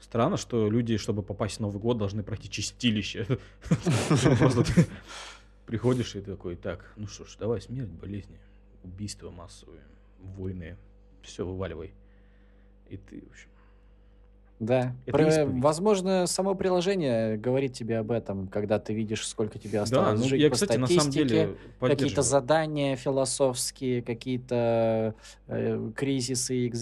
Странно, 0.00 0.36
что 0.36 0.68
люди, 0.68 0.96
чтобы 0.98 1.22
попасть 1.22 1.56
в 1.56 1.60
Новый 1.60 1.80
год, 1.80 1.98
должны 1.98 2.22
пройти 2.22 2.50
чистилище. 2.50 3.26
Просто 4.38 4.64
приходишь 5.66 6.14
и 6.14 6.20
такой, 6.20 6.56
так, 6.56 6.92
ну 6.96 7.06
что 7.06 7.24
ж, 7.24 7.36
давай 7.38 7.60
смерть, 7.60 7.88
болезни, 7.88 8.38
убийства 8.82 9.30
массовые, 9.30 9.82
войны, 10.18 10.76
все 11.22 11.46
вываливай. 11.46 11.94
И 12.88 12.96
ты, 12.98 13.22
в 13.22 13.30
общем, 13.30 13.48
Да. 14.64 14.94
Это 15.06 15.18
Про- 15.18 15.28
исповедь. 15.28 15.62
возможно, 15.62 16.26
само 16.26 16.54
приложение 16.54 17.36
говорит 17.36 17.72
тебе 17.72 17.98
об 17.98 18.10
этом, 18.10 18.48
когда 18.48 18.78
ты 18.78 18.94
видишь, 18.94 19.26
сколько 19.26 19.58
тебе 19.58 19.80
осталось 19.80 20.18
Да, 20.18 20.24
ну 20.24 20.28
жить 20.28 20.40
я, 20.40 20.48
по 20.48 20.54
кстати, 20.54 20.76
на 20.76 20.86
самом 20.86 21.00
статистике, 21.02 21.28
деле 21.28 21.56
какие-то 21.80 22.22
задания 22.22 22.96
философские, 22.96 24.02
какие-то 24.02 25.14
э, 25.48 25.90
кризисы, 25.94 26.66
иг- 26.66 26.74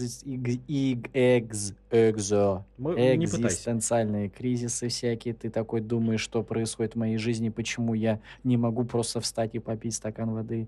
иг- 0.67 1.09
экз- 1.13 1.75
экзо, 1.91 2.65
Мы- 2.77 3.15
экзистенциальные 3.15 4.29
кризисы 4.29 4.87
всякие. 4.87 5.33
Ты 5.33 5.49
такой 5.49 5.81
думаешь, 5.81 6.21
что 6.21 6.43
происходит 6.43 6.93
в 6.93 6.97
моей 6.97 7.17
жизни, 7.17 7.49
почему 7.49 7.93
я 7.93 8.19
не 8.43 8.57
могу 8.57 8.83
просто 8.83 9.19
встать 9.19 9.55
и 9.55 9.59
попить 9.59 9.93
стакан 9.95 10.31
воды. 10.31 10.67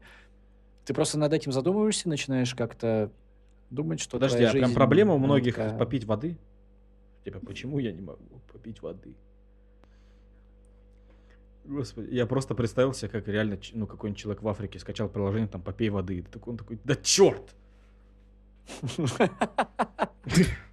Ты 0.85 0.93
просто 0.93 1.17
над 1.17 1.33
этим 1.33 1.51
задумываешься, 1.51 2.09
начинаешь 2.09 2.53
как-то 2.53 3.09
думать, 3.71 3.99
что 3.99 4.17
Подожди, 4.17 4.43
а 4.43 4.51
прям 4.51 4.73
проблема 4.73 5.15
у 5.15 5.17
многих 5.17 5.55
попить 5.77 6.05
воды? 6.05 6.37
Типа, 7.25 7.39
почему 7.39 7.79
я 7.79 7.91
не 7.91 8.01
могу 8.01 8.39
попить 8.53 8.83
воды? 8.83 9.15
Господи, 11.63 12.13
я 12.13 12.27
просто 12.27 12.53
представил 12.53 12.93
себе, 12.93 13.09
как 13.09 13.27
реально, 13.27 13.59
ну, 13.73 13.87
какой-нибудь 13.87 14.21
человек 14.21 14.43
в 14.43 14.47
Африке 14.47 14.77
скачал 14.77 15.09
приложение, 15.09 15.47
там, 15.47 15.63
попей 15.63 15.89
воды. 15.89 16.19
И 16.19 16.21
такой, 16.21 16.51
он 16.51 16.57
такой, 16.59 16.79
да 16.83 16.95
черт! 16.95 17.55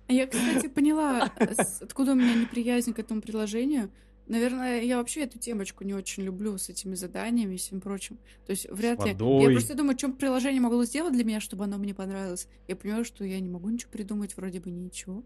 Я, 0.08 0.26
кстати, 0.26 0.68
поняла, 0.68 1.32
с- 1.38 1.80
откуда 1.80 2.12
у 2.12 2.16
меня 2.16 2.34
неприязнь 2.34 2.92
к 2.92 2.98
этому 2.98 3.22
приложению. 3.22 3.90
Наверное, 4.26 4.82
я 4.82 4.98
вообще 4.98 5.22
эту 5.22 5.38
темочку 5.38 5.84
не 5.84 5.94
очень 5.94 6.22
люблю 6.22 6.58
с 6.58 6.68
этими 6.68 6.94
заданиями 6.94 7.54
и 7.54 7.56
всем 7.56 7.80
прочим. 7.80 8.18
То 8.44 8.50
есть 8.50 8.68
вряд 8.70 9.02
ли... 9.04 9.12
Я 9.12 9.16
водой. 9.16 9.54
просто 9.54 9.74
думаю, 9.74 9.98
что 9.98 10.10
приложение 10.10 10.60
могло 10.60 10.84
сделать 10.84 11.14
для 11.14 11.24
меня, 11.24 11.40
чтобы 11.40 11.64
оно 11.64 11.78
мне 11.78 11.94
понравилось. 11.94 12.46
Я 12.68 12.76
понимаю, 12.76 13.06
что 13.06 13.24
я 13.24 13.40
не 13.40 13.48
могу 13.48 13.70
ничего 13.70 13.90
придумать, 13.90 14.36
вроде 14.36 14.60
бы 14.60 14.70
ничего. 14.70 15.24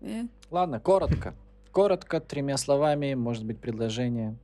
Э, 0.00 0.24
Ладно, 0.50 0.80
коротко. 0.80 1.34
Коротко, 1.72 2.20
тремя 2.20 2.56
словами, 2.56 3.14
может 3.14 3.44
быть, 3.44 3.58
предложение. 3.58 4.36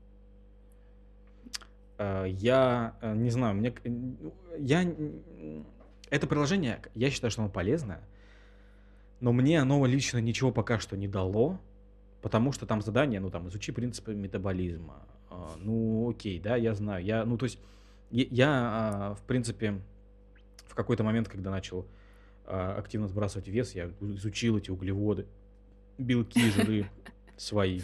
Э, 1.99 2.25
Я 2.29 2.97
э, 3.01 3.15
не 3.15 3.31
знаю, 3.31 3.55
мне... 3.55 3.75
ну, 3.85 4.33
Я... 4.59 4.85
Это 6.11 6.27
приложение, 6.27 6.81
я 6.95 7.11
считаю, 7.11 7.31
что 7.31 7.43
оно 7.43 7.51
полезное, 7.51 8.01
но 9.21 9.33
мне 9.33 9.61
оно 9.61 9.85
лично 9.87 10.19
ничего 10.19 10.53
пока 10.53 10.79
что 10.79 10.97
не 10.97 11.09
дало, 11.09 11.59
потому 12.23 12.53
что 12.53 12.67
там 12.67 12.83
задание, 12.83 13.21
ну, 13.21 13.31
там, 13.31 13.49
изучи 13.49 13.73
принципы 13.73 14.15
метаболизма. 14.15 15.03
Ну, 15.59 16.11
окей, 16.11 16.39
да, 16.39 16.57
я 16.57 16.75
знаю. 16.75 17.05
Я, 17.05 17.25
ну, 17.25 17.37
то 17.37 17.45
есть, 17.45 17.59
я, 18.11 18.49
а, 18.49 19.15
в 19.15 19.23
принципе, 19.23 19.81
в 20.67 20.75
какой-то 20.75 21.03
момент, 21.03 21.29
когда 21.29 21.51
начал 21.51 21.87
активно 22.47 23.09
сбрасывать 23.09 23.49
вес, 23.49 23.75
я 23.75 23.91
изучил 24.01 24.59
эти 24.59 24.71
углеводы, 24.71 25.27
белки, 25.99 26.51
жиры 26.51 26.87
свои. 27.37 27.81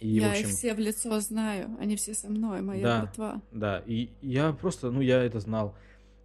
И, 0.00 0.08
я 0.08 0.30
общем, 0.30 0.48
их 0.48 0.54
все 0.54 0.74
в 0.74 0.78
лицо 0.78 1.18
знаю, 1.20 1.76
они 1.80 1.96
все 1.96 2.14
со 2.14 2.28
мной, 2.28 2.60
моя 2.60 2.82
Да. 2.82 3.00
братва. 3.02 3.42
Да, 3.52 3.82
и 3.86 4.10
я 4.20 4.52
просто, 4.52 4.90
ну, 4.90 5.00
я 5.00 5.22
это 5.22 5.40
знал. 5.40 5.74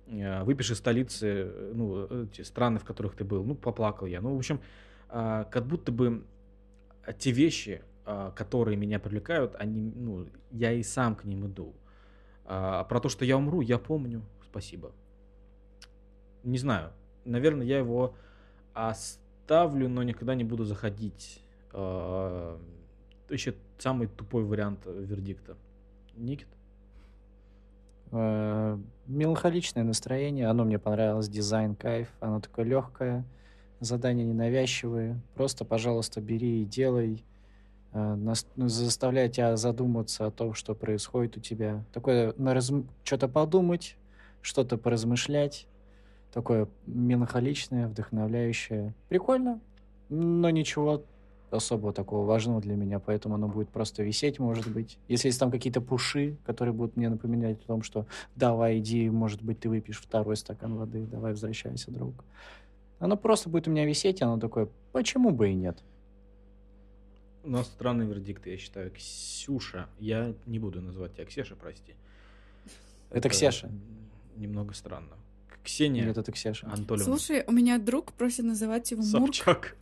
Э, 0.08 0.44
Выпиши 0.44 0.76
столицы, 0.76 1.28
э, 1.28 1.72
ну, 1.74 2.24
эти 2.24 2.42
страны, 2.42 2.80
в 2.80 2.84
которых 2.84 3.16
ты 3.16 3.24
был. 3.24 3.44
Ну, 3.44 3.56
поплакал 3.56 4.08
я. 4.08 4.22
Ну, 4.22 4.36
в 4.36 4.38
общем, 4.38 4.60
а, 5.08 5.46
как 5.46 5.66
будто 5.66 5.92
бы 5.92 6.26
а, 7.06 7.14
те 7.14 7.32
вещи, 7.32 7.82
а, 8.06 8.32
которые 8.32 8.76
меня 8.76 9.00
привлекают, 9.00 9.56
они, 9.56 9.92
ну, 9.96 10.28
я 10.52 10.74
и 10.74 10.84
сам 10.84 11.16
к 11.16 11.24
ним 11.24 11.46
иду. 11.48 11.74
А 12.46 12.84
про 12.86 13.00
то, 13.00 13.10
что 13.10 13.24
я 13.26 13.38
умру, 13.38 13.62
я 13.62 13.78
помню. 13.78 14.24
Спасибо. 14.50 14.92
Не 16.44 16.58
знаю. 16.58 16.92
Наверное, 17.30 17.66
я 17.66 17.78
его 17.78 18.16
оставлю, 18.74 19.90
но 19.90 20.04
никогда 20.04 20.36
не 20.36 20.44
буду 20.44 20.64
заходить. 20.64 21.44
Еще 21.72 23.54
самый 23.78 24.08
тупой 24.08 24.44
вариант 24.44 24.80
э, 24.86 25.04
вердикта. 25.04 25.56
Никит? 26.16 26.48
Э, 28.12 28.78
Меланхоличное 29.06 29.84
настроение, 29.84 30.48
оно 30.48 30.66
мне 30.66 30.80
понравилось, 30.80 31.30
дизайн, 31.30 31.76
кайф, 31.76 32.10
оно 32.22 32.42
такое 32.42 32.66
легкое, 32.66 33.24
задания 33.82 34.26
ненавязчивые, 34.26 35.22
просто, 35.36 35.64
пожалуйста, 35.64 36.22
бери 36.22 36.64
и 36.64 36.66
делай, 36.66 37.24
Э, 37.92 38.16
заставляет 38.56 39.34
тебя 39.34 39.58
задуматься 39.58 40.28
о 40.28 40.32
том, 40.32 40.54
что 40.54 40.76
происходит 40.76 41.38
у 41.38 41.40
тебя. 41.40 41.84
Такое 41.92 42.34
что-то 43.04 43.28
подумать, 43.28 43.98
что-то 44.42 44.78
поразмышлять, 44.78 45.68
такое 46.34 46.68
меланхоличное, 46.86 47.88
вдохновляющее. 47.88 48.94
Прикольно, 49.10 49.60
но 50.10 50.50
ничего 50.50 51.04
особого 51.52 51.94
такого 51.94 52.26
важного 52.26 52.62
для 52.62 52.76
меня, 52.76 53.00
поэтому 53.00 53.36
оно 53.36 53.48
будет 53.48 53.70
просто 53.70 54.04
висеть, 54.04 54.40
может 54.40 54.72
быть. 54.72 55.00
Если 55.08 55.28
есть 55.30 55.40
там 55.40 55.52
какие-то 55.52 55.82
пуши, 55.82 56.38
которые 56.46 56.74
будут 56.74 56.96
мне 56.96 57.10
напоминать 57.10 57.62
о 57.64 57.68
том, 57.68 57.82
что 57.82 58.06
давай, 58.36 58.80
иди, 58.80 59.10
может 59.10 59.42
быть, 59.42 59.60
ты 59.60 59.70
выпьешь 59.70 60.00
второй 60.00 60.38
стакан 60.38 60.76
воды, 60.76 61.06
давай, 61.06 61.32
возвращайся, 61.32 61.92
друг. 61.92 62.14
Оно 63.00 63.18
просто 63.18 63.50
будет 63.50 63.68
у 63.68 63.72
меня 63.72 63.86
висеть, 63.86 64.22
и 64.22 64.24
оно 64.24 64.38
такое, 64.40 64.70
почему 64.92 65.32
бы 65.32 65.50
и 65.50 65.56
нет? 65.56 65.82
У 67.44 67.50
нас 67.50 67.68
странный 67.68 68.06
вердикт, 68.06 68.46
я 68.46 68.58
считаю. 68.58 68.92
Ксюша, 68.92 69.88
я 69.98 70.36
не 70.46 70.60
буду 70.60 70.82
называть 70.82 71.14
тебя 71.14 71.26
Ксеша, 71.26 71.56
прости. 71.56 71.96
Это 73.10 73.30
Ксеша. 73.30 73.72
Немного 74.36 74.74
странно. 74.74 75.16
Ксения 75.70 76.06
Нет, 76.06 76.18
это 76.18 76.32
Ксеша. 76.32 76.66
Анатольевна 76.68 77.06
Слушай, 77.06 77.44
у 77.48 77.52
меня 77.52 77.78
друг 77.78 78.14
просит 78.14 78.44
называть 78.46 78.90
его 78.92 79.02
Мурк. 79.04 79.36
Собчак. 79.36 79.76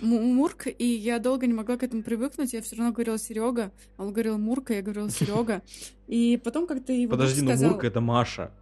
М- 0.00 0.08
Мурк, 0.36 0.68
и 0.78 0.84
я 0.86 1.18
долго 1.18 1.46
не 1.48 1.52
могла 1.52 1.76
к 1.76 1.82
этому 1.82 2.02
привыкнуть. 2.04 2.52
Я 2.52 2.62
все 2.62 2.76
равно 2.76 2.92
говорила 2.92 3.18
Серега, 3.18 3.72
а 3.96 4.04
он 4.04 4.12
говорил 4.12 4.38
Мурка, 4.38 4.74
я 4.74 4.82
говорила 4.82 5.10
Серега. 5.10 5.62
И 6.06 6.40
потом 6.42 6.66
как-то 6.68 6.92
его 6.92 7.10
Подожди, 7.10 7.42
ну. 7.42 7.56
Мурка 7.56 7.86
это 7.88 8.00
Маша. 8.00 8.52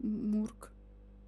Мурк. 0.00 0.72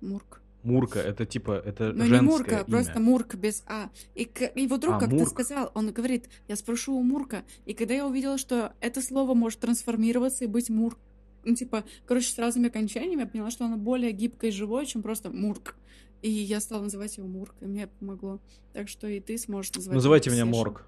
Мурк. 0.00 0.40
Мурка 0.64 0.98
это 0.98 1.26
типа, 1.26 1.62
это 1.64 1.92
Ну 1.92 2.02
не 2.04 2.08
женское 2.08 2.22
Мурка, 2.22 2.54
имя. 2.56 2.64
просто 2.64 3.00
Мурк 3.00 3.34
без 3.36 3.62
А. 3.66 3.90
И 4.14 4.24
к- 4.24 4.50
его 4.56 4.76
друг 4.78 4.94
А, 4.94 4.98
как-то 5.00 5.14
Мурк. 5.14 5.28
сказал, 5.30 5.70
он 5.74 5.92
говорит, 5.92 6.28
я 6.48 6.56
спрошу 6.56 6.94
у 6.96 7.02
Мурка. 7.02 7.44
И 7.66 7.74
когда 7.74 7.94
я 7.94 8.06
увидела, 8.06 8.38
что 8.38 8.72
это 8.80 9.00
слово 9.02 9.34
может 9.34 9.60
трансформироваться 9.60 10.44
и 10.44 10.48
быть 10.48 10.70
Мурк, 10.70 10.98
ну 11.44 11.54
типа, 11.54 11.84
короче, 12.06 12.28
с 12.28 12.38
разными 12.38 12.68
окончаниями, 12.68 13.20
я 13.20 13.26
поняла, 13.26 13.50
что 13.50 13.64
оно 13.64 13.76
более 13.76 14.12
гибкое 14.12 14.50
и 14.50 14.52
живое, 14.52 14.86
чем 14.86 15.02
просто 15.02 15.30
Мурк. 15.30 15.76
И 16.22 16.30
я 16.30 16.60
стала 16.60 16.82
называть 16.82 17.16
его 17.18 17.26
Мурк, 17.26 17.54
и 17.60 17.66
мне 17.66 17.86
помогло. 17.86 18.40
Так 18.72 18.88
что 18.88 19.06
и 19.06 19.20
ты 19.20 19.36
сможешь 19.36 19.72
называть 19.74 19.94
Называйте 19.94 20.30
меня. 20.30 20.46
Морг. 20.46 20.86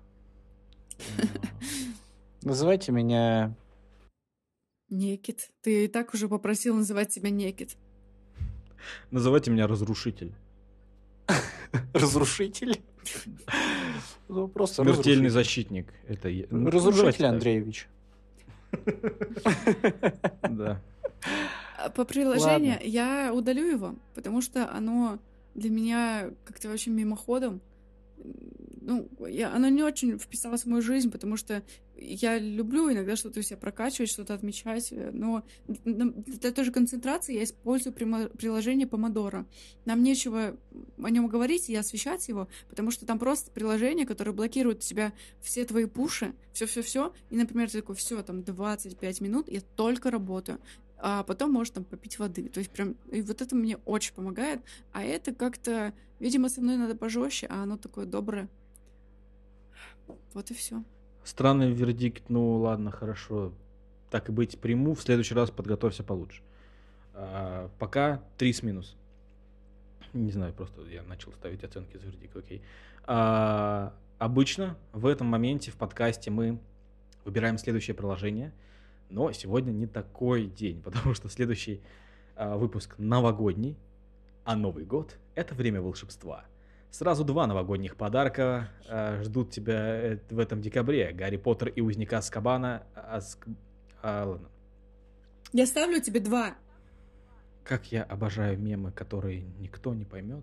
Называйте 2.43 2.93
меня... 2.93 3.55
Некит. 4.89 5.51
Ты 5.63 5.85
и 5.85 5.89
так 5.89 6.15
уже 6.15 6.29
попросил 6.29 6.75
называть 6.77 7.13
себя 7.13 7.29
Некит. 7.31 7.77
Называйте 9.11 9.51
меня 9.51 9.67
Разрушитель. 9.67 10.35
Разрушитель? 11.93 12.81
Ну, 14.29 14.49
просто 14.49 14.83
Смертельный 14.83 15.29
защитник. 15.29 15.87
Это 16.09 16.29
Разрушитель. 16.51 17.27
Андреевич. 17.27 17.87
Да. 20.51 20.81
По 21.95 22.05
приложению 22.05 22.79
я 22.83 23.33
удалю 23.35 23.67
его, 23.67 23.95
потому 24.15 24.41
что 24.41 24.71
оно 24.71 25.19
для 25.55 25.71
меня 25.71 26.31
как-то 26.45 26.69
вообще 26.69 26.91
мимоходом. 26.91 27.61
Ну, 28.87 29.11
я, 29.27 29.53
оно 29.53 29.69
не 29.69 29.83
очень 29.83 30.17
вписалось 30.17 30.63
в 30.63 30.67
мою 30.67 30.81
жизнь, 30.81 31.11
потому 31.11 31.37
что 31.37 31.65
я 31.97 32.39
люблю 32.39 32.89
иногда 32.93 33.17
что-то 33.17 33.41
у 33.41 33.43
себя 33.43 33.57
прокачивать, 33.57 34.09
что-то 34.09 34.33
отмечать, 34.33 34.93
э, 34.93 35.11
но 35.13 35.43
для 35.67 36.53
той 36.53 36.65
же 36.65 36.71
концентрации 36.71 37.35
я 37.35 37.43
использую 37.43 37.93
приложение 37.93 38.87
Помодоро. 38.87 39.45
Нам 39.87 40.05
нечего 40.05 40.57
о 41.03 41.11
нем 41.11 41.27
говорить 41.27 41.69
и 41.69 41.75
освещать 41.75 42.29
его, 42.29 42.47
потому 42.69 42.93
что 42.93 43.07
там 43.07 43.19
просто 43.19 43.51
приложение, 43.51 44.07
которое 44.07 44.31
блокирует 44.31 44.79
у 44.79 44.83
тебя 44.83 45.13
все 45.41 45.65
твои 45.65 45.87
пуши, 45.87 46.37
все-все-все, 46.53 47.13
и, 47.31 47.37
например, 47.37 47.69
ты 47.69 47.81
такой, 47.81 47.97
все, 47.97 48.23
там 48.23 48.45
25 48.45 49.21
минут, 49.21 49.49
я 49.49 49.63
только 49.75 50.13
работаю 50.13 50.61
а 50.99 51.25
потом 51.25 51.53
можешь 51.53 51.73
там 51.75 51.85
попить 51.85 52.19
воды. 52.19 52.49
То 52.49 52.59
есть 52.59 52.71
прям, 52.71 52.97
и 53.11 53.21
вот 53.21 53.43
это 53.43 53.55
мне 53.55 53.77
очень 53.85 54.15
помогает, 54.15 54.63
а 54.93 55.03
это 55.03 55.35
как-то, 55.35 55.93
видимо, 56.21 56.49
со 56.49 56.63
мной 56.63 56.79
надо 56.79 56.95
пожестче, 56.95 57.49
а 57.51 57.65
оно 57.65 57.77
такое 57.77 58.07
доброе. 58.07 58.49
Вот 60.35 60.51
и 60.51 60.55
все. 60.55 60.83
Странный 61.25 61.73
вердикт, 61.73 62.29
ну 62.29 62.59
ладно, 62.59 62.91
хорошо. 62.91 63.53
Так 64.11 64.29
и 64.29 64.33
быть, 64.33 64.59
приму. 64.59 64.95
В 64.95 65.03
следующий 65.03 65.35
раз 65.35 65.51
подготовься 65.51 66.05
получше. 66.05 66.43
А, 67.15 67.71
пока 67.79 68.23
3 68.39 68.53
с 68.53 68.63
минус. 68.63 68.97
Не 70.13 70.31
знаю, 70.31 70.53
просто 70.53 70.83
я 70.83 71.03
начал 71.03 71.33
ставить 71.33 71.65
оценки 71.65 71.97
за 71.97 72.07
вердикт, 72.07 72.37
окей. 72.37 72.63
А, 73.05 73.93
обычно 74.19 74.77
в 74.93 75.07
этом 75.07 75.27
моменте 75.27 75.71
в 75.71 75.77
подкасте 75.77 76.31
мы 76.31 76.59
выбираем 77.25 77.59
следующее 77.59 77.95
приложение, 77.95 78.53
но 79.11 79.33
сегодня 79.33 79.73
не 79.73 79.87
такой 79.87 80.47
день, 80.47 80.83
потому 80.85 81.15
что 81.15 81.29
следующий 81.29 81.81
а, 82.37 82.57
выпуск 82.57 82.95
новогодний, 82.99 83.77
а 84.45 84.55
Новый 84.57 84.85
год— 84.85 85.19
это 85.35 85.55
время 85.55 85.81
волшебства. 85.81 86.45
Сразу 86.97 87.25
два 87.25 87.47
новогодних 87.47 87.95
подарка 87.95 88.71
э, 88.89 89.23
ждут 89.23 89.51
тебя 89.51 90.15
э, 90.15 90.19
в 90.31 90.39
этом 90.39 90.63
декабре. 90.63 91.13
Гарри 91.13 91.37
Поттер 91.37 91.69
и 91.69 91.83
Узник 91.83 92.15
Аскабана. 92.15 92.87
Аск... 92.95 93.47
А, 94.01 94.25
ладно. 94.25 94.49
Я 95.53 95.67
ставлю 95.67 96.01
тебе 96.01 96.21
два. 96.21 96.55
Как 97.65 97.93
я 97.93 98.03
обожаю 98.03 98.59
мемы, 98.59 98.93
которые 98.93 99.43
никто 99.59 99.93
не 99.93 100.07
поймет. 100.07 100.43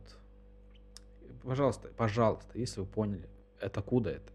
Пожалуйста, 1.41 1.88
пожалуйста, 1.97 2.51
если 2.53 2.81
вы 2.81 2.85
поняли, 2.85 3.27
это 3.59 3.81
куда 3.81 4.11
это, 4.11 4.31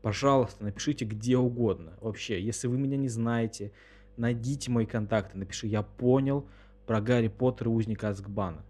пожалуйста, 0.00 0.64
напишите 0.64 1.04
где 1.04 1.36
угодно. 1.36 1.92
Вообще, 2.00 2.42
если 2.42 2.68
вы 2.68 2.78
меня 2.78 2.96
не 2.96 3.10
знаете, 3.10 3.70
найдите 4.16 4.70
мои 4.70 4.86
контакты, 4.86 5.36
напиши 5.36 5.66
«Я 5.66 5.82
понял 5.82 6.48
про 6.86 7.02
Гарри 7.02 7.28
Поттера 7.28 7.70
и 7.70 7.74
Узника 7.74 8.08
Азкбана». 8.08 8.64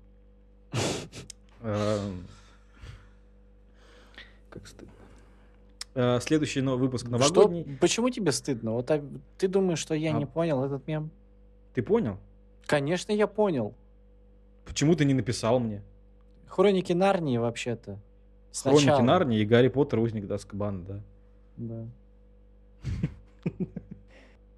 Как 4.55 4.67
стыдно. 4.69 4.93
э, 5.97 6.21
Следующий 6.21 6.61
но- 6.61 6.77
выпуск 6.77 7.07
Что? 7.07 7.13
новогодний. 7.19 7.77
Почему 7.81 8.09
тебе 8.09 8.31
стыдно? 8.33 8.73
Вот 8.73 8.91
а 8.91 9.03
ты 9.37 9.49
думаешь, 9.49 9.79
что 9.81 9.95
я 9.95 10.15
А- 10.15 10.19
не 10.19 10.27
понял 10.27 10.65
этот 10.65 10.87
мем? 10.87 11.11
Ты 11.75 11.83
понял? 11.83 12.19
Конечно, 12.67 13.13
я 13.13 13.27
понял. 13.27 13.75
Почему 14.65 14.95
ты 14.95 15.05
не 15.05 15.13
написал 15.15 15.59
мне? 15.59 15.83
Хроники 16.47 16.93
Нарнии 16.93 17.37
вообще-то. 17.37 17.99
Хроники 18.55 18.83
Сначала. 18.85 19.03
Нарнии 19.03 19.41
и 19.41 19.45
Гарри 19.45 19.69
Поттер, 19.69 19.99
Узник 19.99 20.31
Азкабана, 20.31 20.85
да. 20.85 21.01
Да. 21.57 21.87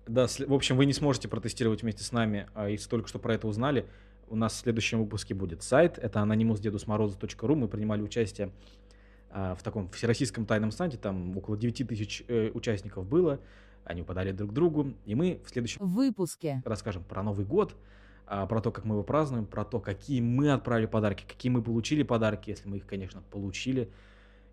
Да, 0.07 0.27
в 0.29 0.53
общем, 0.55 0.77
вы 0.77 0.87
не 0.87 0.93
сможете 0.93 1.27
протестировать 1.29 1.83
вместе 1.83 2.05
с 2.05 2.13
нами, 2.13 2.47
а 2.55 2.69
если 2.69 2.89
только 2.89 3.09
что 3.09 3.19
про 3.19 3.35
это 3.35 3.49
узнали. 3.49 3.87
У 4.29 4.37
нас 4.37 4.53
в 4.53 4.57
следующем 4.59 5.01
выпуске 5.01 5.35
будет 5.35 5.65
сайт, 5.65 5.99
это 5.99 6.21
anonymousdедусмороза.ру. 6.21 7.57
Мы 7.57 7.67
принимали 7.67 8.03
участие 8.03 8.51
в 9.37 9.63
таком 9.63 9.89
всероссийском 9.91 10.47
тайном 10.47 10.71
сайте, 10.71 10.97
там 10.97 11.37
около 11.37 11.57
9 11.57 11.89
тысяч 11.89 12.25
э, 12.29 12.51
участников 12.55 13.07
было, 13.07 13.41
они 13.85 14.03
подали 14.03 14.33
друг 14.33 14.53
другу, 14.53 14.95
и 15.05 15.15
мы 15.15 15.41
в 15.45 15.51
следующем 15.51 15.87
выпуске. 15.87 16.63
расскажем 16.65 17.05
про 17.05 17.23
Новый 17.23 17.45
год, 17.45 17.77
а, 18.27 18.47
про 18.47 18.61
то, 18.61 18.73
как 18.73 18.85
мы 18.85 18.97
его 18.97 19.05
празднуем, 19.05 19.47
про 19.47 19.65
то, 19.65 19.79
какие 19.79 20.21
мы 20.21 20.51
отправили 20.53 20.87
подарки, 20.87 21.25
какие 21.27 21.51
мы 21.53 21.63
получили 21.63 22.03
подарки, 22.03 22.51
если 22.51 22.69
мы 22.69 22.79
их, 22.79 22.87
конечно, 22.87 23.23
получили. 23.31 23.89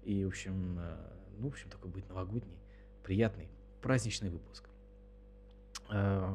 И, 0.03 0.23
в 0.25 0.27
общем, 0.27 0.77
э, 0.79 0.95
ну, 1.39 1.47
в 1.47 1.51
общем, 1.51 1.69
такой 1.69 1.89
будет 1.89 2.07
новогодний, 2.09 2.57
приятный, 3.03 3.47
праздничный 3.81 4.29
выпуск. 4.29 4.69
Э, 5.89 6.29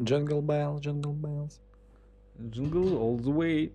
Jingle 0.00 0.40
Bell, 0.40 0.78
Jingle 0.78 1.12
Bells. 1.12 1.60
Jingle 2.36 3.00
all 3.00 3.18
the 3.18 3.34
way. 3.34 3.72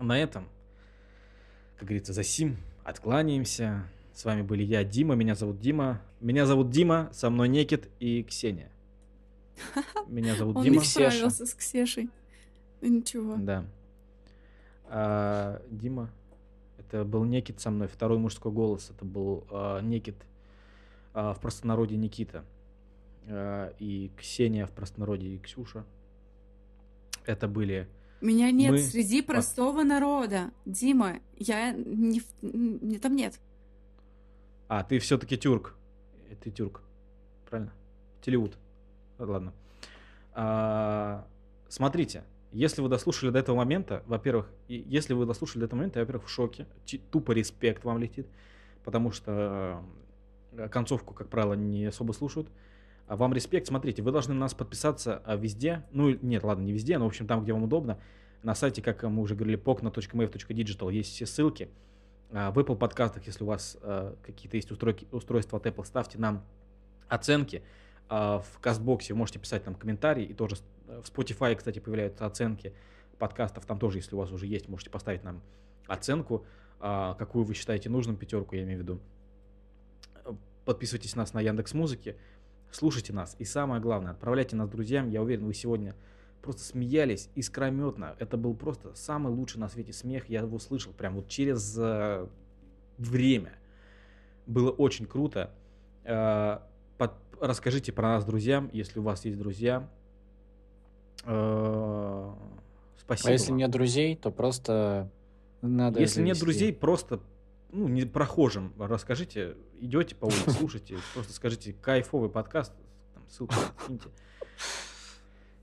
На 0.00 0.18
этом, 0.18 0.48
как 1.80 1.88
говорится, 1.88 2.12
за 2.12 2.22
сим 2.22 2.58
откланяемся. 2.84 3.88
С 4.12 4.26
вами 4.26 4.42
были 4.42 4.62
я, 4.62 4.84
Дима, 4.84 5.14
меня 5.14 5.34
зовут 5.34 5.60
Дима. 5.60 6.02
Меня 6.20 6.44
зовут 6.44 6.68
Дима, 6.68 7.08
со 7.14 7.30
мной 7.30 7.48
Некит 7.48 7.88
и 8.00 8.22
Ксения. 8.22 8.70
Меня 10.06 10.36
зовут 10.36 10.56
Он 10.56 10.64
Дима. 10.64 10.76
не 10.76 10.84
справился 10.84 11.46
с 11.46 11.54
Ксешей. 11.54 12.10
Ну, 12.82 12.88
Ничего. 12.88 13.36
Да. 13.36 13.64
А, 14.88 15.62
Дима, 15.70 16.10
это 16.76 17.02
был 17.06 17.24
Некит 17.24 17.60
со 17.60 17.70
мной, 17.70 17.88
второй 17.88 18.18
мужской 18.18 18.52
голос. 18.52 18.90
Это 18.90 19.06
был 19.06 19.46
а, 19.50 19.80
Некит 19.80 20.16
а, 21.14 21.32
в 21.32 21.40
простонародье 21.40 21.96
Никита. 21.96 22.44
А, 23.26 23.72
и 23.78 24.10
Ксения 24.18 24.66
в 24.66 24.70
простонародье 24.72 25.34
и 25.34 25.38
Ксюша. 25.38 25.86
Это 27.24 27.48
были... 27.48 27.88
Меня 28.20 28.50
нет 28.50 28.72
Мы- 28.72 28.78
среди 28.78 29.22
простого 29.22 29.82
народа. 29.82 30.50
Дима, 30.66 31.20
я 31.36 31.72
не... 31.72 32.22
Мне 32.42 32.98
там 32.98 33.16
нет. 33.16 33.40
А, 34.68 34.84
ты 34.84 34.98
все-таки 34.98 35.36
тюрк. 35.36 35.74
Э, 36.28 36.34
Ты 36.36 36.50
тюрк. 36.50 36.82
Правильно? 37.48 37.72
Телеут. 38.20 38.58
А, 39.18 39.24
Ладно. 39.24 39.52
А, 40.32 41.26
смотрите, 41.68 42.24
если 42.52 42.82
вы 42.82 42.88
дослушали 42.88 43.30
до 43.30 43.38
этого 43.38 43.56
момента, 43.56 44.02
во-первых, 44.06 44.50
если 44.68 45.14
вы 45.14 45.26
дослушали 45.26 45.60
до 45.60 45.66
этого 45.66 45.78
момента, 45.78 45.98
я, 45.98 46.04
во-первых, 46.04 46.26
в 46.28 46.30
шоке. 46.30 46.66
Тупо 47.10 47.32
респект 47.32 47.84
вам 47.84 47.98
летит. 47.98 48.26
Потому 48.84 49.10
что 49.12 49.82
э, 50.52 50.68
концовку, 50.68 51.14
как 51.14 51.28
правило, 51.28 51.54
не 51.54 51.86
особо 51.86 52.12
слушают. 52.12 52.48
А 53.10 53.16
вам 53.16 53.32
респект. 53.34 53.66
Смотрите, 53.66 54.02
вы 54.02 54.12
должны 54.12 54.34
на 54.34 54.40
нас 54.42 54.54
подписаться 54.54 55.20
а, 55.24 55.34
везде. 55.34 55.82
Ну, 55.90 56.10
нет, 56.22 56.44
ладно, 56.44 56.62
не 56.62 56.70
везде, 56.72 56.96
но, 56.96 57.06
в 57.06 57.08
общем, 57.08 57.26
там, 57.26 57.42
где 57.42 57.52
вам 57.52 57.64
удобно. 57.64 57.98
На 58.44 58.54
сайте, 58.54 58.82
как 58.82 59.02
мы 59.02 59.20
уже 59.20 59.34
говорили, 59.34 59.58
pokna.mave.digital 59.58 60.92
есть 60.92 61.12
все 61.12 61.26
ссылки. 61.26 61.70
А, 62.30 62.52
В 62.52 62.58
Apple 62.60 62.76
подкастах, 62.76 63.26
если 63.26 63.42
у 63.42 63.48
вас 63.48 63.76
а, 63.82 64.14
какие-то 64.22 64.56
есть 64.56 64.70
устройки, 64.70 65.08
устройства 65.10 65.58
от 65.58 65.66
Apple, 65.66 65.84
ставьте 65.84 66.18
нам 66.18 66.44
оценки. 67.08 67.64
В 68.08 68.44
Кастбоксе 68.60 69.12
вы 69.12 69.18
можете 69.18 69.40
писать 69.40 69.66
нам 69.66 69.74
комментарии. 69.74 70.24
И 70.24 70.32
тоже 70.32 70.54
с- 70.54 70.62
в 70.86 71.12
Spotify, 71.12 71.56
кстати, 71.56 71.80
появляются 71.80 72.26
оценки 72.26 72.72
подкастов. 73.18 73.66
Там 73.66 73.80
тоже, 73.80 73.98
если 73.98 74.14
у 74.14 74.18
вас 74.18 74.30
уже 74.30 74.46
есть, 74.46 74.68
можете 74.68 74.90
поставить 74.90 75.24
нам 75.24 75.42
оценку, 75.88 76.44
какую 76.78 77.44
вы 77.44 77.54
считаете 77.54 77.88
нужным, 77.90 78.16
пятерку, 78.16 78.54
я 78.54 78.62
имею 78.62 78.78
в 78.78 78.82
виду. 78.82 79.00
Подписывайтесь 80.64 81.16
на 81.16 81.22
нас 81.22 81.34
на 81.34 81.40
Яндекс 81.40 81.74
Музыке, 81.74 82.16
слушайте 82.70 83.12
нас. 83.12 83.36
И 83.38 83.44
самое 83.44 83.80
главное, 83.80 84.12
отправляйте 84.12 84.56
нас 84.56 84.68
друзьям. 84.68 85.08
Я 85.08 85.22
уверен, 85.22 85.46
вы 85.46 85.54
сегодня 85.54 85.94
просто 86.42 86.62
смеялись 86.62 87.28
искрометно. 87.34 88.16
Это 88.18 88.36
был 88.36 88.54
просто 88.54 88.94
самый 88.94 89.32
лучший 89.32 89.58
на 89.58 89.68
свете 89.68 89.92
смех. 89.92 90.28
Я 90.28 90.40
его 90.40 90.58
слышал 90.58 90.92
прям 90.92 91.14
вот 91.16 91.28
через 91.28 91.76
э, 91.78 92.26
время. 92.98 93.52
Было 94.46 94.70
очень 94.70 95.06
круто. 95.06 95.50
Э, 96.04 96.60
под- 96.98 97.12
расскажите 97.40 97.92
про 97.92 98.08
нас 98.08 98.24
друзьям, 98.24 98.70
если 98.72 98.98
у 99.00 99.02
вас 99.02 99.24
есть 99.24 99.38
друзья. 99.38 99.88
Э, 101.24 102.32
спасибо. 102.98 103.28
А 103.28 103.32
если 103.32 103.50
вам. 103.50 103.58
нет 103.58 103.70
друзей, 103.70 104.16
то 104.16 104.30
просто 104.30 105.10
надо 105.62 106.00
Если 106.00 106.22
нет 106.22 106.36
завести. 106.36 106.44
друзей, 106.44 106.72
просто 106.72 107.20
ну, 107.72 107.88
не 107.88 108.04
прохожим 108.04 108.74
расскажите, 108.78 109.56
идете 109.80 110.14
по 110.14 110.26
улице, 110.26 110.50
слушайте, 110.50 110.98
просто 111.14 111.32
скажите, 111.32 111.72
кайфовый 111.72 112.30
подкаст, 112.30 112.72
там, 113.14 113.28
ссылку 113.28 113.54
киньте. 113.86 114.08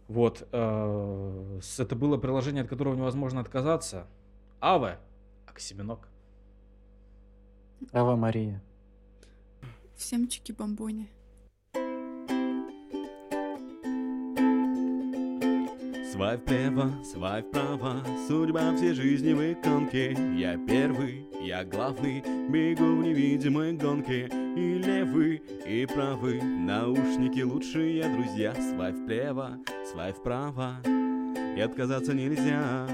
Вот. 0.07 0.47
э, 0.51 1.59
Это 1.77 1.95
было 1.95 2.17
приложение, 2.17 2.63
от 2.63 2.69
которого 2.69 2.95
невозможно 2.95 3.41
отказаться. 3.41 4.07
Аве, 4.61 4.99
Оксименок. 5.45 6.07
Ава 7.91 8.15
Мария. 8.15 8.63
Всем 9.95 10.27
чики-бомбони. 10.27 11.09
Свай 16.17 16.35
вправо, 16.37 16.91
свай 17.03 17.43
вправо, 17.43 18.03
судьба 18.27 18.75
всей 18.75 18.93
жизни 18.93 19.33
в 19.33 19.53
иконке. 19.53 20.17
Я 20.35 20.57
первый, 20.57 21.27
я 21.39 21.63
главный, 21.63 22.23
бегу 22.49 22.85
в 22.85 23.03
невидимой 23.03 23.73
гонке. 23.73 24.25
И 24.25 24.79
левый, 24.79 25.43
и 25.67 25.85
правый, 25.85 26.41
наушники 26.41 27.41
лучшие 27.41 28.09
друзья. 28.09 28.55
Свай 28.55 28.93
вправо, 28.93 29.59
свай 29.91 30.11
вправо, 30.11 30.77
и 31.55 31.61
отказаться 31.61 32.15
нельзя. 32.15 32.87